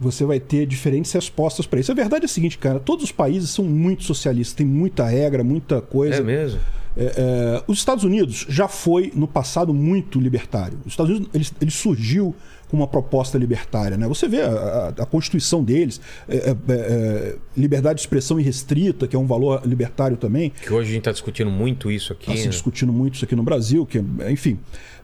Você 0.00 0.24
vai 0.24 0.38
ter 0.40 0.66
diferentes 0.66 1.10
respostas 1.12 1.66
para 1.66 1.80
isso. 1.80 1.90
A 1.90 1.94
verdade 1.94 2.24
é 2.24 2.26
a 2.26 2.28
seguinte, 2.28 2.56
cara, 2.58 2.78
todos 2.78 3.04
os 3.04 3.12
países 3.12 3.50
são 3.50 3.64
muito 3.64 4.04
socialistas, 4.04 4.54
tem 4.54 4.66
muita 4.66 5.04
regra, 5.06 5.42
muita 5.42 5.80
coisa. 5.80 6.16
É 6.16 6.20
mesmo? 6.22 6.60
É, 6.96 7.04
é, 7.16 7.62
os 7.68 7.78
Estados 7.78 8.02
Unidos 8.04 8.46
já 8.48 8.66
foi 8.66 9.12
no 9.14 9.28
passado 9.28 9.72
muito 9.74 10.18
libertário. 10.20 10.78
Os 10.84 10.92
Estados 10.92 11.10
Unidos 11.14 11.30
ele, 11.34 11.46
ele 11.60 11.70
surgiu 11.70 12.34
com 12.68 12.76
uma 12.76 12.86
proposta 12.88 13.38
libertária, 13.38 13.96
né? 13.96 14.06
Você 14.08 14.28
vê 14.28 14.42
a, 14.42 14.48
a- 14.50 14.88
a 15.02 15.06
constituição 15.06 15.64
deles, 15.64 16.00
é, 16.28 16.36
é, 16.36 16.56
é, 16.68 17.36
liberdade 17.56 17.94
de 17.96 18.00
expressão 18.02 18.38
irrestrita, 18.38 19.06
que 19.06 19.16
é 19.16 19.18
um 19.18 19.26
valor 19.26 19.62
libertário 19.64 20.16
também. 20.18 20.50
Que 20.50 20.72
hoje 20.72 20.90
a 20.90 20.92
gente 20.92 20.98
está 21.02 21.12
discutindo 21.12 21.50
muito 21.50 21.90
isso 21.90 22.12
aqui. 22.12 22.24
Está 22.30 22.36
se 22.36 22.44
né? 22.44 22.50
discutindo 22.50 22.92
muito 22.92 23.14
isso 23.14 23.24
aqui 23.24 23.34
no 23.36 23.42
Brasil, 23.42 23.86
que, 23.86 23.98
é- 24.20 24.30
enfim. 24.32 24.58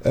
é, 0.05 0.11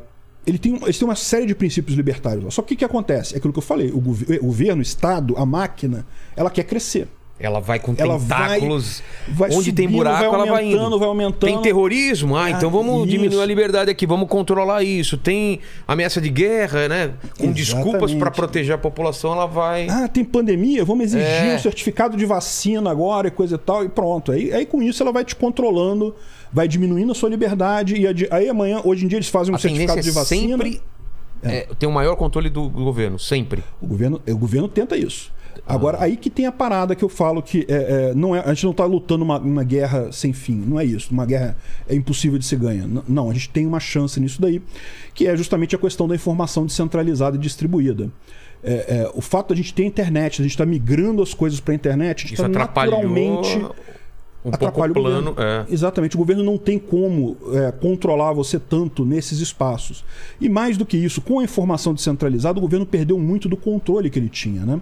ele 0.46 0.58
tem, 0.58 0.74
eles 0.82 0.98
têm 0.98 1.06
uma 1.08 1.14
série 1.16 1.46
de 1.46 1.54
princípios 1.54 1.96
libertários. 1.96 2.44
lá. 2.44 2.50
Só 2.50 2.62
que 2.62 2.74
o 2.74 2.76
que, 2.76 2.84
acontece? 2.84 3.34
É 3.34 3.38
aquilo 3.38 3.52
que 3.52 3.58
eu 3.58 3.62
falei: 3.62 3.90
o, 3.90 4.00
gov- 4.00 4.22
o 4.40 4.44
governo, 4.46 4.80
o 4.80 4.82
Estado, 4.82 5.34
a 5.36 5.44
máquina, 5.46 6.06
ela 6.36 6.50
quer 6.50 6.64
crescer. 6.64 7.08
Ela 7.36 7.58
vai 7.58 7.80
com 7.80 7.92
Ela 7.98 8.16
tentáculos. 8.16 9.02
vai 9.28 9.50
onde 9.50 9.72
tem 9.72 9.86
subindo, 9.86 9.96
buraco, 9.98 10.18
vai 10.18 10.34
ela 10.34 10.46
vai 10.46 10.66
indo. 10.66 10.98
vai 11.00 11.08
aumentando. 11.08 11.50
Tem 11.50 11.60
terrorismo? 11.60 12.36
Ah, 12.36 12.48
então 12.48 12.68
Ah, 12.68 12.72
vamos 12.72 12.98
isso. 13.00 13.06
diminuir 13.08 13.42
a 13.42 13.44
liberdade 13.44 13.90
aqui, 13.90 14.06
vamos 14.06 14.28
controlar 14.28 14.84
isso. 14.84 15.18
Tem 15.18 15.58
ameaça 15.86 16.20
de 16.20 16.30
guerra, 16.30 16.86
né? 16.88 17.10
Com 17.36 17.50
desculpas 17.50 17.94
Exatamente. 17.94 18.18
para 18.20 18.30
proteger 18.30 18.74
a 18.76 18.78
população, 18.78 19.32
ela 19.32 19.46
vai. 19.46 19.88
Ah, 19.90 20.06
tem 20.06 20.24
pandemia, 20.24 20.84
vamos 20.84 21.06
exigir 21.06 21.26
É. 21.26 21.56
um 21.56 21.58
certificado 21.58 22.16
de 22.16 22.24
vacina 22.24 22.88
agora 22.88 23.26
e 23.26 23.30
coisa 23.32 23.56
e 23.56 23.58
tal, 23.58 23.84
e 23.84 23.88
pronto. 23.88 24.30
Aí, 24.30 24.52
aí 24.52 24.64
com 24.64 24.80
isso 24.80 25.02
ela 25.02 25.10
vai 25.10 25.24
te 25.24 25.34
controlando, 25.34 26.14
vai 26.54 26.68
diminuindo 26.68 27.10
a 27.10 27.14
sua 27.14 27.28
liberdade, 27.28 27.96
e 27.96 28.06
aí 28.30 28.48
amanhã, 28.48 28.80
hoje 28.84 29.04
em 29.04 29.08
dia, 29.08 29.18
eles 29.18 29.28
fazem 29.28 29.52
um 29.52 29.56
a 29.56 29.58
certificado 29.58 29.98
é 29.98 30.02
de 30.02 30.10
vacina. 30.12 30.56
sempre 30.56 30.80
é, 31.42 31.66
ter 31.78 31.86
o 31.86 31.92
maior 31.92 32.14
controle 32.16 32.48
do 32.48 32.70
governo, 32.70 33.18
sempre. 33.18 33.62
O 33.82 33.86
governo, 33.86 34.22
o 34.26 34.36
governo 34.38 34.68
tenta 34.68 34.96
isso. 34.96 35.34
Agora, 35.66 35.98
aí 36.02 36.16
que 36.16 36.28
tem 36.30 36.46
a 36.46 36.52
parada 36.52 36.94
que 36.94 37.02
eu 37.04 37.08
falo 37.08 37.42
que 37.42 37.64
é, 37.68 38.10
é, 38.10 38.14
não 38.14 38.34
é, 38.36 38.40
a 38.40 38.52
gente 38.52 38.64
não 38.64 38.70
está 38.72 38.84
lutando 38.84 39.24
uma, 39.24 39.38
uma 39.38 39.64
guerra 39.64 40.12
sem 40.12 40.32
fim. 40.32 40.56
Não 40.56 40.78
é 40.78 40.84
isso. 40.84 41.10
Uma 41.12 41.24
guerra 41.24 41.56
é 41.88 41.94
impossível 41.94 42.38
de 42.38 42.44
se 42.44 42.54
ganhar. 42.56 42.84
N- 42.86 43.02
Não, 43.08 43.30
a 43.30 43.32
gente 43.32 43.48
tem 43.50 43.66
uma 43.66 43.80
chance 43.80 44.18
nisso 44.20 44.40
daí, 44.40 44.60
que 45.14 45.26
é 45.26 45.36
justamente 45.36 45.74
a 45.74 45.78
questão 45.78 46.06
da 46.06 46.14
informação 46.14 46.66
descentralizada 46.66 47.36
e 47.36 47.38
distribuída. 47.38 48.10
É, 48.62 48.72
é, 48.72 49.10
o 49.14 49.20
fato 49.20 49.50
da 49.50 49.54
gente 49.54 49.72
ter 49.74 49.84
internet, 49.84 50.40
a 50.40 50.44
gente 50.44 50.52
está 50.52 50.66
migrando 50.66 51.22
as 51.22 51.32
coisas 51.34 51.60
para 51.60 51.72
a 51.72 51.74
internet, 51.74 52.18
a 52.24 52.28
gente 52.28 52.32
está 52.34 52.46
atrapalhou 52.46 53.02
naturalmente 53.02 53.66
um 54.44 54.50
pouco 54.50 54.92
plano. 54.92 55.34
É. 55.38 55.64
Exatamente, 55.72 56.16
o 56.16 56.18
governo 56.18 56.44
não 56.44 56.58
tem 56.58 56.78
como 56.78 57.36
é, 57.52 57.72
controlar 57.72 58.32
você 58.32 58.58
tanto 58.58 59.04
nesses 59.04 59.40
espaços. 59.40 60.04
E 60.40 60.48
mais 60.48 60.76
do 60.76 60.84
que 60.84 60.96
isso, 60.96 61.20
com 61.20 61.38
a 61.38 61.44
informação 61.44 61.94
descentralizada, 61.94 62.58
o 62.58 62.62
governo 62.62 62.84
perdeu 62.84 63.18
muito 63.18 63.48
do 63.48 63.56
controle 63.56 64.10
que 64.10 64.18
ele 64.18 64.28
tinha, 64.28 64.64
né? 64.66 64.80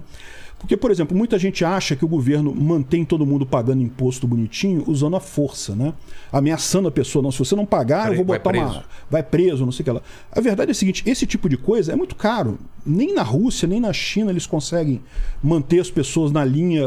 Porque, 0.62 0.76
por 0.76 0.90
exemplo, 0.92 1.14
muita 1.16 1.38
gente 1.40 1.64
acha 1.64 1.94
que 1.96 2.04
o 2.04 2.08
governo 2.08 2.54
mantém 2.54 3.04
todo 3.04 3.26
mundo 3.26 3.44
pagando 3.44 3.82
imposto 3.82 4.26
bonitinho 4.28 4.84
usando 4.86 5.16
a 5.16 5.20
força, 5.20 5.74
né? 5.74 5.92
Ameaçando 6.32 6.86
a 6.86 6.90
pessoa, 6.90 7.20
não, 7.22 7.32
se 7.32 7.38
você 7.40 7.54
não 7.56 7.66
pagar, 7.66 8.08
eu 8.10 8.16
vou 8.16 8.24
Vai 8.24 8.38
botar 8.38 8.50
preso. 8.50 8.64
uma. 8.72 8.84
Vai 9.10 9.22
preso, 9.24 9.64
não 9.64 9.72
sei 9.72 9.82
o 9.82 9.84
que 9.84 9.90
lá. 9.90 10.00
A 10.30 10.40
verdade 10.40 10.70
é 10.70 10.72
a 10.72 10.74
seguinte: 10.74 11.02
esse 11.04 11.26
tipo 11.26 11.48
de 11.48 11.56
coisa 11.56 11.92
é 11.92 11.96
muito 11.96 12.14
caro. 12.14 12.58
Nem 12.86 13.12
na 13.12 13.22
Rússia, 13.24 13.66
nem 13.68 13.80
na 13.80 13.92
China 13.92 14.30
eles 14.30 14.46
conseguem 14.46 15.00
manter 15.42 15.80
as 15.80 15.90
pessoas 15.90 16.30
na 16.30 16.44
linha 16.44 16.82
é, 16.84 16.86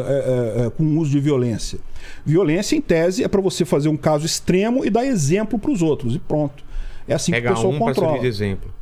é, 0.61 0.65
é, 0.65 0.69
com 0.69 0.83
o 0.83 0.97
uso 0.99 1.11
de 1.11 1.19
violência. 1.19 1.77
Violência, 2.25 2.75
em 2.77 2.81
tese, 2.81 3.23
é 3.23 3.27
para 3.27 3.41
você 3.41 3.65
fazer 3.65 3.89
um 3.89 3.97
caso 3.97 4.25
extremo 4.25 4.85
e 4.85 4.89
dar 4.89 5.05
exemplo 5.05 5.59
para 5.59 5.71
os 5.71 5.81
outros. 5.81 6.15
E 6.15 6.19
pronto. 6.19 6.63
É 7.07 7.13
assim 7.13 7.31
que 7.31 7.37
Pega 7.37 7.51
o 7.51 7.55
pessoal 7.55 7.73
um 7.73 7.77
pra 7.77 7.85
servir 7.87 7.99
controla. 8.01 8.21
de 8.21 8.27
exemplo. 8.27 8.73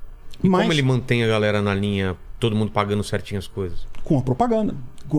E 0.43 0.47
Mas- 0.49 0.61
como 0.61 0.73
ele 0.73 0.81
mantém 0.83 1.23
a 1.23 1.27
galera 1.27 1.61
na 1.61 1.73
linha, 1.73 2.15
todo 2.43 2.55
mundo 2.55 2.71
pagando 2.71 3.03
certinho 3.03 3.39
as 3.39 3.47
coisas? 3.47 3.87
com 4.03 4.17
a 4.17 4.21
propaganda, 4.21 4.75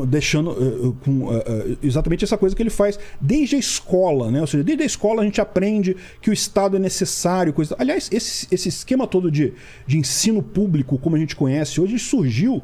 deixando 0.06 0.50
eh, 0.52 0.92
com 1.02 1.32
eh, 1.32 1.44
eh, 1.46 1.76
exatamente 1.82 2.22
essa 2.22 2.36
coisa 2.36 2.54
que 2.54 2.62
ele 2.62 2.68
faz 2.68 2.98
desde 3.18 3.56
a 3.56 3.58
escola, 3.58 4.30
né? 4.30 4.42
Ou 4.42 4.46
seja, 4.46 4.62
desde 4.62 4.82
a 4.82 4.86
escola 4.86 5.22
a 5.22 5.24
gente 5.24 5.40
aprende 5.40 5.96
que 6.20 6.28
o 6.28 6.32
Estado 6.34 6.76
é 6.76 6.78
necessário, 6.78 7.52
coisa. 7.54 7.74
Aliás, 7.78 8.10
esse, 8.12 8.46
esse 8.52 8.68
esquema 8.68 9.06
todo 9.06 9.30
de, 9.30 9.54
de 9.86 9.96
ensino 9.96 10.42
público, 10.42 10.98
como 10.98 11.16
a 11.16 11.18
gente 11.18 11.34
conhece 11.34 11.80
hoje, 11.80 11.98
surgiu 11.98 12.62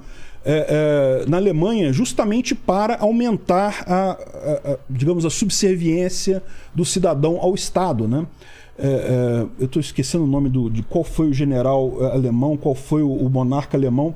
na 1.28 1.36
Alemanha 1.36 1.92
justamente 1.92 2.54
para 2.54 2.96
aumentar 2.98 3.84
a, 3.86 4.11
a- 4.12 4.72
a, 4.72 4.78
digamos 4.88 5.24
a 5.26 5.30
subserviência 5.30 6.42
do 6.74 6.84
cidadão 6.84 7.38
ao 7.40 7.54
Estado, 7.54 8.06
né? 8.08 8.26
É, 8.82 9.44
eu 9.58 9.66
estou 9.66 9.78
esquecendo 9.78 10.24
o 10.24 10.26
nome 10.26 10.48
do, 10.48 10.70
de 10.70 10.82
qual 10.82 11.04
foi 11.04 11.28
o 11.28 11.34
general 11.34 12.02
alemão, 12.12 12.56
qual 12.56 12.74
foi 12.74 13.02
o, 13.02 13.12
o 13.12 13.28
monarca 13.28 13.76
alemão, 13.76 14.14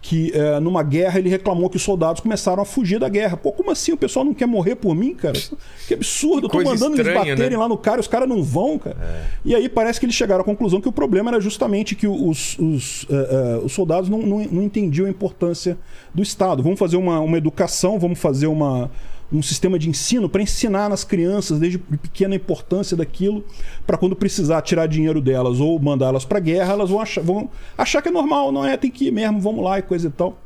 que 0.00 0.30
é, 0.34 0.60
numa 0.60 0.82
guerra 0.82 1.18
ele 1.18 1.28
reclamou 1.28 1.68
que 1.68 1.76
os 1.76 1.82
soldados 1.82 2.20
começaram 2.20 2.62
a 2.62 2.66
fugir 2.66 2.98
da 3.00 3.08
guerra. 3.08 3.36
Pô, 3.36 3.52
como 3.52 3.70
assim? 3.70 3.92
O 3.92 3.96
pessoal 3.96 4.24
não 4.24 4.34
quer 4.34 4.46
morrer 4.46 4.76
por 4.76 4.94
mim, 4.94 5.14
cara? 5.14 5.38
Que 5.86 5.94
absurdo, 5.94 6.46
eu 6.46 6.50
tô 6.50 6.58
mandando 6.58 6.96
eles 6.96 7.06
estranha, 7.06 7.34
baterem 7.34 7.50
né? 7.50 7.56
lá 7.56 7.68
no 7.68 7.76
cara, 7.76 8.00
os 8.00 8.06
caras 8.06 8.28
não 8.28 8.42
vão, 8.42 8.78
cara. 8.78 8.96
E 9.44 9.54
aí 9.54 9.68
parece 9.68 9.98
que 9.98 10.06
eles 10.06 10.14
chegaram 10.14 10.42
à 10.42 10.44
conclusão 10.44 10.80
que 10.80 10.88
o 10.88 10.92
problema 10.92 11.30
era 11.30 11.40
justamente 11.40 11.94
que 11.94 12.06
os, 12.06 12.58
os, 12.58 13.06
é, 13.10 13.14
é, 13.14 13.64
os 13.64 13.72
soldados 13.72 14.08
não, 14.08 14.18
não, 14.18 14.38
não 14.44 14.62
entendiam 14.62 15.06
a 15.06 15.10
importância 15.10 15.76
do 16.14 16.22
Estado. 16.22 16.62
Vamos 16.62 16.78
fazer 16.78 16.96
uma, 16.96 17.18
uma 17.20 17.36
educação, 17.36 17.98
vamos 17.98 18.18
fazer 18.18 18.46
uma, 18.46 18.90
um 19.32 19.42
sistema 19.42 19.78
de 19.78 19.88
ensino 19.88 20.28
para 20.28 20.42
ensinar 20.42 20.88
nas 20.88 21.04
crianças 21.04 21.58
desde 21.58 21.78
pequena 21.78 22.34
a 22.34 22.36
importância 22.36 22.96
daquilo, 22.96 23.44
para 23.86 23.96
quando 23.96 24.14
precisar 24.14 24.62
tirar 24.62 24.86
dinheiro 24.86 25.20
delas 25.20 25.60
ou 25.60 25.78
mandá-las 25.78 26.24
para 26.24 26.38
guerra, 26.38 26.72
elas 26.72 26.90
vão 26.90 27.00
achar, 27.00 27.22
vão 27.22 27.50
achar 27.76 28.02
que 28.02 28.08
é 28.08 28.12
normal, 28.12 28.52
não 28.52 28.64
é? 28.64 28.76
Tem 28.76 28.90
que 28.90 29.06
ir 29.06 29.10
mesmo, 29.10 29.40
vamos 29.40 29.64
lá 29.64 29.78
e 29.78 29.82
coisa 29.82 30.08
e 30.08 30.10
tal. 30.10 30.38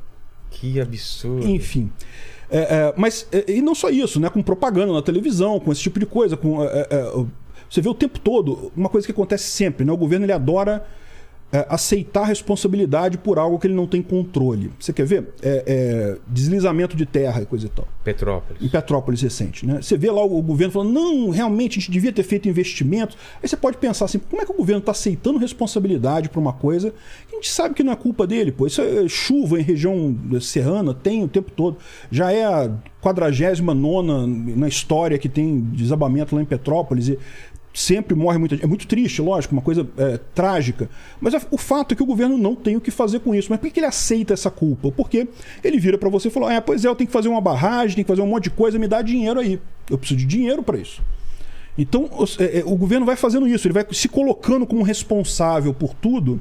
Que 0.50 0.80
absurdo. 0.80 1.46
Enfim. 1.46 1.90
É, 2.50 2.58
é, 2.58 2.94
mas 2.96 3.28
é, 3.30 3.44
e 3.52 3.62
não 3.62 3.74
só 3.74 3.90
isso, 3.90 4.18
né? 4.18 4.28
Com 4.28 4.42
propaganda 4.42 4.92
na 4.92 5.02
televisão, 5.02 5.60
com 5.60 5.70
esse 5.70 5.82
tipo 5.82 6.00
de 6.00 6.06
coisa, 6.06 6.36
com 6.36 6.64
é, 6.64 6.86
é, 6.90 7.24
você 7.68 7.80
vê 7.80 7.88
o 7.88 7.94
tempo 7.94 8.18
todo 8.18 8.72
uma 8.76 8.88
coisa 8.88 9.06
que 9.06 9.12
acontece 9.12 9.44
sempre, 9.44 9.84
né? 9.84 9.92
O 9.92 9.96
governo 9.96 10.26
ele 10.26 10.32
adora 10.32 10.84
é, 11.52 11.66
aceitar 11.68 12.24
responsabilidade 12.24 13.18
por 13.18 13.38
algo 13.38 13.58
que 13.58 13.66
ele 13.66 13.74
não 13.74 13.86
tem 13.86 14.02
controle. 14.02 14.70
Você 14.78 14.92
quer 14.92 15.06
ver? 15.06 15.28
É, 15.42 15.64
é, 15.66 16.18
deslizamento 16.28 16.96
de 16.96 17.06
terra 17.06 17.42
e 17.42 17.46
coisa 17.46 17.66
e 17.66 17.68
tal 17.68 17.86
em 18.00 18.04
Petrópolis. 18.04 18.70
Petrópolis 18.70 19.22
recente, 19.22 19.66
né? 19.66 19.80
Você 19.82 19.96
vê 19.96 20.10
lá 20.10 20.24
o 20.24 20.42
governo 20.42 20.72
falando, 20.72 20.92
não, 20.92 21.30
realmente 21.30 21.78
a 21.78 21.80
gente 21.80 21.90
devia 21.90 22.12
ter 22.12 22.22
feito 22.22 22.48
investimento. 22.48 23.16
Aí 23.42 23.48
você 23.48 23.56
pode 23.56 23.76
pensar 23.76 24.06
assim, 24.06 24.18
como 24.18 24.40
é 24.40 24.44
que 24.44 24.52
o 24.52 24.56
governo 24.56 24.80
está 24.80 24.92
aceitando 24.92 25.38
responsabilidade 25.38 26.28
por 26.28 26.40
uma 26.40 26.52
coisa 26.52 26.92
que 27.28 27.36
a 27.36 27.36
gente 27.36 27.50
sabe 27.50 27.74
que 27.74 27.82
não 27.82 27.92
é 27.92 27.96
culpa 27.96 28.26
dele, 28.26 28.50
pô. 28.52 28.66
Isso 28.66 28.80
é 28.80 29.06
chuva 29.08 29.60
em 29.60 29.62
região 29.62 30.16
serrana, 30.40 30.94
tem 30.94 31.22
o 31.22 31.28
tempo 31.28 31.50
todo. 31.50 31.76
Já 32.10 32.32
é 32.32 32.44
a 32.44 32.70
49 33.00 33.62
na 34.56 34.68
história 34.68 35.18
que 35.18 35.28
tem 35.28 35.60
desabamento 35.60 36.34
lá 36.34 36.42
em 36.42 36.46
Petrópolis 36.46 37.08
e 37.08 37.18
sempre 37.72 38.14
morre 38.16 38.38
muita 38.38 38.56
gente. 38.56 38.64
É 38.64 38.68
muito 38.68 38.86
triste, 38.86 39.22
lógico, 39.22 39.54
uma 39.54 39.62
coisa 39.62 39.88
é, 39.96 40.18
trágica. 40.34 40.88
Mas 41.20 41.34
o 41.50 41.56
fato 41.58 41.92
é 41.92 41.96
que 41.96 42.02
o 42.02 42.06
governo 42.06 42.36
não 42.36 42.54
tem 42.54 42.76
o 42.76 42.80
que 42.80 42.90
fazer 42.90 43.20
com 43.20 43.34
isso. 43.34 43.48
Mas 43.50 43.60
por 43.60 43.70
que 43.70 43.78
ele 43.80 43.86
aceita 43.86 44.34
essa 44.34 44.50
culpa? 44.50 44.90
Porque 44.90 45.28
ele 45.62 45.78
vira 45.78 45.96
para 45.96 46.08
você 46.08 46.28
e 46.28 46.30
fala: 46.30 46.52
é, 46.52 46.60
pois 46.60 46.84
é, 46.84 46.88
eu 46.88 46.94
tenho 46.96 47.06
que 47.08 47.12
fazer 47.12 47.28
uma 47.28 47.40
barragem, 47.40 47.94
tenho 47.96 48.04
que 48.04 48.10
fazer 48.12 48.22
um 48.22 48.26
monte 48.26 48.44
de 48.44 48.50
coisa, 48.50 48.78
me 48.78 48.88
dá 48.88 49.02
dinheiro 49.02 49.38
aí. 49.40 49.60
Eu 49.88 49.96
preciso 49.98 50.18
de 50.18 50.26
dinheiro 50.26 50.62
para 50.62 50.78
isso. 50.78 51.02
Então, 51.78 52.10
os- 52.18 52.38
é, 52.40 52.58
é, 52.58 52.62
o 52.64 52.76
governo 52.76 53.06
vai 53.06 53.16
fazendo 53.16 53.46
isso, 53.46 53.66
ele 53.66 53.74
vai 53.74 53.86
se 53.92 54.08
colocando 54.08 54.66
como 54.66 54.82
responsável 54.82 55.72
por 55.72 55.94
tudo 55.94 56.40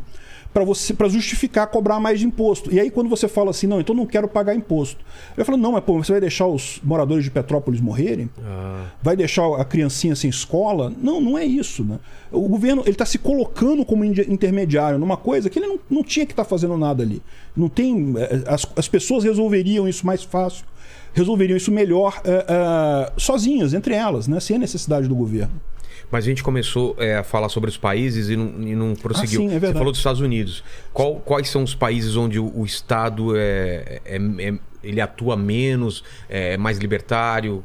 para 0.54 0.64
você 0.64 0.94
para 0.94 1.08
justificar 1.08 1.68
cobrar 1.68 2.00
mais 2.00 2.20
de 2.20 2.26
imposto. 2.26 2.74
E 2.74 2.80
aí 2.80 2.90
quando 2.90 3.10
você 3.10 3.28
fala 3.28 3.52
assim, 3.52 3.68
não, 3.68 3.80
então 3.80 3.94
não 3.94 4.06
quero 4.06 4.28
pagar 4.28 4.56
imposto. 4.56 5.04
Ele 5.38 5.46
fala, 5.46 5.58
não, 5.58 5.74
mas 5.74 5.84
pô, 5.84 5.98
você 5.98 6.12
vai 6.12 6.22
deixar 6.22 6.48
os 6.48 6.80
moradores 6.84 7.24
de 7.24 7.32
Petrópolis 7.32 7.80
morrerem? 7.80 8.30
Ah, 8.44 8.86
vai 9.02 9.16
deixar 9.16 9.46
a 9.56 9.64
criancinha 9.64 10.16
sem 10.16 10.30
escola? 10.30 10.92
Não, 11.02 11.22
não 11.22 11.38
é 11.38 11.46
isso, 11.46 11.84
né? 11.84 12.00
O 12.32 12.48
governo 12.48 12.82
ele 12.84 12.92
está 12.92 13.06
se 13.06 13.18
colocando 13.18 13.86
como 13.86 14.04
intermediário 14.04 15.00
numa 15.00 15.18
coisa 15.18 15.50
que 15.50 15.60
ele 15.60 15.68
não, 15.68 15.80
não 15.90 16.04
tinha 16.04 16.26
que 16.26 16.34
estar 16.34 16.44
fazendo 16.44 16.78
nada 16.78 17.04
ali. 17.04 17.22
Não 17.56 17.70
tem 17.70 18.14
eh, 18.18 18.44
as, 18.48 18.66
as 18.76 18.88
pessoas 18.88 19.24
resolveriam 19.24 19.88
isso 19.88 20.06
mais 20.06 20.24
fácil, 20.24 20.66
resolveriam 21.14 21.58
isso 21.58 21.72
melhor 21.72 22.22
eh, 22.24 22.46
eh, 22.48 23.12
sozinhas 23.18 23.74
entre 23.74 23.94
elas, 23.94 24.28
né? 24.28 24.40
Sem 24.40 24.56
a 24.56 24.60
necessidade 24.60 25.08
do 25.08 25.16
governo. 25.16 25.60
Mas 26.12 26.24
a 26.26 26.28
gente 26.28 26.42
começou 26.44 26.96
é, 26.98 27.18
a 27.18 27.24
falar 27.24 27.50
sobre 27.50 27.70
os 27.70 27.78
países 27.78 28.30
e 28.30 28.36
não, 28.36 28.68
e 28.68 28.76
não 28.76 28.96
prosseguiu. 28.96 29.42
sim, 29.42 29.46
é 29.48 29.50
verdade. 29.52 29.74
Você 29.74 29.78
falou 29.78 29.92
dos 29.92 30.00
Estados 30.00 30.22
Unidos. 30.22 30.64
Qual- 30.92 31.16
quais 31.18 31.50
são 31.50 31.64
os 31.64 31.76
países 31.76 32.16
onde 32.16 32.40
o, 32.40 32.52
o 32.56 32.66
Estado 32.66 33.36
é, 33.38 34.02
é- 34.06 34.18
é- 34.40 34.60
ele 34.84 35.00
atua 35.02 35.36
menos, 35.38 36.04
é 36.28 36.58
mais 36.58 36.78
libertário? 36.80 37.64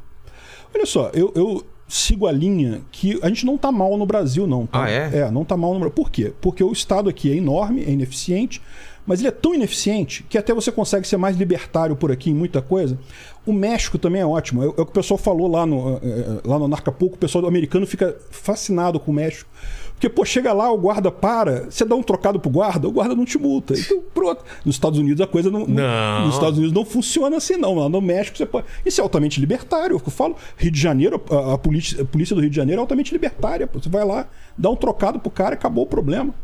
Olha 0.74 0.84
só, 0.86 1.10
eu, 1.14 1.32
eu 1.34 1.64
sigo 1.88 2.26
a 2.26 2.32
linha 2.32 2.80
que 2.90 3.18
a 3.22 3.28
gente 3.28 3.46
não 3.46 3.56
tá 3.56 3.70
mal 3.70 3.96
no 3.96 4.04
Brasil, 4.04 4.46
não. 4.46 4.66
Tá? 4.66 4.84
Ah, 4.84 4.90
é? 4.90 5.10
É, 5.20 5.30
não 5.30 5.44
tá 5.44 5.56
mal 5.56 5.72
no 5.72 5.78
Brasil. 5.80 5.94
Por 5.94 6.10
quê? 6.10 6.32
Porque 6.40 6.62
o 6.62 6.72
Estado 6.72 7.08
aqui 7.08 7.30
é 7.30 7.36
enorme, 7.36 7.82
é 7.84 7.90
ineficiente, 7.90 8.60
mas 9.06 9.20
ele 9.20 9.28
é 9.28 9.32
tão 9.32 9.54
ineficiente 9.54 10.24
que 10.28 10.38
até 10.38 10.54
você 10.54 10.72
consegue 10.72 11.06
ser 11.06 11.16
mais 11.16 11.36
libertário 11.36 11.94
por 11.94 12.10
aqui 12.10 12.30
em 12.30 12.34
muita 12.34 12.62
coisa. 12.62 12.98
O 13.46 13.52
México 13.52 13.98
também 13.98 14.22
é 14.22 14.26
ótimo. 14.26 14.62
É, 14.62 14.66
é 14.66 14.68
o 14.68 14.74
que 14.74 14.82
o 14.82 14.86
pessoal 14.86 15.18
falou 15.18 15.50
lá 15.50 15.66
no, 15.66 15.96
é, 15.96 16.06
é, 16.06 16.40
lá 16.44 16.58
no 16.58 16.66
Narcapulco, 16.66 17.16
o 17.16 17.18
pessoal 17.18 17.46
americano 17.46 17.86
fica 17.86 18.16
fascinado 18.30 18.98
com 18.98 19.10
o 19.10 19.14
México. 19.14 19.48
Porque, 19.92 20.08
pô, 20.08 20.24
chega 20.24 20.52
lá, 20.52 20.70
o 20.72 20.76
guarda 20.76 21.10
para, 21.10 21.70
você 21.70 21.84
dá 21.84 21.94
um 21.94 22.02
trocado 22.02 22.40
pro 22.40 22.50
guarda, 22.50 22.88
o 22.88 22.92
guarda 22.92 23.14
não 23.14 23.24
te 23.24 23.38
multa. 23.38 23.74
Então, 23.78 24.02
pronto. 24.12 24.44
Nos 24.64 24.76
Estados 24.76 24.98
Unidos 24.98 25.20
a 25.20 25.26
coisa 25.26 25.50
não. 25.50 25.66
Não. 25.66 26.26
Nos 26.26 26.34
Estados 26.34 26.58
Unidos 26.58 26.74
não 26.74 26.84
funciona 26.84 27.36
assim, 27.36 27.56
não. 27.56 27.74
Lá 27.74 27.88
no 27.88 28.00
México 28.00 28.36
você 28.36 28.46
pode. 28.46 28.66
Isso 28.84 29.00
é 29.00 29.02
altamente 29.02 29.38
libertário. 29.38 29.94
Eu 29.94 30.10
falo, 30.10 30.36
Rio 30.56 30.70
de 30.70 30.80
Janeiro, 30.80 31.22
a, 31.30 31.54
a 31.54 31.58
polícia, 31.58 32.02
a 32.02 32.04
polícia 32.04 32.34
do 32.34 32.40
Rio 32.40 32.50
de 32.50 32.56
Janeiro 32.56 32.80
é 32.80 32.82
altamente 32.82 33.12
libertária. 33.12 33.66
pô. 33.66 33.80
Você 33.80 33.88
vai 33.88 34.04
lá, 34.04 34.26
dá 34.58 34.68
um 34.68 34.76
trocado 34.76 35.18
pro 35.18 35.30
cara 35.30 35.54
acabou 35.54 35.84
o 35.84 35.86
problema. 35.86 36.34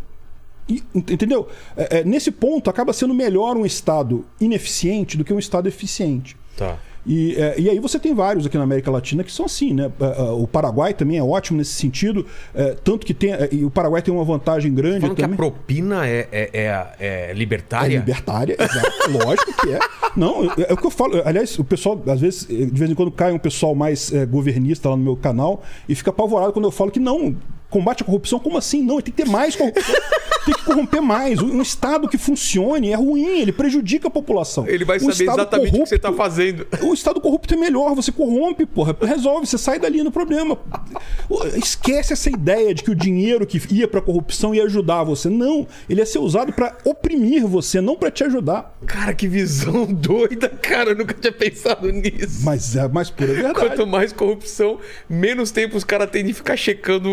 Ent- 0.69 1.11
entendeu? 1.11 1.49
É, 1.77 1.99
é, 2.01 2.05
nesse 2.05 2.31
ponto, 2.31 2.69
acaba 2.71 2.93
sendo 2.93 3.15
melhor 3.15 3.57
um 3.57 3.65
Estado 3.67 4.25
ineficiente 4.41 5.17
do 5.17 5.25
que 5.25 5.33
um 5.33 5.39
Estado 5.39 5.69
eficiente. 5.69 6.37
Tá. 6.57 6.77
E, 7.07 7.35
é, 7.37 7.59
e 7.59 7.71
aí 7.71 7.79
você 7.81 7.99
tem 7.99 8.15
vários 8.15 8.45
aqui 8.45 8.59
na 8.59 8.65
América 8.65 8.91
Latina 8.91 9.25
que 9.25 9.33
são 9.33 9.47
assim, 9.47 9.73
né? 9.73 9.91
É, 9.99 10.05
é, 10.05 10.23
O 10.33 10.47
Paraguai 10.47 10.93
também 10.93 11.17
é 11.17 11.23
ótimo 11.23 11.57
nesse 11.57 11.73
sentido, 11.73 12.27
é, 12.55 12.75
tanto 12.85 13.07
que 13.07 13.15
tem. 13.15 13.33
é, 13.33 13.49
E 13.51 13.65
o 13.65 13.71
Paraguai 13.71 14.03
tem 14.03 14.13
uma 14.13 14.23
vantagem 14.23 14.73
grande 14.75 15.01
Falando 15.01 15.17
que 15.17 15.23
a 15.23 15.25
também. 15.25 15.37
propina 15.39 16.07
é, 16.07 16.29
é, 16.31 16.51
é- 16.53 17.31
é 17.31 17.33
libertária? 17.33 17.99
libertária, 17.99 18.55
exato. 18.61 19.11
lógico 19.25 19.51
que 19.63 19.71
é. 19.73 19.79
Não, 20.15 20.45
é, 20.45 20.73
o 20.75 20.77
que 20.77 20.87
eu 20.87 20.91
falo. 20.91 21.23
Aliás, 21.25 21.59
o 21.59 21.65
pessoal, 21.65 22.01
às 22.07 22.21
vezes, 22.21 22.47
de 22.47 22.67
vez 22.67 22.91
em 22.91 22.95
quando 22.95 23.11
cai 23.11 23.33
um 23.33 23.39
pessoal 23.39 23.75
mais 23.75 24.13
governista 24.29 24.91
lá 24.91 24.97
no 24.97 25.03
meu 25.03 25.17
canal 25.17 25.63
e 25.89 25.95
fica 25.95 26.11
apavorado 26.11 26.53
quando 26.53 26.67
eu 26.67 26.71
falo 26.71 26.91
que 26.91 27.01
não. 27.01 27.35
Combate 27.71 28.03
à 28.03 28.07
corrupção. 28.07 28.39
Como 28.39 28.59
assim? 28.59 28.83
Não, 28.83 29.01
tem 29.01 29.13
que 29.15 29.23
ter 29.23 29.29
mais 29.29 29.57
corrupção. 29.57 29.95
tem 30.45 30.55
que 30.55 30.65
corromper 30.65 31.01
mais. 31.03 31.41
Um 31.41 31.63
Estado 31.63 32.09
que 32.09 32.19
funcione 32.19 32.91
é 32.91 32.95
ruim, 32.97 33.41
ele 33.41 33.53
prejudica 33.53 34.09
a 34.09 34.11
população. 34.11 34.67
Ele 34.67 34.85
vai 34.85 34.97
Um 34.99 35.01
saber 35.11 35.13
Estado 35.13 35.39
exatamente 35.41 35.69
o 35.69 35.73
que 35.73 35.79
você 35.89 35.99
tá 35.99 36.09
corrupto- 36.09 36.23
fazendo. 36.31 36.67
o 36.83 36.93
estado 36.95 37.21
corrupto 37.21 37.55
é 37.55 37.57
melhor, 37.57 37.95
você 37.95 38.11
corrompe, 38.13 38.67
porra. 38.67 38.97
Resolve, 39.03 39.47
você 39.47 39.57
sai 39.59 39.79
dali 39.79 40.03
no 40.03 40.11
problema. 40.11 40.59
Esquece 41.57 42.13
essa 42.13 42.29
ideia 42.29 42.75
de 42.75 42.83
que 42.83 42.91
o 42.91 42.95
dinheiro 42.95 43.47
que 43.47 43.61
ia 43.75 43.87
pra 43.87 44.01
corrupção 44.01 44.55
ia 44.55 44.65
ajudar 44.65 45.05
você. 45.05 45.29
Não, 45.29 45.67
ele 45.89 46.01
ia 46.01 46.07
ser 46.07 46.19
usado 46.19 46.53
pra 46.53 46.77
oprimir 46.85 47.47
você, 47.47 47.81
não 47.81 47.97
pra 47.97 48.11
te 48.11 48.25
ajudar. 48.25 48.77
Cara, 48.87 49.15
que 49.15 49.29
visão 49.29 49.87
doida, 49.93 50.49
cara. 50.49 50.91
Eu 50.91 50.97
nunca 50.97 51.15
tinha 51.15 51.33
pensado 51.33 51.91
nisso. 51.93 52.41
Mas 52.43 52.75
é 52.77 52.89
mais 52.89 53.11
pura 53.11 53.33
verdade. 53.33 53.55
Quanto 53.55 53.87
mais 53.87 54.13
corrupção, 54.13 54.79
menos 55.09 55.51
tempo 55.51 55.77
os 55.77 55.85
caras 55.85 56.11
têm 56.11 56.25
de 56.25 56.33
ficar 56.33 56.57
checando 56.57 57.09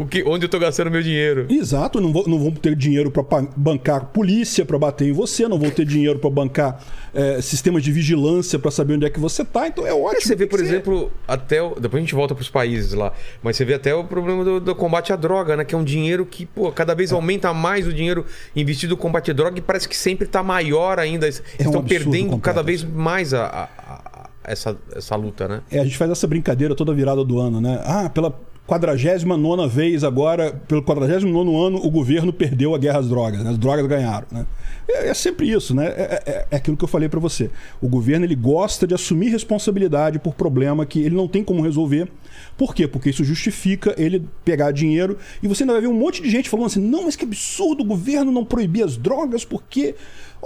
o 0.00 0.06
que, 0.06 0.22
onde 0.24 0.44
eu 0.44 0.48
tô 0.48 0.58
gastando 0.58 0.90
meu 0.90 1.02
dinheiro. 1.02 1.46
Exato, 1.50 2.00
não, 2.00 2.12
vou- 2.12 2.26
não 2.28 2.38
vão 2.38 2.50
ter 2.50 2.74
dinheiro 2.76 3.10
pra 3.10 3.22
pa- 3.22 3.46
bancar 3.56 4.06
polícia 4.06 4.64
pra 4.64 4.78
bater 4.78 5.08
em 5.08 5.12
você, 5.12 5.46
não 5.48 5.58
vão 5.58 5.70
ter 5.70 5.84
dinheiro 5.86 6.18
pra 6.18 6.30
bancar 6.30 6.80
é, 7.14 7.40
sistemas 7.40 7.82
de 7.82 7.92
vigilância 7.92 8.58
pra 8.58 8.70
saber 8.70 8.94
onde 8.94 9.06
é 9.06 9.10
que 9.10 9.20
você 9.20 9.44
tá. 9.44 9.68
Então 9.68 9.86
é 9.86 9.92
ótimo. 9.94 10.20
Você 10.22 10.34
vê, 10.34 10.46
por 10.46 10.58
ser. 10.58 10.64
exemplo, 10.66 11.10
até. 11.28 11.62
o- 11.62 11.74
Depois 11.78 12.00
a 12.02 12.04
gente 12.04 12.14
volta 12.14 12.34
pros 12.34 12.48
países 12.50 12.92
lá. 12.92 13.12
Mas 13.42 13.56
você 13.56 13.64
vê 13.64 13.74
até 13.74 13.94
o 13.94 14.04
problema 14.04 14.44
do, 14.44 14.60
do 14.60 14.74
combate 14.74 15.12
à 15.12 15.16
droga, 15.16 15.56
né? 15.56 15.64
Que 15.64 15.74
é 15.74 15.78
um 15.78 15.84
dinheiro 15.84 16.26
que, 16.26 16.44
pô, 16.46 16.72
cada 16.72 16.94
vez 16.94 17.12
aumenta 17.12 17.52
mais 17.54 17.86
o 17.86 17.92
dinheiro 17.92 18.24
investido 18.56 18.94
no 18.94 18.96
combate 18.96 19.30
à 19.30 19.34
droga 19.34 19.58
e 19.58 19.62
parece 19.62 19.88
que 19.88 19.96
sempre 19.96 20.26
tá 20.26 20.42
maior 20.42 20.98
ainda. 20.98 21.26
Eles 21.26 21.42
É 21.58 21.62
um 21.62 21.66
estão 21.66 21.84
perdendo 21.84 22.22
completo, 22.30 22.40
cada 22.40 22.62
vez 22.62 22.82
mais 22.82 23.32
a, 23.32 23.44
a- 23.46 23.62
a- 23.78 24.30
essa, 24.46 24.76
essa 24.94 25.14
luta, 25.16 25.46
né? 25.48 25.60
É, 25.70 25.78
a 25.78 25.84
gente 25.84 25.96
faz 25.96 26.10
essa 26.10 26.26
brincadeira 26.26 26.74
toda 26.74 26.92
virada 26.92 27.24
do 27.24 27.38
ano, 27.38 27.60
né? 27.60 27.80
Ah, 27.84 28.10
pela 28.10 28.38
49 28.66 29.68
vez 29.68 30.02
agora, 30.04 30.52
pelo 30.66 30.82
49 30.82 31.28
ano, 31.66 31.76
o 31.84 31.90
governo 31.90 32.32
perdeu 32.32 32.74
a 32.74 32.78
guerra 32.78 32.98
às 33.00 33.08
drogas, 33.08 33.42
né? 33.44 33.50
as 33.50 33.58
drogas 33.58 33.86
ganharam. 33.86 34.26
Né? 34.32 34.46
É, 34.88 35.08
é 35.08 35.14
sempre 35.14 35.50
isso, 35.50 35.74
né? 35.74 35.86
É, 35.88 36.22
é- 36.26 36.46
é 36.50 36.56
aquilo 36.56 36.76
que 36.76 36.84
eu 36.84 36.88
falei 36.88 37.08
pra 37.08 37.20
você. 37.20 37.50
O 37.80 37.88
governo 37.88 38.24
ele 38.24 38.34
gosta 38.34 38.86
de 38.86 38.94
assumir 38.94 39.28
responsabilidade 39.28 40.18
por 40.18 40.34
problema 40.34 40.86
que 40.86 41.00
ele 41.00 41.14
não 41.14 41.28
tem 41.28 41.44
como 41.44 41.62
resolver. 41.62 42.08
Por 42.56 42.74
quê? 42.74 42.88
Porque 42.88 43.10
isso 43.10 43.22
justifica 43.22 43.94
ele 43.98 44.26
pegar 44.44 44.70
dinheiro 44.70 45.18
e 45.42 45.48
você 45.48 45.62
ainda 45.62 45.74
vai 45.74 45.82
ver 45.82 45.88
um 45.88 45.94
monte 45.98 46.22
de 46.22 46.30
gente 46.30 46.48
falando 46.48 46.66
assim: 46.66 46.80
não, 46.80 47.04
mas 47.04 47.16
que 47.16 47.24
absurdo 47.24 47.82
o 47.82 47.86
governo 47.86 48.32
não 48.32 48.44
proibir 48.44 48.82
as 48.84 48.96
drogas, 48.96 49.44
porque. 49.44 49.94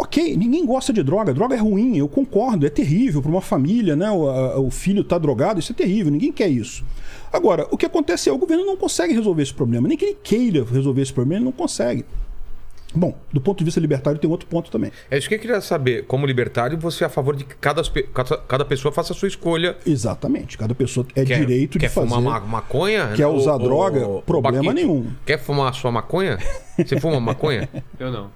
Ok, 0.01 0.37
ninguém 0.37 0.65
gosta 0.65 0.93
de 0.93 1.03
droga, 1.03 1.35
droga 1.35 1.57
é 1.57 1.59
ruim, 1.59 1.97
eu 1.99 2.07
concordo, 2.07 2.65
é 2.65 2.71
terrível 2.71 3.21
para 3.21 3.33
uma 3.33 3.41
família, 3.41 3.97
né? 3.97 4.09
O, 4.09 4.29
a- 4.29 4.61
o 4.61 4.71
filho 4.71 5.03
tá 5.03 5.19
drogado, 5.19 5.59
isso 5.59 5.73
é 5.73 5.75
terrível, 5.75 6.13
ninguém 6.13 6.31
quer 6.31 6.47
isso. 6.49 6.85
Agora, 7.33 7.67
o 7.71 7.77
que 7.77 7.87
acontece 7.87 8.29
é 8.29 8.33
o 8.33 8.39
governo 8.39 8.65
não 8.65 8.77
consegue 8.77 9.13
resolver 9.15 9.43
esse 9.43 9.55
problema, 9.55 9.87
nem 9.89 9.97
que 9.97 10.05
ele 10.05 10.19
queira 10.23 10.65
resolver 10.65 11.03
esse 11.03 11.13
problema, 11.13 11.39
ele 11.39 11.45
não 11.45 11.53
consegue. 11.53 12.05
Bom, 12.95 13.15
do 13.31 13.39
ponto 13.39 13.59
de 13.59 13.65
vista 13.67 13.79
libertário 13.79 14.19
tem 14.19 14.31
outro 14.31 14.49
ponto 14.49 14.71
também. 14.71 14.91
É 15.11 15.19
isso 15.19 15.29
que 15.29 15.35
eu 15.35 15.39
queria 15.39 15.61
saber. 15.61 16.07
Como 16.07 16.25
libertário, 16.25 16.79
você 16.79 17.05
é 17.05 17.07
a 17.07 17.11
favor 17.11 17.37
de 17.37 17.45
que 17.45 17.55
cada, 17.57 17.83
cada, 18.15 18.39
cada 18.39 18.65
pessoa 18.65 18.91
faça 18.91 19.13
a 19.13 19.17
sua 19.17 19.29
escolha. 19.29 19.77
Exatamente, 19.87 20.57
cada 20.57 20.75
pessoa 20.75 21.07
é 21.15 21.23
Quer, 21.23 21.39
direito 21.41 21.79
quer 21.79 21.89
de 21.89 21.93
fazer. 21.93 22.09
fumar 22.09 22.41
ma- 22.41 22.47
maconha? 22.47 23.13
Quer 23.15 23.27
usar 23.27 23.57
Ô, 23.57 23.59
droga? 23.59 24.07
ô, 24.09 24.23
Problema 24.23 24.73
nenhum. 24.73 25.07
Quer 25.27 25.39
fumar 25.39 25.69
a 25.69 25.73
sua 25.75 25.93
maconha? 25.93 26.39
Você 26.79 26.99
fuma 26.99 27.21
maconha? 27.21 27.69
Eu 28.01 28.11
não. 28.11 28.31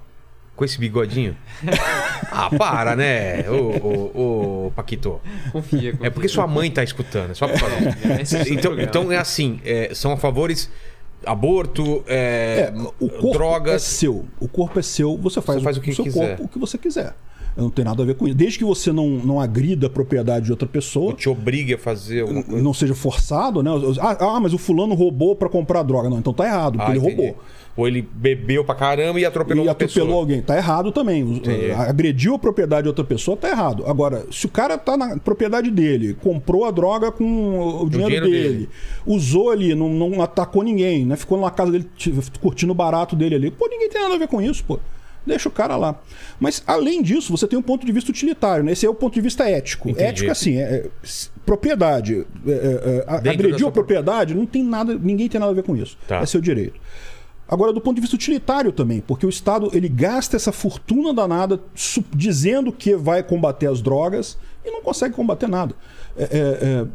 Com 0.55 0.64
esse 0.64 0.78
bigodinho? 0.78 1.34
ah, 2.30 2.50
para, 2.57 2.94
né? 2.94 3.44
Ô, 3.48 3.86
ô, 3.86 4.66
ô, 4.66 4.70
Paquito. 4.72 5.20
Confia. 5.50 5.92
confia. 5.92 6.07
É 6.07 6.11
porque 6.11 6.28
sua 6.28 6.46
mãe 6.46 6.70
tá 6.70 6.84
escutando, 6.84 7.30
é 7.30 7.34
só 7.34 7.48
pra 7.48 7.59
falar. 7.59 8.20
Esse 8.20 8.36
é 8.36 8.40
o 8.40 8.42
então, 8.48 8.61
programa. 8.62 8.82
então 8.82 9.12
é 9.12 9.16
assim, 9.16 9.61
é, 9.64 9.90
são 9.94 10.12
a 10.12 10.16
favores 10.16 10.70
aborto, 11.24 12.03
é, 12.07 12.72
É, 12.74 12.80
o 13.00 13.09
corpo 13.09 13.28
é 13.28 13.32
drogas. 13.32 13.82
seu. 13.82 14.24
O 14.40 14.48
corpo 14.48 14.78
é 14.78 14.82
seu, 14.82 15.16
você 15.16 15.40
faz, 15.40 15.59
Você 15.59 15.64
faz 15.64 15.76
o 15.76 15.80
que 15.80 15.94
seu 15.94 16.05
quiser. 16.05 16.28
corpo 16.36 16.44
o 16.44 16.48
que 16.48 16.59
você 16.59 16.76
quiser. 16.76 17.14
Não 17.57 17.68
tem 17.70 17.84
nada 17.84 18.03
a 18.03 18.07
ver 18.07 18.14
com 18.14 18.26
isso. 18.26 18.34
Desde 18.34 18.59
que 18.59 18.64
você 18.64 18.90
não, 18.92 19.07
não 19.09 19.38
agrida 19.38 19.86
a 19.86 19.90
propriedade 19.90 20.46
de 20.46 20.50
outra 20.50 20.66
pessoa, 20.66 21.12
Te 21.12 21.28
obrigue 21.28 21.74
a 21.74 21.78
fazer 21.78 22.22
alguma 22.22 22.42
coisa. 22.42 22.62
não 22.62 22.72
seja 22.72 22.94
forçado, 22.94 23.62
né? 23.62 23.70
Ah, 24.00 24.16
ah, 24.36 24.40
mas 24.40 24.55
o 24.55 24.59
fulano 24.59 24.94
roubou 24.94 25.36
pra 25.36 25.50
comprar 25.50 25.82
droga. 25.82 26.09
Não, 26.09 26.18
então 26.18 26.32
tá 26.32 26.46
errado, 26.46 26.78
porque 26.78 26.92
Ah, 26.92 26.96
ele 26.96 27.05
entendi. 27.07 27.16
roubou. 27.22 27.42
Ou 27.75 27.89
ele 27.89 28.03
bebeu 28.03 28.62
pra 28.64 28.75
caramba 28.75 29.18
e 29.18 29.25
atropelou 29.25 29.64
E 29.64 29.66
uma 29.66 29.73
atropelou 29.73 30.07
pessoa. 30.09 30.20
alguém. 30.23 30.43
Tá 30.43 30.57
errado 30.57 30.93
também. 30.93 31.23
Entendi. 31.23 31.70
Agrediu 31.70 32.35
a 32.35 32.39
propriedade 32.39 32.83
de 32.83 32.89
outra 32.89 33.03
pessoa, 33.05 33.35
tá 33.37 33.49
errado. 33.49 33.85
Agora, 33.87 34.27
se 34.31 34.45
o 34.45 34.49
cara 34.51 34.77
tá 34.77 34.95
na 34.97 35.16
propriedade 35.18 35.70
dele, 35.70 36.14
comprou 36.23 36.66
a 36.66 36.70
droga 36.70 37.11
com 37.11 37.25
o 37.83 37.89
dinheiro, 37.89 38.11
dinheiro 38.11 38.31
dele, 38.31 38.49
dele. 38.49 38.68
usou 39.07 39.51
ali, 39.51 39.75
não, 39.75 39.89
não 39.89 40.20
atacou 40.20 40.62
ninguém, 40.62 41.07
né? 41.07 41.16
Ficou 41.16 41.41
na 41.41 41.51
casa 41.51 41.73
dele, 41.73 41.89
curtindo 42.43 42.73
o 42.73 42.75
barato 42.75 43.16
dele 43.16 43.37
ali. 43.37 43.51
Pô, 43.51 43.66
ninguém 43.68 43.89
tem 43.89 44.03
nada 44.03 44.14
a 44.16 44.18
ver 44.18 44.29
com 44.29 44.41
isso, 44.43 44.62
pô. 44.64 44.79
Deixa 45.27 45.49
o 45.49 45.53
cara 45.53 45.77
lá. 45.77 45.99
Mas, 46.41 46.62
além 46.66 47.01
disso, 47.01 47.31
você 47.35 47.47
tem 47.47 47.59
um 47.59 47.62
ponto 47.62 47.87
de 47.87 47.93
vista 47.93 48.11
utilitário, 48.11 48.64
né? 48.64 48.73
Esse 48.73 48.85
é 48.85 48.91
o 48.91 48.95
ponto 48.95 49.14
de 49.14 49.20
vista 49.20 49.49
ético. 49.49 49.89
Entendi. 49.89 50.05
Ético, 50.09 50.31
assim, 50.31 50.57
é, 50.57 50.62
é, 50.62 50.87
propriedade. 51.47 52.27
é, 52.47 52.51
é, 52.51 53.05
é, 53.09 53.31
agrediu 53.31 53.68
a 53.68 53.73
propriedade, 53.73 54.35
não 54.35 54.45
tem 54.45 54.62
nada, 54.64 54.99
ninguém 55.01 55.29
tem 55.29 55.41
nada 55.41 55.53
a 55.53 55.55
ver 55.55 55.62
com 55.62 55.77
isso. 55.77 55.97
Tá. 56.09 56.18
É 56.18 56.27
seu 56.27 56.41
direito. 56.41 56.79
Agora, 57.53 57.70
do 57.70 57.82
ponto 57.82 57.96
de 57.96 58.00
vista 58.00 58.16
utilitário 58.16 58.72
também, 58.72 59.03
porque 59.03 59.26
o 59.26 59.28
Estado 59.28 59.68
ele 59.74 59.86
gasta 59.86 60.36
essa 60.36 60.50
fortuna 60.50 61.12
danada 61.12 61.61
dizendo 62.11 62.72
que 62.72 62.96
vai 62.96 63.22
combater 63.22 63.66
as 63.66 63.82
drogas 63.82 64.38
e 64.64 64.70
não 64.70 64.80
consegue 64.80 65.14
combater 65.14 65.46
nada. 65.50 65.74
É, 66.16 66.22
é, 66.22 66.28
é, 66.30 66.86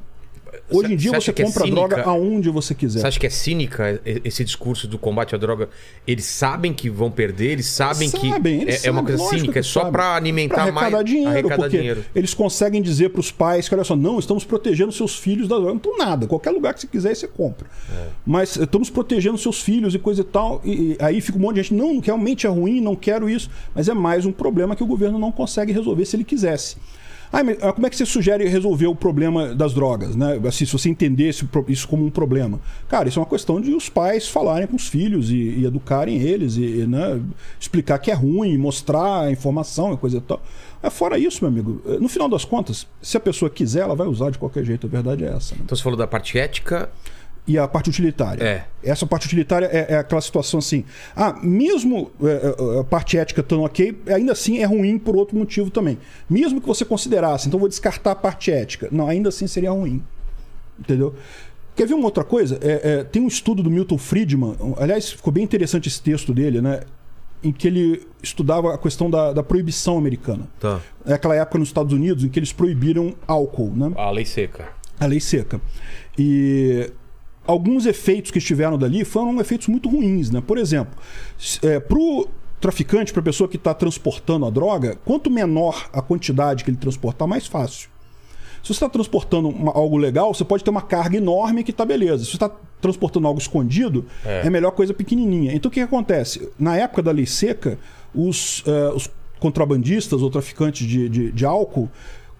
hoje 0.70 0.94
em 0.94 0.96
dia 0.96 1.12
você 1.12 1.32
é 1.32 1.34
compra 1.34 1.64
cínica? 1.66 1.88
droga 1.88 2.04
aonde 2.04 2.50
você 2.50 2.74
quiser. 2.76 3.00
Você 3.02 3.08
acha 3.08 3.20
que 3.20 3.26
é 3.28 3.30
cínica 3.30 4.02
esse 4.06 4.44
discurso 4.44 4.88
do 4.88 4.98
combate 4.98 5.34
à 5.36 5.38
droga? 5.38 5.70
Eles 6.06 6.26
sabem 6.26 6.74
que 6.74 6.90
vão 6.90 7.10
perder, 7.12 7.52
eles 7.52 7.66
sabem, 7.68 8.10
Sabem, 8.10 8.60
que 8.60 8.64
eles 8.64 8.84
é, 8.84 8.88
é 8.88 8.92
uma 8.92 9.02
sabem, 9.02 9.18
coisa 9.18 9.36
cínica, 9.38 9.60
é 9.60 9.64
só 9.64 9.80
sabem. 9.82 9.92
pra 9.94 10.16
alimentar 10.16 10.56
Pra 10.56 10.64
arrecadar 10.64 10.92
mais 10.92 11.06
dinheiro, 11.06 11.30
arrecadar 11.30 11.56
porque 11.58 11.78
dinheiro. 11.78 12.06
eles 12.16 12.34
conseguem 12.34 12.82
dizer 12.82 13.10
para 13.10 13.20
os 13.20 13.32
pais 13.32 13.68
que, 13.70 13.76
olha 13.76 13.84
só, 13.84 13.96
não, 13.96 14.20
estamos 14.20 14.44
protegendo 14.44 14.92
seus 14.92 15.16
filhos 15.18 15.48
da 15.48 15.56
droga. 15.56 15.72
Não 15.74 15.80
por 15.80 15.98
nada, 15.98 16.28
qualquer 16.28 16.52
lugar 16.52 16.74
que 16.74 16.82
você 16.82 16.88
quiser 16.88 17.16
você 17.16 17.28
compra. 17.28 17.68
É. 17.92 18.08
Mas 18.26 18.58
eh, 18.58 18.64
estamos 18.64 18.90
protegendo 18.90 19.38
seus 19.38 19.62
filhos 19.62 19.94
e 19.96 20.00
coisa 20.00 20.22
e 20.22 20.24
tal. 20.26 20.62
E, 20.64 20.72
e 20.72 20.98
aí 21.00 21.22
fica 21.22 21.38
um 21.38 21.42
monte 21.42 21.56
de 21.56 21.64
gente, 21.64 21.74
não, 21.74 22.00
realmente 22.00 22.46
é 22.46 22.50
ruim, 22.50 22.82
não 22.82 22.96
quero 22.96 23.30
isso. 23.30 23.50
Mas 23.74 23.88
é 23.90 23.94
mais 23.94 24.26
um 24.26 24.32
problema 24.32 24.76
que 24.76 24.84
o 24.84 24.88
governo 24.88 25.18
não 25.18 25.32
consegue 25.32 25.72
resolver 25.72 26.06
se 26.06 26.16
ele 26.16 26.24
quisesse. 26.24 26.76
Ah, 27.32 27.44
mas 27.44 27.58
ah, 27.62 27.74
como 27.74 27.86
é 27.86 27.90
que 27.90 27.96
você 27.98 28.06
sugere 28.06 28.48
resolver 28.48 28.88
o 28.88 28.96
problema 28.96 29.54
das 29.54 29.74
drogas? 29.74 30.16
Né? 30.16 30.40
Assim, 30.48 30.66
se 30.66 30.72
você 30.72 30.90
entender 30.90 31.30
esse 31.30 31.46
pro- 31.46 31.66
isso 31.68 31.88
como 31.88 32.06
um 32.06 32.10
problema. 32.10 32.60
Cara, 32.88 33.10
isso 33.10 33.20
é 33.20 33.22
uma 33.22 33.28
questão 33.30 33.60
de 33.60 33.72
os 33.74 33.90
pais 33.90 34.28
falarem 34.28 34.66
com 34.68 34.76
os 34.76 34.88
filhos 34.88 35.30
e, 35.30 35.36
e 35.36 35.66
educarem 35.66 36.22
eles, 36.22 36.56
e, 36.56 36.62
e, 36.82 36.88
né, 36.88 37.20
explicar 37.60 38.00
que 38.00 38.10
é 38.10 38.14
ruim, 38.14 38.58
mostrar 38.58 39.22
a 39.24 39.32
informação 39.32 39.94
e 39.94 39.98
coisa 39.98 40.18
e 40.18 40.22
tal. 40.22 40.42
É 40.82 40.90
fora 40.90 41.18
isso, 41.20 41.40
meu 41.44 41.50
amigo. 41.52 41.82
eh, 41.86 41.98
No 42.00 42.08
final 42.08 42.30
das 42.30 42.46
contas, 42.46 42.88
se 43.02 43.18
a 43.18 43.20
pessoa 43.20 43.50
quiser, 43.50 43.82
ela 43.82 43.96
vai 43.96 44.08
usar 44.08 44.30
de 44.30 44.38
qualquer 44.38 44.64
jeito. 44.64 44.88
A 44.88 44.90
verdade 44.90 45.26
é 45.26 45.28
essa. 45.30 45.56
né? 45.56 45.62
Então 45.66 45.76
você 45.76 45.84
falou 45.84 45.98
da 45.98 46.08
parte 46.08 46.38
ética. 46.38 46.90
E 47.48 47.58
a 47.58 47.66
parte 47.66 47.90
utilitária. 47.90 48.44
É. 48.44 48.66
Essa 48.84 49.06
parte 49.06 49.26
utilitária 49.26 49.68
é, 49.68 49.94
é 49.94 49.98
aquela 49.98 50.20
situação 50.20 50.60
assim. 50.60 50.84
Ah, 51.16 51.40
mesmo 51.42 52.12
é, 52.22 52.28
é, 52.28 52.80
a 52.82 52.84
parte 52.84 53.18
ética 53.18 53.40
estando 53.40 53.64
ok, 53.64 53.98
ainda 54.08 54.34
assim 54.34 54.58
é 54.58 54.66
ruim 54.66 55.00
por 55.00 55.16
outro 55.16 55.38
motivo 55.38 55.72
também. 55.72 55.98
Mesmo 56.30 56.60
que 56.60 56.68
você 56.68 56.84
considerasse, 56.84 57.48
então 57.48 57.58
vou 57.58 57.70
descartar 57.70 58.12
a 58.12 58.16
parte 58.16 58.52
ética. 58.52 58.90
Não, 58.92 59.08
ainda 59.08 59.30
assim 59.30 59.48
seria 59.48 59.72
ruim. 59.72 60.04
Entendeu? 60.78 61.16
Quer 61.74 61.88
ver 61.88 61.94
uma 61.94 62.06
outra 62.06 62.24
coisa? 62.24 62.60
É, 62.62 62.82
é, 62.84 63.04
tem 63.04 63.22
um 63.22 63.28
estudo 63.28 63.64
do 63.64 63.70
Milton 63.70 63.98
Friedman, 63.98 64.56
aliás, 64.78 65.12
ficou 65.12 65.32
bem 65.32 65.44
interessante 65.44 65.88
esse 65.88 66.02
texto 66.02 66.34
dele, 66.34 66.60
né? 66.60 66.82
Em 67.44 67.52
que 67.52 67.68
ele 67.68 68.06
estudava 68.22 68.74
a 68.74 68.78
questão 68.78 69.10
da, 69.10 69.32
da 69.32 69.44
proibição 69.44 69.98
americana. 69.98 70.48
Tá. 70.60 70.82
É 71.06 71.14
aquela 71.14 71.36
época 71.36 71.60
nos 71.60 71.70
Estados 71.70 71.94
Unidos 71.94 72.24
em 72.24 72.30
que 72.30 72.40
eles 72.40 72.52
proibiram 72.52 73.14
álcool, 73.28 73.72
né? 73.76 73.92
A 73.96 74.10
lei 74.10 74.26
seca. 74.26 74.70
a 75.00 75.06
lei 75.06 75.20
seca. 75.20 75.62
E 76.18 76.92
alguns 77.48 77.86
efeitos 77.86 78.30
que 78.32 78.38
estiveram 78.38 78.78
dali 78.78 79.04
foram 79.06 79.40
efeitos 79.40 79.68
muito 79.68 79.90
ruins, 79.90 80.30
né? 80.30 80.42
Por 80.46 80.58
exemplo, 80.58 80.94
para 81.88 81.98
o 81.98 82.28
traficante, 82.60 83.14
para 83.14 83.22
a 83.22 83.24
pessoa 83.24 83.48
que 83.48 83.56
está 83.58 83.74
transportando 83.74 84.46
a 84.46 84.50
droga, 84.50 84.98
quanto 85.06 85.30
menor 85.30 85.90
a 85.94 86.02
quantidade 86.02 86.64
que 86.64 86.70
ele 86.70 86.78
transportar, 86.78 87.28
mais 87.28 87.46
fácil. 87.48 87.90
Se 88.64 88.70
você 88.70 88.74
está 88.74 88.90
transportando 88.90 89.48
uma- 89.50 89.72
algo 89.72 89.96
legal, 89.98 90.34
você 90.34 90.44
pode 90.44 90.64
ter 90.64 90.70
uma 90.70 90.82
carga 90.82 91.16
enorme 91.18 91.64
que 91.64 91.72
tá 91.72 91.86
beleza. 91.86 92.26
Se 92.26 92.32
você 92.32 92.36
está 92.38 92.52
transportando 92.82 93.28
algo 93.28 93.40
escondido, 93.40 94.06
é. 94.26 94.50
melhor 94.50 94.72
coisa 94.72 94.94
pequenininha. 94.94 95.54
Então 95.54 95.70
o 95.70 95.72
que, 95.72 95.80
que 95.80 95.86
acontece? 95.86 96.50
Na 96.60 96.76
época 96.76 97.02
da 97.02 97.12
lei 97.12 97.26
seca, 97.26 97.78
os, 98.14 98.64
eh, 98.68 98.92
os 98.94 99.10
contrabandistas 99.40 100.22
ou 100.22 100.30
traficantes 100.30 100.86
de, 100.88 101.08
de, 101.08 101.32
de 101.32 101.46
álcool 101.46 101.90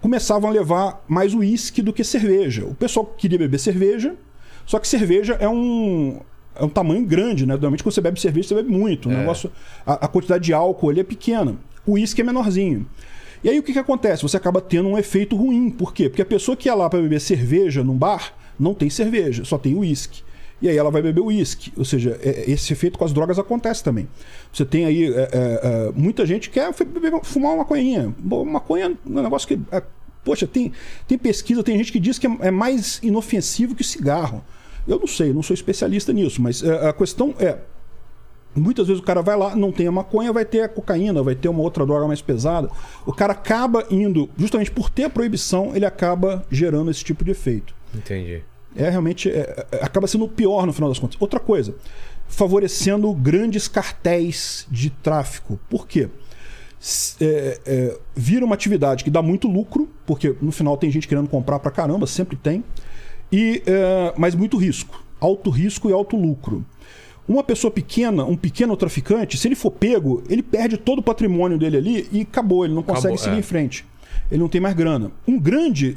começavam 0.00 0.50
a 0.50 0.52
levar 0.52 1.02
mais 1.08 1.32
uísque 1.32 1.80
do 1.80 1.92
que 1.92 2.04
cerveja. 2.04 2.64
O 2.66 2.74
pessoal 2.74 3.06
queria 3.06 3.38
beber 3.38 3.58
cerveja, 3.58 4.14
só 4.68 4.78
que 4.78 4.86
cerveja 4.86 5.32
é 5.40 5.48
um, 5.48 6.20
é 6.54 6.62
um 6.62 6.68
tamanho 6.68 7.02
grande, 7.02 7.46
né? 7.46 7.54
Normalmente 7.54 7.82
quando 7.82 7.94
você 7.94 8.02
bebe 8.02 8.20
cerveja, 8.20 8.48
você 8.48 8.54
bebe 8.54 8.70
muito. 8.70 9.08
O 9.08 9.12
negócio, 9.12 9.50
a, 9.86 10.04
a 10.04 10.08
quantidade 10.08 10.44
de 10.44 10.52
álcool 10.52 10.90
ali 10.90 11.00
é 11.00 11.04
pequena. 11.04 11.56
O 11.86 11.92
uísque 11.92 12.20
é 12.20 12.24
menorzinho. 12.24 12.86
E 13.42 13.48
aí 13.48 13.58
o 13.58 13.62
que, 13.62 13.72
que 13.72 13.78
acontece? 13.78 14.22
Você 14.22 14.36
acaba 14.36 14.60
tendo 14.60 14.86
um 14.90 14.98
efeito 14.98 15.34
ruim. 15.34 15.70
Por 15.70 15.94
quê? 15.94 16.10
Porque 16.10 16.20
a 16.20 16.26
pessoa 16.26 16.54
que 16.54 16.68
ia 16.68 16.74
lá 16.74 16.90
para 16.90 17.00
beber 17.00 17.18
cerveja 17.18 17.82
num 17.82 17.96
bar 17.96 18.34
não 18.60 18.74
tem 18.74 18.90
cerveja, 18.90 19.42
só 19.42 19.56
tem 19.56 19.74
uísque. 19.74 20.22
E 20.60 20.68
aí 20.68 20.76
ela 20.76 20.90
vai 20.90 21.00
beber 21.00 21.22
uísque. 21.22 21.72
Ou 21.74 21.84
seja, 21.86 22.20
é- 22.22 22.50
esse 22.50 22.70
efeito 22.70 22.98
com 22.98 23.06
as 23.06 23.12
drogas 23.14 23.38
acontece 23.38 23.82
também. 23.82 24.06
Você 24.52 24.66
tem 24.66 24.84
aí 24.84 25.04
é, 25.06 25.16
é, 25.16 25.28
é, 25.32 25.92
muita 25.96 26.26
gente 26.26 26.50
que 26.50 26.60
quer 26.60 26.70
fumar 27.22 27.52
uma 27.52 27.58
maconhinha. 27.58 28.14
Bom, 28.18 28.44
Maconha 28.44 28.86
é 28.86 29.08
um 29.08 29.22
negócio 29.22 29.48
que. 29.48 29.58
é, 29.72 29.82
poxa, 30.22 30.46
tem, 30.46 30.72
tem 31.06 31.16
pesquisa, 31.16 31.62
tem 31.62 31.78
gente 31.78 31.90
que 31.90 31.98
diz 31.98 32.18
que 32.18 32.26
é, 32.26 32.36
é 32.40 32.50
mais 32.50 33.00
inofensivo 33.02 33.74
que 33.74 33.80
o 33.80 33.84
cigarro. 33.84 34.44
Eu 34.88 34.98
não 34.98 35.06
sei, 35.06 35.30
eu 35.30 35.34
não 35.34 35.42
sou 35.42 35.54
especialista 35.54 36.12
nisso, 36.12 36.40
mas 36.40 36.62
é, 36.62 36.88
a 36.88 36.92
questão 36.92 37.34
é. 37.38 37.58
Muitas 38.56 38.86
vezes 38.88 39.00
o 39.00 39.04
cara 39.04 39.20
vai 39.22 39.36
lá, 39.36 39.54
não 39.54 39.70
tem 39.70 39.86
a 39.86 39.92
maconha, 39.92 40.32
vai 40.32 40.44
ter 40.44 40.62
a 40.62 40.68
cocaína, 40.68 41.22
vai 41.22 41.34
ter 41.34 41.48
uma 41.48 41.60
outra 41.60 41.84
droga 41.86 42.06
mais 42.08 42.22
pesada. 42.22 42.68
O 43.06 43.12
cara 43.12 43.32
acaba 43.32 43.84
indo, 43.90 44.28
justamente 44.36 44.70
por 44.70 44.90
ter 44.90 45.04
a 45.04 45.10
proibição, 45.10 45.76
ele 45.76 45.84
acaba 45.84 46.44
gerando 46.50 46.90
esse 46.90 47.04
tipo 47.04 47.22
de 47.24 47.30
efeito. 47.30 47.74
Entendi. 47.94 48.42
É 48.74 48.88
realmente. 48.88 49.30
é- 49.30 49.66
é- 49.70 49.84
acaba 49.84 50.06
sendo 50.06 50.24
o 50.24 50.28
pior 50.28 50.66
no 50.66 50.72
final 50.72 50.88
das 50.88 50.98
contas. 50.98 51.16
Outra 51.20 51.38
coisa, 51.38 51.74
favorecendo 52.26 53.12
grandes 53.12 53.68
cartéis 53.68 54.66
de 54.70 54.90
tráfico. 54.90 55.58
Por 55.68 55.86
quê? 55.86 56.08
É, 57.20 57.58
é, 57.66 57.98
vira 58.14 58.44
uma 58.44 58.54
atividade 58.54 59.02
que 59.02 59.10
dá 59.10 59.20
muito 59.20 59.48
lucro, 59.48 59.88
porque 60.06 60.36
no 60.40 60.52
final 60.52 60.76
tem 60.76 60.90
gente 60.90 61.08
querendo 61.08 61.28
comprar 61.28 61.58
pra 61.58 61.70
caramba, 61.70 62.06
sempre 62.06 62.36
tem, 62.36 62.62
e, 63.32 63.62
é, 63.66 64.14
mas 64.16 64.34
muito 64.34 64.56
risco. 64.56 65.02
Alto 65.20 65.50
risco 65.50 65.88
e 65.90 65.92
alto 65.92 66.16
lucro. 66.16 66.64
Uma 67.28 67.44
pessoa 67.44 67.70
pequena, 67.70 68.24
um 68.24 68.36
pequeno 68.36 68.76
traficante, 68.76 69.36
se 69.36 69.46
ele 69.46 69.54
for 69.54 69.70
pego, 69.70 70.22
ele 70.30 70.42
perde 70.42 70.78
todo 70.78 71.00
o 71.00 71.02
patrimônio 71.02 71.58
dele 71.58 71.76
ali 71.76 72.08
e 72.10 72.22
acabou, 72.22 72.64
ele 72.64 72.74
não 72.74 72.82
consegue 72.82 73.14
Acabou, 73.14 73.18
seguir 73.18 73.36
é. 73.36 73.38
em 73.40 73.42
frente. 73.42 73.84
Ele 74.30 74.40
não 74.40 74.48
tem 74.48 74.60
mais 74.60 74.74
grana. 74.74 75.10
Um 75.26 75.38
grande, 75.38 75.96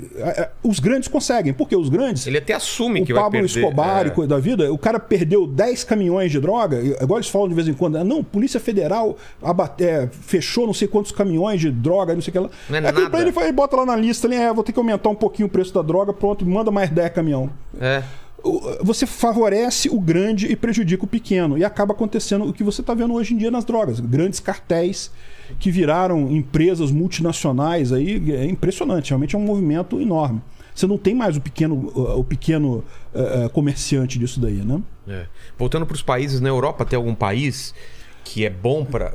os 0.63 0.79
grandes 0.79 1.09
conseguem, 1.09 1.51
porque 1.53 1.75
os 1.75 1.89
grandes 1.89 2.25
Ele 2.27 2.37
até 2.37 2.53
assume 2.53 3.05
que 3.05 3.13
vai 3.13 3.23
Pablo 3.23 3.39
perder. 3.39 3.59
Escobar 3.59 4.05
é. 4.05 4.07
e 4.07 4.11
coisa 4.11 4.29
da 4.29 4.39
vida, 4.39 4.71
o 4.71 4.77
cara 4.77 4.99
perdeu 4.99 5.45
10 5.45 5.83
caminhões 5.83 6.31
de 6.31 6.39
droga, 6.39 6.81
igual 6.81 7.19
eles 7.19 7.29
falam 7.29 7.49
de 7.49 7.53
vez 7.55 7.67
em 7.67 7.73
quando, 7.73 7.97
ah, 7.97 8.03
não, 8.03 8.23
Polícia 8.23 8.59
Federal 8.59 9.17
abate- 9.41 9.83
é, 9.83 10.07
fechou 10.11 10.65
não 10.65 10.73
sei 10.73 10.87
quantos 10.87 11.11
caminhões 11.11 11.59
de 11.59 11.69
droga, 11.71 12.13
não 12.13 12.21
sei 12.21 12.29
o 12.29 12.33
que 12.33 12.39
lá. 12.39 12.49
Não 12.69 12.75
é 12.77 12.79
Aquilo 12.79 12.93
nada. 13.03 13.09
pra 13.09 13.21
ele, 13.21 13.33
ele 13.37 13.51
bota 13.51 13.75
lá 13.75 13.85
na 13.85 13.95
lista, 13.95 14.27
ali, 14.27 14.35
é, 14.37 14.53
vou 14.53 14.63
ter 14.63 14.71
que 14.71 14.79
aumentar 14.79 15.09
um 15.09 15.15
pouquinho 15.15 15.47
o 15.47 15.51
preço 15.51 15.73
da 15.73 15.81
droga, 15.81 16.13
pronto, 16.13 16.45
manda 16.45 16.71
mais 16.71 16.89
10 16.89 17.11
caminhão. 17.11 17.49
É. 17.79 18.01
Você 18.81 19.05
favorece 19.05 19.89
o 19.89 19.99
grande 19.99 20.51
e 20.51 20.55
prejudica 20.55 21.03
o 21.03 21.07
pequeno. 21.07 21.57
E 21.57 21.63
acaba 21.63 21.93
acontecendo 21.93 22.45
o 22.45 22.53
que 22.53 22.63
você 22.63 22.81
está 22.81 22.93
vendo 22.93 23.13
hoje 23.13 23.33
em 23.33 23.37
dia 23.37 23.51
nas 23.51 23.65
drogas. 23.65 23.99
Grandes 23.99 24.39
cartéis 24.39 25.11
que 25.59 25.69
viraram 25.69 26.31
empresas 26.31 26.91
multinacionais 26.91 27.91
aí. 27.91 28.31
É 28.31 28.45
impressionante, 28.45 29.09
realmente 29.09 29.35
é 29.35 29.39
um 29.39 29.43
movimento 29.43 29.99
enorme. 29.99 30.41
Você 30.73 30.87
não 30.87 30.97
tem 30.97 31.13
mais 31.13 31.35
o 31.35 31.41
pequeno, 31.41 31.91
o 31.95 32.23
pequeno 32.23 32.83
eh, 33.13 33.49
comerciante 33.51 34.17
disso 34.17 34.39
daí, 34.39 34.63
né? 34.63 34.81
É. 35.07 35.25
Voltando 35.57 35.85
para 35.85 35.95
os 35.95 36.01
países, 36.01 36.39
na 36.39 36.47
Europa 36.47 36.85
tem 36.85 36.95
algum 36.95 37.13
país 37.13 37.75
que 38.23 38.45
é 38.45 38.49
bom 38.49 38.85
para 38.85 39.13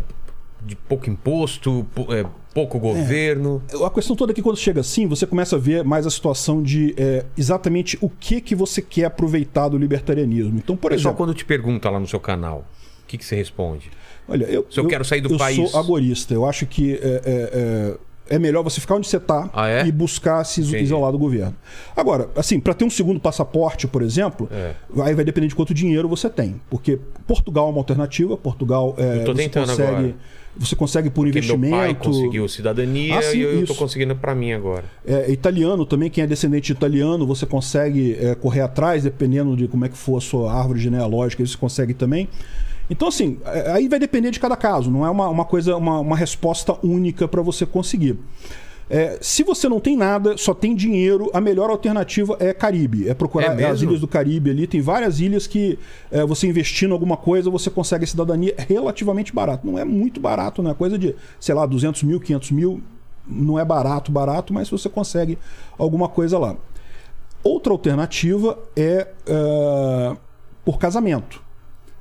de 0.67 0.75
pouco 0.77 1.09
imposto, 1.09 1.87
pou- 1.95 2.13
é, 2.15 2.25
pouco 2.55 2.79
governo. 2.79 3.63
A 3.85 3.91
questão 3.91 4.17
toda 4.17 4.33
é 4.33 4.35
que 4.35 4.43
quando 4.43 4.57
chega 4.57 4.81
assim, 4.81 5.07
você 5.07 5.27
começa 5.27 5.57
a 5.57 5.59
ver 5.59 5.85
mais 5.85 6.07
a 6.07 6.11
situação 6.11 6.63
de 6.63 6.95
eh, 6.97 7.25
exatamente 7.37 7.97
o 8.01 8.09
que, 8.09 8.41
que 8.41 8.55
você 8.55 8.81
quer 8.83 9.05
aproveitar 9.05 9.69
do 9.69 9.79
libertarianismo. 9.79 10.59
Então, 10.59 10.77
por 10.77 10.89
O 10.91 10.95
pessoal, 10.95 11.13
exemplo, 11.13 11.17
quando 11.27 11.35
te 11.37 11.45
pergunta 11.45 11.89
lá 11.91 12.01
no 12.01 12.07
seu 12.09 12.19
canal, 12.21 12.65
o 13.05 13.07
que, 13.07 13.17
que 13.19 13.25
você 13.25 13.37
responde? 13.37 13.91
Olha, 14.29 14.45
eu, 14.47 14.67
Se 14.69 14.81
eu 14.81 14.87
quero 14.89 15.05
sair 15.05 15.21
do 15.21 15.33
eu 15.35 15.39
país- 15.39 15.71
sou 15.71 15.79
agorista. 15.79 16.35
Eu 16.35 16.45
acho 16.47 16.67
que 16.67 16.95
é, 16.95 16.99
é, 16.99 17.21
é- 17.25 17.97
é 18.29 18.39
melhor 18.41 18.65
você 18.65 18.81
ficar 18.81 18.97
onde 18.97 19.07
você 19.07 19.19
está 19.19 19.49
Ah, 19.53 19.69
é? 19.69 19.87
e 19.87 19.93
buscar 19.93 20.43
se 20.43 20.61
Entendi. 20.61 20.83
isolar 20.83 21.13
do 21.13 21.19
governo. 21.19 21.55
Agora, 21.95 22.29
assim, 22.35 22.59
para 22.59 22.75
ter 22.75 22.85
um 22.85 22.91
segundo 22.91 23.21
passaporte, 23.21 23.87
por 23.87 24.03
exemplo, 24.03 24.49
É. 24.51 24.75
aí 25.01 25.15
vai 25.15 25.25
depender 25.25 25.47
de 25.47 25.55
quanto 25.55 25.73
dinheiro 25.73 26.09
você 26.09 26.29
tem. 26.29 26.61
Porque 26.69 26.99
Portugal 27.25 27.69
é 27.69 27.71
uma 27.71 27.79
alternativa. 27.79 28.37
Portugal 28.37 28.97
é, 28.99 29.19
Eu 29.21 29.25
tô 29.27 29.33
você 29.33 29.43
tentando 29.45 29.69
consegue, 29.69 29.91
agora. 29.93 30.15
Você 30.59 30.75
consegue 30.75 31.11
por 31.11 31.27
Porque 31.27 31.39
meu 31.41 31.57
investimento. 31.57 31.77
pai 31.77 31.95
conseguiu 31.95 32.49
cidadania 32.49 33.19
Ah, 33.19 33.23
sim, 33.23 33.39
e 33.39 33.43
eu, 33.43 33.63
isso. 33.63 33.75
conseguindo 33.75 34.17
para 34.17 34.35
mim 34.35 34.53
agora. 34.53 34.85
É, 35.07 35.31
italiano 35.31 35.85
também, 35.85 36.09
quem 36.09 36.25
é 36.25 36.27
descendente 36.27 36.67
de 36.67 36.73
italiano, 36.73 37.27
você 37.27 37.45
consegue 37.45 38.17
é, 38.19 38.35
correr 38.35 38.63
atrás, 38.63 39.03
dependendo 39.03 39.57
de 39.57 39.69
como 39.69 39.85
é 39.85 39.89
que 39.89 39.97
for 39.97 40.17
a 40.17 40.21
sua 40.21 40.53
árvore 40.53 40.81
genealógica, 40.81 41.43
isso 41.43 41.53
você 41.53 41.59
consegue 41.59 41.93
também. 41.95 42.29
Então, 42.89 43.09
assim, 43.09 43.39
é, 43.45 43.73
aí 43.73 43.89
vai 43.89 43.99
depender 43.99 44.31
de 44.31 44.41
cada 44.41 44.57
caso, 44.57 44.91
não 44.91 45.05
é 45.05 45.11
uma, 45.11 45.29
uma 45.29 45.45
coisa, 45.45 45.77
uma, 45.77 45.99
uma 46.01 46.17
resposta 46.17 46.77
única 46.83 47.27
para 47.29 47.43
você 47.43 47.67
conseguir. 47.67 48.17
É, 48.89 49.19
se 49.21 49.43
você 49.43 49.69
não 49.69 49.81
tem 49.81 49.97
nada, 49.97 50.37
só 50.37 50.55
tem 50.55 50.75
dinheiro, 50.75 51.29
a 51.35 51.41
melhor 51.41 51.71
alternativa 51.71 52.37
é 52.39 52.53
Caribe. 52.53 53.09
É 53.09 53.15
procurar 53.15 53.61
É 53.61 53.71
as 53.71 53.83
ilhas 53.83 54.01
do 54.01 54.07
Caribe 54.07 54.51
ali. 54.51 54.67
Tem 54.67 54.81
várias 54.81 55.21
ilhas 55.21 55.47
que 55.47 55.79
é, 56.11 56.25
você 56.25 56.47
investindo 56.47 56.91
em 56.91 56.93
alguma 56.93 57.17
coisa, 57.17 57.51
você 57.51 57.69
consegue 57.69 58.05
a 58.05 58.07
cidadania 58.07 58.55
relativamente 58.57 59.33
barato. 59.33 59.67
Não 59.67 59.79
é 59.79 59.85
muito 59.85 60.21
barato, 60.21 60.63
né? 60.63 60.73
Coisa 60.75 60.99
de, 60.99 61.15
sei 61.41 61.55
lá, 61.55 61.67
200 61.67 62.05
mil, 62.05 62.21
500 62.21 62.51
mil. 62.53 62.81
Não 63.27 63.59
é 63.59 63.65
barato, 63.65 64.13
barato, 64.13 64.55
mas 64.55 64.71
você 64.71 64.89
consegue 64.89 65.37
alguma 65.77 66.09
coisa 66.09 66.39
lá. 66.39 66.57
Outra 67.43 67.73
alternativa 67.73 68.57
é 68.77 69.09
eh, 69.27 70.17
por 70.65 70.79
casamento. 70.79 71.46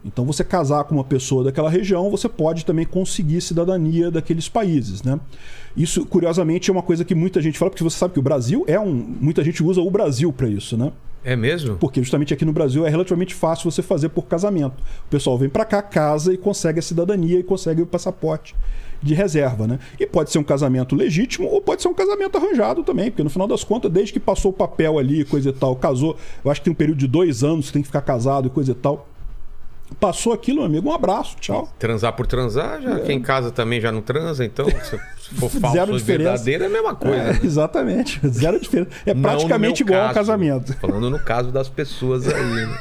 Então, 0.06 0.24
você 0.24 0.44
casar 0.44 0.84
com 0.84 0.94
uma 0.94 1.04
pessoa 1.04 1.44
daquela 1.44 1.70
região, 1.70 2.12
você 2.12 2.30
pode 2.30 2.64
também 2.64 2.86
conseguir 2.86 3.42
cidadania 3.42 4.12
daqueles 4.12 4.48
países, 4.48 5.02
né? 5.02 5.20
Isso, 5.76 6.06
curiosamente, 6.06 6.70
é 6.70 6.74
uma 6.74 6.84
coisa 6.84 7.04
que 7.04 7.16
muita 7.16 7.42
gente 7.42 7.58
fala, 7.58 7.72
porque 7.72 7.84
você 7.84 7.98
sabe 7.98 8.14
que 8.14 8.20
o 8.20 8.24
Brasil 8.24 8.64
é 8.68 8.80
um. 8.80 8.94
Muita 8.94 9.44
gente 9.44 9.64
usa 9.64 9.82
o 9.82 9.90
Brasil 9.90 10.32
para 10.32 10.48
isso, 10.48 10.78
né? 10.78 10.92
É 11.24 11.36
mesmo? 11.36 11.76
Porque 11.78 12.00
justamente 12.02 12.32
aqui 12.36 12.46
no 12.46 12.54
Brasil 12.54 12.86
é 12.86 12.90
relativamente 12.90 13.34
fácil 13.34 13.72
você 13.72 13.82
fazer 13.82 14.10
por 14.10 14.28
casamento. 14.28 14.76
O 15.08 15.10
pessoal 15.10 15.36
vem 15.40 15.50
para 15.50 15.66
cá, 15.66 15.82
casa 15.82 16.32
e 16.32 16.38
consegue 16.38 16.78
a 16.78 16.84
cidadania 16.84 17.40
e 17.40 17.44
consegue 17.44 17.82
o 17.82 17.86
passaporte 17.88 18.56
de 19.02 19.16
reserva, 19.16 19.66
né? 19.66 19.80
E 20.00 20.06
pode 20.06 20.32
ser 20.32 20.38
um 20.38 20.44
casamento 20.44 20.96
legítimo 20.96 21.48
ou 21.48 21.60
pode 21.60 21.82
ser 21.82 21.88
um 21.88 21.96
casamento 21.96 22.38
arranjado 22.38 22.84
também, 22.84 23.10
porque 23.10 23.24
no 23.24 23.30
final 23.32 23.48
das 23.48 23.64
contas, 23.64 23.92
desde 23.92 24.14
que 24.14 24.20
passou 24.20 24.52
o 24.52 24.54
papel 24.54 25.00
ali, 25.00 25.26
coisa 25.26 25.50
e 25.50 25.54
tal, 25.54 25.76
casou, 25.76 26.16
eu 26.44 26.52
acho 26.52 26.62
que 26.62 26.66
tem 26.66 26.74
um 26.74 26.76
período 26.76 27.00
de 27.00 27.08
dois 27.08 27.44
anos 27.44 27.68
que 27.68 27.74
tem 27.74 27.82
que 27.82 27.88
ficar 27.88 28.02
casado 28.02 28.46
e 28.46 28.50
coisa 28.52 28.72
e 28.72 28.76
tal. 28.76 29.08
Passou 30.00 30.34
aquilo, 30.34 30.58
meu 30.58 30.66
amigo, 30.66 30.90
um 30.90 30.94
abraço, 30.94 31.36
tchau. 31.40 31.72
Transar 31.80 32.14
por 32.14 32.26
transar, 32.28 32.82
já 32.82 33.00
quem 33.02 33.22
casa 33.22 33.52
também 33.52 33.80
já 33.80 33.92
não 33.92 34.02
transa, 34.02 34.44
então 34.44 34.66
se 34.68 35.36
for 35.36 35.50
falso 35.62 35.76
Zero 35.78 35.98
diferença. 35.98 36.30
verdadeiro 36.32 36.64
é 36.64 36.68
a 36.68 36.70
mesma 36.70 36.96
coisa. 36.96 37.16
É, 37.16 37.34
né? 37.34 37.40
exatamente, 37.44 38.20
zero 38.28 38.60
diferença. 38.60 38.90
É 39.06 39.14
Não 39.14 39.22
praticamente 39.22 39.84
igual 39.84 40.00
ao 40.02 40.08
caso. 40.08 40.20
casamento. 40.20 40.74
Falando 40.78 41.10
no 41.10 41.20
caso 41.20 41.52
das 41.52 41.70
pessoas 41.70 42.28
aí, 42.28 42.34
né? 42.44 42.78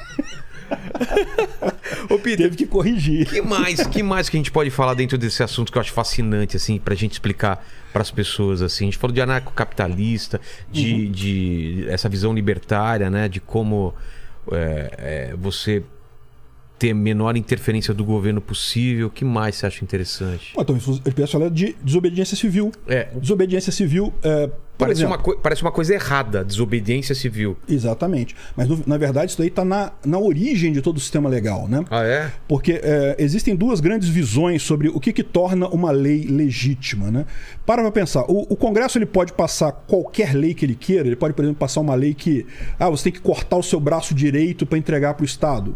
Ô, 2.11 2.19
Peter, 2.19 2.39
Teve 2.47 2.57
que 2.57 2.67
corrigir. 2.67 3.27
que 3.29 3.41
mais, 3.43 3.87
que 3.87 4.03
mais 4.03 4.29
que 4.29 4.37
a 4.37 4.41
gente 4.41 4.51
pode 4.51 4.71
falar 4.71 4.95
dentro 4.95 5.17
desse 5.19 5.43
assunto 5.43 5.71
que 5.71 5.79
eu 5.79 5.81
acho 5.83 5.93
fascinante, 5.93 6.57
assim, 6.57 6.79
pra 6.79 6.95
gente 6.95 7.13
explicar 7.13 7.65
pras 7.93 8.11
pessoas, 8.11 8.63
assim? 8.63 8.85
A 8.85 8.87
gente 8.87 8.99
falou 8.99 9.15
de 9.15 9.21
anarcocapitalista, 9.21 10.41
de, 10.71 10.93
Uhum. 11.07 11.11
de 11.13 11.87
essa 11.89 12.09
visão 12.09 12.35
libertária, 12.35 13.11
né? 13.11 13.29
De 13.29 13.41
como 13.41 13.95
é, 14.51 14.91
é, 15.33 15.37
você 15.37 15.83
ter 16.79 16.93
menor 16.95 17.37
interferência 17.37 17.95
do 17.95 18.05
governo 18.05 18.41
possível. 18.41 19.07
O 19.07 19.11
que 19.11 19.25
mais 19.25 19.57
você 19.57 19.67
acha 19.67 19.85
interessante? 19.85 20.53
Então, 20.59 20.77
ele 21.05 21.15
pensa 21.15 21.33
falar 21.33 21.49
de 21.49 21.75
desobediência 21.83 22.37
civil. 22.37 22.73
É, 22.87 23.09
Desobediência 23.15 23.71
civil, 23.73 24.13
é, 24.23 24.51
parece, 24.77 25.03
exemplo, 25.03 25.17
uma 25.25 25.37
parece 25.37 25.63
uma 25.63 25.71
coisa 25.71 25.95
errada, 25.95 26.45
desobediência 26.45 27.15
civil. 27.15 27.57
Exatamente. 27.69 28.35
Mas 28.57 28.69
no- 28.69 28.83
na 28.87 28.99
verdade 28.99 29.31
isso 29.31 29.39
daí 29.39 29.49
está 29.49 29.65
na, 29.65 29.93
na 30.05 30.19
origem 30.19 30.73
de 30.73 30.83
todo 30.83 30.97
o 30.97 31.01
sistema 31.01 31.29
legal, 31.29 31.69
né? 31.69 31.85
Ah, 31.91 32.03
é? 32.05 32.33
Porque 32.49 32.81
é, 32.83 33.15
existem 33.19 33.55
duas 33.55 33.79
grandes 33.81 34.09
visões 34.09 34.61
sobre 34.63 34.89
o 34.89 34.99
que, 34.99 35.13
que 35.13 35.23
torna 35.23 35.69
uma 35.69 35.91
lei 35.93 36.25
legítima, 36.27 37.11
né? 37.11 37.25
Para 37.65 37.83
pra 37.83 37.93
pensar. 37.93 38.23
O, 38.25 38.53
o 38.53 38.57
Congresso 38.57 38.99
ele 38.99 39.07
pode 39.07 39.33
passar 39.33 39.71
qualquer 39.73 40.35
lei 40.35 40.55
que 40.55 40.67
ele 40.67 40.75
queira. 40.75 41.07
Ele 41.07 41.17
pode, 41.17 41.35
por 41.35 41.43
exemplo, 41.43 41.59
passar 41.61 41.81
uma 41.81 41.95
lei 41.95 42.15
que 42.15 42.45
ah, 42.79 42.91
você 42.91 43.05
tem 43.05 43.13
que 43.13 43.21
cortar 43.21 43.57
o 43.57 43.63
seu 43.63 43.79
braço 43.79 44.13
direito 44.13 44.67
para 44.67 44.77
entregar 44.77 45.15
para 45.15 45.23
o 45.23 45.25
Estado. 45.27 45.75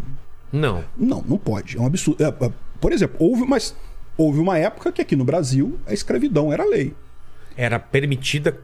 Não. 0.52 0.84
Não, 0.96 1.22
não 1.26 1.38
pode. 1.38 1.76
É 1.76 1.80
um 1.80 1.86
absurdo. 1.86 2.22
É, 2.22 2.28
é, 2.28 2.50
por 2.80 2.92
exemplo, 2.92 3.16
houve, 3.18 3.44
mas 3.46 3.74
houve 4.16 4.38
uma 4.40 4.58
época 4.58 4.90
que 4.92 5.02
aqui 5.02 5.14
no 5.16 5.24
Brasil 5.24 5.78
a 5.86 5.92
escravidão 5.92 6.52
era 6.52 6.64
lei. 6.64 6.94
Era 7.56 7.78
permitida 7.78 8.58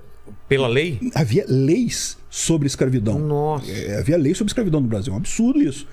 pela 0.48 0.68
lei? 0.68 0.98
Havia 1.14 1.44
leis 1.48 2.16
sobre 2.30 2.66
escravidão. 2.66 3.18
Nossa. 3.18 3.70
É, 3.70 3.98
havia 3.98 4.16
lei 4.16 4.34
sobre 4.34 4.50
escravidão 4.50 4.80
no 4.80 4.88
Brasil. 4.88 5.12
É 5.12 5.14
um 5.14 5.18
absurdo 5.18 5.60
isso. 5.62 5.86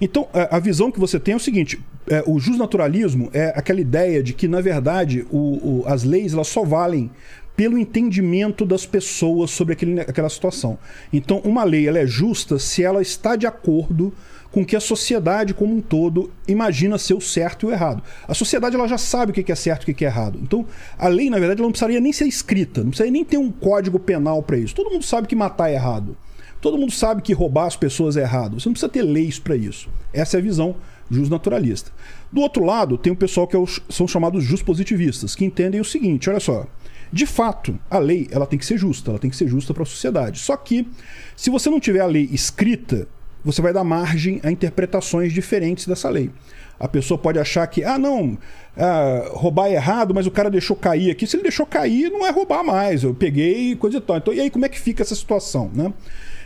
Então, 0.00 0.28
a, 0.32 0.56
a 0.56 0.60
visão 0.60 0.90
que 0.92 1.00
você 1.00 1.18
tem 1.18 1.32
é 1.34 1.36
o 1.36 1.40
seguinte: 1.40 1.80
é, 2.08 2.22
o 2.26 2.38
justnaturalismo 2.38 3.30
é 3.32 3.52
aquela 3.56 3.80
ideia 3.80 4.22
de 4.22 4.32
que, 4.32 4.46
na 4.46 4.60
verdade, 4.60 5.26
o- 5.30 5.80
o- 5.80 5.84
as 5.86 6.04
leis 6.04 6.32
elas 6.34 6.48
só 6.48 6.64
valem 6.64 7.10
pelo 7.56 7.76
entendimento 7.76 8.64
das 8.64 8.86
pessoas 8.86 9.50
sobre 9.50 9.72
aquele, 9.72 10.00
aquela 10.00 10.28
situação. 10.28 10.78
Então, 11.12 11.38
uma 11.44 11.64
lei 11.64 11.88
ela 11.88 11.98
é 11.98 12.06
justa 12.06 12.56
se 12.58 12.84
ela 12.84 13.02
está 13.02 13.34
de 13.34 13.48
acordo 13.48 14.12
com 14.50 14.64
que 14.64 14.74
a 14.74 14.80
sociedade 14.80 15.52
como 15.52 15.74
um 15.74 15.80
todo 15.80 16.30
imagina 16.46 16.96
ser 16.98 17.14
o 17.14 17.20
certo 17.20 17.66
e 17.66 17.68
o 17.68 17.72
errado. 17.72 18.02
A 18.26 18.34
sociedade 18.34 18.76
ela 18.76 18.88
já 18.88 18.98
sabe 18.98 19.30
o 19.30 19.34
que 19.34 19.52
é 19.52 19.54
certo 19.54 19.88
e 19.88 19.92
o 19.92 19.94
que 19.94 20.04
é 20.04 20.08
errado. 20.08 20.38
Então, 20.42 20.66
a 20.96 21.08
lei, 21.08 21.28
na 21.28 21.38
verdade, 21.38 21.60
não 21.60 21.70
precisaria 21.70 22.00
nem 22.00 22.12
ser 22.12 22.26
escrita, 22.26 22.82
não 22.82 22.90
precisaria 22.90 23.12
nem 23.12 23.24
ter 23.24 23.36
um 23.36 23.50
código 23.50 23.98
penal 23.98 24.42
para 24.42 24.56
isso. 24.56 24.74
Todo 24.74 24.90
mundo 24.90 25.04
sabe 25.04 25.26
que 25.26 25.36
matar 25.36 25.70
é 25.70 25.74
errado. 25.74 26.16
Todo 26.60 26.78
mundo 26.78 26.92
sabe 26.92 27.22
que 27.22 27.32
roubar 27.32 27.66
as 27.66 27.76
pessoas 27.76 28.16
é 28.16 28.22
errado. 28.22 28.58
Você 28.58 28.68
não 28.68 28.72
precisa 28.72 28.90
ter 28.90 29.02
leis 29.02 29.38
para 29.38 29.54
isso. 29.54 29.88
Essa 30.12 30.36
é 30.36 30.40
a 30.40 30.42
visão 30.42 30.74
justnaturalista. 31.10 31.92
Do 32.32 32.40
outro 32.40 32.64
lado, 32.64 32.98
tem 32.98 33.12
o 33.12 33.16
pessoal 33.16 33.46
que 33.46 33.56
é 33.56 33.60
são 33.88 34.08
chamados 34.08 34.44
juspositivistas, 34.44 35.34
que 35.34 35.44
entendem 35.44 35.80
o 35.80 35.84
seguinte: 35.84 36.28
olha 36.28 36.40
só. 36.40 36.66
De 37.10 37.24
fato, 37.24 37.78
a 37.88 37.98
lei 37.98 38.28
ela 38.30 38.46
tem 38.46 38.58
que 38.58 38.66
ser 38.66 38.76
justa, 38.76 39.10
ela 39.10 39.18
tem 39.18 39.30
que 39.30 39.36
ser 39.36 39.48
justa 39.48 39.72
para 39.72 39.82
a 39.82 39.86
sociedade. 39.86 40.38
Só 40.40 40.54
que, 40.56 40.86
se 41.34 41.48
você 41.48 41.70
não 41.70 41.80
tiver 41.80 42.00
a 42.00 42.06
lei 42.06 42.28
escrita, 42.30 43.08
você 43.44 43.62
vai 43.62 43.72
dar 43.72 43.84
margem 43.84 44.40
a 44.42 44.50
interpretações 44.50 45.32
diferentes 45.32 45.86
dessa 45.86 46.08
lei. 46.08 46.30
A 46.78 46.86
pessoa 46.86 47.18
pode 47.18 47.38
achar 47.38 47.66
que, 47.66 47.82
ah, 47.82 47.98
não, 47.98 48.38
ah, 48.76 49.30
roubar 49.32 49.68
é 49.68 49.74
errado, 49.74 50.14
mas 50.14 50.26
o 50.26 50.30
cara 50.30 50.50
deixou 50.50 50.76
cair 50.76 51.10
aqui. 51.10 51.26
Se 51.26 51.36
ele 51.36 51.42
deixou 51.42 51.66
cair, 51.66 52.10
não 52.10 52.24
é 52.24 52.30
roubar 52.30 52.62
mais. 52.62 53.02
Eu 53.02 53.14
peguei 53.14 53.74
coisa 53.74 53.98
e 53.98 54.00
tal. 54.00 54.16
Então, 54.16 54.32
e 54.32 54.40
aí, 54.40 54.50
como 54.50 54.64
é 54.64 54.68
que 54.68 54.78
fica 54.78 55.02
essa 55.02 55.14
situação, 55.14 55.70
né? 55.74 55.92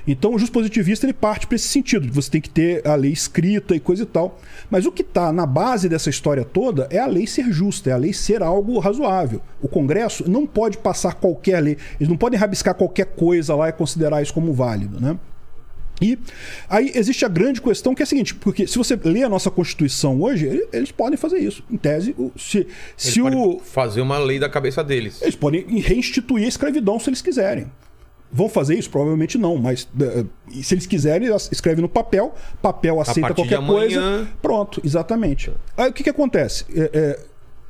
Então, 0.06 0.35
o 0.35 0.39
juspositivista 0.39 1.06
ele 1.06 1.12
parte 1.12 1.47
para 1.47 1.55
esse 1.55 1.69
sentido, 1.69 2.12
você 2.12 2.28
tem 2.28 2.40
que 2.40 2.51
ter 2.51 2.86
a 2.86 2.94
lei 2.94 3.12
escrita 3.12 3.74
e 3.74 3.78
coisa 3.78 4.02
e 4.02 4.06
tal. 4.06 4.40
Mas 4.69 4.85
o 4.85 4.90
que 4.90 5.02
está 5.02 5.32
na 5.32 5.47
base 5.47 5.89
dessa 5.89 6.10
história 6.10 6.44
toda 6.44 6.89
é 6.90 6.98
a 6.98 7.06
lei 7.06 7.27
ser 7.27 7.52
justa, 7.52 7.90
é 7.90 7.93
a 7.93 7.97
lei 7.97 8.12
ser 8.12 8.43
algo 8.43 8.78
razoável. 8.81 9.40
O 9.60 9.69
Congresso 9.69 10.28
não 10.28 10.44
pode 10.47 10.78
passar 10.78 11.14
qualquer 11.14 11.60
lei, 11.60 11.77
eles 12.01 12.09
não 12.09 12.16
podem 12.16 12.39
rabiscar 12.39 12.74
qualquer 12.74 13.06
coisa 13.06 13.55
lá 13.55 13.69
e 13.69 13.73
considerar 13.73 14.23
isso 14.23 14.35
como 14.35 14.52
válido, 14.52 15.01
né? 15.01 15.16
E 16.02 16.18
aí 16.68 16.90
existe 16.94 17.24
a 17.24 17.28
grande 17.28 17.60
questão 17.62 17.94
que 17.94 18.02
é 18.02 18.04
a 18.04 18.06
seguinte, 18.06 18.34
porque 18.34 18.66
se 18.66 18.76
você 18.76 18.98
lê 19.04 19.22
a 19.22 19.28
nossa 19.28 19.50
Constituição 19.50 20.20
hoje, 20.20 20.46
ele- 20.46 20.68
eles 20.72 20.90
podem 20.90 21.16
fazer 21.16 21.38
isso. 21.38 21.62
Em 21.70 21.76
tese, 21.76 22.14
se, 22.36 22.58
Eles 22.58 22.68
se 22.96 23.20
podem 23.20 23.38
o, 23.38 23.58
fazer 23.60 24.00
uma 24.00 24.18
lei 24.18 24.38
da 24.38 24.48
cabeça 24.48 24.82
deles. 24.82 25.22
eles 25.22 25.36
podem 25.36 25.64
reinstituir 25.80 26.44
a 26.44 26.48
escravidão 26.48 26.98
se 26.98 27.08
eles 27.10 27.22
quiserem. 27.22 27.66
Vão 28.34 28.48
fazer 28.48 28.78
isso? 28.78 28.88
Provavelmente 28.88 29.36
não, 29.36 29.58
mas 29.58 29.86
eh, 30.00 30.24
se 30.62 30.72
eles 30.74 30.86
quiserem, 30.86 31.28
eles 31.28 31.50
escrevem 31.52 31.82
no 31.82 31.88
papel, 31.88 32.34
papel 32.62 32.98
aceita 32.98 33.34
qualquer 33.34 33.58
coisa. 33.64 34.00
amanhã- 34.00 34.28
Pronto, 34.40 34.80
exatamente. 34.82 35.52
Aí 35.76 35.90
o 35.90 35.92
que, 35.92 36.02
que 36.02 36.08
acontece? 36.08 36.64
É, 36.74 36.90
é, 36.94 37.20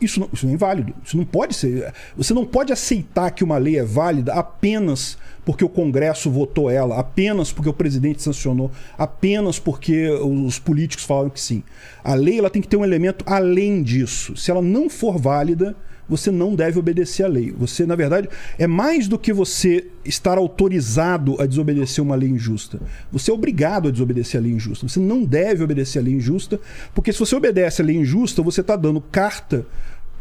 isso, 0.05 0.21
não, 0.21 0.29
isso 0.33 0.47
é 0.47 0.51
inválido. 0.51 0.95
Isso 1.05 1.17
não 1.17 1.25
pode 1.25 1.55
ser. 1.55 1.93
Você 2.17 2.35
não 2.35 2.45
pode 2.45 2.73
aceitar 2.73 3.31
que 3.31 3.45
uma 3.45 3.59
lei 3.59 3.79
é 3.79 3.85
válida 3.85 4.35
apenas 4.35 5.19
porque 5.45 5.65
o 5.65 5.69
Congresso 5.69 6.31
votou 6.31 6.71
ela, 6.71 6.99
apenas 6.99 7.53
porque 7.53 7.69
o 7.69 7.73
presidente 7.73 8.23
sancionou, 8.23 8.71
apenas 8.97 9.59
porque 9.59 10.09
os 10.09 10.59
políticos 10.59 11.05
falaram 11.05 11.31
que 11.31 11.41
sim. 11.41 11.63
A 12.05 12.15
lei 12.15 12.39
ela 12.39 12.51
tem 12.51 12.63
que 12.63 12.69
ter 12.69 12.77
um 12.77 12.85
elemento 12.85 13.25
além 13.27 13.83
disso. 13.83 14.37
Se 14.37 14.51
ela 14.51 14.63
não 14.63 14.89
for 14.89 15.19
válida, 15.19 15.75
você 16.09 16.31
não 16.31 16.55
deve 16.55 16.79
obedecer 16.79 17.25
à 17.25 17.29
lei. 17.29 17.53
Você, 17.59 17.87
na 17.87 17.97
verdade, 17.97 18.29
é 18.59 18.67
mais 18.67 19.09
do 19.09 19.19
que 19.19 19.33
você 19.33 19.87
estar 20.05 20.37
autorizado 20.37 21.41
a 21.41 21.47
desobedecer 21.47 22.03
uma 22.03 22.15
lei 22.15 22.29
injusta. 22.29 22.81
Você 23.11 23.31
é 23.31 23.35
obrigado 23.35 23.89
a 23.89 23.91
desobedecer 23.91 24.39
a 24.39 24.43
lei 24.43 24.53
injusta. 24.53 24.89
Você 24.89 25.01
não 25.01 25.25
deve 25.25 25.65
obedecer 25.65 26.01
a 26.01 26.03
lei 26.03 26.15
injusta, 26.15 26.61
porque 26.95 27.13
se 27.13 27.19
você 27.19 27.35
obedece 27.35 27.81
a 27.81 27.85
lei 27.85 27.97
injusta, 27.97 28.43
você 28.43 28.61
está 28.61 28.77
dando 28.77 29.01
carta 29.01 29.65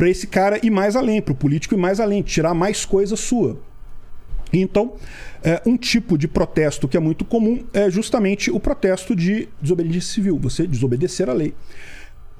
para 0.02 0.10
esse 0.10 0.26
cara 0.26 0.60
ir 0.66 0.72
mais 0.72 0.96
além, 0.96 1.22
para 1.22 1.32
o 1.32 1.36
político 1.36 1.76
ir 1.76 1.78
mais 1.78 2.00
além, 2.00 2.24
tirar 2.24 2.56
mais 2.56 2.84
coisa 2.86 3.16
sua. 3.16 3.60
Então, 4.52 4.94
é, 5.44 5.62
um 5.64 5.78
tipo 5.78 6.18
de 6.18 6.28
protesto 6.28 6.88
que 6.88 6.98
é 6.98 7.00
muito 7.00 7.24
comum 7.24 7.64
é 7.72 7.88
justamente 7.88 8.50
o 8.50 8.60
protesto 8.60 9.16
de 9.16 9.48
desobediência 9.62 10.12
civil, 10.12 10.40
você 10.40 10.66
desobedecer 10.66 11.30
a 11.30 11.34
lei. 11.34 11.54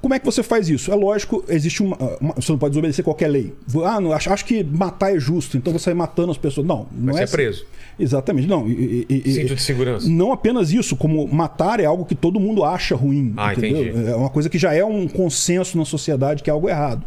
Como 0.00 0.12
é 0.12 0.18
que 0.18 0.26
você 0.26 0.42
faz 0.42 0.68
isso? 0.68 0.90
É 0.90 0.96
lógico, 0.96 1.44
existe 1.48 1.84
uma, 1.84 1.96
uma- 2.20 2.34
Você 2.34 2.50
não 2.50 2.58
pode 2.58 2.72
desobedecer 2.72 3.04
qualquer 3.04 3.28
lei. 3.28 3.54
Ah, 3.84 4.00
não, 4.00 4.10
acho, 4.12 4.32
acho 4.32 4.44
que 4.44 4.64
matar 4.64 5.14
é 5.14 5.20
justo, 5.20 5.56
então 5.56 5.72
você 5.72 5.84
sai 5.84 5.94
matando 5.94 6.32
as 6.32 6.38
pessoas. 6.38 6.66
Não, 6.66 6.88
não 6.90 7.12
Vai 7.12 7.14
é 7.14 7.16
ser 7.18 7.22
assim. 7.22 7.32
preso. 7.32 7.64
Exatamente. 8.02 8.48
Não, 8.48 8.68
e- 8.68 9.06
e- 9.08 9.32
Cinto 9.32 9.54
de 9.54 9.62
segurança. 9.62 10.08
não 10.08 10.32
apenas 10.32 10.72
isso, 10.72 10.96
como 10.96 11.26
matar 11.28 11.78
é 11.78 11.84
algo 11.84 12.04
que 12.04 12.14
todo 12.16 12.40
mundo 12.40 12.64
acha 12.64 12.96
ruim. 12.96 13.32
Ah, 13.36 13.52
entendeu? 13.52 13.86
entendi. 13.88 14.10
É 14.10 14.16
uma 14.16 14.28
coisa 14.28 14.50
que 14.50 14.58
já 14.58 14.74
é 14.74 14.84
um 14.84 15.06
consenso 15.06 15.78
na 15.78 15.84
sociedade 15.84 16.42
que 16.42 16.50
é 16.50 16.52
algo 16.52 16.68
errado. 16.68 17.04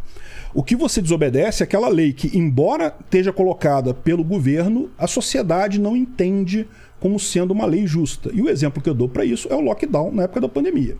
O 0.53 0.63
que 0.63 0.73
você 0.73 1.01
desobedece 1.01 1.61
é 1.61 1.65
aquela 1.65 1.89
lei 1.89 2.13
que, 2.13 2.37
embora 2.37 2.95
esteja 3.03 3.33
colocada 3.33 3.93
pelo 3.93 4.23
governo, 4.23 4.89
a 4.97 5.05
sociedade 5.05 5.81
não 5.81 5.97
entende 5.97 6.65
como 6.97 7.19
sendo 7.19 7.51
uma 7.51 7.65
lei 7.65 7.85
justa. 7.85 8.31
E 8.33 8.41
o 8.41 8.47
exemplo 8.49 8.81
que 8.81 8.89
eu 8.89 8.93
dou 8.93 9.09
para 9.09 9.25
isso 9.25 9.49
é 9.51 9.55
o 9.55 9.59
lockdown 9.59 10.13
na 10.13 10.23
época 10.23 10.39
da 10.39 10.47
pandemia. 10.47 10.95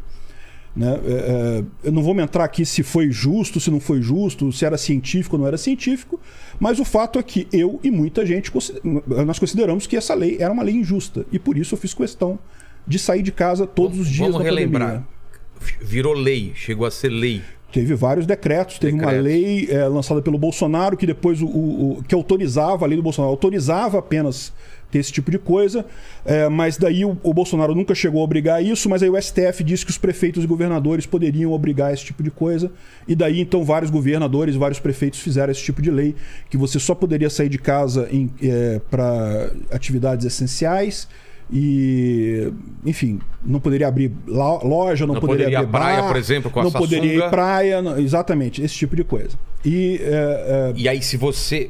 Né? 0.75 0.99
É, 1.05 1.11
é, 1.11 1.63
eu 1.85 1.91
não 1.91 2.03
vou 2.03 2.13
me 2.13 2.21
entrar 2.21 2.43
aqui 2.43 2.65
se 2.65 2.83
foi 2.83 3.09
justo, 3.09 3.59
se 3.61 3.71
não 3.71 3.79
foi 3.79 4.01
justo, 4.01 4.51
se 4.51 4.65
era 4.65 4.77
científico 4.77 5.35
ou 5.37 5.39
não 5.41 5.47
era 5.47 5.57
científico, 5.57 6.19
mas 6.59 6.79
o 6.79 6.83
fato 6.85 7.17
é 7.17 7.23
que 7.23 7.47
eu 7.53 7.79
e 7.81 7.89
muita 7.89 8.25
gente 8.25 8.51
nós 9.25 9.39
consideramos 9.39 9.87
que 9.87 9.95
essa 9.95 10.13
lei 10.13 10.35
era 10.39 10.51
uma 10.51 10.63
lei 10.63 10.75
injusta 10.75 11.25
e 11.31 11.39
por 11.39 11.57
isso 11.57 11.75
eu 11.75 11.79
fiz 11.79 11.93
questão 11.93 12.37
de 12.85 12.99
sair 12.99 13.21
de 13.21 13.31
casa 13.31 13.65
todos 13.65 13.97
os 13.99 14.07
dias 14.09 14.29
Vamos 14.31 14.43
relembrar. 14.45 14.87
pandemia. 14.89 15.07
Virou 15.81 16.13
lei, 16.13 16.51
chegou 16.55 16.85
a 16.85 16.91
ser 16.91 17.09
lei. 17.09 17.41
Teve 17.71 17.95
vários 17.95 18.25
decretos, 18.25 18.77
teve 18.77 18.93
uma 18.93 19.03
Decretos. 19.11 19.25
lei 19.25 19.67
é, 19.69 19.87
lançada 19.87 20.21
pelo 20.21 20.37
Bolsonaro 20.37 20.95
que 20.95 21.05
depois 21.05 21.41
o- 21.41 21.47
o- 21.47 22.03
que 22.07 22.13
autorizava 22.13 22.85
a 22.85 22.87
lei 22.87 22.95
do 22.97 23.01
Bolsonaro, 23.03 23.31
autorizava 23.31 23.97
apenas 23.99 24.53
ter 24.91 24.99
esse 24.99 25.11
tipo 25.11 25.29
de 25.31 25.37
coisa, 25.39 25.85
é, 26.25 26.47
mas 26.47 26.77
daí 26.77 27.03
o, 27.03 27.17
o 27.23 27.33
Bolsonaro 27.33 27.75
nunca 27.75 27.93
chegou 27.95 28.21
a 28.21 28.23
obrigar 28.23 28.63
isso, 28.63 28.89
mas 28.89 29.03
aí 29.03 29.09
o 29.09 29.21
STF 29.21 29.63
disse 29.63 29.83
que 29.85 29.91
os 29.91 29.97
prefeitos 29.97 30.43
e 30.43 30.47
governadores 30.47 31.05
poderiam 31.05 31.51
obrigar 31.51 31.93
esse 31.93 32.05
tipo 32.05 32.23
de 32.23 32.31
coisa, 32.31 32.71
e 33.07 33.15
daí 33.15 33.41
então 33.41 33.63
vários 33.63 33.91
governadores, 33.91 34.55
vários 34.55 34.79
prefeitos 34.79 35.19
fizeram 35.19 35.51
esse 35.51 35.61
tipo 35.63 35.81
de 35.81 35.91
lei 35.91 36.15
que 36.49 36.57
você 36.57 36.79
só 36.79 36.95
poderia 36.95 37.29
sair 37.29 37.49
de 37.49 37.57
casa 37.57 38.07
para 38.89 39.51
atividades 39.71 40.25
essenciais. 40.25 41.07
E, 41.53 42.51
enfim, 42.83 43.19
não 43.45 43.59
poderia 43.59 43.87
abrir 43.87 44.11
lo- 44.25 44.65
loja, 44.67 45.05
não, 45.05 45.13
Não 45.13 45.21
poderia, 45.21 45.45
poderia 45.45 45.59
abrir 45.59 45.71
praia, 45.71 46.01
bar, 46.01 46.07
por 46.07 46.17
exemplo, 46.17 46.49
com 46.49 46.59
a 46.59 46.63
não 46.63 46.71
poderia 46.71 47.13
ir 47.13 47.29
praia, 47.29 47.81
não- 47.83 47.99
exatamente, 47.99 48.63
esse 48.63 48.73
tipo 48.73 48.95
de 48.95 49.03
coisa. 49.03 49.37
E 49.63 49.99
é, 50.01 50.07
é, 50.11 50.73
E 50.75 50.89
aí, 50.89 51.03
se 51.03 51.17
você 51.17 51.69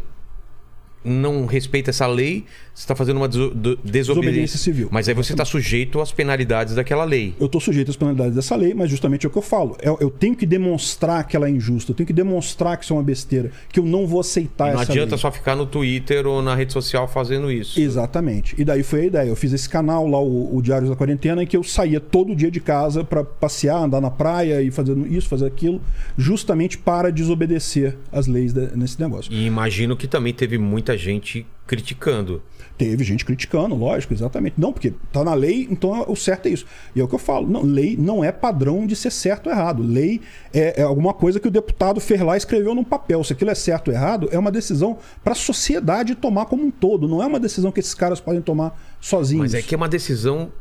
não 1.04 1.46
respeita 1.46 1.90
essa 1.90 2.08
lei, 2.08 2.46
você 2.76 2.82
está 2.84 2.94
fazendo 2.94 3.18
uma 3.18 3.28
deso- 3.30 3.52
desobediência. 3.56 4.04
Desobediência 4.14 4.60
civil. 4.60 4.90
Mas 4.92 5.08
aí 5.08 5.16
você 5.16 5.32
está 5.34 5.46
sujeito 5.46 6.02
às 6.02 6.12
penalidades 6.12 6.76
daquela 6.76 7.06
lei. 7.06 7.34
eu 7.40 7.46
estou 7.46 7.62
sujeito 7.62 7.90
às 7.90 7.96
penalidades 7.96 8.36
dessa 8.36 8.54
lei, 8.56 8.74
mas 8.74 8.90
justamente 8.92 9.26
é 9.26 9.30
o 9.30 9.32
que 9.32 9.38
eu 9.38 9.42
falo. 9.42 9.78
Eu, 9.82 9.98
eu 10.02 10.10
tenho 10.12 10.36
que 10.36 10.46
demonstrar 10.46 11.26
que 11.26 11.38
ela 11.38 11.48
é 11.48 11.50
injusta, 11.50 11.92
eu 11.92 11.96
tenho 11.96 12.06
que 12.06 12.14
demonstrar 12.14 12.76
que 12.78 12.84
isso 12.84 12.92
é 12.94 12.98
uma 12.98 13.02
besteira, 13.04 13.50
que 13.72 13.80
eu 13.80 13.86
não 13.86 14.06
vou 14.06 14.20
aceitar 14.20 14.74
não 14.74 14.82
essa 14.82 14.92
adianta 14.92 15.12
lei. 15.16 15.22
só 15.22 15.32
ficar 15.32 15.56
no 15.56 15.66
Twitter 15.66 16.28
ou 16.28 16.42
na 16.42 16.54
rede 16.54 16.74
social 16.74 17.08
fazendo 17.08 17.50
isso. 17.50 17.80
Exatamente. 17.80 18.54
E 18.58 18.66
daí 18.66 18.84
foi 18.84 19.02
a 19.02 19.06
ideia. 19.06 19.30
Eu 19.30 19.36
fiz 19.38 19.54
esse 19.54 19.70
canal 19.70 20.06
lá, 20.08 20.20
o, 20.20 20.56
o 20.58 20.62
Diários 20.62 20.90
da 20.90 20.98
Quarentena, 20.98 21.42
em 21.44 21.48
que 21.48 21.56
eu 21.56 21.64
saía 21.64 22.02
todo 22.02 22.36
dia 22.36 22.52
de 22.52 22.60
casa 22.60 23.04
para 23.06 23.24
passear, 23.24 23.78
andar 23.84 24.02
na 24.02 24.12
praia 24.12 24.62
e 24.62 24.70
fazendo 24.70 25.08
isso, 25.08 25.30
fazer 25.30 25.46
aquilo, 25.46 25.82
justamente 26.18 26.78
para 26.78 27.10
desobedecer 27.12 27.96
as 28.12 28.28
leis 28.28 28.52
de- 28.54 28.76
nesse 28.76 29.00
negócio. 29.00 29.32
E 29.32 29.46
imagino 29.46 29.96
que 29.96 30.08
também 30.08 30.34
teve 30.34 30.58
muita 30.58 30.98
gente 30.98 31.46
criticando. 31.66 32.42
Teve 32.78 33.04
gente 33.06 33.24
criticando, 33.24 33.74
lógico, 33.74 34.14
exatamente. 34.14 34.56
Não, 34.58 34.74
porque 34.74 34.94
tá 35.12 35.24
na 35.24 35.34
lei, 35.34 35.66
então 35.70 36.04
o 36.10 36.16
certo 36.16 36.48
é 36.48 36.50
isso. 36.50 36.66
E 36.94 37.00
é 37.00 37.04
o 37.04 37.08
que 37.08 37.16
eu 37.16 37.20
falo. 37.20 37.48
Não, 37.48 37.64
lei 37.64 37.96
não 37.98 38.24
é 38.24 38.32
padrão 38.32 38.86
de 38.86 38.96
ser 38.96 39.12
certo 39.12 39.48
ou 39.48 39.54
errado. 39.54 39.82
Lei 39.82 40.22
é, 40.54 40.82
é 40.82 40.84
alguma 40.84 41.14
coisa 41.14 41.40
que 41.40 41.48
o 41.48 41.52
deputado 41.52 42.02
fez 42.02 42.20
lá 42.20 42.36
e 42.36 42.38
escreveu 42.38 42.76
num 42.76 42.84
papel. 42.84 43.24
Se 43.24 43.32
aquilo 43.32 43.50
é 43.50 43.56
certo 43.56 43.88
ou 43.88 43.94
errado, 43.94 44.28
é 44.32 44.38
uma 44.38 44.52
decisão 44.52 44.98
para 45.24 45.32
a 45.32 45.36
sociedade 45.36 46.16
tomar 46.16 46.46
como 46.48 46.66
um 46.66 46.72
todo. 46.72 47.08
Não 47.08 47.24
é 47.24 47.26
uma 47.26 47.40
decisão 47.40 47.72
que 47.72 47.80
esses 47.80 47.94
caras 47.94 48.20
podem 48.20 48.42
tomar 48.42 48.78
sozinhos. 49.00 49.44
Mas 49.44 49.54
é 49.54 49.62
que 49.62 49.74
é 49.74 49.78
uma 49.78 49.88
decisão, 49.90 50.52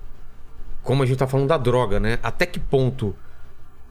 como 0.85 1.02
a 1.02 1.06
gente 1.06 1.18
tá 1.18 1.26
falando 1.26 1.48
da 1.48 1.59
droga, 1.59 1.98
né? 1.98 2.18
Até 2.22 2.47
que 2.47 2.60
ponto. 2.60 3.14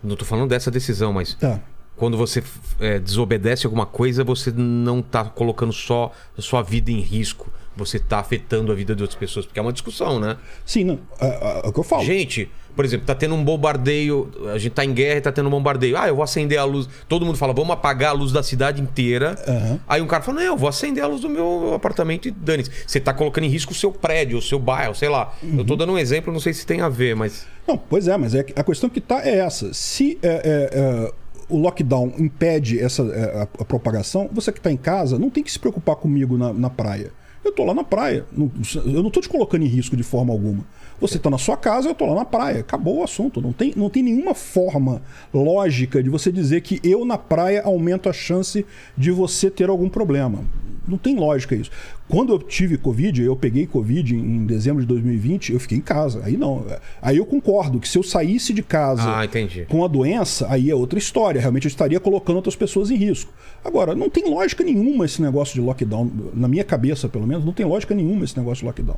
Não 0.02 0.16
tô 0.16 0.24
falando 0.26 0.50
dessa 0.50 0.72
decisão, 0.72 1.12
mas 1.12 1.34
Tá. 1.34 1.60
Quando 1.96 2.18
você 2.18 2.44
é, 2.80 3.00
desobedece 3.00 3.66
alguma 3.66 3.86
coisa, 3.86 4.24
você 4.24 4.52
não 4.52 5.02
tá 5.02 5.24
colocando 5.26 5.72
só 5.74 6.12
a 6.38 6.42
sua 6.42 6.62
vida 6.62 6.92
em 6.92 7.00
risco. 7.00 7.52
Você 7.76 7.98
tá 7.98 8.20
afetando 8.20 8.72
a 8.72 8.76
vida 8.76 8.96
de 8.96 9.02
outras 9.02 9.20
pessoas. 9.20 9.46
Porque 9.48 9.58
é 9.58 9.62
uma 9.62 9.74
discussão, 9.74 10.20
né? 10.20 10.38
Sim, 10.64 10.84
não. 10.84 11.00
É, 11.20 11.26
é- 11.28 11.62
é 11.66 11.68
o 11.68 11.74
que 11.74 11.80
eu 11.80 11.84
falo. 11.84 12.04
Gente, 12.06 12.48
por 12.76 12.86
exemplo, 12.86 13.08
tá 13.08 13.16
tendo 13.16 13.34
um 13.34 13.44
bombardeio, 13.44 14.30
a 14.54 14.60
gente 14.60 14.74
tá 14.74 14.86
em 14.86 14.94
guerra 14.94 15.18
e 15.18 15.22
tá 15.22 15.32
tendo 15.32 15.48
um 15.48 15.50
bombardeio. 15.50 15.98
Ah, 15.98 16.08
eu 16.08 16.14
vou 16.16 16.24
acender 16.24 16.60
a 16.60 16.64
luz. 16.66 16.88
Todo 17.10 17.26
mundo 17.26 17.36
fala, 17.36 17.52
vamos 17.52 17.72
apagar 17.72 18.12
a 18.12 18.14
luz 18.14 18.32
da 18.32 18.44
cidade 18.44 18.80
inteira. 18.80 19.36
Aham. 19.48 19.80
Aí 19.88 20.02
um 20.04 20.08
cara 20.08 20.22
fala, 20.22 20.38
não, 20.42 20.46
eu 20.46 20.58
vou 20.58 20.70
acender 20.70 21.04
a 21.04 21.08
luz 21.08 21.22
do 21.22 21.30
meu 21.30 21.74
apartamento 21.74 22.28
e 22.28 22.32
dane-se. 22.32 22.70
Você 22.86 23.00
tá 23.00 23.12
colocando 23.12 23.46
em 23.46 23.50
risco 23.50 23.72
o 23.72 23.76
seu 23.76 23.92
prédio, 23.92 24.38
o 24.38 24.42
seu 24.42 24.60
bairro, 24.60 24.94
sei 24.94 25.10
lá. 25.10 25.34
Eu 25.42 25.50
Uhum. 25.50 25.66
tô 25.66 25.76
dando 25.76 25.94
um 25.94 25.98
exemplo, 25.98 26.32
não 26.32 26.40
sei 26.40 26.54
se 26.54 26.68
tem 26.68 26.82
a 26.82 26.90
ver, 26.90 27.16
mas. 27.16 27.48
Não, 27.68 27.76
pois 27.76 28.08
é, 28.08 28.16
mas 28.18 28.36
é 28.36 28.46
a 28.56 28.64
questão 28.64 28.88
que 28.88 29.02
tá 29.02 29.26
é 29.28 29.40
essa. 29.40 29.74
Se 29.74 30.20
é, 30.22 30.28
é, 30.28 30.70
é, 31.10 31.14
o 31.50 31.58
lockdown 31.58 32.14
impede 32.18 32.80
essa, 32.80 33.04
é, 33.04 33.42
a, 33.42 33.44
a 33.44 33.66
propagação, 33.66 34.30
você 34.32 34.52
que 34.52 34.60
está 34.60 34.72
em 34.72 34.78
casa 34.78 35.18
não 35.20 35.30
tem 35.30 35.44
que 35.44 35.52
se 35.52 35.60
preocupar 35.60 35.96
comigo 35.96 36.38
na, 36.38 36.52
na 36.54 36.70
praia. 36.70 37.12
Eu 37.44 37.52
tô 37.52 37.66
lá 37.66 37.74
na 37.74 37.84
praia. 37.84 38.26
Não- 38.32 38.50
eu 38.86 39.04
não 39.04 39.10
tô 39.12 39.20
te 39.20 39.28
colocando 39.28 39.64
em 39.64 39.68
risco 39.68 39.98
de 39.98 40.04
forma 40.04 40.32
alguma. 40.32 40.64
Você 41.02 41.20
tá 41.20 41.30
na 41.30 41.38
sua 41.38 41.58
casa, 41.58 41.90
eu 41.90 41.96
tô 41.96 42.06
lá 42.06 42.16
na 42.16 42.24
praia. 42.26 42.62
Acabou 42.62 43.00
o 43.00 43.04
assunto. 43.04 43.42
Não 43.42 43.52
tem, 43.52 43.74
não 43.76 43.90
tem 43.90 44.02
nenhuma 44.02 44.34
forma 44.34 45.02
lógica 45.34 46.02
de 46.02 46.10
você 46.10 46.32
dizer 46.32 46.62
que 46.62 46.80
eu 46.82 47.04
na 47.04 47.18
praia 47.18 47.62
aumento 47.64 48.08
a 48.08 48.14
chance 48.14 48.66
de 48.98 49.12
você 49.12 49.52
ter 49.52 49.70
algum 49.70 49.90
problema. 49.90 50.40
Não 50.88 50.98
tem 50.98 51.16
lógica 51.18 51.56
isso. 51.56 51.72
Quando 52.08 52.34
eu 52.34 52.40
tive 52.40 52.78
Covid, 52.78 53.22
eu 53.24 53.36
peguei 53.36 53.66
Covid 53.66 54.16
em 54.16 54.46
dezembro 54.46 54.82
de 54.82 54.88
2020, 54.88 55.54
eu 55.54 55.60
fiquei 55.60 55.78
em 55.78 55.82
casa. 55.82 56.22
Aí 56.24 56.36
não. 56.38 56.66
Aí 57.02 57.18
eu 57.18 57.26
concordo 57.26 57.80
que 57.80 57.88
se 57.88 57.98
eu 57.98 58.04
saísse 58.04 58.54
de 58.54 58.62
casa 58.62 59.18
Ah, 59.18 59.26
entendi. 59.26 59.66
com 59.70 59.84
a 59.84 59.88
doença, 59.88 60.46
aí 60.50 60.70
é 60.70 60.76
outra 60.76 61.00
história. 61.00 61.40
Realmente 61.40 61.66
eu 61.66 61.70
estaria 61.70 62.00
colocando 62.00 62.36
outras 62.38 62.56
pessoas 62.56 62.92
em 62.92 62.96
risco. 62.96 63.32
Agora, 63.64 63.96
não 63.96 64.10
tem 64.10 64.30
lógica 64.30 64.64
nenhuma 64.64 65.06
esse 65.06 65.22
negócio 65.22 65.54
de 65.56 65.62
lockdown. 65.62 66.12
Na 66.34 66.48
minha 66.48 66.64
cabeça, 66.64 67.08
pelo 67.08 67.26
menos, 67.26 67.46
não 67.46 67.54
tem 67.54 67.66
lógica 67.66 67.96
nenhuma 67.96 68.26
esse 68.26 68.38
negócio 68.38 68.60
de 68.62 68.66
lockdown. 68.66 68.98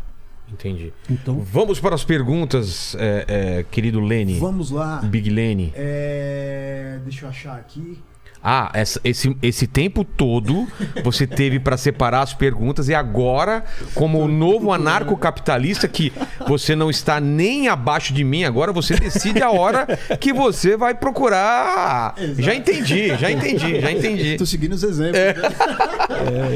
Entendi. 0.51 0.93
Então. 1.09 1.39
Vamos 1.39 1.79
para 1.79 1.95
as 1.95 2.03
perguntas, 2.03 2.95
é, 2.99 3.25
é, 3.59 3.65
querido 3.69 3.99
Lene. 3.99 4.37
Vamos 4.39 4.69
lá. 4.71 4.97
Big 4.97 5.29
Lene. 5.29 5.73
É, 5.75 6.99
Deixa 7.03 7.25
eu 7.25 7.29
achar 7.29 7.55
aqui. 7.57 7.97
Ah, 8.47 8.69
essa- 8.75 9.01
esse, 9.03 9.35
esse 9.41 9.65
tempo 9.65 10.03
todo 10.03 10.67
você 11.03 11.25
teve 11.25 11.59
para 11.59 11.77
separar 11.77 12.21
as 12.21 12.31
perguntas 12.31 12.87
e 12.87 12.93
agora, 12.93 13.65
como 13.95 14.19
o 14.19 14.27
novo 14.27 14.71
anarcocapitalista 14.71 15.87
que 15.87 16.13
você 16.47 16.75
não 16.75 16.91
está 16.91 17.19
nem 17.19 17.67
abaixo 17.69 18.13
de 18.13 18.23
mim 18.23 18.43
agora, 18.43 18.71
você 18.71 18.93
decide 18.95 19.41
a 19.41 19.49
hora 19.49 19.87
que 20.19 20.31
você 20.31 20.77
vai 20.77 20.93
procurar. 20.93 22.13
Já 22.37 22.53
entendi, 22.53 23.15
já 23.17 23.31
entendi, 23.31 23.81
já 23.81 23.91
entendi. 23.91 24.37
Tô 24.37 24.45
seguindo 24.45 24.73
os 24.73 24.83
exemplos. 24.83 25.17
É. 25.19 25.33
né? 25.33 25.49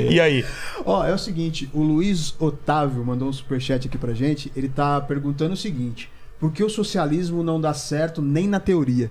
E 0.11 0.19
aí? 0.19 0.45
Ó, 0.85 1.03
é 1.05 1.13
o 1.13 1.17
seguinte, 1.17 1.69
o 1.73 1.81
Luiz 1.81 2.35
Otávio 2.39 3.03
mandou 3.03 3.27
um 3.29 3.33
superchat 3.33 3.87
aqui 3.87 3.97
pra 3.97 4.13
gente. 4.13 4.51
Ele 4.55 4.69
tá 4.69 5.01
perguntando 5.01 5.53
o 5.53 5.57
seguinte: 5.57 6.09
por 6.39 6.51
que 6.51 6.63
o 6.63 6.69
socialismo 6.69 7.41
não 7.43 7.59
dá 7.59 7.73
certo 7.73 8.21
nem 8.21 8.47
na 8.47 8.59
teoria? 8.59 9.09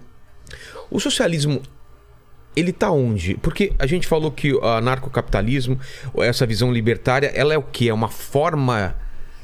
O 0.91 0.99
socialismo 1.01 1.61
ele 2.59 2.73
tá 2.73 2.91
onde? 2.91 3.37
Porque 3.37 3.73
a 3.79 3.87
gente 3.87 4.07
falou 4.07 4.31
que 4.31 4.53
o 4.53 4.65
anarcocapitalismo, 4.65 5.79
essa 6.19 6.47
visão 6.47 6.73
libertária, 6.73 7.29
ela 7.35 7.55
é 7.55 7.59
o 7.59 7.63
quê? 7.63 7.89
É 7.89 7.95
uma 7.95 8.09
forma. 8.09 8.95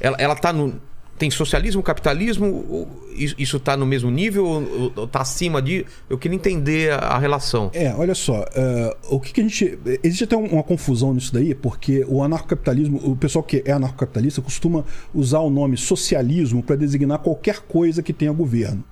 Ela, 0.00 0.16
ela 0.18 0.34
tá 0.34 0.52
no. 0.52 0.80
Tem 1.16 1.30
socialismo, 1.30 1.80
capitalismo? 1.80 2.88
Isso 3.14 3.36
isso 3.38 3.60
tá 3.60 3.76
no 3.76 3.86
mesmo 3.86 4.10
nível 4.10 4.44
ou 4.44 4.92
ou 4.96 5.06
tá 5.06 5.20
acima 5.20 5.62
de. 5.62 5.86
Eu 6.10 6.18
queria 6.18 6.34
entender 6.34 6.92
a, 6.92 7.16
relação. 7.18 7.70
É, 7.72 7.94
olha 7.94 8.16
só, 8.16 8.44
eh, 8.52 8.96
o 9.08 9.20
que, 9.20 9.32
que 9.32 9.40
a 9.40 9.44
gente. 9.44 9.78
Existe 10.02 10.24
até 10.24 10.36
um- 10.36 10.46
uma 10.46 10.62
confusão 10.64 11.14
nisso 11.14 11.32
daí, 11.32 11.54
porque 11.54 12.04
o 12.08 12.20
anarcocapitalismo, 12.20 13.00
o 13.04 13.14
pessoal 13.14 13.44
que 13.44 13.62
é 13.64 13.70
anarcocapitalista 13.70 14.42
costuma 14.42 14.84
usar 15.14 15.38
o 15.38 15.50
nome 15.50 15.76
socialismo 15.76 16.64
para 16.64 16.74
designar 16.74 17.20
qualquer 17.20 17.60
coisa 17.60 18.02
que 18.02 18.12
tenha 18.12 18.32
governo. 18.32 18.82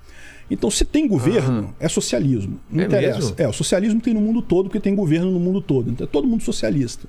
Então, 0.51 0.69
se 0.69 0.85
tem 0.85 1.07
governo, 1.07 1.73
é 1.79 1.87
socialismo. 1.87 2.59
Não 2.69 2.83
É 2.83 2.85
interessa. 2.85 3.19
mesmo? 3.19 3.35
É, 3.37 3.47
o 3.47 3.53
socialismo 3.53 3.99
tem 4.01 4.13
no 4.13 4.21
mundo 4.21 4.41
todo, 4.41 4.65
porque 4.65 4.79
tem 4.79 4.93
governo 4.93 5.31
no 5.31 5.39
mundo 5.39 5.61
todo. 5.61 5.89
Então, 5.89 6.05
é 6.05 6.09
todo 6.09 6.27
mundo 6.27 6.43
socialista. 6.43 7.07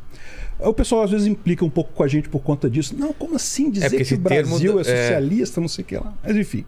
O 0.60 0.72
pessoal 0.72 1.02
às 1.02 1.10
vezes 1.10 1.26
implica 1.26 1.64
um 1.64 1.68
pouco 1.68 1.92
com 1.92 2.02
a 2.04 2.08
gente 2.08 2.28
por 2.28 2.40
conta 2.40 2.70
disso. 2.70 2.94
Não, 2.96 3.12
como 3.12 3.34
assim 3.34 3.70
dizer 3.70 3.90
porque 3.90 4.04
que 4.04 4.14
o 4.14 4.18
Brasil 4.18 4.78
é 4.78 4.82
é- 4.82 4.84
socialista, 4.84 5.60
não 5.60 5.66
sei 5.68 5.82
o 5.82 5.86
que 5.86 5.96
lá. 5.96 6.14
Mas 6.22 6.36
enfim. 6.36 6.64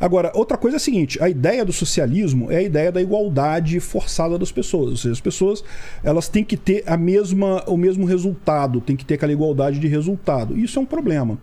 Agora, 0.00 0.32
outra 0.34 0.56
coisa 0.58 0.76
é 0.76 0.78
a 0.78 0.80
seguinte: 0.80 1.22
a 1.22 1.28
ideia 1.28 1.64
do 1.64 1.72
socialismo 1.72 2.50
é 2.50 2.56
a 2.56 2.62
ideia 2.62 2.90
da 2.90 3.00
igualdade 3.00 3.78
forçada 3.78 4.36
das 4.36 4.50
pessoas. 4.50 4.90
Ou 4.90 4.96
seja, 4.96 5.12
as 5.12 5.20
pessoas 5.20 5.62
elas 6.02 6.28
têm 6.28 6.42
que 6.44 6.56
ter 6.56 6.82
a 6.86 6.96
mesma, 6.96 7.62
o 7.68 7.76
mesmo 7.76 8.04
resultado, 8.04 8.80
tem 8.80 8.96
que 8.96 9.04
ter 9.04 9.14
aquela 9.14 9.32
igualdade 9.32 9.78
de 9.78 9.86
resultado. 9.86 10.58
Isso 10.58 10.78
é 10.78 10.82
um 10.82 10.86
problema. 10.86 11.38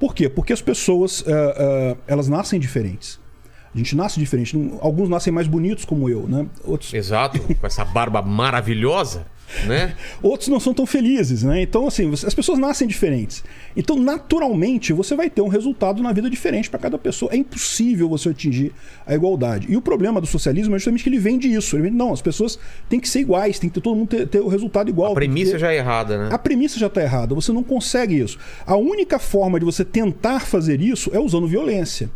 Por 0.00 0.14
quê? 0.14 0.28
Porque 0.30 0.54
as 0.54 0.62
pessoas 0.62 1.22
eh, 1.26 1.54
eh, 1.58 1.96
elas 2.06 2.28
nascem 2.28 2.58
diferentes. 2.58 3.20
A 3.76 3.78
gente 3.78 3.94
nasce 3.94 4.18
diferente. 4.18 4.56
Alguns 4.80 5.06
nascem 5.10 5.30
mais 5.30 5.46
bonitos, 5.46 5.84
como 5.84 6.08
eu, 6.08 6.26
né? 6.26 6.46
Outros 6.64 6.94
Exato, 6.94 7.38
com 7.38 7.66
essa 7.66 7.84
barba 7.84 8.22
maravilhosa, 8.22 9.26
né? 9.66 9.94
outros 10.22 10.48
não 10.48 10.58
são 10.58 10.72
tão 10.72 10.86
felizes, 10.86 11.42
né? 11.42 11.60
Então, 11.60 11.86
assim, 11.86 12.10
as 12.10 12.32
pessoas 12.32 12.58
nascem 12.58 12.88
diferentes. 12.88 13.44
Então, 13.76 13.98
naturalmente, 13.98 14.94
você 14.94 15.14
vai 15.14 15.28
ter 15.28 15.42
um 15.42 15.48
resultado 15.48 16.02
na 16.02 16.10
vida 16.10 16.30
diferente 16.30 16.70
para 16.70 16.78
cada 16.80 16.96
pessoa. 16.96 17.30
É 17.34 17.36
impossível 17.36 18.08
você 18.08 18.30
atingir 18.30 18.72
a 19.06 19.14
igualdade. 19.14 19.70
E 19.70 19.76
o 19.76 19.82
problema 19.82 20.22
do 20.22 20.26
socialismo 20.26 20.74
é 20.74 20.78
justamente 20.78 21.04
que 21.04 21.10
ele 21.10 21.18
vem 21.18 21.38
disso. 21.38 21.76
Ele 21.76 21.82
vem, 21.82 21.92
não, 21.92 22.14
as 22.14 22.22
pessoas 22.22 22.58
têm 22.88 22.98
que 22.98 23.10
ser 23.10 23.20
iguais, 23.20 23.58
tem 23.58 23.68
que 23.68 23.74
ter 23.74 23.82
todo 23.82 23.94
mundo 23.94 24.08
ter, 24.08 24.26
ter 24.26 24.40
o 24.40 24.48
resultado 24.48 24.88
igual. 24.88 25.12
A 25.12 25.14
premissa 25.14 25.52
ter- 25.52 25.58
já 25.58 25.70
é 25.70 25.76
errada, 25.76 26.16
né? 26.16 26.28
a 26.32 26.38
premissa 26.38 26.78
já 26.78 26.86
está 26.86 27.02
errada, 27.02 27.34
você 27.34 27.52
não 27.52 27.62
consegue 27.62 28.18
isso. 28.18 28.38
A 28.66 28.74
única 28.74 29.18
forma 29.18 29.58
de 29.58 29.66
você 29.66 29.84
tentar 29.84 30.40
fazer 30.40 30.80
isso 30.80 31.10
é 31.12 31.20
usando 31.20 31.46
violência. 31.46 32.10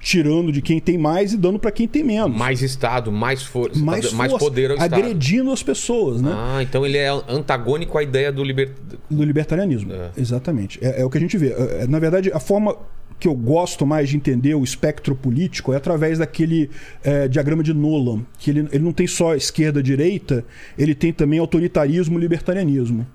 Tirando 0.00 0.52
de 0.52 0.62
quem 0.62 0.78
tem 0.80 0.96
mais 0.96 1.32
e 1.32 1.36
dando 1.36 1.58
para 1.58 1.70
quem 1.70 1.88
tem 1.88 2.04
menos. 2.04 2.36
Mais 2.36 2.62
Estado, 2.62 3.10
mais 3.10 3.42
força, 3.42 3.78
mais, 3.78 4.12
mais 4.12 4.30
força, 4.30 4.46
poder 4.46 4.70
ao 4.70 4.76
Estado. 4.76 4.94
agredindo 4.94 5.50
as 5.50 5.62
pessoas, 5.62 6.22
né? 6.22 6.30
Ah, 6.32 6.62
então 6.62 6.86
ele 6.86 6.96
é 6.96 7.08
antagônico 7.28 7.98
à 7.98 8.02
ideia 8.02 8.30
do 8.30 8.44
liber... 8.44 8.72
Do 9.10 9.24
libertarianismo. 9.24 9.92
Exatamente. 10.16 10.78
É, 10.80 11.00
é 11.00 11.04
o 11.04 11.10
que 11.10 11.18
a 11.18 11.20
gente 11.20 11.36
vê. 11.36 11.48
É, 11.48 11.82
é, 11.82 11.86
Na 11.86 11.98
verdade, 11.98 12.30
a 12.32 12.38
forma 12.38 12.76
que 13.18 13.26
eu 13.26 13.34
gosto 13.34 13.84
mais 13.84 14.08
de 14.08 14.16
entender 14.16 14.54
o 14.54 14.62
espectro 14.62 15.14
político 15.14 15.72
é 15.72 15.76
através 15.76 16.18
daquele 16.18 16.70
é, 17.02 17.26
diagrama 17.26 17.62
de 17.64 17.74
Nolan, 17.74 18.24
que 18.38 18.50
ele, 18.50 18.68
ele 18.70 18.84
não 18.84 18.92
tem 18.92 19.06
só 19.06 19.34
esquerda 19.34 19.80
e 19.80 19.82
direita, 19.82 20.44
ele 20.78 20.94
tem 20.94 21.12
também 21.12 21.38
autoritarismo 21.38 22.16
e 22.18 22.20
libertarianismo. 22.20 23.06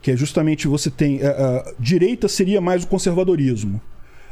Que 0.00 0.12
é 0.12 0.16
justamente 0.16 0.68
você 0.68 0.88
tem. 0.88 1.20
é, 1.20 1.26
a 1.26 1.72
direita 1.80 2.28
seria 2.28 2.60
mais 2.60 2.84
o 2.84 2.86
conservadorismo, 2.86 3.80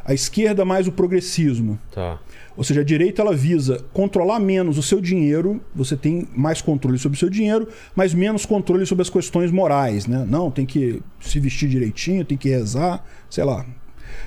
a 0.04 0.12
esquerda 0.12 0.64
mais 0.64 0.86
o 0.86 0.92
progressismo. 0.92 1.78
Tá. 1.92 2.18
Ou 2.56 2.62
seja, 2.62 2.82
a 2.82 2.84
direita 2.84 3.22
ela 3.22 3.34
visa 3.34 3.84
controlar 3.92 4.38
menos 4.38 4.78
o 4.78 4.82
seu 4.82 5.00
dinheiro, 5.00 5.60
você 5.74 5.96
tem 5.96 6.28
mais 6.36 6.60
controle 6.62 6.98
sobre 6.98 7.16
o 7.16 7.18
seu 7.18 7.28
dinheiro, 7.30 7.66
mas 7.96 8.14
menos 8.14 8.46
controle 8.46 8.86
sobre 8.86 9.02
as 9.02 9.10
questões 9.10 9.50
morais, 9.50 10.06
né? 10.06 10.24
Não, 10.28 10.50
tem 10.50 10.64
que 10.64 11.02
se 11.20 11.40
vestir 11.40 11.68
direitinho, 11.68 12.24
tem 12.24 12.36
que 12.38 12.48
rezar, 12.48 13.04
sei 13.28 13.42
lá. 13.44 13.64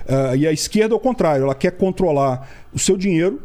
Ah, 0.07 0.35
e 0.35 0.45
a 0.45 0.51
esquerda, 0.51 0.93
ao 0.93 0.99
contrário, 0.99 1.43
ela 1.43 1.55
quer 1.55 1.71
controlar 1.71 2.49
o 2.73 2.79
seu 2.79 2.97
dinheiro, 2.97 3.41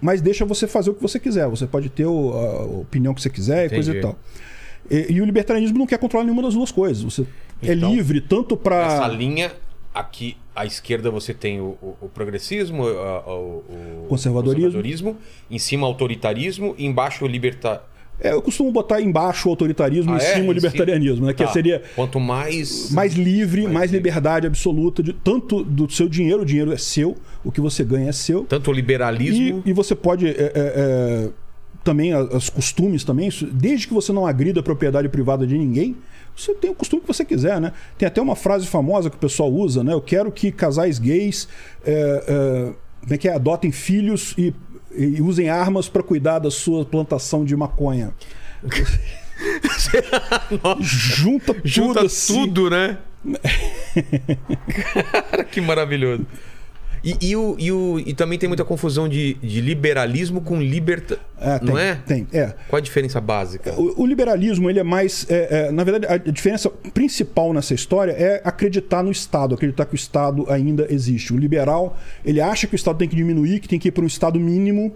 mas 0.00 0.20
deixa 0.20 0.44
você 0.44 0.66
fazer 0.68 0.90
o 0.90 0.94
que 0.94 1.02
você 1.02 1.18
quiser. 1.18 1.48
Você 1.48 1.66
pode 1.66 1.88
ter 1.88 2.06
o- 2.06 2.32
a 2.32 2.64
opinião 2.80 3.14
que 3.14 3.22
você 3.22 3.30
quiser 3.30 3.66
e 3.66 3.70
coisa 3.70 3.92
e 3.92 3.98
Entendi. 3.98 4.14
tal. 4.14 4.18
E, 4.90 5.12
e 5.14 5.20
o 5.20 5.24
libertarianismo 5.24 5.78
não 5.78 5.86
quer 5.86 5.98
controlar 5.98 6.24
nenhuma 6.24 6.42
das 6.42 6.54
duas 6.54 6.70
coisas. 6.70 7.02
Você 7.02 7.22
é 7.62 7.72
Então, 7.74 7.92
livre 7.94 8.20
tanto 8.20 8.54
Essa 8.54 8.62
para 8.62 9.08
linha, 9.08 9.52
aqui 9.94 10.36
à 10.54 10.66
esquerda 10.66 11.10
você 11.10 11.32
tem 11.34 11.60
o, 11.60 11.76
o- 11.82 11.96
o 12.02 12.08
progressismo, 12.08 12.82
o, 12.84 12.86
o 12.86 14.06
Conservadorismo. 14.08 14.62
conservadorismo, 14.62 15.16
em 15.50 15.58
cima 15.58 15.84
o 15.86 15.90
autoritarismo, 15.90 16.74
e 16.78 16.84
embaixo 16.86 17.24
o 17.24 17.28
libertar. 17.28 17.88
É, 18.20 18.32
eu 18.32 18.42
costumo 18.42 18.70
botar 18.70 19.00
embaixo 19.00 19.48
o 19.48 19.50
autoritarismo 19.50 20.12
Ah, 20.12 20.18
e 20.18 20.20
é? 20.20 20.30
em 20.30 20.34
cima 20.34 20.48
o 20.48 20.52
Em 20.52 20.54
libertarianismo, 20.54 21.26
né? 21.26 21.32
Que 21.32 21.44
Tá. 21.44 21.50
seria 21.52 21.82
Quanto 21.96 22.20
mais. 22.20 22.90
mais 22.92 23.14
livre, 23.14 23.62
Mais 23.62 23.74
mais 23.74 23.90
liberdade 23.90 24.46
absoluta, 24.46 25.02
de, 25.02 25.12
tanto 25.12 25.64
do 25.64 25.90
seu 25.90 26.08
dinheiro, 26.08 26.42
o 26.42 26.44
dinheiro 26.46 26.72
é 26.72 26.76
seu, 26.76 27.16
o 27.42 27.50
que 27.50 27.60
você 27.60 27.82
ganha 27.82 28.10
é 28.10 28.12
seu. 28.12 28.44
Tanto 28.44 28.70
o 28.70 28.72
liberalismo. 28.74 29.62
E, 29.66 29.70
e 29.70 29.72
você 29.72 29.94
pode. 29.96 30.28
é, 30.28 30.30
é, 30.30 30.52
é, 30.54 31.28
também 31.84 32.14
os 32.14 32.48
costumes 32.48 33.04
também, 33.04 33.30
desde 33.52 33.88
que 33.88 33.94
você 33.94 34.12
não 34.12 34.26
agrida 34.26 34.60
a 34.60 34.62
propriedade 34.62 35.08
privada 35.08 35.46
de 35.46 35.56
ninguém, 35.56 35.96
você 36.36 36.54
tem 36.54 36.70
o 36.70 36.74
costume 36.74 37.02
que 37.02 37.08
você 37.08 37.24
quiser, 37.24 37.60
né? 37.60 37.72
Tem 37.98 38.06
até 38.06 38.20
uma 38.20 38.34
frase 38.34 38.66
famosa 38.66 39.10
que 39.10 39.16
o 39.16 39.18
pessoal 39.18 39.52
usa, 39.52 39.84
né? 39.84 39.92
Eu 39.92 40.00
quero 40.00 40.32
que 40.32 40.50
casais 40.50 40.98
gays 40.98 41.48
é, 41.84 42.72
é, 43.08 43.14
é 43.14 43.18
que 43.18 43.28
é? 43.28 43.34
adotem 43.34 43.70
filhos 43.70 44.34
e, 44.38 44.54
e 44.96 45.20
usem 45.20 45.50
armas 45.50 45.88
para 45.88 46.02
cuidar 46.02 46.38
da 46.38 46.50
sua 46.50 46.84
plantação 46.84 47.44
de 47.44 47.54
maconha. 47.54 48.14
Junta 50.80 51.52
tudo 51.54 51.68
Junta 51.68 52.06
assim. 52.06 52.46
tudo, 52.46 52.70
né? 52.70 52.98
Cara, 55.12 55.44
que 55.44 55.60
maravilhoso. 55.60 56.26
E, 57.04 57.16
e, 57.20 57.36
o, 57.36 57.56
e, 57.58 57.72
o, 57.72 57.98
e 57.98 58.14
também 58.14 58.38
tem 58.38 58.48
muita 58.48 58.64
confusão 58.64 59.08
de, 59.08 59.34
de 59.34 59.60
liberalismo 59.60 60.40
com 60.40 60.60
liberta. 60.60 61.18
É, 61.40 61.58
tem, 61.58 61.68
não 61.68 61.78
é? 61.78 61.94
Tem, 62.06 62.26
é. 62.32 62.54
Qual 62.68 62.78
a 62.78 62.80
diferença 62.80 63.20
básica? 63.20 63.74
O, 63.74 64.02
o 64.02 64.06
liberalismo, 64.06 64.70
ele 64.70 64.78
é 64.78 64.84
mais. 64.84 65.26
é, 65.28 65.66
é, 65.66 65.72
na 65.72 65.82
verdade, 65.82 66.06
a 66.06 66.16
diferença 66.30 66.70
principal 66.70 67.52
nessa 67.52 67.74
história 67.74 68.12
é 68.12 68.40
acreditar 68.44 69.02
no 69.02 69.10
Estado, 69.10 69.54
acreditar 69.54 69.84
que 69.86 69.94
o 69.94 69.96
Estado 69.96 70.46
ainda 70.48 70.86
existe. 70.90 71.32
O 71.32 71.38
liberal, 71.38 71.98
ele 72.24 72.40
acha 72.40 72.68
que 72.68 72.74
o 72.74 72.76
Estado 72.76 72.98
tem 72.98 73.08
que 73.08 73.16
diminuir, 73.16 73.58
que 73.58 73.68
tem 73.68 73.80
que 73.80 73.88
ir 73.88 73.92
para 73.92 74.04
um 74.04 74.06
Estado 74.06 74.38
mínimo, 74.38 74.94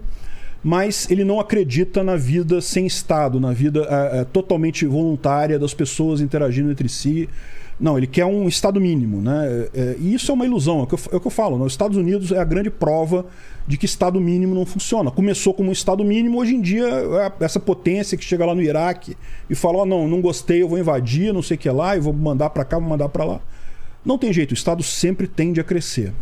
mas 0.63 1.09
ele 1.11 1.25
não 1.25 1.41
acredita 1.41 2.03
na 2.03 2.15
vida 2.15 2.61
sem 2.61 2.85
Estado, 2.85 3.39
na 3.39 3.51
vida 3.51 3.85
é, 3.89 4.19
é, 4.19 4.23
totalmente 4.23 4.85
voluntária 4.85 5.59
das 5.59 5.73
pessoas 5.73 6.21
interagindo 6.21 6.71
entre 6.71 6.87
si. 6.87 7.27
Não, 7.79 7.95
ele 7.95 8.07
quer 8.07 8.25
um 8.25 8.47
Estado 8.47 8.81
mínimo, 8.81 9.21
né? 9.21 9.69
É, 9.73 9.79
é, 9.81 9.95
e 9.99 10.13
isso 10.13 10.31
é 10.31 10.33
uma 10.33 10.45
ilusão, 10.45 10.79
é 10.79 10.83
o 10.83 10.87
que 10.87 10.95
eu, 10.95 10.99
é 11.11 11.15
o 11.17 11.19
que 11.19 11.27
eu 11.27 11.31
falo. 11.31 11.59
Né? 11.59 11.65
Os 11.65 11.73
Estados 11.73 11.95
Unidos 11.95 12.31
é 12.31 12.39
a 12.39 12.43
grande 12.43 12.71
prova 12.71 13.25
de 13.67 13.77
que 13.77 13.85
Estado 13.85 14.19
mínimo 14.19 14.55
não 14.55 14.65
funciona. 14.65 15.11
Começou 15.11 15.53
como 15.53 15.69
um 15.69 15.71
Estado 15.73 16.03
mínimo, 16.03 16.39
hoje 16.39 16.55
em 16.55 16.61
dia, 16.61 16.87
é 16.87 17.31
essa 17.45 17.59
potência 17.59 18.17
que 18.17 18.23
chega 18.23 18.45
lá 18.45 18.55
no 18.55 18.61
Iraque 18.61 19.15
e 19.47 19.53
fala: 19.53 19.79
oh, 19.79 19.85
não, 19.85 20.07
não 20.07 20.21
gostei, 20.21 20.63
eu 20.63 20.67
vou 20.67 20.79
invadir, 20.79 21.31
não 21.31 21.43
sei 21.43 21.55
o 21.55 21.59
que 21.59 21.69
lá, 21.69 21.95
e 21.95 21.99
vou 21.99 22.13
mandar 22.13 22.49
para 22.49 22.65
cá, 22.65 22.79
vou 22.79 22.89
mandar 22.89 23.09
para 23.09 23.25
lá. 23.25 23.41
Não 24.03 24.17
tem 24.17 24.33
jeito, 24.33 24.51
o 24.51 24.55
Estado 24.55 24.81
sempre 24.81 25.27
tende 25.27 25.59
a 25.59 25.63
crescer. 25.63 26.13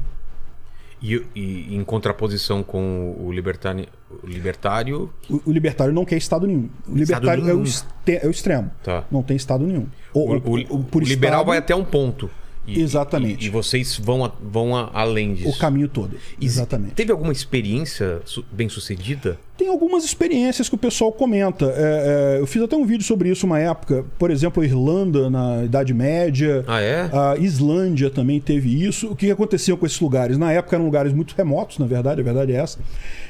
E, 1.02 1.22
e 1.36 1.76
em 1.76 1.84
contraposição 1.84 2.64
com 2.64 3.16
o 3.20 3.32
libertário, 3.32 3.86
o 4.24 4.28
libertário 4.28 5.10
O, 5.30 5.42
o 5.46 5.52
libertário 5.52 5.94
não 5.94 6.06
quer 6.06 6.18
Estado 6.18 6.48
nenhum. 6.48 6.70
O 6.88 6.96
libertário 6.96 7.48
é 7.48 7.54
o, 7.54 7.64
é 8.08 8.28
o 8.28 8.32
extremo. 8.32 8.72
Tá. 8.84 9.04
Não 9.12 9.22
tem 9.22 9.36
Estado 9.36 9.66
nenhum. 9.66 9.88
o, 10.14 10.36
o- 10.36 10.86
o 10.96 11.00
liberal 11.00 11.44
vai 11.46 11.58
até 11.58 11.76
um 11.76 11.84
ponto. 11.84 12.30
E- 12.68 12.82
Exatamente. 12.82 13.44
E, 13.46 13.48
e 13.48 13.50
vocês 13.50 13.98
vão, 13.98 14.26
a- 14.26 14.32
vão 14.42 14.76
a- 14.76 14.90
além 14.94 15.34
disso. 15.36 15.50
o 15.50 15.58
caminho 15.58 15.88
todo. 15.88 16.16
E 16.40 16.46
Exatamente. 16.46 16.94
Teve 16.94 17.12
alguma 17.12 17.32
experiência 17.32 18.22
bem 18.52 18.68
sucedida? 18.70 19.38
Tem 19.58 19.70
algumas 19.70 20.04
experiências 20.04 20.68
que 20.68 20.76
o 20.76 20.78
pessoal 20.78 21.12
comenta. 21.14 21.66
É, 21.78 22.36
é, 22.38 22.42
eu 22.42 22.46
fiz 22.48 22.62
até 22.62 22.76
um 22.76 22.86
vídeo 22.86 23.06
sobre 23.06 23.30
isso 23.30 23.46
uma 23.46 23.58
época. 23.58 24.04
Por 24.20 24.30
exemplo, 24.30 24.62
a 24.62 24.66
Irlanda 24.66 25.30
na 25.30 25.64
Idade 25.64 25.94
Média. 25.94 26.64
Ah, 26.68 26.82
é? 26.82 27.10
A 27.14 27.38
Islândia 27.38 28.10
também 28.10 28.42
teve 28.42 28.84
isso. 28.86 29.08
O 29.12 29.16
que 29.16 29.32
aconteceu 29.32 29.78
com 29.78 29.86
esses 29.86 30.00
lugares? 30.00 30.38
Na 30.38 30.52
época 30.52 30.76
eram 30.76 30.84
lugares 30.86 31.14
muito 31.14 31.34
remotos, 31.38 31.78
na 31.78 31.86
verdade, 31.86 32.20
a 32.20 32.24
verdade 32.24 32.52
é 32.52 32.56
essa. 32.58 32.80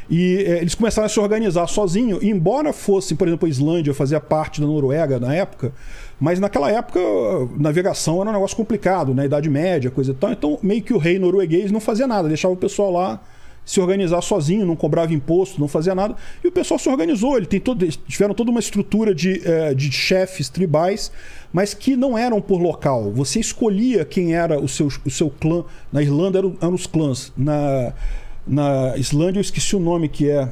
E 0.10 0.38
é, 0.48 0.58
eles 0.62 0.74
começaram 0.74 1.06
a 1.06 1.10
se 1.10 1.20
organizar 1.20 1.68
sozinho. 1.68 2.18
E 2.24 2.30
embora 2.30 2.74
fosse, 2.74 3.14
por 3.14 3.28
exemplo, 3.28 3.46
a 3.46 3.50
Islândia 3.50 3.94
fazia 3.94 4.20
parte 4.20 4.60
da 4.62 4.66
Noruega 4.68 5.20
na 5.20 5.34
época, 5.36 5.72
mas 6.20 6.40
naquela 6.40 6.72
época 6.72 7.00
navegação 7.58 8.22
era 8.22 8.30
um 8.30 8.34
negócio 8.34 8.56
complicado, 8.56 9.14
na 9.14 9.26
Idade 9.26 9.50
Média, 9.50 9.92
coisa 9.92 10.12
e 10.12 10.16
tal. 10.16 10.32
Então, 10.32 10.60
meio 10.62 10.82
que 10.82 10.94
o 10.94 10.98
rei 10.98 11.20
norueguês 11.20 11.72
não 11.72 11.80
fazia 11.80 12.08
nada, 12.08 12.28
deixava 12.28 12.54
o 12.54 12.58
pessoal 12.58 12.92
lá 12.92 13.22
se 13.66 13.82
organizar 13.82 14.22
sozinho, 14.22 14.66
não 14.66 14.76
cobrava 14.76 15.14
imposto, 15.14 15.60
não 15.60 15.68
fazia 15.68 15.96
nada. 15.96 16.16
E 16.44 16.48
o 16.48 16.52
pessoal 16.52 16.80
se 16.80 16.88
organizou. 16.88 17.36
Ele 17.36 17.48
tem 17.48 17.60
todo, 17.60 17.84
eles 17.84 17.98
tiveram 18.08 18.36
toda 18.36 18.52
uma 18.52 18.60
estrutura 18.60 19.14
de, 19.14 19.42
eh, 19.44 19.74
de 19.74 19.92
chefes 19.92 20.50
tribais, 20.50 21.12
mas 21.52 21.74
que 21.74 21.96
não 21.96 22.16
eram 22.16 22.40
por 22.40 22.62
local. 22.62 23.12
Você 23.12 23.40
escolhia 23.40 24.06
quem 24.06 24.36
era 24.36 24.60
o 24.60 24.68
seu, 24.68 24.88
o 25.04 25.10
seu 25.10 25.32
clã. 25.32 25.64
Na 25.92 26.02
Irlanda 26.02 26.38
eram, 26.38 26.56
eram 26.62 26.76
os 26.76 26.86
clãs. 26.86 27.34
Na, 27.36 27.92
na 28.46 28.96
Islândia 28.98 29.40
eu 29.40 29.42
esqueci 29.42 29.76
o 29.76 29.80
nome 29.80 30.08
que 30.08 30.30
é. 30.30 30.48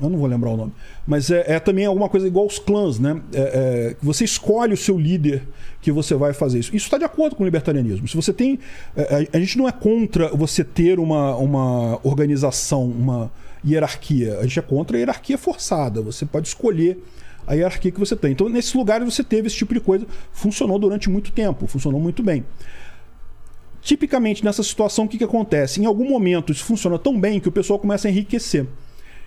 Eu 0.00 0.08
não 0.08 0.18
vou 0.18 0.26
lembrar 0.26 0.50
o 0.50 0.56
nome. 0.56 0.72
Mas 1.06 1.30
é, 1.30 1.44
é 1.46 1.60
também 1.60 1.84
alguma 1.84 2.08
coisa 2.08 2.26
igual 2.26 2.44
aos 2.44 2.58
clãs, 2.58 2.98
né? 2.98 3.20
É, 3.32 3.40
é, 3.40 3.96
você 4.02 4.24
escolhe 4.24 4.72
o 4.72 4.76
seu 4.76 4.98
líder 4.98 5.42
que 5.82 5.92
você 5.92 6.14
vai 6.14 6.32
fazer 6.32 6.58
isso. 6.58 6.74
Isso 6.74 6.86
está 6.86 6.96
de 6.96 7.04
acordo 7.04 7.36
com 7.36 7.42
o 7.42 7.46
libertarianismo. 7.46 8.08
Se 8.08 8.16
você 8.16 8.32
tem. 8.32 8.58
é, 8.96 9.28
a, 9.32 9.36
a 9.36 9.40
gente 9.40 9.58
não 9.58 9.68
é 9.68 9.72
contra 9.72 10.28
você 10.28 10.64
ter 10.64 10.98
uma, 10.98 11.36
uma 11.36 12.00
organização, 12.02 12.84
uma 12.84 13.30
hierarquia. 13.66 14.38
A 14.38 14.42
gente 14.42 14.58
é 14.58 14.62
contra 14.62 14.96
a 14.96 14.98
hierarquia 14.98 15.36
forçada. 15.36 16.00
Você 16.00 16.24
pode 16.24 16.48
escolher 16.48 16.98
a 17.46 17.54
hierarquia 17.54 17.90
que 17.90 18.00
você 18.00 18.16
tem. 18.16 18.32
Então, 18.32 18.48
nesses 18.48 18.72
lugares 18.72 19.04
você 19.04 19.22
teve 19.22 19.46
esse 19.46 19.56
tipo 19.56 19.74
de 19.74 19.80
coisa. 19.80 20.06
Funcionou 20.32 20.78
durante 20.78 21.10
muito 21.10 21.32
tempo, 21.32 21.66
funcionou 21.66 22.00
muito 22.00 22.22
bem. 22.22 22.44
Tipicamente 23.82 24.42
nessa 24.42 24.62
situação, 24.62 25.04
o 25.04 25.08
que, 25.08 25.18
que 25.18 25.24
acontece? 25.24 25.80
Em 25.80 25.84
algum 25.84 26.08
momento 26.08 26.50
isso 26.50 26.64
funciona 26.64 26.98
tão 26.98 27.20
bem 27.20 27.38
que 27.38 27.48
o 27.48 27.52
pessoal 27.52 27.78
começa 27.78 28.08
a 28.08 28.10
enriquecer. 28.10 28.66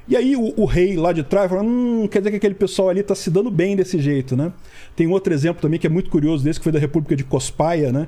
E 0.07 0.15
aí 0.15 0.35
o, 0.35 0.53
o 0.55 0.65
rei 0.65 0.95
lá 0.95 1.11
de 1.11 1.23
trás 1.23 1.49
fala: 1.49 1.61
hum, 1.63 2.07
quer 2.09 2.19
dizer 2.19 2.31
que 2.31 2.37
aquele 2.37 2.55
pessoal 2.55 2.89
ali 2.89 3.01
está 3.01 3.13
se 3.15 3.29
dando 3.29 3.51
bem 3.51 3.75
desse 3.75 3.99
jeito, 3.99 4.35
né? 4.37 4.51
Tem 4.95 5.07
outro 5.07 5.33
exemplo 5.33 5.61
também 5.61 5.79
que 5.79 5.87
é 5.87 5.89
muito 5.89 6.09
curioso 6.09 6.43
desse, 6.43 6.59
que 6.59 6.63
foi 6.63 6.71
da 6.71 6.79
República 6.79 7.15
de 7.15 7.23
Cospaia, 7.23 7.91
né? 7.91 8.07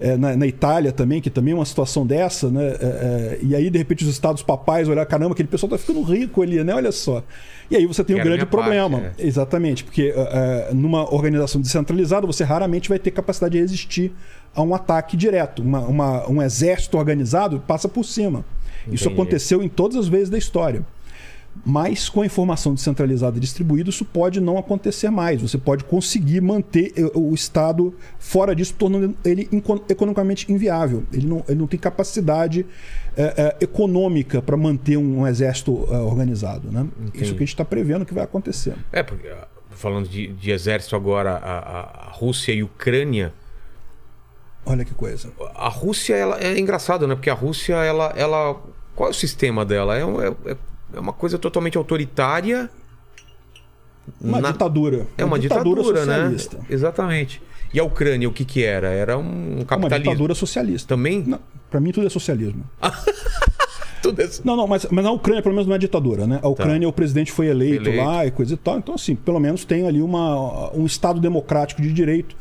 É, 0.00 0.16
na, 0.16 0.36
na 0.36 0.46
Itália 0.46 0.92
também, 0.92 1.20
que 1.20 1.28
também 1.28 1.52
é 1.52 1.56
uma 1.56 1.64
situação 1.64 2.06
dessa, 2.06 2.48
né? 2.48 2.64
É, 2.68 2.72
é, 2.84 3.38
e 3.42 3.54
aí, 3.56 3.68
de 3.68 3.76
repente, 3.78 4.04
os 4.04 4.10
estados 4.10 4.44
papais 4.44 4.88
olhar, 4.88 5.04
caramba, 5.06 5.32
aquele 5.32 5.48
pessoal 5.48 5.70
tá 5.70 5.76
ficando 5.78 6.02
rico 6.02 6.40
ali, 6.40 6.62
né? 6.62 6.72
Olha 6.72 6.92
só. 6.92 7.22
E 7.68 7.74
aí 7.76 7.84
você 7.84 8.04
tem 8.04 8.14
um 8.14 8.20
grande 8.20 8.36
minha 8.36 8.46
parte, 8.46 8.62
problema. 8.64 9.12
é. 9.18 9.26
Exatamente, 9.26 9.82
porque 9.82 10.12
é, 10.14 10.68
é, 10.70 10.74
numa 10.74 11.12
organização 11.12 11.60
descentralizada, 11.60 12.28
você 12.28 12.44
raramente 12.44 12.88
vai 12.88 12.98
ter 13.00 13.10
capacidade 13.10 13.54
de 13.54 13.58
resistir 13.58 14.12
a 14.54 14.62
um 14.62 14.72
ataque 14.72 15.16
direto. 15.16 15.62
Uma- 15.62 15.80
uma- 15.80 16.30
um 16.30 16.40
exército 16.40 16.96
organizado 16.96 17.58
passa 17.66 17.88
por 17.88 18.04
cima. 18.04 18.44
Isso 18.86 19.04
Entendi. 19.06 19.20
aconteceu 19.20 19.62
em 19.64 19.68
todas 19.68 19.96
as 19.96 20.06
vezes 20.06 20.30
da 20.30 20.38
história. 20.38 20.84
Mas 21.66 22.08
com 22.08 22.22
a 22.22 22.26
informação 22.26 22.72
descentralizada 22.72 23.36
e 23.36 23.40
distribuída, 23.40 23.90
isso 23.90 24.04
pode 24.04 24.40
não 24.40 24.56
acontecer 24.58 25.10
mais. 25.10 25.42
Você 25.42 25.58
pode 25.58 25.82
conseguir 25.84 26.40
manter 26.40 26.92
eh, 26.96 27.10
o 27.14 27.34
Estado 27.34 27.92
fora 28.18 28.54
disso, 28.54 28.74
tornando 28.78 29.14
ele 29.24 29.48
economicamente 29.88 30.50
inviável. 30.52 31.02
Ele 31.12 31.26
não, 31.26 31.44
ele 31.48 31.58
não 31.58 31.66
tem 31.66 31.78
capacidade 31.78 32.64
eh, 33.16 33.34
eh, 33.36 33.56
econômica 33.60 34.40
para 34.40 34.56
manter 34.56 34.96
um, 34.96 35.20
um 35.20 35.26
exército 35.26 35.86
eh, 35.90 35.96
organizado. 35.98 36.70
Né? 36.70 36.86
Isso 37.12 37.32
que 37.32 37.38
a 37.38 37.40
gente 37.40 37.48
está 37.48 37.64
prevendo 37.64 38.06
que 38.06 38.14
vai 38.14 38.22
acontecer. 38.22 38.74
É, 38.92 39.02
porque 39.02 39.26
ah, 39.26 39.48
falando 39.70 40.08
de, 40.08 40.28
de 40.28 40.50
exército 40.52 40.94
agora, 40.94 41.32
a, 41.32 41.58
a- 41.58 42.08
a 42.08 42.10
Rússia 42.12 42.52
e 42.52 42.62
Ucrânia. 42.62 43.32
Olha 44.64 44.84
que 44.84 44.94
coisa. 44.94 45.32
A 45.56 45.68
Rússia 45.68 46.14
ela, 46.14 46.38
é 46.40 46.58
engraçado, 46.58 47.06
né? 47.08 47.14
Porque 47.16 47.30
a 47.30 47.34
Rússia, 47.34 47.74
ela. 47.74 48.12
ela 48.16 48.54
qual 48.94 49.08
é 49.08 49.10
o 49.10 49.14
sistema 49.14 49.64
dela? 49.64 49.96
É, 49.98 50.04
um- 50.04 50.20
é, 50.22 50.56
é- 50.92 50.96
é 50.96 51.00
uma 51.00 51.12
coisa 51.12 51.38
totalmente 51.38 51.76
autoritária. 51.78 52.70
Uma 54.20 54.40
na- 54.40 54.52
ditadura. 54.52 55.06
É 55.18 55.24
uma 55.24 55.38
ditadura, 55.38 55.82
né? 55.82 55.88
socialista. 55.98 56.58
Exatamente. 56.70 57.42
E 57.74 57.78
a 57.78 57.84
Ucrânia, 57.84 58.26
o 58.28 58.32
que 58.32 58.44
que 58.44 58.64
era? 58.64 58.88
Era 58.88 59.18
um 59.18 59.22
É 59.22 59.56
uma 59.58 59.64
capitalismo. 59.66 59.98
ditadura 60.12 60.34
socialista. 60.34 60.88
Também? 60.88 61.34
Para 61.70 61.80
mim 61.80 61.92
tudo 61.92 62.06
é 62.06 62.10
socialismo. 62.10 62.64
Tudo 64.00 64.22
isso. 64.22 64.40
Não, 64.44 64.56
não, 64.56 64.66
mas, 64.66 64.86
mas 64.90 65.04
a 65.04 65.10
Ucrânia 65.10 65.42
pelo 65.42 65.54
menos 65.56 65.66
não 65.66 65.74
é 65.74 65.78
ditadura, 65.78 66.24
né? 66.24 66.38
A 66.40 66.48
Ucrânia, 66.48 66.88
o 66.88 66.92
presidente 66.92 67.32
foi 67.32 67.48
eleito, 67.48 67.88
Eleito. 67.88 68.04
lá 68.06 68.24
e 68.24 68.30
coisa 68.30 68.54
e 68.54 68.56
tal. 68.56 68.78
Então, 68.78 68.94
assim, 68.94 69.16
pelo 69.16 69.40
menos 69.40 69.64
tem 69.64 69.86
ali 69.88 70.00
uma, 70.00 70.72
um 70.74 70.86
Estado 70.86 71.20
democrático 71.20 71.82
de 71.82 71.92
direito, 71.92 72.36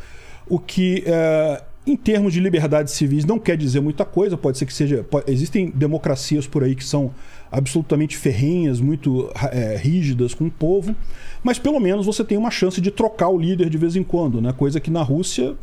o 0.47 0.59
que, 0.59 1.03
é, 1.07 1.63
em 1.85 1.97
termos 1.97 2.31
de 2.31 2.39
liberdades 2.39 2.93
civis, 2.93 3.25
não 3.25 3.39
quer 3.39 3.57
dizer 3.57 3.79
muita 3.79 4.05
coisa. 4.05 4.37
Pode 4.37 4.59
ser 4.59 4.67
que 4.67 4.73
seja. 4.73 5.03
existem 5.25 5.71
democracias 5.71 6.45
por 6.45 6.63
aí 6.63 6.75
que 6.75 6.85
são 6.85 7.11
absolutamente 7.51 8.17
ferrenhas, 8.17 8.79
muito 8.81 9.29
é, 9.51 9.77
rígidas 9.77 10.33
com 10.33 10.45
o 10.45 10.51
povo, 10.51 10.95
mas 11.43 11.57
pelo 11.59 11.79
menos 11.79 12.05
você 12.05 12.23
tem 12.23 12.37
uma 12.37 12.51
chance 12.51 12.79
de 12.81 12.91
trocar 12.91 13.29
o 13.29 13.37
líder 13.37 13.69
de 13.69 13.77
vez 13.77 13.95
em 13.95 14.03
quando, 14.03 14.41
né? 14.41 14.53
Coisa 14.53 14.79
que 14.79 14.91
na 14.91 15.01
Rússia. 15.03 15.55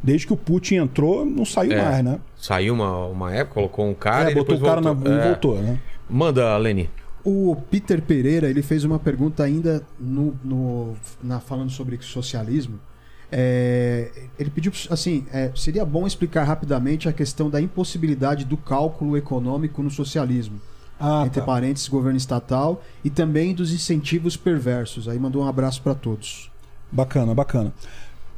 Desde 0.00 0.28
que 0.28 0.32
o 0.32 0.36
Putin 0.36 0.76
entrou, 0.76 1.24
não 1.26 1.44
saiu 1.44 1.72
É. 1.72 1.82
mais, 1.82 2.04
né? 2.04 2.20
Saiu 2.36 2.72
uma, 2.72 3.06
uma 3.06 3.34
época, 3.34 3.54
colocou 3.54 3.88
um 3.90 3.94
cara 3.94 4.28
É, 4.28 4.32
e 4.32 4.34
botou 4.36 4.56
o 4.56 4.60
cara 4.60 4.80
voltou. 4.80 5.04
na, 5.10 5.10
e 5.10 5.18
É. 5.18 5.24
voltou, 5.26 5.58
né? 5.60 5.80
Manda, 6.08 6.56
Leni. 6.56 6.88
O 7.24 7.56
Peter 7.68 8.00
Pereira 8.00 8.48
ele 8.48 8.62
fez 8.62 8.84
uma 8.84 9.00
pergunta 9.00 9.42
ainda 9.42 9.82
no, 9.98 10.36
no- 10.44 10.94
na, 11.20 11.40
falando 11.40 11.70
sobre 11.70 11.98
socialismo. 12.00 12.78
É, 13.32 14.08
ele 14.38 14.50
pediu 14.50 14.72
assim: 14.88 15.26
é, 15.32 15.50
seria 15.56 15.84
bom 15.84 16.06
explicar 16.06 16.44
rapidamente 16.44 17.08
a 17.08 17.12
questão 17.12 17.50
da 17.50 17.60
impossibilidade 17.60 18.44
do 18.44 18.56
cálculo 18.56 19.16
econômico 19.16 19.82
no 19.82 19.90
socialismo, 19.90 20.60
Ah, 21.00 21.22
entre 21.26 21.40
tá. 21.40 21.46
parênteses, 21.46 21.88
governo 21.88 22.16
estatal, 22.16 22.82
e 23.04 23.10
também 23.10 23.54
dos 23.54 23.72
incentivos 23.72 24.36
perversos. 24.36 25.08
Aí 25.08 25.18
mandou 25.18 25.42
um 25.42 25.46
abraço 25.46 25.80
para 25.80 25.94
todos. 25.94 26.50
Bacana, 26.90 27.34
bacana. 27.34 27.72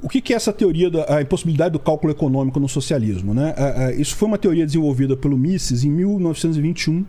O 0.02 0.08
que 0.08 0.20
que 0.20 0.32
é 0.32 0.36
essa 0.36 0.52
teoria 0.52 0.90
da 0.90 1.20
impossibilidade 1.20 1.72
do 1.72 1.78
cálculo 1.78 2.12
econômico 2.12 2.58
no 2.58 2.68
socialismo? 2.68 3.34
Né? 3.34 3.54
É, 3.56 3.84
é, 3.84 3.94
Isso 3.96 4.16
foi 4.16 4.28
uma 4.28 4.38
teoria 4.38 4.64
desenvolvida 4.64 5.16
pelo 5.16 5.36
Mises 5.36 5.84
em 5.84 5.90
1921. 5.90 7.04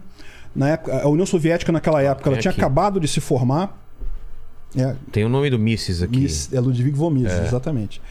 Na 0.54 0.70
época, 0.70 1.02
a 1.02 1.08
União 1.08 1.26
Soviética, 1.26 1.72
naquela 1.72 2.02
época, 2.02 2.30
ela 2.30 2.36
tem 2.36 2.42
tinha 2.42 2.52
aqui. 2.52 2.60
acabado 2.60 3.00
de 3.00 3.08
se 3.08 3.22
formar. 3.22 3.81
É, 4.76 4.96
Tem 5.12 5.26
o 5.26 5.30
nome 5.30 5.50
do 5.50 5.60
Mises 5.60 6.02
aqui. 6.02 6.22
Miss- 6.22 6.52
é 6.54 6.60
Ludwig 6.60 6.92
von 6.92 7.10
Mises, 7.10 7.32
exatamente. 7.48 8.02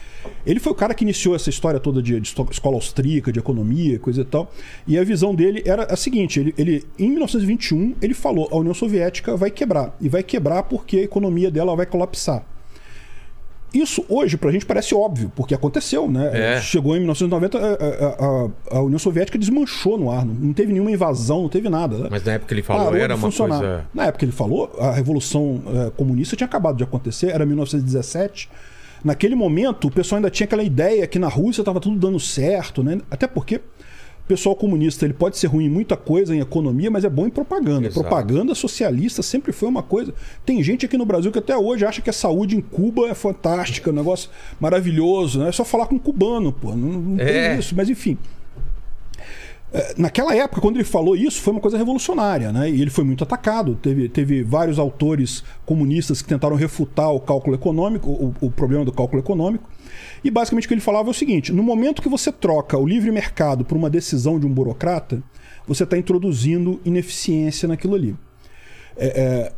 Ele 0.45 0.59
foi 0.59 0.71
o 0.71 0.75
cara 0.75 0.93
que 0.93 1.03
iniciou 1.03 1.35
essa 1.35 1.49
história 1.49 1.79
toda 1.79 2.01
de, 2.01 2.19
de 2.19 2.35
escola 2.51 2.75
austríaca, 2.75 3.31
de 3.31 3.39
economia, 3.39 3.97
coisa 3.97 4.21
e 4.21 4.25
tal. 4.25 4.51
E 4.87 4.97
a 4.97 5.03
visão 5.03 5.33
dele 5.33 5.63
era 5.65 5.85
a 5.91 5.95
seguinte: 5.95 6.39
ele, 6.39 6.53
ele, 6.57 6.85
em 6.99 7.09
1921, 7.09 7.95
ele 8.01 8.13
falou 8.13 8.47
a 8.51 8.55
União 8.57 8.73
Soviética 8.73 9.35
vai 9.35 9.49
quebrar. 9.49 9.95
E 9.99 10.07
vai 10.07 10.21
quebrar 10.21 10.63
porque 10.63 10.97
a 10.97 11.03
economia 11.03 11.49
dela 11.49 11.75
vai 11.75 11.85
colapsar. 11.87 12.45
Isso 13.73 14.03
hoje 14.09 14.35
pra 14.35 14.51
gente 14.51 14.65
parece 14.65 14.93
óbvio, 14.93 15.31
porque 15.35 15.53
aconteceu, 15.55 16.09
né? 16.11 16.55
É. 16.57 16.61
Chegou 16.61 16.93
em 16.95 16.99
1990, 16.99 17.57
a, 17.57 17.61
a- 17.61 18.75
a- 18.75 18.77
a 18.77 18.81
União 18.81 18.99
Soviética 18.99 19.37
desmanchou 19.37 19.97
no 19.97 20.11
ar, 20.11 20.25
não, 20.25 20.51
teve 20.51 20.73
nenhuma 20.73 20.91
invasão, 20.91 21.43
não 21.43 21.49
teve 21.49 21.69
nada. 21.69 21.97
né? 21.97 22.07
Mas 22.11 22.23
na 22.25 22.33
época 22.33 22.49
que 22.49 22.53
ele 22.55 22.61
falou, 22.63 22.83
Parou 22.85 22.99
era 22.99 23.15
uma 23.15 23.21
coisa. 23.31 23.85
Na 23.93 24.03
época 24.03 24.19
que 24.19 24.25
ele 24.25 24.31
falou, 24.33 24.75
a 24.79 24.91
Revolução 24.91 25.61
Comunista 25.95 26.35
tinha 26.35 26.45
acabado 26.47 26.75
de 26.77 26.83
acontecer, 26.83 27.27
era 27.29 27.45
1917. 27.45 28.49
Naquele 29.03 29.33
momento, 29.35 29.87
o 29.87 29.91
pessoal 29.91 30.17
ainda 30.17 30.29
tinha 30.29 30.45
aquela 30.45 30.63
ideia 30.63 31.07
que 31.07 31.17
na 31.17 31.27
Rússia 31.27 31.61
estava 31.61 31.79
tudo 31.79 31.97
dando 31.97 32.19
certo, 32.19 32.83
né? 32.83 32.99
Até 33.09 33.25
porque 33.25 33.61
o 34.23 34.27
pessoal 34.27 34.55
comunista 34.55 35.05
ele 35.05 35.13
pode 35.13 35.37
ser 35.37 35.47
ruim 35.47 35.65
em 35.65 35.69
muita 35.69 35.97
coisa, 35.97 36.33
em 36.35 36.39
economia, 36.39 36.89
mas 36.89 37.03
é 37.03 37.09
bom 37.09 37.27
em 37.27 37.29
propaganda. 37.29 37.87
Exato. 37.87 37.99
Propaganda 38.01 38.55
socialista 38.55 39.21
sempre 39.21 39.51
foi 39.51 39.67
uma 39.67 39.83
coisa. 39.83 40.13
Tem 40.45 40.63
gente 40.63 40.85
aqui 40.85 40.97
no 40.97 41.05
Brasil 41.05 41.31
que 41.31 41.39
até 41.39 41.57
hoje 41.57 41.85
acha 41.85 42.01
que 42.01 42.09
a 42.09 42.13
saúde 42.13 42.55
em 42.55 42.61
Cuba 42.61 43.07
é 43.09 43.13
fantástica, 43.13 43.89
um 43.89 43.93
negócio 43.93 44.29
maravilhoso, 44.59 45.39
né? 45.39 45.49
É 45.49 45.51
só 45.51 45.65
falar 45.65 45.85
com 45.87 45.95
um 45.95 45.99
cubano, 45.99 46.51
pô. 46.53 46.69
Não, 46.75 46.87
não 47.01 47.19
É. 47.19 47.49
tem 47.49 47.59
isso, 47.59 47.75
mas 47.75 47.89
enfim. 47.89 48.17
É, 49.73 49.93
Naquela 49.97 50.35
época, 50.35 50.61
quando 50.61 50.75
ele 50.75 50.83
falou 50.83 51.15
isso, 51.15 51.41
foi 51.41 51.53
uma 51.53 51.61
coisa 51.61 51.77
revolucionária, 51.77 52.51
né? 52.51 52.69
E 52.69 52.81
ele 52.81 52.89
foi 52.89 53.03
muito 53.03 53.23
atacado. 53.23 53.75
Teve, 53.75 54.09
teve 54.09 54.43
vários 54.43 54.77
autores 54.77 55.43
comunistas 55.65 56.21
que 56.21 56.27
tentaram 56.27 56.55
refutar 56.55 57.11
o 57.11 57.19
cálculo 57.19 57.55
econômico, 57.55 58.09
o, 58.09 58.35
o 58.41 58.51
problema 58.51 58.83
do 58.83 58.91
cálculo 58.91 59.21
econômico. 59.21 59.69
E 60.23 60.29
basicamente 60.29 60.65
o 60.65 60.67
que 60.67 60.73
ele 60.73 60.81
falava 60.81 61.09
é 61.09 61.11
o 61.11 61.13
seguinte: 61.13 61.53
no 61.53 61.63
momento 61.63 62.01
que 62.01 62.09
você 62.09 62.31
troca 62.31 62.77
o 62.77 62.85
livre 62.85 63.11
mercado 63.11 63.63
por 63.63 63.77
uma 63.77 63.89
decisão 63.89 64.39
de 64.39 64.45
um 64.45 64.53
burocrata, 64.53 65.23
você 65.67 65.83
está 65.83 65.97
introduzindo 65.97 66.81
ineficiência 66.83 67.67
naquilo 67.67 67.95
ali. 67.95 68.15
É, 68.97 69.07
é, 69.07 69.53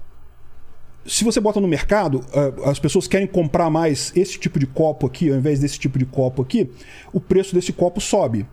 se 1.06 1.24
você 1.24 1.40
bota 1.40 1.60
no 1.60 1.68
mercado, 1.68 2.24
eh, 2.34 2.54
as 2.66 2.80
pessoas 2.80 3.08
querem 3.08 3.28
comprar 3.28 3.70
mais 3.70 4.12
esse 4.16 4.40
tipo 4.40 4.58
de 4.58 4.66
copo 4.66 5.06
aqui, 5.06 5.30
ao 5.30 5.38
invés 5.38 5.60
desse 5.60 5.78
tipo 5.78 6.00
de 6.00 6.06
copo 6.06 6.42
aqui, 6.42 6.70
o 7.12 7.20
preço 7.20 7.54
desse 7.54 7.74
copo 7.74 8.00
sobe. 8.00 8.46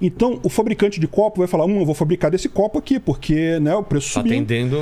Então, 0.00 0.38
o 0.44 0.48
fabricante 0.48 1.00
de 1.00 1.08
copo 1.08 1.38
vai 1.38 1.48
falar: 1.48 1.64
hum, 1.64 1.80
eu 1.80 1.86
vou 1.86 1.94
fabricar 1.94 2.30
desse 2.30 2.48
copo 2.48 2.78
aqui, 2.78 3.00
porque 3.00 3.58
né, 3.58 3.74
o 3.74 3.82
preço 3.82 4.14
Tá 4.14 4.20
subiu. 4.20 4.32
atendendo. 4.32 4.76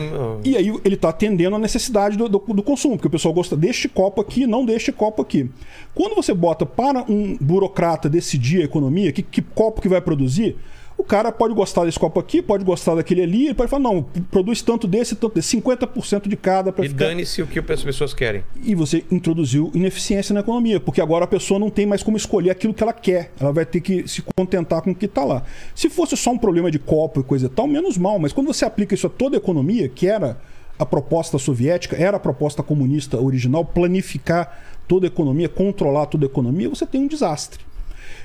E 0.44 0.56
aí 0.56 0.68
ele 0.84 0.94
está 0.94 1.08
atendendo 1.08 1.56
a 1.56 1.58
necessidade 1.58 2.16
do, 2.18 2.28
do, 2.28 2.38
do 2.38 2.62
consumo, 2.62 2.96
porque 2.96 3.08
o 3.08 3.10
pessoal 3.10 3.32
gosta 3.32 3.56
deste 3.56 3.88
copo 3.88 4.20
aqui, 4.20 4.46
não 4.46 4.64
deste 4.66 4.92
copo 4.92 5.22
aqui. 5.22 5.50
Quando 5.94 6.14
você 6.14 6.34
bota 6.34 6.66
para 6.66 7.04
um 7.10 7.36
burocrata 7.40 8.08
decidir 8.10 8.60
a 8.60 8.64
economia, 8.64 9.10
que, 9.10 9.22
que 9.22 9.40
copo 9.40 9.80
que 9.80 9.88
vai 9.88 10.00
produzir, 10.02 10.56
o 10.98 11.04
cara 11.04 11.30
pode 11.30 11.54
gostar 11.54 11.84
desse 11.84 11.98
copo 11.98 12.18
aqui, 12.18 12.40
pode 12.40 12.64
gostar 12.64 12.94
daquele 12.94 13.22
ali, 13.22 13.46
ele 13.46 13.54
pode 13.54 13.70
falar, 13.70 13.82
não, 13.82 14.02
produz 14.30 14.62
tanto 14.62 14.86
desse, 14.86 15.14
tanto 15.14 15.34
desse, 15.34 15.56
50% 15.60 16.26
de 16.26 16.36
cada 16.36 16.72
para 16.72 16.84
E 16.84 16.88
ficar... 16.88 17.06
dane-se 17.06 17.42
o 17.42 17.46
que 17.46 17.58
as 17.58 17.82
pessoas 17.82 18.14
querem. 18.14 18.42
E 18.62 18.74
você 18.74 19.04
introduziu 19.10 19.70
ineficiência 19.74 20.32
na 20.32 20.40
economia, 20.40 20.80
porque 20.80 21.00
agora 21.00 21.24
a 21.24 21.28
pessoa 21.28 21.60
não 21.60 21.68
tem 21.68 21.84
mais 21.84 22.02
como 22.02 22.16
escolher 22.16 22.50
aquilo 22.50 22.72
que 22.72 22.82
ela 22.82 22.92
quer. 22.92 23.30
Ela 23.38 23.52
vai 23.52 23.66
ter 23.66 23.80
que 23.80 24.08
se 24.08 24.22
contentar 24.22 24.80
com 24.80 24.90
o 24.90 24.94
que 24.94 25.04
está 25.04 25.22
lá. 25.22 25.42
Se 25.74 25.90
fosse 25.90 26.16
só 26.16 26.30
um 26.30 26.38
problema 26.38 26.70
de 26.70 26.78
copo 26.78 27.20
e 27.20 27.22
coisa 27.22 27.46
e 27.46 27.50
tal, 27.50 27.66
menos 27.66 27.98
mal. 27.98 28.18
Mas 28.18 28.32
quando 28.32 28.46
você 28.46 28.64
aplica 28.64 28.94
isso 28.94 29.06
a 29.06 29.10
toda 29.10 29.36
a 29.36 29.38
economia, 29.38 29.88
que 29.88 30.06
era 30.06 30.38
a 30.78 30.86
proposta 30.86 31.38
soviética, 31.38 31.96
era 31.96 32.16
a 32.16 32.20
proposta 32.20 32.62
comunista 32.62 33.20
original, 33.20 33.64
planificar 33.64 34.62
toda 34.88 35.06
a 35.06 35.08
economia, 35.08 35.48
controlar 35.48 36.06
toda 36.06 36.24
a 36.24 36.28
economia, 36.28 36.68
você 36.68 36.86
tem 36.86 37.02
um 37.02 37.06
desastre. 37.06 37.60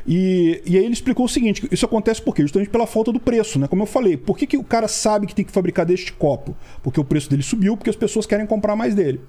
E, 0.06 0.62
e 0.66 0.78
aí 0.78 0.84
ele 0.84 0.94
explicou 0.94 1.26
o 1.26 1.30
seguinte: 1.30 1.68
isso 1.72 1.86
acontece 1.86 2.22
por 2.22 2.36
quê? 2.36 2.42
Justamente 2.42 2.70
pela 2.70 2.88
falta 2.88 3.12
do 3.12 3.20
preço, 3.20 3.60
né? 3.60 3.68
Como 3.68 3.84
eu 3.84 3.88
falei, 3.88 4.18
por 4.18 4.38
que, 4.38 4.48
que 4.48 4.58
o 4.58 4.64
cara 4.64 4.88
sabe 4.88 5.28
que 5.28 5.36
tem 5.36 5.46
que 5.46 5.52
fabricar 5.52 5.86
deste 5.86 6.14
copo? 6.14 6.56
Porque 6.82 7.00
o 7.00 7.04
preço 7.04 7.30
dele 7.30 7.44
subiu, 7.44 7.78
porque 7.78 7.90
as 7.90 7.96
pessoas 7.96 8.26
querem 8.26 8.46
comprar 8.46 8.76
mais 8.76 8.96
dele. 8.96 9.22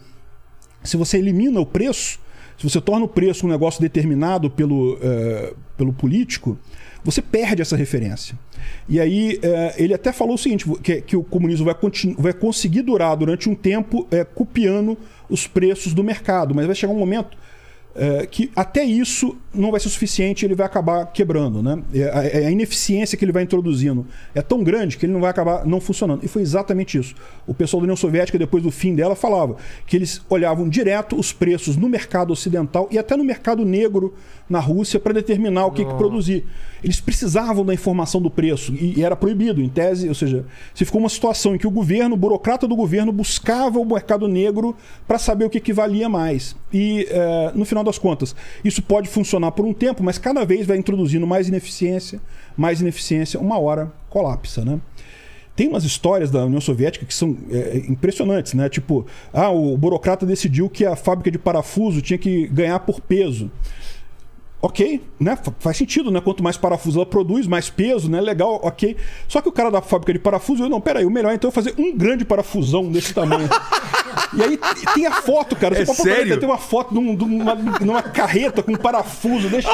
Se 0.82 0.96
você 0.96 1.18
elimina 1.18 1.60
o 1.60 1.66
preço, 1.66 2.18
se 2.58 2.68
você 2.68 2.80
torna 2.80 3.04
o 3.04 3.08
preço 3.08 3.46
um 3.46 3.50
negócio 3.50 3.80
determinado 3.80 4.50
pelo, 4.50 4.98
eh, 5.02 5.54
pelo 5.76 5.92
político, 5.92 6.58
você 7.04 7.20
perde 7.20 7.62
essa 7.62 7.76
referência. 7.76 8.38
E 8.88 9.00
aí 9.00 9.38
eh, 9.42 9.74
ele 9.76 9.94
até 9.94 10.12
falou 10.12 10.34
o 10.34 10.38
seguinte: 10.38 10.64
que, 10.82 11.00
que 11.00 11.16
o 11.16 11.22
comunismo 11.22 11.64
vai, 11.64 11.76
vai 12.16 12.32
conseguir 12.32 12.82
durar 12.82 13.16
durante 13.16 13.48
um 13.48 13.54
tempo 13.54 14.06
eh, 14.10 14.24
copiando 14.24 14.96
os 15.28 15.46
preços 15.46 15.94
do 15.94 16.04
mercado, 16.04 16.54
mas 16.54 16.66
vai 16.66 16.74
chegar 16.74 16.92
um 16.92 16.98
momento 16.98 17.36
é, 17.94 18.26
que 18.26 18.50
até 18.56 18.84
isso 18.84 19.36
não 19.54 19.70
vai 19.70 19.78
ser 19.78 19.90
suficiente 19.90 20.46
ele 20.46 20.54
vai 20.54 20.66
acabar 20.66 21.04
quebrando. 21.06 21.62
Né? 21.62 21.82
E 21.92 22.02
A, 22.02 22.20
a 22.20 22.50
ineficiência 22.50 23.18
que 23.18 23.24
ele 23.24 23.32
vai 23.32 23.42
introduzindo 23.42 24.06
é 24.34 24.40
tão 24.40 24.62
grande 24.62 24.96
que 24.96 25.04
ele 25.04 25.12
não 25.12 25.20
vai 25.20 25.30
acabar 25.30 25.66
não 25.66 25.80
funcionando. 25.80 26.24
E 26.24 26.28
foi 26.28 26.42
exatamente 26.42 26.98
isso. 26.98 27.14
O 27.46 27.52
pessoal 27.52 27.80
da 27.80 27.84
União 27.84 27.96
Soviética, 27.96 28.38
depois 28.38 28.62
do 28.62 28.70
fim 28.70 28.94
dela, 28.94 29.14
falava 29.14 29.56
que 29.86 29.96
eles 29.96 30.22
olhavam 30.28 30.68
direto 30.68 31.18
os 31.18 31.32
preços 31.32 31.76
no 31.76 31.88
mercado 31.88 32.32
ocidental 32.32 32.88
e 32.90 32.98
até 32.98 33.16
no 33.16 33.24
mercado 33.24 33.64
negro 33.64 34.14
na 34.48 34.58
Rússia 34.58 34.98
para 34.98 35.12
determinar 35.12 35.66
o 35.66 35.70
que, 35.70 35.84
que 35.84 35.94
produzir. 35.94 36.44
Eles 36.82 37.00
precisavam 37.00 37.64
da 37.64 37.72
informação 37.72 38.20
do 38.20 38.30
preço 38.30 38.74
e, 38.74 38.98
e 38.98 39.04
era 39.04 39.14
proibido, 39.14 39.60
em 39.62 39.68
tese. 39.68 40.08
Ou 40.08 40.14
seja, 40.14 40.44
se 40.74 40.84
ficou 40.84 41.00
uma 41.00 41.08
situação 41.08 41.54
em 41.54 41.58
que 41.58 41.66
o 41.66 41.70
governo, 41.70 42.14
o 42.14 42.18
burocrata 42.18 42.66
do 42.66 42.74
governo, 42.74 43.12
buscava 43.12 43.78
o 43.78 43.84
mercado 43.84 44.26
negro 44.26 44.74
para 45.06 45.18
saber 45.18 45.44
o 45.44 45.50
que, 45.50 45.60
que 45.60 45.72
valia 45.72 46.08
mais. 46.08 46.56
E 46.72 47.06
no 47.54 47.64
final 47.64 47.81
das 47.82 47.98
contas, 47.98 48.34
isso 48.64 48.82
pode 48.82 49.08
funcionar 49.08 49.52
por 49.52 49.64
um 49.64 49.72
tempo, 49.72 50.02
mas 50.02 50.18
cada 50.18 50.44
vez 50.44 50.66
vai 50.66 50.76
introduzindo 50.76 51.26
mais 51.26 51.48
ineficiência, 51.48 52.20
mais 52.56 52.80
ineficiência, 52.80 53.40
uma 53.40 53.58
hora 53.58 53.92
colapsa, 54.08 54.64
né? 54.64 54.80
Tem 55.54 55.68
umas 55.68 55.84
histórias 55.84 56.30
da 56.30 56.46
União 56.46 56.60
Soviética 56.60 57.04
que 57.04 57.12
são 57.12 57.36
é, 57.50 57.76
impressionantes, 57.88 58.54
né? 58.54 58.68
Tipo, 58.70 59.06
ah, 59.32 59.50
o 59.50 59.76
burocrata 59.76 60.24
decidiu 60.24 60.68
que 60.70 60.84
a 60.84 60.96
fábrica 60.96 61.30
de 61.30 61.38
parafuso 61.38 62.00
tinha 62.00 62.18
que 62.18 62.46
ganhar 62.48 62.78
por 62.80 63.00
peso. 63.00 63.50
Ok, 64.64 65.02
né? 65.18 65.34
Fa- 65.42 65.52
Faz 65.58 65.76
sentido, 65.76 66.08
né? 66.12 66.20
Quanto 66.20 66.40
mais 66.40 66.56
parafuso 66.56 66.98
ela 67.00 67.04
produz, 67.06 67.48
mais 67.48 67.68
peso, 67.68 68.08
né? 68.08 68.20
Legal, 68.20 68.60
ok. 68.62 68.96
Só 69.26 69.40
que 69.40 69.48
o 69.48 69.52
cara 69.52 69.70
da 69.72 69.82
fábrica 69.82 70.12
de 70.12 70.20
parafuso, 70.20 70.62
eu, 70.62 70.68
não, 70.68 70.80
peraí, 70.80 71.04
o 71.04 71.10
melhor 71.10 71.34
então 71.34 71.48
é 71.48 71.52
fazer 71.52 71.74
um 71.76 71.96
grande 71.96 72.24
parafusão 72.24 72.88
desse 72.88 73.12
tamanho. 73.12 73.48
e 74.34 74.40
aí 74.42 74.58
tem 74.94 75.04
a 75.04 75.10
foto, 75.20 75.56
cara. 75.56 75.74
Você 75.74 75.82
É 75.82 75.84
procurar, 75.84 76.14
sério? 76.14 76.38
Tem 76.38 76.48
uma 76.48 76.58
foto 76.58 76.94
num- 76.94 77.12
numa, 77.14 77.54
numa 77.56 78.02
carreta 78.04 78.62
com 78.62 78.72
parafuso. 78.76 79.48
Deixa... 79.48 79.68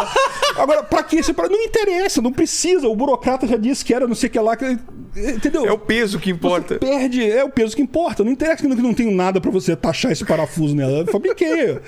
Agora, 0.56 0.82
pra 0.82 1.02
que 1.02 1.16
esse 1.16 1.34
para 1.34 1.50
Não 1.50 1.60
interessa, 1.62 2.22
não 2.22 2.32
precisa. 2.32 2.88
O 2.88 2.96
burocrata 2.96 3.46
já 3.46 3.58
disse 3.58 3.84
que 3.84 3.92
era 3.92 4.06
não 4.08 4.14
sei 4.14 4.30
o 4.30 4.32
que 4.32 4.40
lá. 4.40 4.56
que- 4.56 4.78
Entendeu? 5.16 5.66
É 5.66 5.72
o 5.72 5.78
peso 5.78 6.18
que 6.18 6.30
importa. 6.30 6.74
Você 6.74 6.80
perde, 6.80 7.30
é 7.30 7.44
o 7.44 7.50
peso 7.50 7.76
que 7.76 7.82
importa. 7.82 8.24
Não 8.24 8.32
interessa 8.32 8.62
que 8.62 8.68
não, 8.68 8.74
que 8.76 8.82
não 8.82 8.94
tenho 8.94 9.10
nada 9.10 9.38
pra 9.38 9.50
você 9.50 9.76
taxar 9.76 10.12
esse 10.12 10.24
parafuso 10.24 10.74
nela. 10.74 11.00
Eu 11.00 11.06
fabriquei. 11.08 11.78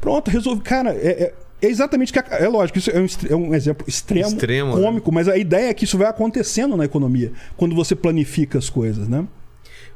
Pronto, 0.00 0.30
resolvi. 0.30 0.60
Cara, 0.62 0.90
é, 0.90 1.08
é- 1.24 1.34
é 1.62 1.66
exatamente 1.68 2.10
o 2.10 2.12
que. 2.12 2.18
a- 2.18 2.38
É 2.38 2.48
lógico, 2.48 2.78
isso 2.78 2.90
é 2.90 3.00
um, 3.00 3.06
é 3.30 3.36
um 3.48 3.54
exemplo 3.54 3.84
extremo, 3.88 4.28
Extremo, 4.28 4.76
né? 4.76 4.82
cômico, 4.82 5.12
mas 5.12 5.28
a 5.28 5.36
ideia 5.36 5.70
é 5.70 5.74
que 5.74 5.84
isso 5.84 5.96
vai 5.96 6.08
acontecendo 6.08 6.76
na 6.76 6.84
economia 6.84 7.32
quando 7.56 7.74
você 7.74 7.94
planifica 7.94 8.58
as 8.58 8.68
coisas, 8.68 9.08
né? 9.08 9.26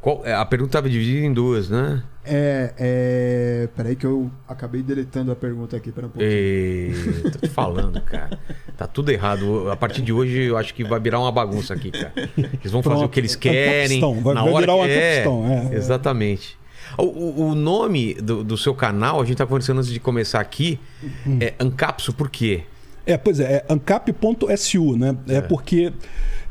Qual- 0.00 0.22
é, 0.24 0.32
a 0.34 0.44
pergunta 0.44 0.70
estava 0.70 0.88
dividida 0.88 1.26
em 1.26 1.32
duas, 1.32 1.68
né? 1.68 2.02
É, 2.24 2.72
é. 2.78 3.68
Peraí 3.76 3.96
que 3.96 4.04
eu 4.04 4.30
acabei 4.48 4.82
deletando 4.82 5.30
a 5.32 5.36
pergunta 5.36 5.76
aqui. 5.76 5.90
Pera 5.92 6.06
um 6.06 6.10
pouquinho. 6.10 6.30
E... 6.30 6.92
Tô 7.32 7.38
te 7.38 7.48
falando, 7.48 8.00
cara. 8.02 8.38
Tá 8.76 8.86
tudo 8.86 9.10
errado. 9.10 9.70
A 9.70 9.76
partir 9.76 10.02
de 10.02 10.12
hoje 10.12 10.42
eu 10.42 10.56
acho 10.56 10.74
que 10.74 10.84
vai 10.84 10.98
virar 11.00 11.18
uma 11.20 11.30
bagunça 11.32 11.72
aqui, 11.74 11.90
cara. 11.90 12.12
Eles 12.36 12.70
vão 12.72 12.82
fazer 12.82 12.96
Pronto. 12.96 13.06
o 13.06 13.08
que 13.08 13.20
eles 13.20 13.34
querem. 13.36 14.00
Vai- 14.22 14.34
na 14.34 14.42
vai 14.42 14.52
hora 14.52 14.60
virar 14.60 14.72
que... 14.74 14.78
um 14.80 14.84
é, 14.84 15.18
ancapistão, 15.20 15.70
é. 15.72 15.76
Exatamente. 15.76 16.58
O, 16.98 17.48
o- 17.48 17.54
nome 17.54 18.14
do, 18.14 18.42
do 18.42 18.56
seu 18.56 18.74
canal, 18.74 19.20
a 19.20 19.24
gente 19.24 19.36
tá 19.38 19.46
conversando 19.46 19.78
antes 19.78 19.90
de 19.92 20.00
começar 20.00 20.40
aqui, 20.40 20.78
Hum. 21.26 21.38
é 21.40 21.54
Ancapso, 21.60 22.12
por 22.12 22.30
quê? 22.30 22.62
É, 23.04 23.16
pois 23.16 23.38
é, 23.38 23.44
é 23.44 23.64
ancap.su, 23.72 24.96
né? 24.96 25.16
É, 25.28 25.40
porque, 25.40 25.92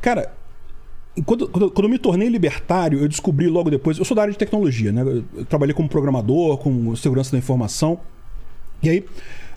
cara, 0.02 0.32
quando, 1.26 1.48
quando, 1.50 1.72
quando 1.72 1.86
eu 1.86 1.90
me 1.90 1.98
tornei 2.00 2.28
libertário, 2.30 3.00
eu 3.00 3.08
descobri 3.08 3.48
logo 3.48 3.70
depois. 3.70 3.98
Eu 3.98 4.06
sou 4.06 4.16
da 4.16 4.22
área 4.22 4.32
de 4.32 4.38
tecnologia, 4.38 4.92
né? 4.92 5.02
Eu, 5.02 5.24
eu 5.36 5.46
trabalhei 5.46 5.74
como 5.74 5.90
programador, 5.90 6.58
com 6.58 6.96
segurança 6.96 7.32
da 7.32 7.38
informação. 7.38 8.00
E 8.84 8.90
aí, 8.90 9.06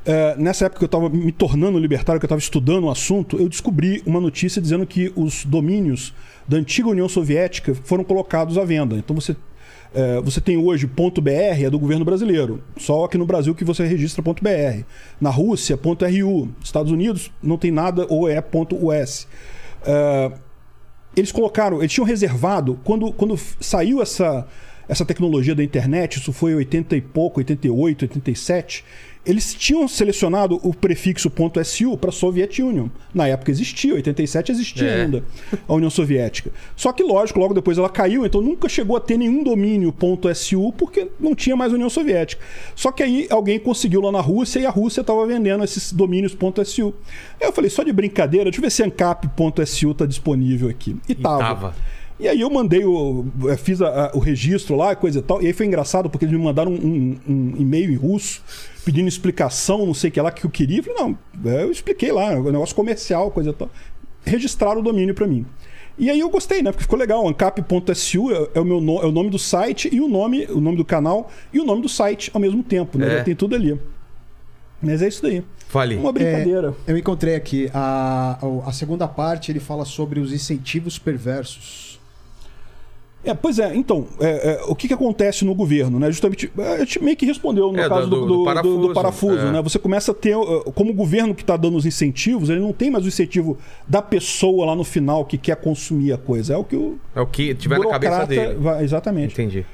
é, 0.07 0.37
nessa 0.37 0.67
época 0.67 0.79
que 0.79 0.85
eu 0.85 0.87
estava 0.87 1.09
me 1.09 1.31
tornando 1.33 1.79
libertário, 1.79 2.19
que 2.21 2.25
eu 2.25 2.29
estava 2.29 2.41
estudando 2.41 2.85
o 2.85 2.91
assunto, 2.91 3.37
eu 3.39 3.49
descobri 3.49 4.03
uma 4.07 4.21
notícia 4.21 4.61
dizendo 4.63 4.87
que 4.87 5.13
os 5.15 5.45
domínios 5.45 6.15
da 6.49 6.57
antiga 6.57 6.89
União 6.89 7.09
Soviética 7.09 7.75
foram 7.85 8.03
colocados 8.05 8.57
à 8.59 8.65
venda. 8.65 8.97
Então 8.97 9.15
você 9.15 9.37
é, 9.95 10.21
você 10.21 10.41
tem 10.41 10.57
hoje 10.57 10.87
.br, 10.87 11.31
é 11.31 11.71
do 11.71 11.79
governo 11.79 12.05
brasileiro. 12.05 12.63
Só 12.77 13.05
aqui 13.05 13.17
no 13.17 13.27
Brasil 13.27 13.55
que 13.55 13.65
você 13.65 13.87
registra 13.87 14.23
.br. 14.23 14.85
Na 15.21 15.31
Rússia, 15.31 15.79
.ru. 15.83 16.49
Estados 16.63 16.93
Unidos 16.93 17.31
não 17.43 17.57
tem 17.57 17.71
nada 17.71 18.07
ou 18.09 18.29
é 18.29 18.43
.us. 18.43 19.27
É, 19.85 20.33
eles 21.17 21.33
colocaram, 21.33 21.79
eles 21.79 21.93
tinham 21.93 22.07
reservado, 22.07 22.79
quando, 22.85 23.13
quando 23.13 23.37
saiu 23.61 24.01
essa, 24.03 24.47
essa 24.89 25.05
tecnologia 25.05 25.55
da 25.55 25.65
internet, 25.65 26.19
isso 26.19 26.33
foi 26.33 26.53
em 26.53 26.57
80 26.57 26.97
e 26.97 27.01
pouco, 27.01 27.41
88, 27.41 28.03
87, 28.03 28.85
eles 29.27 29.55
tinham 29.55 29.87
selecionado 29.87 30.59
o 30.63 30.73
prefixo 30.75 31.31
.su 31.65 31.97
para 31.99 32.11
Soviet 32.11 32.63
Union. 32.63 32.89
Na 33.13 33.27
época 33.29 33.51
existia, 33.51 33.95
87 33.95 34.53
existia 34.53 34.89
É. 34.89 35.03
ainda 35.03 35.23
a 35.67 35.75
União 35.75 35.91
Soviética. 35.91 36.51
Só 36.77 36.93
que, 36.93 37.03
lógico, 37.03 37.39
logo 37.39 37.53
depois 37.55 37.77
ela 37.79 37.89
caiu, 37.89 38.25
então 38.25 38.41
nunca 38.41 38.69
chegou 38.69 38.97
a 38.97 39.01
ter 39.01 39.19
nenhum 39.19 39.43
domínio 39.45 39.95
.su 40.35 40.73
porque 40.73 41.09
não 41.21 41.35
tinha 41.35 41.57
mais 41.57 41.73
União 41.73 41.91
Soviética. 41.91 42.43
Só 42.75 42.91
que 42.91 43.03
aí 43.03 43.27
alguém 43.31 43.59
conseguiu 43.59 44.01
lá 44.01 44.11
na 44.13 44.21
Rússia 44.21 44.61
e 44.61 44.67
a 44.67 44.71
Rússia 44.71 45.01
estava 45.03 45.27
vendendo 45.27 45.63
esses 45.65 45.93
domínios 45.93 46.37
.su. 46.65 46.95
Aí 47.41 47.49
eu 47.49 47.53
falei, 47.53 47.71
só 47.71 47.83
de 47.83 47.93
brincadeira, 47.93 48.45
deixa 48.45 48.59
eu 48.59 48.63
ver 48.63 48.71
se 48.71 48.83
ancap.su 48.83 49.91
está 49.91 50.07
disponível 50.07 50.69
aqui. 50.69 50.97
E, 51.09 51.15
tava. 51.15 51.39
tava. 51.39 51.75
E 52.21 52.27
aí 52.27 52.41
eu 52.41 52.51
mandei 52.51 52.85
o. 52.85 53.27
eu 53.45 53.57
fiz 53.59 53.81
a- 53.81 54.07
a- 54.07 54.11
o 54.15 54.19
registro 54.19 54.75
lá, 54.77 54.97
coisa 54.97 55.21
e 55.21 55.23
tal. 55.23 55.41
E 55.41 55.47
aí 55.47 55.53
foi 55.53 55.67
engraçado 55.67 56.11
porque 56.11 56.25
eles 56.25 56.37
me 56.37 56.43
mandaram 56.43 56.73
um, 56.73 57.17
um 57.29 57.55
e-mail 57.59 57.93
em 57.93 57.97
russo 57.97 58.43
pedindo 58.85 59.07
explicação, 59.09 59.87
não 59.87 59.95
sei 59.95 60.11
o 60.11 60.13
que 60.13 60.21
lá 60.21 60.31
que 60.33 60.45
eu 60.45 60.51
queria. 60.51 60.79
Eu 60.79 60.83
falei, 60.85 60.99
não, 61.01 61.19
é, 61.51 61.63
eu 61.63 61.71
expliquei 61.71 62.11
lá, 62.11 62.33
o 62.35 62.51
negócio 62.51 62.75
comercial, 62.75 63.31
coisa 63.31 63.51
e 63.51 63.53
tal. 63.53 63.71
Registraram 64.25 64.81
o 64.81 64.83
domínio 64.83 65.15
para 65.15 65.27
mim. 65.27 65.47
E 65.97 66.11
aí 66.11 66.19
eu 66.21 66.29
gostei, 66.31 66.63
né? 66.63 66.71
Porque 66.71 66.83
ficou 66.83 66.99
legal. 66.99 67.27
Ancap.su 67.29 68.33
é, 68.33 68.49
é 68.55 68.61
o 68.61 68.65
meu 68.65 68.81
no- 68.81 69.01
é 69.01 69.07
o 69.07 69.13
nome 69.13 69.31
do 69.31 69.39
site 69.39 69.89
e 69.93 70.01
o 70.01 70.09
nome, 70.09 70.47
o 70.47 70.61
nome 70.61 70.77
do 70.77 70.85
canal 70.85 71.31
e 71.53 71.61
o 71.61 71.65
nome 71.65 71.83
do 71.83 71.89
site 71.89 72.31
ao 72.35 72.41
mesmo 72.41 72.63
tempo, 72.63 72.99
né? 72.99 73.07
É. 73.07 73.19
Já 73.19 73.25
tem 73.25 73.35
tudo 73.37 73.55
ali. 73.55 73.79
Mas 74.83 75.03
é 75.03 75.09
isso 75.09 75.23
daí. 75.23 75.43
Fale. 75.69 75.97
Uma 75.97 76.13
brincadeira. 76.13 76.75
Eu 76.87 76.97
encontrei 76.97 77.35
aqui 77.35 77.69
a, 77.75 78.39
a 78.65 78.73
segunda 78.73 79.07
parte, 79.09 79.51
ele 79.53 79.61
fala 79.61 79.85
sobre 79.85 80.19
os 80.21 80.33
incentivos 80.33 80.99
perversos. 80.99 81.88
É, 83.31 83.35
pois 83.35 83.59
é, 83.59 83.75
então, 83.77 84.07
é, 84.21 84.53
é, 84.53 84.61
o 84.67 84.75
que, 84.75 84.89
que 84.89 84.95
acontece 84.95 85.45
no 85.45 85.55
governo, 85.55 85.99
né? 85.99 86.11
Justamente, 86.11 86.51
a 86.59 86.79
gente 86.79 87.03
meio 87.03 87.17
que 87.17 87.27
respondeu 87.27 87.71
no 87.73 87.79
É, 87.79 87.89
caso 87.89 88.09
do- 88.09 88.21
do, 88.27 88.27
do 88.39 88.45
parafuso, 88.45 88.79
do 88.89 88.95
parafuso, 88.95 89.39
é. 89.47 89.53
né? 89.53 89.63
Você 89.63 89.79
começa 89.79 90.13
a 90.13 90.15
ter, 90.15 90.37
uh, 90.37 90.63
como 90.73 90.91
o 90.91 90.95
governo 90.95 91.35
que 91.35 91.43
está 91.43 91.57
dando 91.57 91.77
os 91.77 91.85
incentivos, 91.87 92.49
ele 92.49 92.61
não 92.61 92.73
tem 92.73 92.91
mais 92.91 93.05
o 93.05 93.09
incentivo 93.09 93.59
da 93.87 94.01
pessoa 94.01 94.67
lá 94.67 94.75
no 94.75 94.85
final 94.85 95.25
que 95.25 95.37
quer 95.37 95.57
consumir 95.57 96.13
a 96.13 96.17
coisa. 96.19 96.55
É 96.55 96.57
o 96.57 96.65
que 96.65 96.77
o 96.77 96.99
É 97.15 97.21
o 97.21 97.27
que 97.27 97.55
tiver 97.55 97.79
na 97.79 97.87
cabeça 97.89 98.27
dele. 98.27 98.55
vai- 98.55 98.83
exatamente. 98.83 99.33
Entendi. 99.35 99.67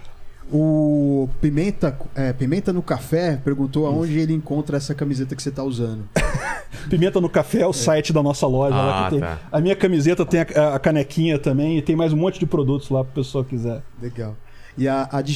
O 0.53 1.29
Pimenta, 1.41 1.99
é, 2.15 2.33
Pimenta 2.33 2.73
no 2.73 2.83
Café 2.83 3.41
perguntou 3.43 3.87
aonde 3.87 4.19
ele 4.19 4.33
encontra 4.35 4.77
essa 4.77 4.95
camiseta 4.95 5.35
que 5.35 5.43
você 5.43 5.51
tá 5.51 5.63
usando. 5.65 6.05
Pimenta 6.91 7.21
no 7.21 7.29
Café 7.31 7.61
é 7.61 7.67
o 7.67 7.73
site 7.73 8.13
da 8.13 8.23
nossa 8.23 8.47
loja. 8.47 8.75
lá 8.77 9.01
Ah, 9.01 9.05
que 9.05 9.11
tem- 9.13 9.21
tá. 9.21 9.39
A 9.51 9.61
minha 9.61 9.75
camiseta 9.75 10.25
tem 10.27 10.41
a, 10.41 10.75
a 10.75 10.79
canequinha 10.79 11.39
também 11.39 11.79
e 11.79 11.83
tem 11.83 11.97
mais 11.97 12.13
um 12.13 12.17
monte 12.17 12.39
de 12.39 12.47
produtos 12.47 12.91
lá 12.91 13.03
para 13.03 13.11
o 13.11 13.15
pessoal 13.15 13.45
quiser. 13.45 13.83
Legal. 14.01 14.37
E 14.77 14.87
a, 14.87 15.09
a 15.11 15.23
de 15.23 15.33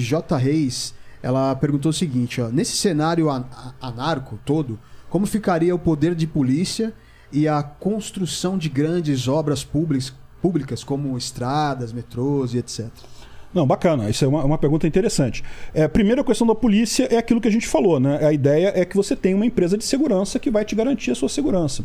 J. 0.00 0.36
Reis, 0.36 0.94
ela 1.22 1.54
perguntou 1.56 1.90
o 1.90 1.92
seguinte, 1.94 2.40
ó. 2.40 2.48
Nesse 2.48 2.76
cenário 2.76 3.30
an- 3.30 3.46
anarco 3.80 4.38
todo, 4.44 4.78
como 5.08 5.26
ficaria 5.26 5.74
o 5.74 5.78
poder 5.78 6.14
de 6.14 6.26
polícia 6.26 6.92
e 7.32 7.48
a 7.48 7.62
construção 7.62 8.58
de 8.58 8.68
grandes 8.68 9.26
obras 9.26 9.64
públicas, 9.64 10.12
públicas 10.42 10.84
como 10.84 11.16
estradas, 11.16 11.92
metrôs 11.92 12.52
e 12.52 12.58
etc? 12.58 12.88
Não, 13.52 13.66
bacana. 13.66 14.08
Isso 14.08 14.24
é 14.24 14.28
uma, 14.28 14.44
uma 14.44 14.58
pergunta 14.58 14.86
interessante. 14.86 15.42
É, 15.74 15.88
primeiro, 15.88 16.20
a 16.20 16.24
questão 16.24 16.46
da 16.46 16.54
polícia 16.54 17.08
é 17.10 17.16
aquilo 17.16 17.40
que 17.40 17.48
a 17.48 17.52
gente 17.52 17.66
falou, 17.66 17.98
né? 17.98 18.24
A 18.24 18.32
ideia 18.32 18.72
é 18.74 18.84
que 18.84 18.96
você 18.96 19.16
tenha 19.16 19.34
uma 19.34 19.46
empresa 19.46 19.76
de 19.76 19.84
segurança 19.84 20.38
que 20.38 20.50
vai 20.50 20.64
te 20.64 20.74
garantir 20.74 21.10
a 21.10 21.14
sua 21.14 21.28
segurança. 21.28 21.84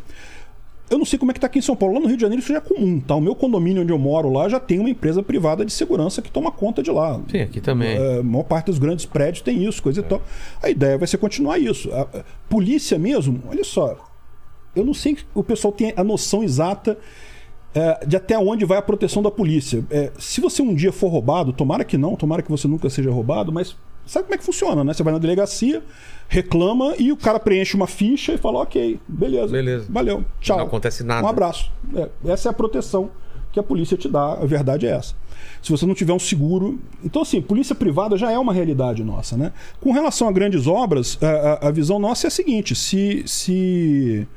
Eu 0.87 0.99
não 0.99 1.05
sei 1.05 1.17
como 1.17 1.31
é 1.31 1.33
que 1.33 1.39
tá 1.39 1.47
aqui 1.47 1.57
em 1.57 1.63
São 1.63 1.75
Paulo. 1.75 1.95
Lá 1.95 1.99
no 1.99 2.07
Rio 2.07 2.15
de 2.15 2.21
Janeiro 2.21 2.39
isso 2.39 2.51
já 2.51 2.59
é 2.59 2.61
comum, 2.61 2.99
tá? 2.99 3.15
O 3.15 3.21
meu 3.21 3.33
condomínio 3.33 3.81
onde 3.81 3.91
eu 3.91 3.97
moro 3.97 4.29
lá 4.29 4.47
já 4.47 4.59
tem 4.59 4.79
uma 4.79 4.89
empresa 4.89 5.23
privada 5.23 5.65
de 5.65 5.73
segurança 5.73 6.21
que 6.21 6.29
toma 6.29 6.51
conta 6.51 6.83
de 6.83 6.91
lá. 6.91 7.19
Sim, 7.29 7.41
aqui 7.41 7.59
também. 7.59 7.97
É, 7.97 8.19
a 8.19 8.23
maior 8.23 8.43
parte 8.43 8.67
dos 8.67 8.77
grandes 8.77 9.05
prédios 9.05 9.41
tem 9.41 9.65
isso, 9.65 9.81
coisa 9.81 10.01
e 10.01 10.03
tal. 10.03 10.21
A 10.61 10.69
ideia 10.69 10.97
vai 10.97 11.07
ser 11.07 11.17
continuar 11.17 11.57
isso. 11.57 11.91
A, 11.91 12.01
a 12.01 12.23
polícia 12.47 12.99
mesmo, 12.99 13.41
olha 13.49 13.63
só. 13.63 13.97
Eu 14.75 14.85
não 14.85 14.93
sei 14.93 15.15
se 15.15 15.25
o 15.33 15.43
pessoal 15.43 15.71
tem 15.71 15.91
a 15.95 16.03
noção 16.03 16.43
exata 16.43 16.97
é, 17.75 18.05
de 18.05 18.15
até 18.15 18.37
onde 18.39 18.63
vai 18.65 18.77
a 18.77 18.81
proteção 18.81 19.21
da 19.21 19.29
polícia. 19.29 19.83
É, 19.91 20.11
se 20.17 20.39
você 20.41 20.61
um 20.61 20.73
dia 20.73 20.91
for 20.91 21.09
roubado, 21.09 21.51
tomara 21.53 21.83
que 21.83 21.97
não, 21.97 22.15
tomara 22.15 22.41
que 22.41 22.49
você 22.49 22.67
nunca 22.67 22.89
seja 22.89 23.11
roubado, 23.11 23.51
mas 23.51 23.75
sabe 24.05 24.23
como 24.25 24.35
é 24.35 24.37
que 24.37 24.43
funciona, 24.45 24.83
né? 24.83 24.93
Você 24.93 25.03
vai 25.03 25.11
na 25.13 25.19
delegacia, 25.19 25.83
reclama 26.29 26.93
e 26.97 27.11
o 27.11 27.17
cara 27.17 27.39
preenche 27.39 27.75
uma 27.75 27.87
ficha 27.87 28.33
e 28.33 28.37
fala: 28.37 28.59
ok, 28.59 28.99
beleza. 29.07 29.51
Beleza. 29.51 29.85
Valeu, 29.89 30.23
tchau. 30.39 30.57
Não 30.57 30.65
acontece 30.65 31.03
nada. 31.03 31.25
Um 31.25 31.29
abraço. 31.29 31.71
É, 31.95 32.09
essa 32.31 32.49
é 32.49 32.51
a 32.51 32.53
proteção 32.53 33.09
que 33.51 33.59
a 33.59 33.63
polícia 33.63 33.95
te 33.97 34.09
dá, 34.09 34.33
a 34.33 34.45
verdade 34.45 34.85
é 34.85 34.91
essa. 34.91 35.13
Se 35.61 35.71
você 35.71 35.85
não 35.85 35.93
tiver 35.93 36.11
um 36.13 36.19
seguro. 36.19 36.77
Então, 37.03 37.21
assim, 37.21 37.41
polícia 37.41 37.73
privada 37.75 38.17
já 38.17 38.31
é 38.31 38.37
uma 38.37 38.51
realidade 38.53 39.03
nossa, 39.03 39.35
né? 39.37 39.51
Com 39.81 39.91
relação 39.91 40.27
a 40.27 40.31
grandes 40.31 40.67
obras, 40.67 41.17
a, 41.21 41.27
a- 41.65 41.67
a 41.69 41.71
visão 41.71 41.97
nossa 41.99 42.27
é 42.27 42.29
a 42.29 42.31
seguinte: 42.31 42.75
se, 42.75 43.23
se 43.25 44.27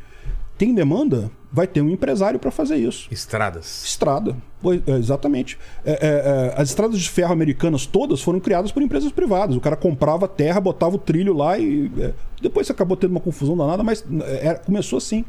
tem 0.59 0.74
demanda, 0.74 1.30
vai 1.52 1.66
ter 1.66 1.80
um 1.80 1.89
empresário 1.89 2.39
para 2.39 2.51
fazer 2.51 2.76
isso. 2.76 3.09
Estradas. 3.10 3.85
Estrada. 3.85 4.36
Pois, 4.60 4.82
é, 4.86 4.93
exatamente. 4.97 5.56
É, 5.85 5.93
é, 5.93 5.97
é, 6.02 6.55
as 6.60 6.70
estradas 6.70 6.98
de 6.98 7.09
ferro 7.09 7.32
americanas 7.32 7.86
todas 7.86 8.20
foram 8.20 8.40
criadas 8.40 8.72
por 8.72 8.82
empresas 8.82 9.12
privadas. 9.12 9.56
O 9.56 9.60
cara 9.60 9.76
comprava 9.76 10.26
terra, 10.26 10.60
botava 10.60 10.97
o 10.97 10.98
trilho 10.98 11.32
lá 11.32 11.56
e. 11.56 11.90
é, 11.98 12.12
depois 12.43 12.68
acabou 12.68 12.97
tendo 12.97 13.12
uma 13.12 13.20
confusão 13.20 13.56
danada, 13.56 13.82
mas 13.82 14.05
é, 14.24 14.55
começou 14.55 14.97
assim. 14.97 15.24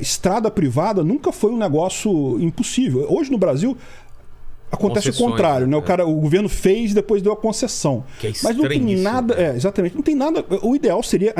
Estrada 0.00 0.50
privada 0.50 1.04
nunca 1.04 1.30
foi 1.30 1.52
um 1.52 1.58
negócio 1.58 2.40
impossível. 2.40 3.06
Hoje 3.10 3.30
no 3.30 3.36
Brasil. 3.36 3.76
Acontece 4.72 5.10
o 5.10 5.14
contrário, 5.14 5.66
né? 5.66 5.76
O, 5.76 5.82
cara, 5.82 6.06
o 6.06 6.14
governo 6.14 6.48
fez 6.48 6.92
e 6.92 6.94
depois 6.94 7.20
deu 7.20 7.32
a 7.32 7.36
concessão. 7.36 8.04
Que 8.18 8.28
é 8.28 8.32
Mas 8.42 8.56
não 8.56 8.66
tem 8.66 8.96
nada. 8.96 9.34
É, 9.34 9.54
exatamente. 9.54 9.94
Não 9.94 10.02
tem 10.02 10.14
nada. 10.14 10.42
O 10.62 10.74
ideal 10.74 11.02
seria 11.02 11.34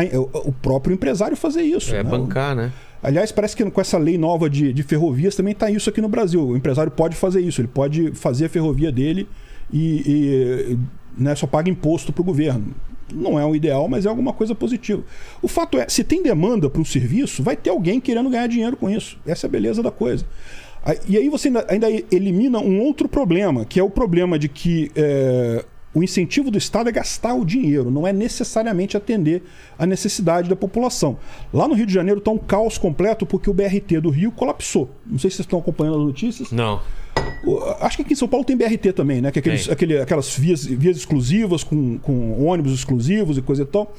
o 0.44 0.52
próprio 0.52 0.92
empresário 0.92 1.34
fazer 1.34 1.62
isso. 1.62 1.94
É 1.94 2.02
né? 2.02 2.10
bancar, 2.10 2.54
né? 2.54 2.70
Aliás, 3.02 3.32
parece 3.32 3.56
que 3.56 3.68
com 3.68 3.80
essa 3.80 3.98
lei 3.98 4.16
nova 4.16 4.48
de, 4.48 4.72
de 4.72 4.82
ferrovias 4.82 5.34
também 5.34 5.52
está 5.52 5.70
isso 5.70 5.88
aqui 5.88 6.00
no 6.00 6.08
Brasil. 6.08 6.46
O 6.46 6.56
empresário 6.56 6.92
pode 6.92 7.16
fazer 7.16 7.40
isso, 7.40 7.60
ele 7.60 7.68
pode 7.68 8.12
fazer 8.12 8.44
a 8.44 8.48
ferrovia 8.48 8.92
dele 8.92 9.26
e, 9.72 10.02
e, 10.06 10.78
né, 11.16 11.34
só 11.34 11.46
paga 11.46 11.68
imposto 11.68 12.12
para 12.12 12.20
o 12.20 12.24
governo. 12.24 12.66
Não 13.12 13.40
é 13.40 13.44
o 13.44 13.56
ideal, 13.56 13.88
mas 13.88 14.06
é 14.06 14.08
alguma 14.08 14.32
coisa 14.32 14.54
positiva. 14.54 15.02
O 15.40 15.48
fato 15.48 15.78
é, 15.78 15.88
se 15.88 16.04
tem 16.04 16.22
demanda 16.22 16.70
para 16.70 16.80
um 16.80 16.84
serviço, 16.84 17.42
vai 17.42 17.56
ter 17.56 17.70
alguém 17.70 18.00
querendo 18.00 18.30
ganhar 18.30 18.46
dinheiro 18.46 18.76
com 18.76 18.88
isso. 18.88 19.18
Essa 19.26 19.46
é 19.46 19.48
a 19.48 19.50
beleza 19.50 19.82
da 19.82 19.90
coisa. 19.90 20.24
E 21.08 21.16
aí 21.16 21.28
você 21.28 21.50
ainda, 21.68 21.88
elimina 22.10 22.58
um 22.58 22.80
outro 22.80 23.08
problema, 23.08 23.64
que 23.64 23.78
é 23.78 23.82
o 23.82 23.90
problema 23.90 24.38
de 24.38 24.48
que 24.48 24.90
é, 24.96 25.64
o 25.94 26.02
incentivo 26.02 26.50
do 26.50 26.58
Estado 26.58 26.88
é 26.88 26.92
gastar 26.92 27.34
o 27.34 27.44
dinheiro, 27.44 27.90
não 27.90 28.06
é 28.06 28.12
necessariamente 28.12 28.96
atender 28.96 29.42
a 29.78 29.86
necessidade 29.86 30.48
da 30.48 30.56
população. 30.56 31.18
Lá 31.52 31.68
no 31.68 31.74
Rio 31.74 31.86
de 31.86 31.92
Janeiro 31.92 32.18
está 32.18 32.30
um 32.30 32.38
caos 32.38 32.78
completo 32.78 33.26
porque 33.26 33.50
o 33.50 33.54
BRT 33.54 34.00
do 34.00 34.10
Rio 34.10 34.32
colapsou. 34.32 34.90
Não 35.06 35.18
sei 35.18 35.30
se 35.30 35.36
vocês 35.36 35.46
estão 35.46 35.58
acompanhando 35.58 35.98
as 35.98 36.04
notícias. 36.04 36.50
Não. 36.50 36.80
Acho 37.80 37.96
que 37.96 38.02
aqui 38.02 38.12
em 38.14 38.16
São 38.16 38.28
Paulo 38.28 38.44
tem 38.44 38.56
BRT 38.56 38.92
também, 38.92 39.20
né? 39.20 39.30
Que 39.30 39.38
é 39.38 39.40
aqueles, 39.40 39.68
aquele, 39.68 39.98
aquelas 39.98 40.34
vias, 40.36 40.64
vias 40.64 40.96
exclusivas 40.96 41.62
com, 41.62 41.98
com 41.98 42.44
ônibus 42.44 42.72
exclusivos 42.72 43.36
e 43.36 43.42
coisa 43.42 43.62
e 43.62 43.66
tal. 43.66 43.94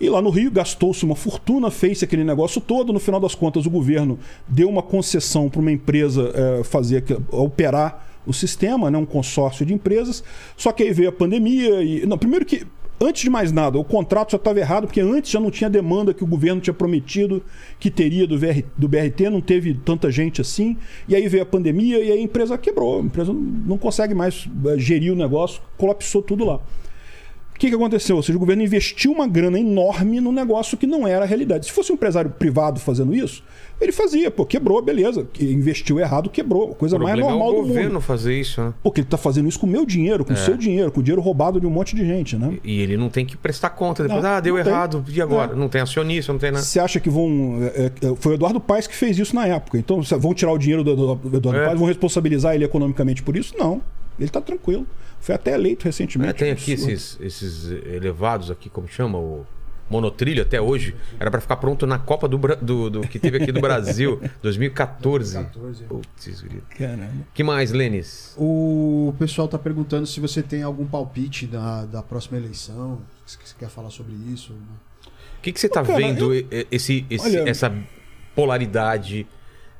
E 0.00 0.08
lá 0.08 0.20
no 0.20 0.30
Rio 0.30 0.50
gastou-se 0.50 1.04
uma 1.04 1.14
fortuna, 1.14 1.70
fez 1.70 2.02
aquele 2.02 2.24
negócio 2.24 2.60
todo. 2.60 2.92
No 2.92 2.98
final 2.98 3.20
das 3.20 3.34
contas, 3.34 3.66
o 3.66 3.70
governo 3.70 4.18
deu 4.48 4.68
uma 4.68 4.82
concessão 4.82 5.48
para 5.48 5.60
uma 5.60 5.70
empresa 5.70 6.32
eh, 6.34 6.64
fazer 6.64 7.04
operar 7.30 8.08
o 8.26 8.32
sistema, 8.32 8.90
né? 8.90 8.98
um 8.98 9.06
consórcio 9.06 9.64
de 9.64 9.72
empresas. 9.74 10.22
Só 10.56 10.72
que 10.72 10.82
aí 10.82 10.92
veio 10.92 11.08
a 11.08 11.12
pandemia 11.12 11.82
e. 11.82 12.04
Não, 12.06 12.18
primeiro 12.18 12.44
que. 12.44 12.66
Antes 13.04 13.22
de 13.22 13.30
mais 13.30 13.50
nada, 13.50 13.76
o 13.80 13.84
contrato 13.84 14.30
já 14.30 14.36
estava 14.36 14.60
errado, 14.60 14.86
porque 14.86 15.00
antes 15.00 15.28
já 15.28 15.40
não 15.40 15.50
tinha 15.50 15.68
demanda 15.68 16.14
que 16.14 16.22
o 16.22 16.26
governo 16.26 16.60
tinha 16.60 16.72
prometido 16.72 17.42
que 17.80 17.90
teria 17.90 18.28
do, 18.28 18.38
VR 18.38 18.62
do 18.78 18.86
BRT, 18.86 19.28
não 19.28 19.40
teve 19.40 19.74
tanta 19.74 20.08
gente 20.08 20.40
assim. 20.40 20.76
E 21.08 21.16
aí 21.16 21.26
veio 21.26 21.42
a 21.42 21.46
pandemia 21.46 21.98
e 21.98 22.12
a 22.12 22.16
empresa 22.20 22.56
quebrou. 22.56 23.00
A 23.00 23.02
empresa 23.02 23.32
não- 23.32 23.40
não 23.40 23.78
consegue 23.78 24.14
mais 24.14 24.48
eh, 24.66 24.78
gerir 24.78 25.12
o 25.12 25.16
negócio, 25.16 25.60
colapsou 25.76 26.22
tudo 26.22 26.44
lá. 26.44 26.60
O 27.62 27.64
que, 27.64 27.68
que 27.68 27.76
aconteceu? 27.76 28.16
Ou 28.16 28.22
seja, 28.24 28.36
o 28.36 28.40
governo 28.40 28.64
investiu 28.64 29.12
uma 29.12 29.28
grana 29.28 29.56
enorme 29.56 30.20
num 30.20 30.32
negócio 30.32 30.76
que 30.76 30.84
não 30.84 31.06
era 31.06 31.24
a 31.24 31.28
realidade. 31.28 31.66
Se 31.66 31.70
fosse 31.70 31.92
um 31.92 31.94
empresário 31.94 32.28
privado 32.28 32.80
fazendo 32.80 33.14
isso, 33.14 33.40
ele 33.80 33.92
fazia, 33.92 34.32
pô, 34.32 34.44
quebrou, 34.44 34.82
beleza. 34.82 35.24
Investiu 35.40 36.00
errado, 36.00 36.28
quebrou. 36.28 36.74
Coisa 36.74 36.98
mais 36.98 37.16
problema 37.16 37.28
é 37.28 37.38
normal 37.38 37.48
o 37.48 37.62
do 37.62 37.68
governo 37.68 37.94
mundo. 37.94 38.00
fazer 38.00 38.34
isso, 38.34 38.60
né? 38.60 38.74
Porque 38.82 39.00
ele 39.02 39.06
tá 39.08 39.16
fazendo 39.16 39.48
isso 39.48 39.60
com 39.60 39.66
o 39.66 39.70
meu 39.70 39.86
dinheiro, 39.86 40.24
com 40.24 40.32
o 40.32 40.36
seu 40.36 40.56
dinheiro, 40.56 40.90
com 40.90 40.98
o 40.98 41.02
dinheiro 41.04 41.22
roubado 41.22 41.60
de 41.60 41.66
um 41.66 41.70
monte 41.70 41.94
de 41.94 42.04
gente, 42.04 42.36
né? 42.36 42.58
E 42.64 42.80
ele 42.80 42.96
não 42.96 43.08
tem 43.08 43.24
que 43.24 43.36
prestar 43.36 43.70
conta 43.70 44.02
depois. 44.02 44.24
Não, 44.24 44.30
ah, 44.30 44.40
deu 44.40 44.56
não 44.56 44.64
tem. 44.64 44.72
errado. 44.72 45.04
E 45.08 45.22
agora? 45.22 45.52
É. 45.52 45.54
Não 45.54 45.68
tem 45.68 45.80
acionista, 45.80 46.32
não 46.32 46.40
tem 46.40 46.50
nada. 46.50 46.64
Você 46.64 46.80
acha 46.80 46.98
que 46.98 47.08
vão. 47.08 47.58
é, 47.62 47.86
é, 47.86 48.14
Foi 48.16 48.32
o 48.32 48.34
Eduardo 48.34 48.60
Paes 48.60 48.88
que 48.88 48.96
fez 48.96 49.16
isso 49.16 49.36
na 49.36 49.46
época. 49.46 49.78
Então, 49.78 50.02
vão 50.18 50.34
tirar 50.34 50.50
o 50.50 50.58
dinheiro 50.58 50.82
do 50.82 50.90
Eduardo 51.32 51.60
É. 51.60 51.66
Paes, 51.66 51.78
vão 51.78 51.86
responsabilizar 51.86 52.56
ele 52.56 52.64
economicamente 52.64 53.22
por 53.22 53.36
isso? 53.36 53.54
Não. 53.56 53.80
Ele 54.18 54.28
tá 54.28 54.40
tranquilo. 54.40 54.84
Foi 55.22 55.34
até 55.34 55.54
eleito 55.54 55.84
recentemente. 55.86 56.30
É, 56.30 56.32
tem 56.34 56.50
aqui 56.50 56.72
esses, 56.72 57.16
esses 57.20 57.70
elevados 57.70 58.50
aqui, 58.50 58.68
como 58.68 58.86
chama? 58.88 59.16
O 59.18 59.46
monotrilho 59.88 60.42
até 60.42 60.60
hoje. 60.60 60.94
Era 61.20 61.30
pra 61.30 61.40
ficar 61.40 61.56
pronto 61.56 61.86
na 61.86 61.98
Copa 61.98 62.26
do, 62.26 62.38
do, 62.38 62.90
do- 62.90 63.00
que 63.02 63.18
teve 63.18 63.36
aqui 63.36 63.52
do 63.52 63.60
Brasil, 63.60 64.20
2014. 64.42 65.34
2014. 65.34 65.84
Putz. 65.84 66.44
Caramba. 66.78 67.10
que 67.34 67.44
mais, 67.44 67.72
Lênis? 67.72 68.34
O 68.38 69.14
pessoal 69.18 69.46
tá 69.48 69.58
perguntando 69.58 70.06
se 70.06 70.18
você 70.18 70.42
tem 70.42 70.62
algum 70.62 70.86
palpite 70.86 71.46
da, 71.46 71.84
da 71.84 72.02
próxima 72.02 72.38
eleição, 72.38 73.00
se 73.26 73.36
você 73.44 73.54
quer 73.58 73.68
falar 73.68 73.90
sobre 73.90 74.14
isso. 74.32 74.52
O 75.38 75.42
que, 75.42 75.52
que 75.52 75.60
você 75.60 75.68
tá 75.68 75.82
Cara, 75.84 75.98
vendo 75.98 76.34
e- 76.34 76.46
esse, 76.70 77.04
esse- 77.10 77.26
Olha- 77.38 77.48
essa 77.48 77.72
polaridade, 78.34 79.26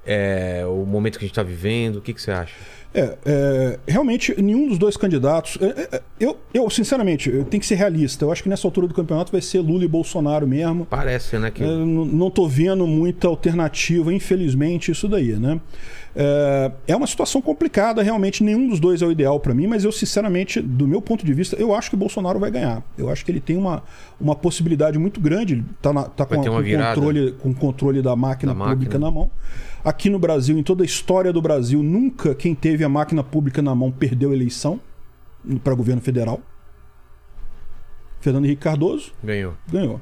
é, 0.05 0.65
o 0.67 0.85
momento 0.85 1.19
que 1.19 1.25
a 1.25 1.29
gente 1.29 1.35
tá 1.35 1.43
vivendo? 1.43 1.97
O 1.97 2.03
que, 2.03 2.13
que 2.13 2.21
você 2.21 2.31
acha? 2.31 2.55
É, 2.95 3.17
é, 3.25 3.79
realmente, 3.89 4.35
nenhum 4.41 4.69
dos 4.69 4.77
dois 4.79 4.97
candidatos. 4.97 5.57
é, 5.61 5.65
é, 5.67 5.89
é, 5.97 6.03
eu, 6.21 6.37
eu, 6.53 6.69
sinceramente, 6.69 7.31
eu 7.31 7.45
tenho 7.45 7.61
que 7.61 7.67
ser 7.67 7.75
realista. 7.77 8.25
Eu 8.25 8.31
acho 8.33 8.43
que 8.43 8.49
nessa 8.49 8.67
altura 8.67 8.87
do 8.87 8.95
campeonato 8.95 9.33
vai 9.33 9.41
ser 9.41 9.61
Lula 9.61 9.85
e 9.85 9.89
Bolsonaro 9.89 10.47
mesmo. 10.47 10.87
Parece, 10.87 11.39
né? 11.39 11.51
Que... 11.51 11.63
Eu 11.63 11.87
não 11.87 12.31
tô 12.31 12.47
vendo 12.47 12.87
muita 12.87 13.29
alternativa, 13.29 14.13
infelizmente, 14.13 14.91
isso 14.91 15.09
daí, 15.09 15.33
né? 15.37 15.61
É, 16.15 16.71
é 16.89 16.95
uma 16.97 17.07
situação 17.07 17.41
complicada, 17.41 18.03
realmente, 18.03 18.45
nenhum 18.45 18.69
dos 18.69 18.79
dois 18.79 19.01
é 19.01 19.07
o 19.07 19.11
ideal 19.11 19.41
para 19.41 19.55
mim, 19.55 19.67
mas 19.67 19.85
eu, 19.85 19.91
sinceramente, 19.93 20.61
do 20.61 20.87
meu 20.87 21.01
ponto 21.01 21.25
de 21.25 21.33
vista, 21.33 21.57
eu 21.57 21.75
acho 21.75 21.89
que 21.89 21.95
o 21.97 21.99
Bolsonaro 21.99 22.39
vai 22.39 22.51
ganhar. 22.51 22.83
Eu 22.99 23.09
acho 23.09 23.25
que 23.25 23.31
ele 23.33 23.41
tem 23.41 23.57
uma, 23.57 23.83
uma 24.21 24.35
possibilidade 24.37 24.99
muito 24.99 25.21
grande, 25.21 25.55
ele 25.55 25.65
tá, 25.81 25.93
na- 25.93 26.05
tá 26.05 26.27
com, 26.27 26.37
com 26.45 26.61
virada. 26.63 26.95
controle, 26.95 27.33
com 27.33 27.55
controle 27.55 28.03
da 28.03 28.15
máquina 28.15 28.53
Da 28.55 28.59
pública 28.65 28.99
máquina. 28.99 28.99
na 29.07 29.11
mão. 29.11 29.31
Aqui 29.85 30.09
no 30.09 30.19
Brasil, 30.19 30.57
em 30.59 30.63
toda 30.63 30.83
a 30.83 30.87
história 30.87 31.33
do 31.33 31.43
Brasil, 31.43 31.83
nunca 31.83 32.35
quem 32.35 32.55
teve 32.55 32.85
a 32.85 32.89
máquina 32.89 33.23
pública 33.25 33.61
na 33.61 33.75
mão 33.75 33.91
perdeu 33.91 34.31
a 34.31 34.35
eleição 34.35 34.81
para 35.65 35.75
governo 35.75 36.01
federal. 36.01 36.41
Fernando 38.21 38.45
Henrique 38.45 38.63
Cardoso 38.63 39.13
Ganhou. 39.23 39.55
ganhou. 39.71 40.01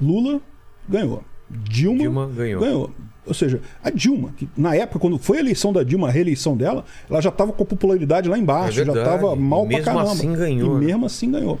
Lula 0.00 0.40
ganhou. 0.88 1.22
Dilma, 1.50 1.98
Dilma 2.00 2.26
ganhou. 2.28 2.60
ganhou. 2.60 2.90
Ou 3.26 3.32
seja, 3.34 3.60
a 3.82 3.88
Dilma, 3.88 4.32
que 4.36 4.48
na 4.56 4.74
época, 4.74 4.98
quando 4.98 5.16
foi 5.16 5.38
a 5.38 5.40
eleição 5.40 5.72
da 5.72 5.82
Dilma, 5.82 6.08
a 6.08 6.10
reeleição 6.10 6.56
dela, 6.56 6.84
ela 7.08 7.20
já 7.22 7.28
estava 7.30 7.52
com 7.52 7.62
a 7.62 7.66
popularidade 7.66 8.28
lá 8.28 8.36
embaixo, 8.36 8.80
É 8.80 8.84
já 8.84 8.92
estava 8.92 9.34
mal 9.36 9.64
E 9.64 9.68
pra 9.68 9.76
mesmo 9.78 9.84
caramba. 9.84 10.12
assim 10.12 10.32
ganhou, 10.34 10.76
E 10.76 10.80
né? 10.80 10.86
mesmo 10.86 11.06
assim 11.06 11.30
ganhou. 11.30 11.60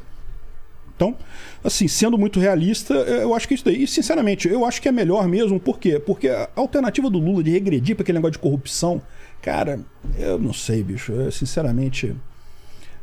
Então, 0.94 1.16
assim, 1.64 1.88
sendo 1.88 2.16
muito 2.18 2.38
realista, 2.38 2.94
eh, 2.94 3.22
eu 3.24 3.34
acho 3.34 3.48
que 3.48 3.54
é 3.54 3.56
isso 3.56 3.64
daí. 3.64 3.82
E, 3.82 3.86
sinceramente, 3.86 4.48
eu 4.48 4.64
acho 4.64 4.80
que 4.80 4.88
é 4.88 4.92
melhor 4.92 5.26
mesmo. 5.26 5.58
Por 5.58 5.78
quê? 5.78 5.98
Porque 5.98 6.28
a 6.28 6.48
alternativa 6.54 7.08
do 7.10 7.18
Lula 7.18 7.42
de 7.42 7.50
regredir 7.50 7.96
para 7.96 8.02
aquele 8.02 8.18
negócio 8.18 8.32
de 8.32 8.38
corrupção, 8.38 9.00
cara, 9.40 9.80
eu 10.18 10.38
não 10.38 10.52
sei, 10.52 10.82
bicho. 10.82 11.10
Eu, 11.12 11.32
sinceramente, 11.32 12.14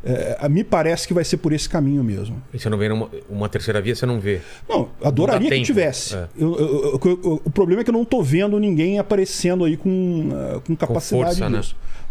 eh, 0.03 0.47
me 0.49 0.63
parece 0.63 1.05
que 1.07 1.13
vai 1.13 1.25
ser 1.25 1.37
por 1.37 1.51
esse 1.51 1.67
caminho 1.67 2.03
mesmo. 2.03 2.41
E 2.53 2.59
você 2.59 2.69
não 2.69 2.77
vê 2.77 2.89
uma, 2.89 3.09
uma 3.29 3.49
terceira 3.49 3.81
via, 3.81 3.93
você 3.95 4.05
não 4.05 4.19
vê. 4.19 4.39
Não, 4.69 4.89
adoraria 5.03 5.49
que 5.49 5.55
tempo. 5.55 5.65
tivesse. 5.65 6.15
É. 6.15 6.27
Eu- 6.37 6.57
eu- 6.57 6.99
eu- 7.03 7.41
o 7.43 7.49
problema 7.49 7.81
é 7.81 7.83
que 7.83 7.89
eu 7.89 7.93
não 7.93 8.05
tô 8.05 8.21
vendo 8.23 8.57
ninguém 8.59 8.97
aparecendo 8.97 9.65
aí 9.65 9.75
com, 9.75 10.29
ah, 10.31 10.61
com 10.65 10.75
capacidade 10.75 11.39
força, 11.39 11.49
né? 11.49 11.61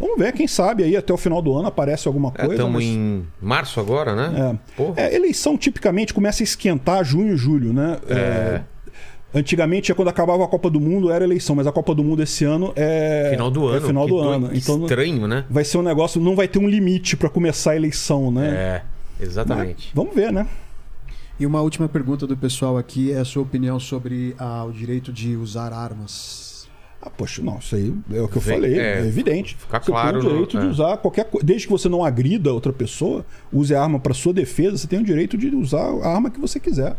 Vamos 0.01 0.17
ver, 0.19 0.33
quem 0.33 0.47
sabe 0.47 0.85
aí 0.85 0.97
até 0.97 1.13
o 1.13 1.17
final 1.17 1.43
do 1.43 1.55
ano 1.57 1.69
aparece 1.69 2.07
alguma 2.07 2.29
É, 2.35 2.39
coisa. 2.47 2.55
Estamos 2.55 2.75
mas- 2.85 2.85
em 2.85 3.25
março 3.43 3.81
agora, 3.81 4.15
né? 4.15 4.59
Pô, 4.77 4.93
É, 4.97 5.15
eleição 5.15 5.57
tipicamente 5.59 6.15
começa 6.15 6.43
a 6.43 6.45
esquentar 6.45 7.05
junho 7.05 7.35
e 7.35 7.37
julho, 7.37 7.73
né? 7.73 7.99
É, 8.09 8.61
Antigamente, 9.35 9.93
é 9.93 9.95
quando 9.95 10.09
acabava 10.09 10.43
a 10.43 10.49
Copa 10.49 10.71
do 10.71 10.81
Mundo, 10.81 11.11
era 11.11 11.23
eleição, 11.23 11.55
mas 11.55 11.67
a 11.67 11.73
Copa 11.73 11.95
do 11.95 12.03
Mundo 12.03 12.23
esse 12.23 12.45
ano 12.47 12.73
é. 12.75 13.29
final 13.33 13.51
do 13.51 13.71
é 13.71 13.77
ano. 13.77 13.87
final 13.87 14.05
que 14.07 14.11
do 14.11 14.19
ano. 14.21 14.49
que 14.49 14.57
Então 14.59 14.81
estranho, 14.81 15.27
né? 15.27 15.45
vai 15.51 15.65
ser 15.65 15.77
um 15.77 15.83
negócio, 15.83 16.19
não 16.19 16.35
vai 16.35 16.49
ter 16.49 16.59
um 16.59 16.67
limite 16.67 17.15
para 17.15 17.29
começar 17.29 17.73
a 17.73 17.77
eleição, 17.77 18.31
né? 18.31 18.49
É, 18.49 18.83
exatamente. 19.23 19.91
Vamos 19.95 20.15
ver, 20.15 20.33
né? 20.33 20.47
E 21.39 21.45
uma 21.45 21.61
última 21.61 21.89
pergunta 21.91 22.27
do 22.27 22.37
pessoal 22.39 22.79
aqui 22.79 23.13
é 23.13 23.19
a 23.19 23.25
sua 23.25 23.43
opinião 23.43 23.79
sobre 23.79 24.35
ah, 24.39 24.65
o 24.67 24.73
direito 24.73 25.13
de 25.13 25.37
usar 25.37 25.75
armas. 25.75 26.48
Ah, 27.01 27.11
poxa, 27.11 27.41
não, 27.43 27.59
isso 27.59 27.77
aí 27.77 27.95
é 28.13 28.21
o 28.21 28.27
que 28.27 28.37
eu 28.37 28.43
Vem- 28.43 28.57
falei, 28.57 28.79
é, 28.79 28.99
é, 28.99 29.07
evidente. 29.07 29.57
ficar 29.57 29.81
você 29.81 29.91
claro 29.93 30.19
tem 30.19 30.29
o 30.29 30.33
direito 30.33 30.59
de 30.59 30.67
é. 30.67 30.69
usar 30.69 30.97
qualquer 30.97 31.27
coisa. 31.27 31.47
Desde 31.47 31.67
que 31.67 31.73
você 31.73 31.89
não 31.89 32.05
agrida 32.05 32.53
outra 32.53 32.73
pessoa, 32.73 33.25
use 33.53 33.73
a 33.73 33.81
arma 33.81 34.01
para 34.01 34.13
sua 34.13 34.33
defesa, 34.33 34.77
você 34.77 34.89
tem 34.89 34.99
o 34.99 35.05
direito 35.05 35.39
de 35.39 35.55
usar 35.55 35.79
a 36.03 36.09
arma 36.09 36.29
que 36.29 36.41
você 36.41 36.59
quiser. 36.59 36.97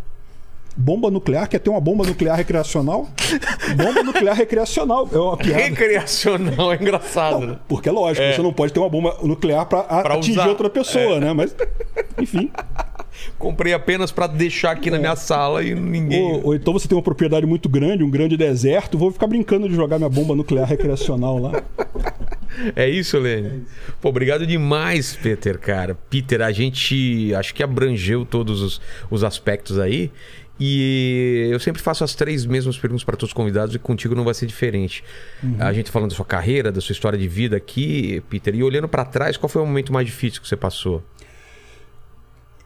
Bomba 0.78 1.12
nuclear, 1.12 1.50
quer 1.50 1.60
ter 1.60 1.70
uma 1.70 1.82
bomba 1.82 2.06
nuclear 2.06 2.38
recreacional? 2.38 3.10
bomba 3.76 4.02
nuclear 4.02 4.34
recreacional. 4.38 5.10
É 5.12 5.18
uma 5.18 5.36
piada. 5.36 5.64
Recreacional 5.64 6.72
é 6.72 6.76
engraçado, 6.78 7.46
né? 7.46 7.58
Porque 7.68 7.90
é 7.90 7.92
lógico, 7.92 8.26
você 8.34 8.42
não 8.42 8.54
pode 8.54 8.72
ter 8.72 8.80
uma 8.80 8.88
bomba 8.88 9.18
nuclear 9.22 9.66
para 9.66 9.82
atingir 10.14 10.40
usar. 10.40 10.48
outra 10.48 10.70
pessoa, 10.70 11.20
né? 11.20 11.34
Mas, 11.34 11.54
enfim. 12.18 12.50
Comprei 13.38 13.74
apenas 13.74 14.12
pra 14.12 14.28
deixar 14.28 14.72
aqui 14.72 14.90
na 14.90 14.98
minha 14.98 15.16
sala 15.16 15.64
e 15.64 15.74
ninguém. 15.76 16.22
Ou, 16.22 16.48
ou 16.48 16.56
então 16.56 16.74
você 16.74 16.88
tem 16.88 16.98
uma 16.98 17.04
propriedade 17.04 17.46
muito 17.46 17.68
grande, 17.68 18.04
um 18.04 18.10
grande 18.10 18.38
deserto, 18.38 18.98
vou 18.98 19.12
ficar 19.12 19.28
brincando 19.28 19.68
de 19.68 19.76
jogar 19.76 19.98
minha 19.98 20.10
bomba 20.10 20.36
nuclear 20.36 20.68
recreacional 20.68 21.38
lá. 21.38 21.64
É 22.76 22.90
isso, 22.90 23.18
Lene? 23.18 23.64
Pô, 24.02 24.10
obrigado 24.10 24.46
demais, 24.46 25.16
Peter, 25.16 25.58
cara. 25.58 25.96
Peter, 26.10 26.42
a 26.42 26.52
gente 26.52 27.34
acho 27.36 27.54
que 27.54 27.64
abrangeu 27.64 28.26
todos 28.26 28.62
os, 28.62 28.82
os 29.10 29.24
aspectos 29.24 29.80
aí. 29.80 30.12
E 30.60 31.48
eu 31.50 31.60
sempre 31.60 31.82
faço 31.82 32.04
as 32.04 32.14
três 32.14 32.46
mesmas 32.46 32.78
perguntas 32.78 33.04
para 33.04 33.16
todos 33.16 33.30
os 33.30 33.34
convidados 33.34 33.74
e 33.74 33.80
contigo 33.80 34.14
não 34.14 34.26
vai 34.26 34.34
ser 34.34 34.46
diferente. 34.46 35.04
A 35.58 35.72
gente 35.72 35.90
falando 35.90 36.10
da 36.10 36.16
sua 36.16 36.26
carreira, 36.26 36.70
da 36.70 36.82
sua 36.82 36.92
história 36.92 37.18
de 37.18 37.30
vida 37.30 37.56
aqui, 37.56 38.22
Peter, 38.30 38.54
e 38.54 38.62
olhando 38.62 38.88
para 38.88 39.06
trás, 39.06 39.38
qual 39.38 39.48
foi 39.48 39.62
o 39.62 39.66
momento 39.66 39.94
mais 39.94 40.06
difícil 40.06 40.42
que 40.42 40.48
você 40.48 40.58
passou? 40.58 41.02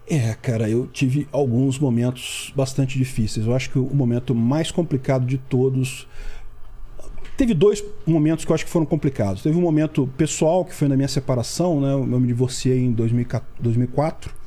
É, 0.10 0.34
cara, 0.34 0.70
eu 0.70 0.88
tive 0.88 1.28
alguns 1.32 1.80
momentos 1.80 2.52
bastante 2.56 2.98
difíceis. 2.98 3.46
Eu 3.46 3.56
acho 3.56 3.70
que 3.70 3.80
o 3.80 3.96
momento 3.96 4.36
mais 4.36 4.72
complicado 4.72 5.26
de 5.26 5.38
todos. 5.38 6.08
Teve 7.38 7.54
dois 7.54 7.84
momentos 8.06 8.46
que 8.46 8.52
eu 8.52 8.56
acho 8.56 8.66
que 8.66 8.72
foram 8.72 8.86
complicados. 8.86 9.42
Teve 9.42 9.58
um 9.58 9.62
momento 9.62 10.08
pessoal, 10.18 10.66
que 10.66 10.74
foi 10.74 10.88
na 10.88 10.96
minha 10.96 11.08
separação, 11.08 11.80
né? 11.82 11.94
Eu 11.94 12.20
me 12.20 12.28
divorciei 12.28 12.80
em 12.80 12.92
2004. 12.92 13.48
2004 13.60 14.44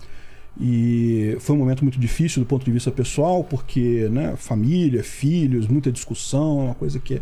e 0.58 1.36
foi 1.40 1.54
um 1.54 1.58
momento 1.58 1.82
muito 1.82 1.98
difícil 1.98 2.42
do 2.42 2.46
ponto 2.46 2.64
de 2.64 2.72
vista 2.72 2.90
pessoal, 2.90 3.44
porque, 3.44 4.08
né, 4.10 4.34
família, 4.36 5.04
filhos, 5.04 5.68
muita 5.68 5.92
discussão, 5.92 6.60
é 6.60 6.64
uma 6.64 6.74
coisa 6.74 6.98
que 6.98 7.20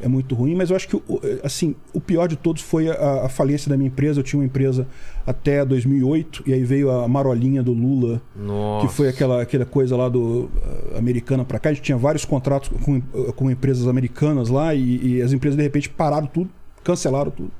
é, 0.00 0.06
muito 0.08 0.34
ruim. 0.34 0.54
Mas 0.54 0.70
eu 0.70 0.76
acho 0.76 0.88
que, 0.88 0.96
o- 0.96 1.20
assim, 1.42 1.74
o 1.92 2.00
pior 2.00 2.26
de 2.28 2.36
todos 2.36 2.62
foi 2.62 2.88
a, 2.90 3.24
a 3.24 3.28
falência 3.28 3.68
da 3.68 3.76
minha 3.76 3.88
empresa. 3.88 4.20
Eu 4.20 4.24
tinha 4.24 4.38
uma 4.40 4.46
empresa 4.46 4.86
até 5.26 5.64
2008, 5.64 6.42
e 6.46 6.52
aí 6.52 6.62
veio 6.64 6.90
a 6.90 7.08
marolinha 7.08 7.62
do 7.62 7.72
Lula, 7.72 8.20
Nossa. 8.34 8.86
que 8.86 8.92
foi 8.94 9.08
aquela, 9.08 9.42
aquela 9.42 9.64
coisa 9.64 9.96
lá 9.96 10.08
do 10.08 10.20
uh, 10.44 10.98
americana 10.98 11.44
para 11.44 11.58
cá. 11.58 11.70
A 11.70 11.72
gente 11.72 11.82
tinha 11.84 11.98
vários 11.98 12.24
contratos 12.24 12.68
com, 12.82 13.00
com 13.00 13.50
empresas 13.50 13.86
americanas 13.88 14.48
lá 14.48 14.74
e, 14.74 15.16
e 15.16 15.22
as 15.22 15.32
empresas 15.32 15.56
de 15.56 15.62
repente 15.62 15.88
pararam 15.88 16.26
tudo, 16.26 16.50
cancelaram 16.84 17.30
tudo. 17.30 17.50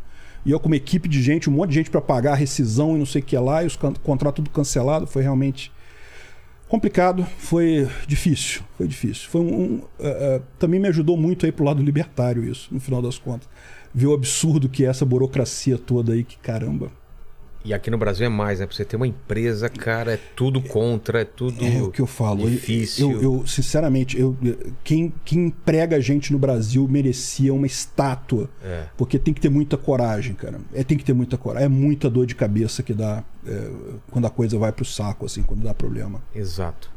E 0.44 0.52
eu 0.52 0.60
com 0.60 0.68
uma 0.68 0.76
equipe 0.76 1.08
de 1.08 1.20
gente, 1.20 1.50
um 1.50 1.52
monte 1.54 1.70
de 1.70 1.74
gente 1.76 1.90
para 1.90 2.00
pagar 2.00 2.32
a 2.32 2.36
rescisão 2.36 2.94
e 2.94 2.98
não 3.00 3.06
sei 3.06 3.20
o 3.20 3.24
que 3.24 3.36
lá, 3.36 3.64
e 3.64 3.66
os 3.66 3.74
contratos 3.76 4.36
tudo 4.44 4.50
cancelado, 4.50 5.04
foi 5.04 5.22
realmente 5.22 5.72
complicado, 6.68 7.26
foi 7.38 7.88
difícil, 8.06 8.62
foi 8.76 8.86
difícil. 8.86 9.28
Foi 9.28 9.40
um, 9.40 9.76
uh, 9.76 10.38
uh, 10.38 10.42
também 10.58 10.80
me 10.80 10.88
ajudou 10.88 11.16
muito 11.16 11.46
aí 11.46 11.52
pro 11.52 11.64
lado 11.64 11.82
libertário 11.82 12.44
isso, 12.44 12.68
no 12.72 12.80
final 12.80 13.00
das 13.00 13.18
contas. 13.18 13.48
Ver 13.94 14.06
o 14.06 14.14
absurdo 14.14 14.68
que 14.68 14.84
é 14.84 14.88
essa 14.88 15.04
burocracia 15.04 15.78
toda 15.78 16.12
aí, 16.12 16.24
que 16.24 16.36
caramba. 16.38 16.90
E 17.66 17.74
aqui 17.74 17.90
no 17.90 17.98
Brasil 17.98 18.24
é 18.24 18.28
mais, 18.28 18.60
né? 18.60 18.66
Pra 18.66 18.76
você 18.76 18.84
ter 18.84 18.94
uma 18.94 19.08
empresa, 19.08 19.68
cara, 19.68 20.12
é 20.12 20.20
tudo 20.36 20.62
contra, 20.62 21.22
é 21.22 21.24
tudo 21.24 21.64
É 21.64 21.82
o 21.82 21.90
que 21.90 22.00
eu 22.00 22.06
falo. 22.06 22.48
difícil. 22.48 23.10
Eu, 23.10 23.22
eu, 23.22 23.46
sinceramente, 23.46 24.16
eu, 24.16 24.36
quem, 24.84 25.12
quem 25.24 25.46
emprega 25.46 25.96
a 25.96 26.00
gente 26.00 26.32
no 26.32 26.38
Brasil 26.38 26.86
merecia 26.86 27.52
uma 27.52 27.66
estátua. 27.66 28.48
É. 28.62 28.84
Porque 28.96 29.18
tem 29.18 29.34
que 29.34 29.40
ter 29.40 29.48
muita 29.48 29.76
coragem, 29.76 30.32
cara. 30.34 30.60
É, 30.72 30.84
tem 30.84 30.96
que 30.96 31.04
ter 31.04 31.12
muita 31.12 31.36
coragem. 31.36 31.66
É 31.66 31.68
muita 31.68 32.08
dor 32.08 32.24
de 32.24 32.36
cabeça 32.36 32.84
que 32.84 32.94
dá 32.94 33.24
é, 33.44 33.70
quando 34.12 34.26
a 34.26 34.30
coisa 34.30 34.56
vai 34.56 34.70
pro 34.70 34.84
saco, 34.84 35.26
assim, 35.26 35.42
quando 35.42 35.64
dá 35.64 35.74
problema. 35.74 36.22
Exato. 36.32 36.88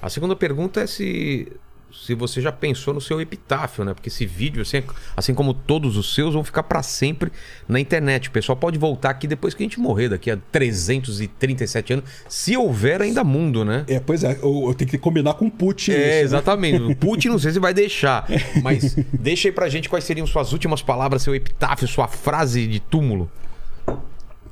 A 0.00 0.08
segunda 0.08 0.36
pergunta 0.36 0.80
é 0.80 0.86
se, 0.86 1.50
se 1.92 2.14
você 2.14 2.40
já 2.40 2.50
pensou 2.50 2.94
no 2.94 3.00
seu 3.00 3.20
epitáfio, 3.20 3.84
né? 3.84 3.94
Porque 3.94 4.08
esse 4.08 4.24
vídeo, 4.26 4.62
assim, 4.62 4.82
assim 5.16 5.34
como 5.34 5.52
todos 5.52 5.96
os 5.96 6.14
seus, 6.14 6.34
vão 6.34 6.42
ficar 6.42 6.62
para 6.62 6.82
sempre 6.82 7.30
na 7.68 7.78
internet. 7.78 8.28
O 8.28 8.32
pessoal 8.32 8.56
pode 8.56 8.78
voltar 8.78 9.10
aqui 9.10 9.26
depois 9.26 9.54
que 9.54 9.62
a 9.62 9.66
gente 9.66 9.78
morrer, 9.78 10.08
daqui 10.08 10.30
a 10.30 10.36
337 10.50 11.92
anos, 11.92 12.04
se 12.28 12.56
houver 12.56 13.02
ainda 13.02 13.22
mundo, 13.24 13.64
né? 13.64 13.84
É, 13.88 14.00
pois 14.00 14.24
é, 14.24 14.38
eu, 14.42 14.64
eu 14.68 14.74
tenho 14.74 14.90
que 14.90 14.98
combinar 14.98 15.34
com 15.34 15.46
o 15.46 15.50
Putin. 15.50 15.92
É, 15.92 15.94
isso, 15.96 16.06
né? 16.08 16.20
exatamente. 16.20 16.82
O 16.82 16.96
Putin 16.96 17.28
não 17.28 17.38
sei 17.38 17.52
se 17.52 17.58
vai 17.58 17.74
deixar. 17.74 18.26
Mas 18.62 18.94
deixa 19.12 19.48
aí 19.48 19.52
pra 19.52 19.68
gente 19.68 19.88
quais 19.88 20.04
seriam 20.04 20.26
suas 20.26 20.52
últimas 20.52 20.82
palavras, 20.82 21.22
seu 21.22 21.34
epitáfio, 21.34 21.86
sua 21.88 22.08
frase 22.08 22.66
de 22.66 22.80
túmulo. 22.80 23.30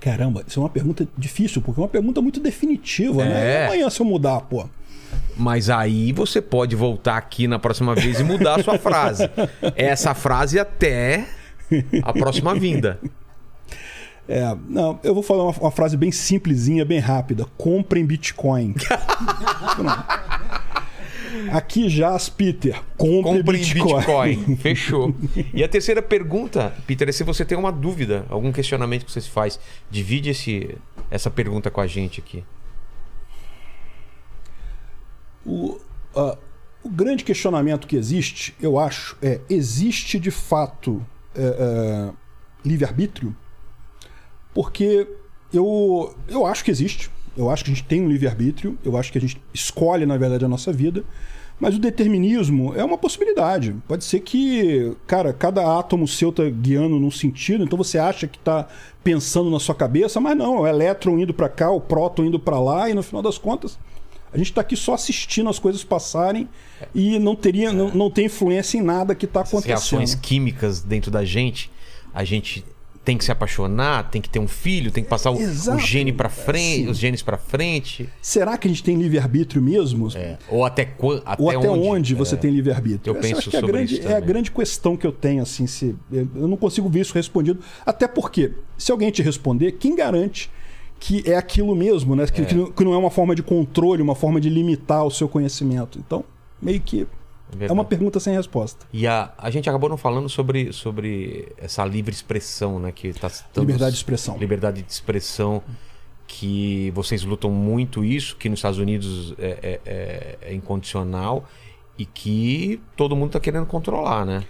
Caramba, 0.01 0.43
isso 0.47 0.59
é 0.59 0.63
uma 0.63 0.69
pergunta 0.71 1.07
difícil, 1.17 1.61
porque 1.61 1.79
é 1.79 1.83
uma 1.83 1.89
pergunta 1.89 2.23
muito 2.23 2.41
definitiva, 2.41 3.23
É. 3.23 3.29
né? 3.29 3.53
E 3.63 3.67
amanhã 3.67 3.91
se 3.91 4.01
eu 4.01 4.07
mudar, 4.07 4.41
pô. 4.41 4.67
Mas 5.37 5.71
aí 5.71 6.13
você 6.13 6.41
pode 6.41 6.77
voltar 6.77 7.17
aqui 7.17 7.47
na 7.47 7.59
próxima 7.59 7.95
vez 7.95 8.21
e 8.21 8.25
mudar 8.25 8.61
a 8.61 8.63
sua 8.63 8.79
frase. 8.79 9.29
Essa 9.75 10.15
frase 10.15 10.59
até 10.59 11.27
a 12.03 12.13
próxima 12.13 12.55
vinda. 12.55 12.99
É, 14.29 14.57
não, 14.69 15.01
eu 15.03 15.13
vou 15.13 15.23
falar 15.23 15.45
uma, 15.45 15.53
uma 15.59 15.71
frase 15.71 15.97
bem 15.97 16.13
simplesinha, 16.13 16.85
bem 16.85 16.99
rápida. 16.99 17.47
Comprem 17.57 18.07
Bitcoin. 18.07 18.75
Aqui 21.53 21.89
jaz, 21.89 22.29
Peter. 22.29 22.81
Compre, 22.97 23.39
Compre 23.39 23.59
em 23.59 23.61
Bitcoin. 23.61 24.37
Bitcoin. 24.37 24.57
Fechou. 24.63 25.15
E 25.53 25.65
a 25.65 25.69
terceira 25.69 26.01
pergunta, 26.01 26.73
Peter, 26.87 27.09
é 27.09 27.13
se 27.13 27.25
você 27.25 27.45
tem 27.45 27.59
uma 27.59 27.73
dúvida, 27.73 28.25
algum 28.29 28.53
questionamento 28.53 29.05
que 29.05 29.13
você 29.13 29.21
se 29.21 29.31
faz. 29.31 29.59
Divide 29.91 30.31
esse, 30.31 30.77
essa 31.11 31.31
pergunta 31.31 31.71
com 31.71 31.81
a 31.81 31.87
gente 31.87 32.21
aqui. 32.21 32.45
O, 35.45 35.79
ah, 36.15 36.37
o 36.83 36.89
grande 36.89 37.25
questionamento 37.25 37.87
que 37.87 37.97
existe, 37.97 38.55
eu 38.61 38.79
acho, 38.79 39.17
é: 39.23 39.41
existe 39.49 40.19
de 40.19 40.31
fato 40.31 41.05
é, 41.35 41.43
é, 41.43 42.13
livre-arbítrio? 42.65 43.37
Porque 44.55 45.07
eu, 45.53 46.15
eu 46.29 46.47
acho 46.47 46.65
que 46.65 46.71
existe. 46.71 47.11
Eu 47.37 47.49
acho 47.49 47.65
que 47.65 47.71
a 47.71 47.75
gente 47.75 47.87
tem 47.87 48.03
um 48.03 48.09
livre-arbítrio. 48.09 48.79
Eu 48.85 48.97
acho 48.97 49.13
que 49.13 49.19
a 49.19 49.21
gente 49.21 49.41
escolhe, 49.55 50.05
na 50.05 50.17
verdade, 50.17 50.45
a 50.45 50.49
nossa 50.49 50.73
vida. 50.73 51.05
Mas 51.61 51.77
o 51.77 51.79
determinismo 51.79 52.75
é 52.75 52.83
uma 52.83 52.97
possibilidade. 52.97 53.77
Pode 53.87 54.03
ser 54.05 54.21
que, 54.21 54.97
cara, 55.07 55.31
cada 55.31 55.79
átomo 55.79 56.09
seu 56.09 56.33
tá 56.33 56.43
guiando 56.49 56.99
num 56.99 57.11
sentido, 57.11 57.63
então 57.63 57.77
você 57.77 57.99
acha 57.99 58.27
que 58.27 58.39
tá 58.39 58.67
pensando 59.05 59.51
na 59.51 59.61
sua 59.61 59.75
cabeça, 59.75 60.19
mas 60.21 60.35
não, 60.35 60.57
é 60.57 60.61
o 60.61 60.67
elétron 60.67 61.19
indo 61.19 61.35
para 61.35 61.51
cá, 61.51 61.71
o 61.71 61.79
próton 61.79 62.25
indo 62.25 62.41
para 62.41 62.59
lá, 62.59 62.89
e 62.89 62.95
no 62.95 63.03
final 63.03 63.21
das 63.21 63.37
contas, 63.37 63.79
a 64.33 64.39
gente 64.39 64.53
tá 64.53 64.61
aqui 64.61 64.77
só 64.77 64.95
assistindo 64.95 65.49
as 65.51 65.59
coisas 65.59 65.83
passarem 65.85 66.49
e 66.95 67.19
não 67.19 67.35
teria, 67.35 67.73
não, 67.73 67.91
não 67.91 68.11
tem 68.11 68.27
influência 68.27 68.79
em 68.79 68.83
nada 68.83 69.15
que 69.15 69.27
tá 69.27 69.41
Essas 69.41 69.65
reações 69.65 69.93
acontecendo. 70.13 70.21
químicas 70.21 70.81
dentro 70.83 71.11
da 71.11 71.25
gente, 71.25 71.71
a 72.15 72.23
gente 72.25 72.65
tem 73.03 73.17
que 73.17 73.25
se 73.25 73.33
apaixonar, 73.33 74.11
tem 74.11 74.21
que 74.21 74.29
ter 74.29 74.39
um 74.39 74.47
filho, 74.47 74.91
tem 74.93 75.03
que 75.03 75.09
passar 75.09 75.31
o, 75.31 75.35
o 75.37 75.79
gene 75.79 76.13
para 76.13 76.29
frente, 76.29 76.85
Sim. 76.85 76.91
os 76.91 76.99
genes 76.99 77.23
para 77.23 77.39
frente. 77.39 78.09
Será 78.21 78.59
que 78.59 78.69
a 78.69 78.71
gente 78.71 78.85
tem 78.85 78.95
livre-arbítrio 78.95 79.61
mesmo? 79.63 80.09
É. 80.15 80.37
Ou 80.51 80.65
até, 80.67 80.85
quan- 80.85 81.21
até, 81.25 81.43
Ou 81.43 81.49
até 81.49 81.69
onde, 81.71 81.89
onde, 81.89 82.15
você 82.15 82.35
É. 82.35 82.39
tem 82.39 82.51
livre-arbítrio? 82.51 83.13
Eu 83.13 83.19
Essa 83.19 83.23
penso 83.29 83.39
acho 83.39 83.51
que 83.51 83.57
é 83.57 83.59
a 83.59 83.63
grande, 83.63 83.95
isso 83.95 84.03
é 84.03 84.07
a 84.07 84.15
também. 84.17 84.29
grande 84.29 84.51
questão 84.51 84.97
que 84.99 85.07
eu 85.07 85.13
tenho, 85.13 85.43
assim, 85.43 85.67
se 85.67 85.97
eu 86.13 86.47
não 86.47 86.59
consigo 86.59 86.89
ver 86.91 87.01
isso 87.01 87.15
respondido. 87.15 87.59
Até 87.87 88.07
porque, 88.07 88.53
se 88.77 88.93
alguém 88.93 89.11
te 89.11 89.23
responder, 89.23 89.73
quem 89.73 89.97
garante 89.97 90.51
que 91.01 91.23
é 91.29 91.35
aquilo 91.37 91.75
mesmo, 91.75 92.15
né? 92.15 92.27
Que, 92.27 92.55
não- 92.55 92.71
que 92.71 92.85
não 92.85 92.95
é 92.95 92.97
uma 92.99 93.11
forma 93.11 93.35
de 93.35 93.43
controle, 93.43 94.01
uma 94.03 94.15
forma 94.15 94.41
de 94.41 94.49
limitar 94.49 95.05
o 95.05 95.11
seu 95.11 95.29
conhecimento. 95.29 95.99
Então, 95.99 96.23
meio 96.63 96.81
que 96.81 97.03
é 97.03 97.07
Verdade. 97.57 97.73
uma 97.73 97.85
pergunta 97.85 98.21
sem 98.21 98.35
resposta. 98.35 98.87
E 98.93 99.07
a, 99.07 99.33
a 99.37 99.51
gente 99.51 99.69
acabou 99.69 99.89
não 99.89 99.97
falando 99.97 100.29
sobre, 100.29 100.73
sobre 100.73 101.49
essa 101.57 101.85
livre 101.85 102.15
expressão, 102.15 102.79
né? 102.79 102.93
Que 102.93 103.13
tá 103.15 103.29
Liberdade 103.57 103.93
de 103.93 103.97
expressão. 103.97 104.37
Liberdade 104.39 104.83
de 104.83 104.93
expressão, 104.93 105.63
que 106.27 106.93
vocês 106.95 107.25
lutam 107.25 107.51
muito 107.51 108.05
isso, 108.05 108.37
que 108.37 108.49
nos 108.49 108.59
Estados 108.61 108.79
Unidos 108.79 109.35
é, 109.39 109.59
é- 109.63 109.81
é- 109.85 110.39
é 110.43 110.55
incondicional 110.55 111.49
e 111.99 112.05
que 112.05 112.81
todo 112.97 113.17
mundo 113.17 113.29
está 113.29 113.41
querendo 113.41 113.67
controlar, 113.67 114.25
né? 114.25 114.45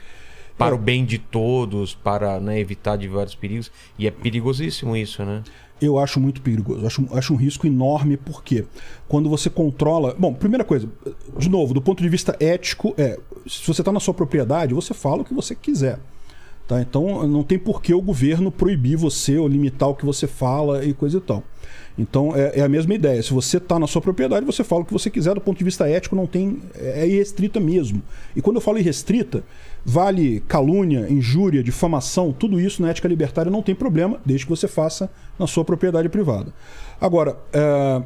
Para 0.59 0.74
É. 0.74 0.78
o 0.78 0.78
bem 0.78 1.06
de 1.06 1.16
todos, 1.18 1.94
para 1.94 2.39
né, 2.39 2.60
evitar 2.60 2.97
de 2.97 3.09
vários 3.09 3.35
perigos. 3.35 3.72
E 3.98 4.06
é 4.06 4.10
perigosíssimo 4.10 4.94
isso, 4.94 5.24
né? 5.24 5.43
Eu 5.81 5.98
acho 5.98 6.20
muito 6.20 6.43
perigoso. 6.43 6.86
Acho, 6.86 7.07
acho 7.12 7.32
um 7.32 7.36
risco 7.36 7.66
enorme, 7.66 8.16
porque 8.16 8.65
quando 9.09 9.28
você 9.28 9.48
controla. 9.48 10.15
Bom, 10.19 10.35
primeira 10.35 10.65
coisa, 10.65 10.89
de 11.39 11.48
novo, 11.48 11.73
do 11.73 11.81
ponto 11.81 12.02
de 12.02 12.09
vista 12.09 12.36
ético, 12.39 12.94
é. 12.98 13.19
Se 13.47 13.66
você 13.66 13.81
está 13.81 13.90
na 13.90 14.01
sua 14.01 14.12
propriedade, 14.12 14.74
você 14.74 14.93
fala 14.93 15.23
o 15.23 15.24
que 15.24 15.32
você 15.32 15.55
quiser. 15.55 15.98
Tá? 16.70 16.81
Então 16.81 17.27
não 17.27 17.43
tem 17.43 17.59
por 17.59 17.82
que 17.82 17.93
o 17.93 18.01
governo 18.01 18.52
proibir 18.52 18.97
você 18.97 19.36
ou 19.36 19.48
limitar 19.48 19.89
o 19.89 19.94
que 19.94 20.07
você 20.07 20.28
fala 20.28 20.85
e 20.85 20.94
coisa 20.94 21.19
e 21.19 21.20
tal. 21.20 21.43
Então 21.98 22.32
é, 22.36 22.61
é 22.61 22.62
a 22.62 22.69
mesma 22.69 22.94
ideia. 22.94 23.20
Se 23.23 23.32
você 23.32 23.57
está 23.57 23.77
na 23.77 23.89
sua 23.89 24.01
propriedade, 24.01 24.47
você 24.47 24.62
fala 24.62 24.82
o 24.82 24.85
que 24.85 24.93
você 24.93 25.11
quiser. 25.11 25.35
Do 25.35 25.40
ponto 25.40 25.59
de 25.59 25.65
vista 25.65 25.89
ético, 25.89 26.15
não 26.15 26.27
tem. 26.27 26.62
É 26.77 27.07
irrestrita 27.09 27.59
mesmo. 27.59 28.01
E 28.36 28.40
quando 28.40 28.57
eu 28.57 28.61
falo 28.61 28.78
irrestrita, 28.78 29.43
vale 29.85 30.40
calúnia, 30.47 31.07
injúria, 31.11 31.62
difamação, 31.62 32.32
tudo 32.32 32.61
isso 32.61 32.82
na 32.82 32.90
ética 32.90 33.09
libertária 33.09 33.51
não 33.51 33.62
tem 33.62 33.74
problema, 33.74 34.20
desde 34.24 34.47
que 34.47 34.51
você 34.51 34.69
faça 34.69 35.11
na 35.39 35.47
sua 35.47 35.65
propriedade 35.65 36.09
privada. 36.09 36.52
Agora, 37.01 37.39
é, 37.52 38.02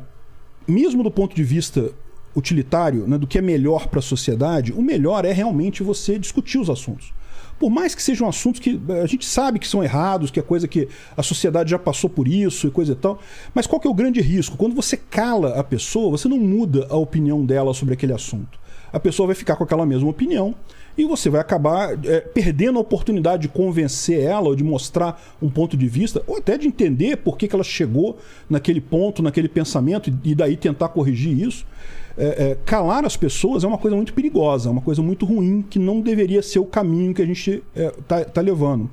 mesmo 0.67 1.03
do 1.03 1.11
ponto 1.11 1.35
de 1.35 1.45
vista 1.45 1.91
utilitário, 2.35 3.07
né, 3.07 3.17
do 3.17 3.27
que 3.27 3.39
é 3.39 3.43
melhor 3.43 3.87
para 3.87 4.01
a 4.01 4.03
sociedade, 4.03 4.73
o 4.73 4.83
melhor 4.83 5.25
é 5.25 5.33
realmente 5.33 5.83
você 5.83 6.19
discutir 6.19 6.59
os 6.59 6.69
assuntos. 6.69 7.13
Por 7.59 7.71
mais 7.71 7.95
que 7.95 8.03
sejam 8.03 8.29
assuntos 8.29 8.61
que 8.61 8.81
eh, 8.89 9.03
a 9.03 9.07
gente 9.07 9.25
sabe 9.25 9.61
que 9.61 9.69
são 9.69 9.83
errados, 9.83 10.31
que 10.31 10.41
é 10.41 10.43
coisa 10.43 10.67
que 10.67 10.89
a 11.17 11.23
sociedade 11.23 11.71
já 11.71 11.79
passou 11.79 12.11
por 12.11 12.27
isso 12.27 12.67
e 12.67 12.71
coisa 12.71 12.93
e 12.93 12.97
tal, 12.97 13.21
mas 13.55 13.67
qual 13.67 13.81
que 13.81 13.87
é 13.87 13.91
o 13.91 13.95
grande 13.95 14.21
risco? 14.21 14.57
Quando 14.57 14.75
você 14.75 14.97
cala 14.97 15.59
a 15.59 15.63
pessoa, 15.63 16.11
você 16.11 16.27
não 16.27 16.39
muda 16.39 16.87
a 16.91 16.97
opinião 16.97 17.45
dela 17.47 17.73
sobre 17.73 17.95
aquele 17.95 18.13
assunto. 18.13 18.59
A 18.93 18.99
pessoa 18.99 19.29
vai 19.29 19.37
ficar 19.37 19.57
com 19.57 19.65
aquela 19.65 19.87
mesma 19.87 20.09
opinião 20.09 20.55
e 20.97 21.05
você 21.05 21.29
vai 21.29 21.41
acabar 21.41 21.99
eh, 22.05 22.21
perdendo 22.21 22.79
a 22.79 22.83
oportunidade 22.83 23.43
de 23.43 23.49
convencer 23.49 24.21
ela 24.21 24.49
ou 24.49 24.57
de 24.57 24.62
mostrar 24.62 25.21
um 25.43 25.51
ponto 25.51 25.77
de 25.77 25.89
vista, 25.89 26.23
ou 26.27 26.37
até 26.37 26.57
de 26.57 26.66
entender 26.66 27.16
por 27.16 27.37
que, 27.37 27.49
que 27.49 27.55
ela 27.55 27.65
chegou 27.65 28.19
naquele 28.49 28.81
ponto, 28.81 29.23
naquele 29.23 29.49
pensamento, 29.49 30.12
e- 30.25 30.35
daí 30.35 30.57
tentar 30.57 30.89
corrigir 30.89 31.39
isso. 31.39 31.66
É, 32.16 32.27
é, 32.27 32.59
calar 32.65 33.05
as 33.05 33.16
pessoas 33.16 33.65
é 33.65 33.66
uma 33.66 33.79
coisa 33.79 33.97
muito 33.97 34.15
perigosa, 34.15 34.69
é 34.69 34.73
uma 34.73 34.81
coisa 34.81 35.03
muito 35.03 35.27
ruim, 35.27 35.62
que 35.69 35.81
não 35.81 36.01
deveria 36.01 36.43
ser 36.43 36.61
o 36.61 36.65
caminho 36.65 37.12
que 37.12 37.21
a 37.21 37.27
gente 37.27 37.62
está 37.75 38.25
tá 38.25 38.41
levando. 38.41 38.89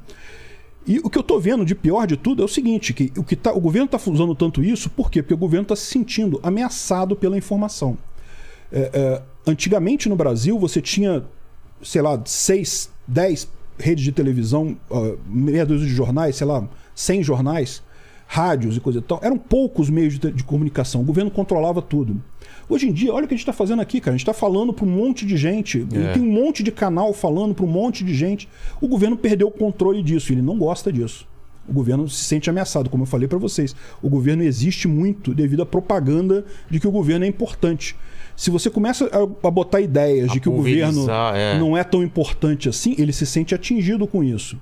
E 0.86 1.00
o 1.00 1.10
que 1.10 1.18
eu 1.18 1.22
estou 1.22 1.40
vendo 1.40 1.64
de 1.64 1.76
pior 1.76 2.08
de 2.08 2.18
tudo 2.18 2.42
é 2.42 2.46
o 2.46 2.48
seguinte: 2.48 2.94
que 2.94 3.12
o, 3.16 3.24
que 3.24 3.36
tá, 3.36 3.52
o 3.54 3.60
governo 3.60 3.86
está 3.86 4.00
usando 4.10 4.34
tanto 4.34 4.64
isso, 4.64 4.90
por 4.90 5.12
quê? 5.12 5.22
Porque 5.22 5.34
o 5.34 5.38
governo 5.38 5.64
está 5.64 5.76
se 5.76 5.86
sentindo 5.86 6.40
ameaçado 6.42 7.16
pela 7.16 7.38
informação. 7.38 7.98
É, 8.72 8.90
é, 8.94 9.22
antigamente 9.46 10.08
no 10.08 10.16
Brasil 10.16 10.58
você 10.58 10.82
tinha, 10.82 11.24
sei 11.84 12.02
lá, 12.02 12.22
seis, 12.26 12.90
dez 13.08 13.48
redes 13.78 14.04
de 14.04 14.12
televisão, 14.12 14.78
ó, 14.90 15.16
meia 15.26 15.66
dúzia 15.66 15.88
de 15.88 15.94
jornais, 15.94 16.36
sei 16.36 16.48
lá, 16.48 16.68
100 16.96 17.24
jornais, 17.24 17.84
rádios 18.28 18.78
e 18.78 18.80
coisa 18.80 19.00
e 19.00 19.02
tal. 19.02 19.20
Eram 19.22 19.38
poucos 19.38 19.90
meios 19.90 20.18
de, 20.18 20.32
de 20.32 20.44
comunicação. 20.44 21.02
O 21.02 21.04
governo 21.04 21.30
controlava 21.30 21.82
tudo. 21.82 22.22
Hoje 22.70 22.88
em 22.88 22.94
dia, 22.94 23.14
olha 23.14 23.26
o 23.26 23.28
que 23.28 23.34
a 23.34 23.38
gente 23.38 23.44
está 23.44 23.52
fazendo 23.52 23.82
aqui, 23.82 24.00
cara. 24.00 24.12
A 24.12 24.18
gente 24.18 24.22
está 24.22 24.34
falando 24.34 24.72
para 24.72 24.86
um 24.86 24.90
monte 24.90 25.26
de 25.26 25.36
gente. 25.36 25.86
É. 25.94 26.14
Tem 26.14 26.22
um 26.22 26.32
monte 26.32 26.64
de 26.64 26.72
canal 26.72 27.14
falando 27.14 27.54
para 27.54 27.66
um 27.66 27.70
monte 27.70 28.06
de 28.06 28.14
gente. 28.14 28.48
O 28.80 28.88
governo 28.88 29.18
perdeu 29.18 29.48
o 29.48 29.52
controle 29.52 30.02
disso. 30.02 30.32
Ele 30.32 30.42
não 30.42 30.58
gosta 30.58 30.94
disso. 30.94 31.28
O 31.68 31.74
governo 31.74 32.08
se 32.10 32.24
sente 32.24 32.50
ameaçado, 32.50 32.90
como 32.90 33.04
eu 33.04 33.08
falei 33.08 33.28
para 33.28 33.38
vocês. 33.38 33.76
O 34.02 34.10
governo 34.10 34.44
existe 34.44 34.88
muito 34.88 35.34
devido 35.34 35.62
à 35.62 35.66
propaganda 35.66 36.46
de 36.70 36.80
que 36.80 36.88
o 36.88 36.92
governo 36.92 37.26
é 37.26 37.28
importante. 37.28 37.96
Se 38.42 38.50
você 38.50 38.72
começa 38.72 39.06
a, 39.06 39.48
a 39.48 39.52
botar 39.52 39.82
ideias 39.82 40.32
A 40.32 40.34
de 40.34 40.40
que 40.40 40.50
o 40.50 40.54
governo 40.54 41.06
é. 41.36 41.60
não 41.60 41.78
é 41.78 41.84
tão 41.84 42.02
importante 42.02 42.68
assim, 42.68 42.96
ele 42.98 43.14
se 43.14 43.24
sente 43.24 43.54
atingido 43.54 44.08
com 44.08 44.24
isso. 44.24 44.60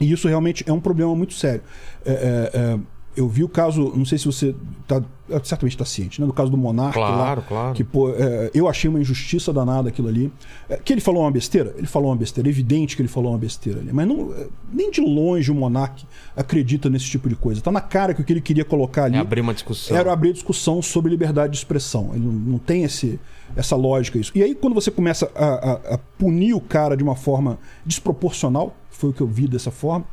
E 0.00 0.10
isso 0.10 0.26
realmente 0.26 0.64
é 0.66 0.72
um 0.72 0.80
problema 0.80 1.14
muito 1.14 1.32
sério. 1.32 1.62
É, 2.04 2.10
é, 2.10 2.50
é, 2.58 2.78
eu 3.18 3.28
vi 3.28 3.42
o 3.44 3.48
caso, 3.48 3.92
não 3.96 4.04
sei 4.04 4.16
se 4.18 4.26
você 4.26 4.54
tá, 4.86 5.02
certamente 5.42 5.72
está 5.72 5.84
ciente, 5.84 6.20
né? 6.20 6.26
Do 6.26 6.32
caso 6.32 6.50
do 6.50 6.56
Monarca. 6.56 6.94
Claro, 6.94 7.40
lá, 7.40 7.46
claro. 7.46 7.74
Que, 7.74 7.82
pô, 7.84 8.10
é, 8.10 8.50
eu 8.54 8.68
achei 8.68 8.88
uma 8.88 9.00
injustiça 9.00 9.52
danada 9.52 9.88
aquilo 9.88 10.08
ali. 10.08 10.32
É, 10.68 10.76
que 10.76 10.92
ele 10.92 11.00
falou 11.00 11.22
uma 11.22 11.30
besteira? 11.30 11.74
Ele 11.76 11.86
falou 11.86 12.10
uma 12.10 12.16
besteira. 12.16 12.48
É 12.48 12.50
evidente 12.50 12.96
que 12.96 13.02
ele 13.02 13.08
falou 13.08 13.32
uma 13.32 13.38
besteira 13.38 13.80
ali. 13.80 13.92
Mas 13.92 14.06
não, 14.06 14.32
é, 14.34 14.46
nem 14.72 14.90
de 14.90 15.00
longe 15.00 15.50
o 15.50 15.54
Monarca 15.54 16.02
acredita 16.36 16.88
nesse 16.88 17.06
tipo 17.06 17.28
de 17.28 17.36
coisa. 17.36 17.60
Tá 17.60 17.70
na 17.72 17.80
cara 17.80 18.14
que 18.14 18.22
o 18.22 18.24
que 18.24 18.32
ele 18.32 18.40
queria 18.40 18.64
colocar 18.64 19.04
ali 19.04 19.16
É 19.16 19.20
abrir 19.20 19.40
uma 19.40 19.52
discussão. 19.54 19.96
era 19.96 20.12
abrir 20.12 20.32
discussão 20.32 20.80
sobre 20.80 21.10
liberdade 21.10 21.52
de 21.52 21.58
expressão. 21.58 22.10
Ele 22.14 22.24
não, 22.24 22.32
não 22.32 22.58
tem 22.58 22.84
esse, 22.84 23.18
essa 23.56 23.76
lógica 23.76 24.18
isso. 24.18 24.32
E 24.34 24.42
aí, 24.42 24.54
quando 24.54 24.74
você 24.74 24.90
começa 24.90 25.30
a, 25.34 25.44
a- 25.46 25.94
a 25.94 25.98
punir 26.16 26.54
o 26.54 26.60
cara 26.60 26.96
de 26.96 27.02
uma 27.02 27.16
forma 27.16 27.58
desproporcional, 27.84 28.74
foi 28.98 29.10
o 29.10 29.12
que 29.12 29.20
eu 29.20 29.26
vi 29.26 29.46
dessa 29.46 29.70
forma, 29.70 30.04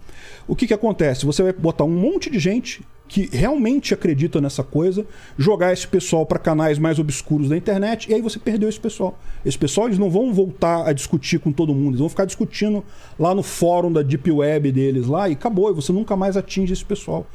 o 0.48 0.56
que, 0.56 0.68
que 0.68 0.74
acontece? 0.74 1.26
Você 1.26 1.44
vai 1.44 1.54
botar 1.54 1.84
um 1.84 1.90
monte 1.90 2.30
de 2.30 2.40
gente 2.40 2.84
que 3.08 3.30
realmente 3.32 3.94
acredita 3.94 4.42
nessa 4.42 4.64
coisa, 4.64 5.06
jogar 5.38 5.72
esse 5.72 5.88
pessoal 5.88 6.26
para 6.26 6.40
canais 6.40 6.80
mais 6.80 6.98
obscuros 6.98 7.50
da 7.50 7.58
internet, 7.58 8.10
e 8.10 8.14
aí 8.16 8.22
você 8.22 8.40
perdeu 8.40 8.68
esse 8.68 8.80
pessoal. 8.80 9.20
Esse 9.46 9.58
pessoal 9.58 9.88
eles 9.88 10.00
não 10.00 10.10
vão 10.10 10.34
voltar 10.34 10.88
a 10.88 10.94
discutir 10.94 11.40
com 11.40 11.52
todo 11.52 11.74
mundo, 11.74 11.90
eles 11.90 12.00
vão 12.00 12.10
ficar 12.10 12.26
discutindo 12.26 12.84
lá 13.20 13.36
no 13.36 13.44
fórum 13.44 13.92
da 13.92 14.02
Deep 14.02 14.32
Web 14.32 14.72
deles 14.72 15.08
lá, 15.08 15.30
e 15.30 15.34
acabou, 15.34 15.70
e 15.70 15.74
você 15.74 15.92
nunca 15.92 16.16
mais 16.16 16.36
atinge 16.36 16.74
esse 16.74 16.86
pessoal 16.86 17.28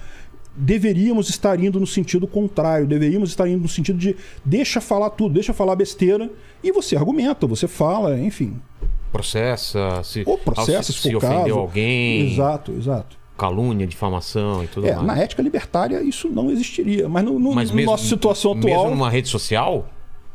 deveríamos 0.57 1.29
estar 1.29 1.59
indo 1.61 1.79
no 1.79 1.87
sentido 1.87 2.27
contrário, 2.27 2.87
deveríamos 2.87 3.31
estar 3.31 3.49
indo 3.49 3.63
no 3.63 3.69
sentido 3.69 3.99
de 3.99 4.17
deixa 4.45 4.81
falar 4.81 5.11
tudo, 5.11 5.35
deixa 5.35 5.53
falar 5.55 5.77
besteira 5.77 6.31
e 6.63 6.73
você 6.73 6.97
argumenta, 6.97 7.47
você 7.47 7.69
fala, 7.69 8.19
enfim. 8.19 8.61
Processa, 9.13 10.03
se, 10.05 10.23
Ou 10.27 10.39
processa, 10.39 10.93
se, 10.93 10.99
se 10.99 11.15
ofendeu 11.17 11.59
alguém, 11.59 12.33
Exato, 12.33 12.73
exato. 12.73 13.17
calúnia, 13.37 13.87
difamação 13.87 14.63
e 14.63 14.67
tudo 14.67 14.87
É, 14.87 14.95
mais. 14.95 15.07
na 15.07 15.19
ética 15.19 15.43
libertária 15.43 16.03
isso 16.03 16.29
não 16.29 16.51
existiria, 16.51 17.09
mas 17.09 17.25
no, 17.25 17.39
no, 17.39 17.53
Mas 17.55 17.71
na 17.71 17.77
mesmo, 17.77 17.91
nossa 17.91 18.05
situação 18.05 18.53
atual 18.53 18.85
Mesmo 18.85 18.91
numa 18.91 19.11
rede 19.11 19.29
social? 19.29 19.87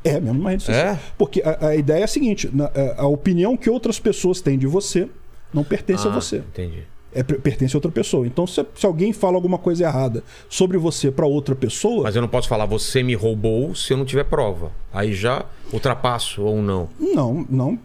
é 0.04 0.20
mesmo 0.20 0.40
uma 0.40 0.52
rede 0.52 0.64
social. 0.64 0.86
É? 0.94 1.00
Porque 1.18 1.42
a, 1.44 1.68
a 1.68 1.76
ideia 1.76 2.02
é 2.02 2.04
a 2.04 2.08
seguinte, 2.08 2.50
na- 2.54 2.66
a, 2.98 3.02
a 3.04 3.08
opinião 3.08 3.56
que 3.58 3.70
outras 3.70 3.98
pessoas 4.00 4.40
têm 4.42 4.58
de 4.58 4.68
você 4.68 5.08
não 5.54 5.64
pertence 5.64 6.08
a 6.08 6.12
Ah, 6.12 6.14
você. 6.14 6.38
Entendi. 6.38 6.84
É, 7.16 7.24
per- 7.24 7.40
pertence 7.40 7.74
a 7.74 7.78
outra 7.78 7.90
pessoa. 7.90 8.28
Então, 8.28 8.46
se, 8.46 8.64
se 8.76 8.86
alguém 8.86 9.14
fala 9.14 9.36
alguma 9.38 9.58
coisa 9.58 9.86
errada 9.86 10.22
sobre 10.50 10.78
você 10.78 11.10
para 11.10 11.26
outra 11.26 11.56
pessoa, 11.56 12.04
Mas 12.04 12.16
eu 12.16 12.22
não 12.22 12.28
posso 12.28 12.48
falar 12.50 12.66
você 12.66 13.02
me 13.02 13.14
roubou 13.16 13.74
se 13.74 13.94
eu 13.94 13.98
não 13.98 14.04
tiver 14.06 14.26
prova. 14.26 14.72
Aí 14.94 15.14
já 15.14 15.46
ultrapasso 15.72 16.42
ou 16.44 16.62
não. 16.62 16.90
Não, 17.00 17.46
não. 17.50 17.80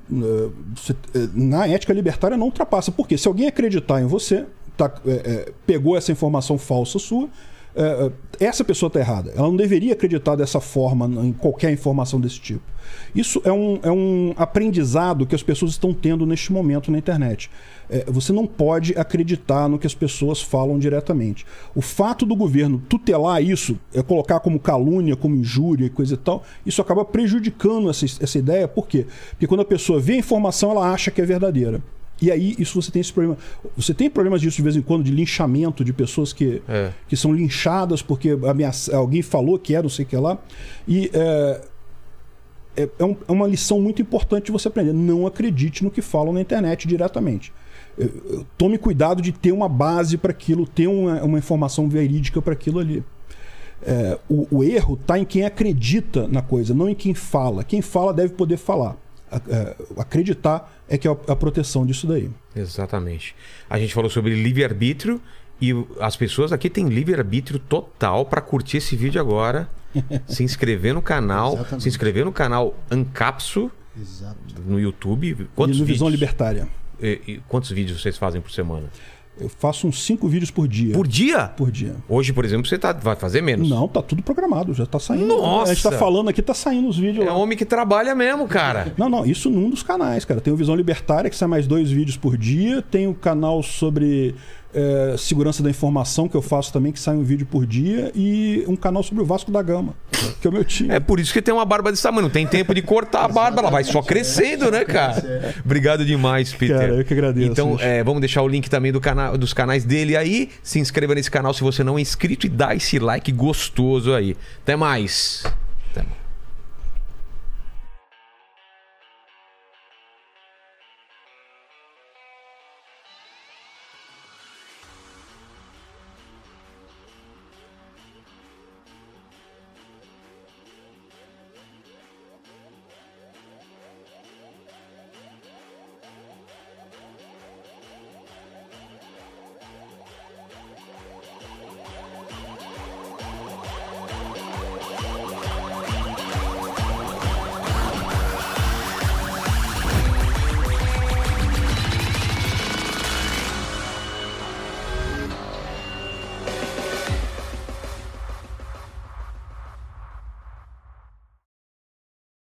você- 0.74 0.94
eh, 1.14 1.28
Na 1.32 1.66
ética 1.68 1.92
libertária 1.92 2.36
não 2.36 2.46
ultrapassa. 2.46 2.90
Porque 2.90 3.16
se 3.16 3.28
alguém 3.28 3.46
acreditar 3.46 4.02
em 4.02 4.06
você, 4.06 4.44
tá, 4.76 4.92
eh, 5.06 5.22
eh, 5.24 5.52
pegou 5.66 5.96
essa 5.96 6.10
informação 6.10 6.58
falsa 6.58 6.98
sua, 6.98 7.28
essa 8.38 8.64
pessoa 8.64 8.88
está 8.88 9.00
errada. 9.00 9.30
Ela 9.30 9.46
não 9.46 9.56
deveria 9.56 9.92
acreditar 9.92 10.36
dessa 10.36 10.60
forma 10.60 11.06
em 11.24 11.32
qualquer 11.32 11.72
informação 11.72 12.20
desse 12.20 12.40
tipo. 12.40 12.62
Isso 13.14 13.40
é 13.44 13.52
um, 13.52 13.78
é 13.82 13.90
um 13.90 14.34
aprendizado 14.36 15.26
que 15.26 15.34
as 15.34 15.42
pessoas 15.42 15.72
estão 15.72 15.92
tendo 15.92 16.26
neste 16.26 16.52
momento 16.52 16.90
na 16.90 16.98
internet. 16.98 17.50
Eh, 17.88 18.04
você 18.08 18.32
não 18.32 18.46
pode 18.46 18.96
acreditar 18.96 19.68
no 19.68 19.78
que 19.78 19.86
as 19.86 19.94
pessoas 19.94 20.40
falam 20.40 20.78
diretamente. 20.78 21.44
O 21.74 21.80
fato 21.80 22.24
do 22.24 22.36
governo 22.36 22.82
tutelar 22.88 23.42
isso, 23.42 23.78
é 23.92 24.02
colocar 24.02 24.40
como 24.40 24.58
calúnia, 24.58 25.16
como 25.16 25.36
injúria 25.36 25.86
e 25.86 25.90
coisa 25.90 26.14
e 26.14 26.16
tal, 26.16 26.44
isso 26.64 26.80
acaba 26.80 27.04
prejudicando 27.04 27.90
essa, 27.90 28.04
essa 28.04 28.38
ideia. 28.38 28.68
Por 28.68 28.86
quê? 28.86 29.06
Porque 29.30 29.46
quando 29.46 29.60
a 29.60 29.64
pessoa 29.64 30.00
vê 30.00 30.14
a 30.14 30.18
informação, 30.18 30.70
ela 30.70 30.90
acha 30.90 31.10
que 31.10 31.20
é 31.20 31.26
verdadeira. 31.26 31.82
E 32.20 32.30
aí, 32.30 32.54
isso 32.58 32.80
você 32.80 32.90
tem 32.90 33.00
esse 33.00 33.12
problema. 33.12 33.38
Você 33.76 33.94
tem 33.94 34.10
problemas 34.10 34.40
disso 34.40 34.56
de 34.56 34.62
vez 34.62 34.76
em 34.76 34.82
quando, 34.82 35.02
de 35.04 35.10
linchamento 35.10 35.84
de 35.84 35.92
pessoas 35.92 36.32
que, 36.32 36.62
É. 36.68 36.92
que 37.08 37.16
são 37.16 37.32
linchadas 37.32 38.02
porque 38.02 38.30
ameaça- 38.46 38.94
alguém 38.96 39.22
falou 39.22 39.58
que 39.58 39.74
é, 39.74 39.82
não 39.82 39.88
sei 39.88 40.04
o 40.04 40.08
que 40.08 40.16
lá. 40.16 40.38
E 40.86 41.10
é, 41.14 41.60
é, 42.76 42.88
é 42.98 43.04
um- 43.04 43.16
é 43.28 43.32
uma 43.32 43.46
lição 43.46 43.80
muito 43.80 44.02
importante 44.02 44.46
de 44.46 44.52
você 44.52 44.68
aprender. 44.68 44.92
Não 44.92 45.26
acredite 45.26 45.82
no 45.82 45.90
que 45.90 46.02
falam 46.02 46.32
na 46.32 46.40
internet 46.40 46.86
diretamente. 46.86 47.52
Tome 48.56 48.78
cuidado 48.78 49.20
de 49.20 49.32
ter 49.32 49.52
uma 49.52 49.68
base 49.68 50.16
para 50.16 50.30
aquilo, 50.30 50.66
ter 50.66 50.86
uma, 50.86 51.22
uma 51.22 51.38
informação 51.38 51.88
verídica 51.88 52.40
para 52.40 52.52
aquilo 52.52 52.78
ali. 52.78 53.02
É, 53.82 54.18
o, 54.28 54.46
o 54.58 54.64
erro 54.64 54.94
está 55.00 55.18
em 55.18 55.24
quem 55.24 55.44
acredita 55.44 56.28
na 56.28 56.40
coisa, 56.42 56.72
não 56.74 56.88
em 56.88 56.94
quem 56.94 57.14
fala. 57.14 57.64
Quem 57.64 57.80
fala 57.82 58.12
deve 58.12 58.34
poder 58.34 58.56
falar. 58.58 58.96
É, 59.48 59.76
acreditar 59.96 60.72
é 60.88 60.98
que 60.98 61.06
é 61.06 61.10
a, 61.10 61.36
proteção 61.36 61.86
disso 61.86 62.06
daí. 62.06 62.30
Exatamente. 62.54 63.34
A 63.68 63.78
gente 63.78 63.94
falou 63.94 64.10
sobre 64.10 64.34
livre-arbítrio 64.34 65.20
e 65.60 65.72
as 66.00 66.16
pessoas 66.16 66.52
aqui 66.52 66.68
têm 66.68 66.88
livre-arbítrio 66.88 67.58
total 67.58 68.24
para 68.26 68.40
curtir 68.40 68.78
esse 68.78 68.96
vídeo 68.96 69.20
agora. 69.20 69.68
se 70.26 70.42
inscrever 70.44 70.94
no 70.94 71.02
canal, 71.02 71.54
Exatamente. 71.54 71.82
se 71.82 71.88
inscrever 71.88 72.24
no 72.24 72.32
canal 72.32 72.76
Ancapso 72.90 73.70
Exato. 74.00 74.36
no 74.64 74.78
YouTube. 74.80 75.30
e 75.30 75.44
Quantos 75.54 75.78
no 75.80 75.84
Visão 75.84 76.06
vídeos? 76.06 76.20
Libertária. 76.20 76.68
E- 77.02 77.20
e 77.26 77.38
quantos 77.48 77.70
vídeos 77.70 78.00
vocês 78.00 78.16
fazem 78.16 78.40
por 78.40 78.50
semana? 78.50 78.88
Eu 79.40 79.48
faço 79.48 79.86
uns 79.86 80.04
cinco 80.04 80.28
vídeos 80.28 80.50
por 80.50 80.68
dia. 80.68 80.92
Por 80.94 81.06
dia? 81.06 81.48
Por 81.48 81.70
dia. 81.70 81.96
Hoje, 82.08 82.32
por 82.32 82.44
exemplo, 82.44 82.66
você 82.68 82.78
tá, 82.78 82.92
vai 82.92 83.16
fazer 83.16 83.40
menos. 83.40 83.68
Não, 83.68 83.88
tá 83.88 84.02
tudo 84.02 84.22
programado, 84.22 84.74
já 84.74 84.84
tá 84.84 84.98
saindo. 84.98 85.26
Nossa! 85.26 85.72
A 85.72 85.74
gente 85.74 85.82
tá 85.82 85.92
falando 85.92 86.28
aqui, 86.28 86.42
tá 86.42 86.52
saindo 86.54 86.88
os 86.88 86.98
vídeos 86.98 87.24
É 87.26 87.30
lá. 87.30 87.36
homem 87.36 87.56
que 87.56 87.64
trabalha 87.64 88.14
mesmo, 88.14 88.46
cara. 88.46 88.92
Não, 88.98 89.08
não, 89.08 89.24
isso 89.24 89.48
num 89.48 89.70
dos 89.70 89.82
canais, 89.82 90.24
cara. 90.24 90.40
Tem 90.40 90.52
o 90.52 90.56
Visão 90.56 90.74
Libertária, 90.74 91.30
que 91.30 91.36
sai 91.36 91.48
mais 91.48 91.66
dois 91.66 91.90
vídeos 91.90 92.16
por 92.16 92.36
dia. 92.36 92.82
Tem 92.82 93.06
o 93.06 93.14
canal 93.14 93.62
sobre 93.62 94.34
é, 94.74 95.14
segurança 95.18 95.62
da 95.62 95.70
informação, 95.70 96.28
que 96.28 96.36
eu 96.36 96.42
faço 96.42 96.72
também, 96.72 96.92
que 96.92 97.00
sai 97.00 97.16
um 97.16 97.22
vídeo 97.22 97.46
por 97.46 97.66
dia. 97.66 98.10
E 98.14 98.64
um 98.68 98.76
canal 98.76 99.02
sobre 99.02 99.22
o 99.22 99.26
Vasco 99.26 99.50
da 99.50 99.62
Gama, 99.62 99.94
que 100.40 100.46
é 100.46 100.50
o 100.50 100.52
meu 100.52 100.64
time. 100.64 100.90
É 100.90 101.00
por 101.00 101.18
isso 101.20 101.32
que 101.32 101.42
tem 101.42 101.52
uma 101.52 101.64
barba 101.64 101.90
desse 101.90 102.02
tamanho. 102.02 102.22
Não 102.22 102.30
tem 102.30 102.46
tempo 102.46 102.74
de 102.74 102.82
cortar 102.82 103.24
a 103.24 103.28
barba, 103.28 103.60
ela 103.60 103.70
vai 103.70 103.84
só 103.84 104.02
crescendo, 104.02 104.70
né, 104.70 104.84
cara? 104.84 105.54
Obrigado 105.64 106.04
demais, 106.04 106.52
Peter. 106.52 106.78
Cara, 106.78 106.94
eu 106.94 107.04
que 107.04 107.12
agradeço, 107.12 107.50
Então, 107.50 107.76
é, 107.80 108.02
vamos 108.02 108.20
deixar 108.20 108.42
o 108.42 108.48
link 108.48 108.68
também 108.68 108.92
do 108.92 109.00
canal, 109.00 109.36
dos 109.36 109.52
canais 109.52 109.84
dele 109.84 110.16
aí. 110.16 110.50
Se 110.62 110.78
inscreva 110.78 111.14
nesse 111.14 111.30
canal 111.30 111.52
se 111.52 111.62
você 111.62 111.82
não 111.82 111.98
é 111.98 112.00
inscrito 112.00 112.46
e 112.46 112.48
dá 112.48 112.74
esse 112.74 112.98
like 112.98 113.30
gostoso 113.32 114.14
aí. 114.14 114.36
Até 114.62 114.76
mais. 114.76 115.44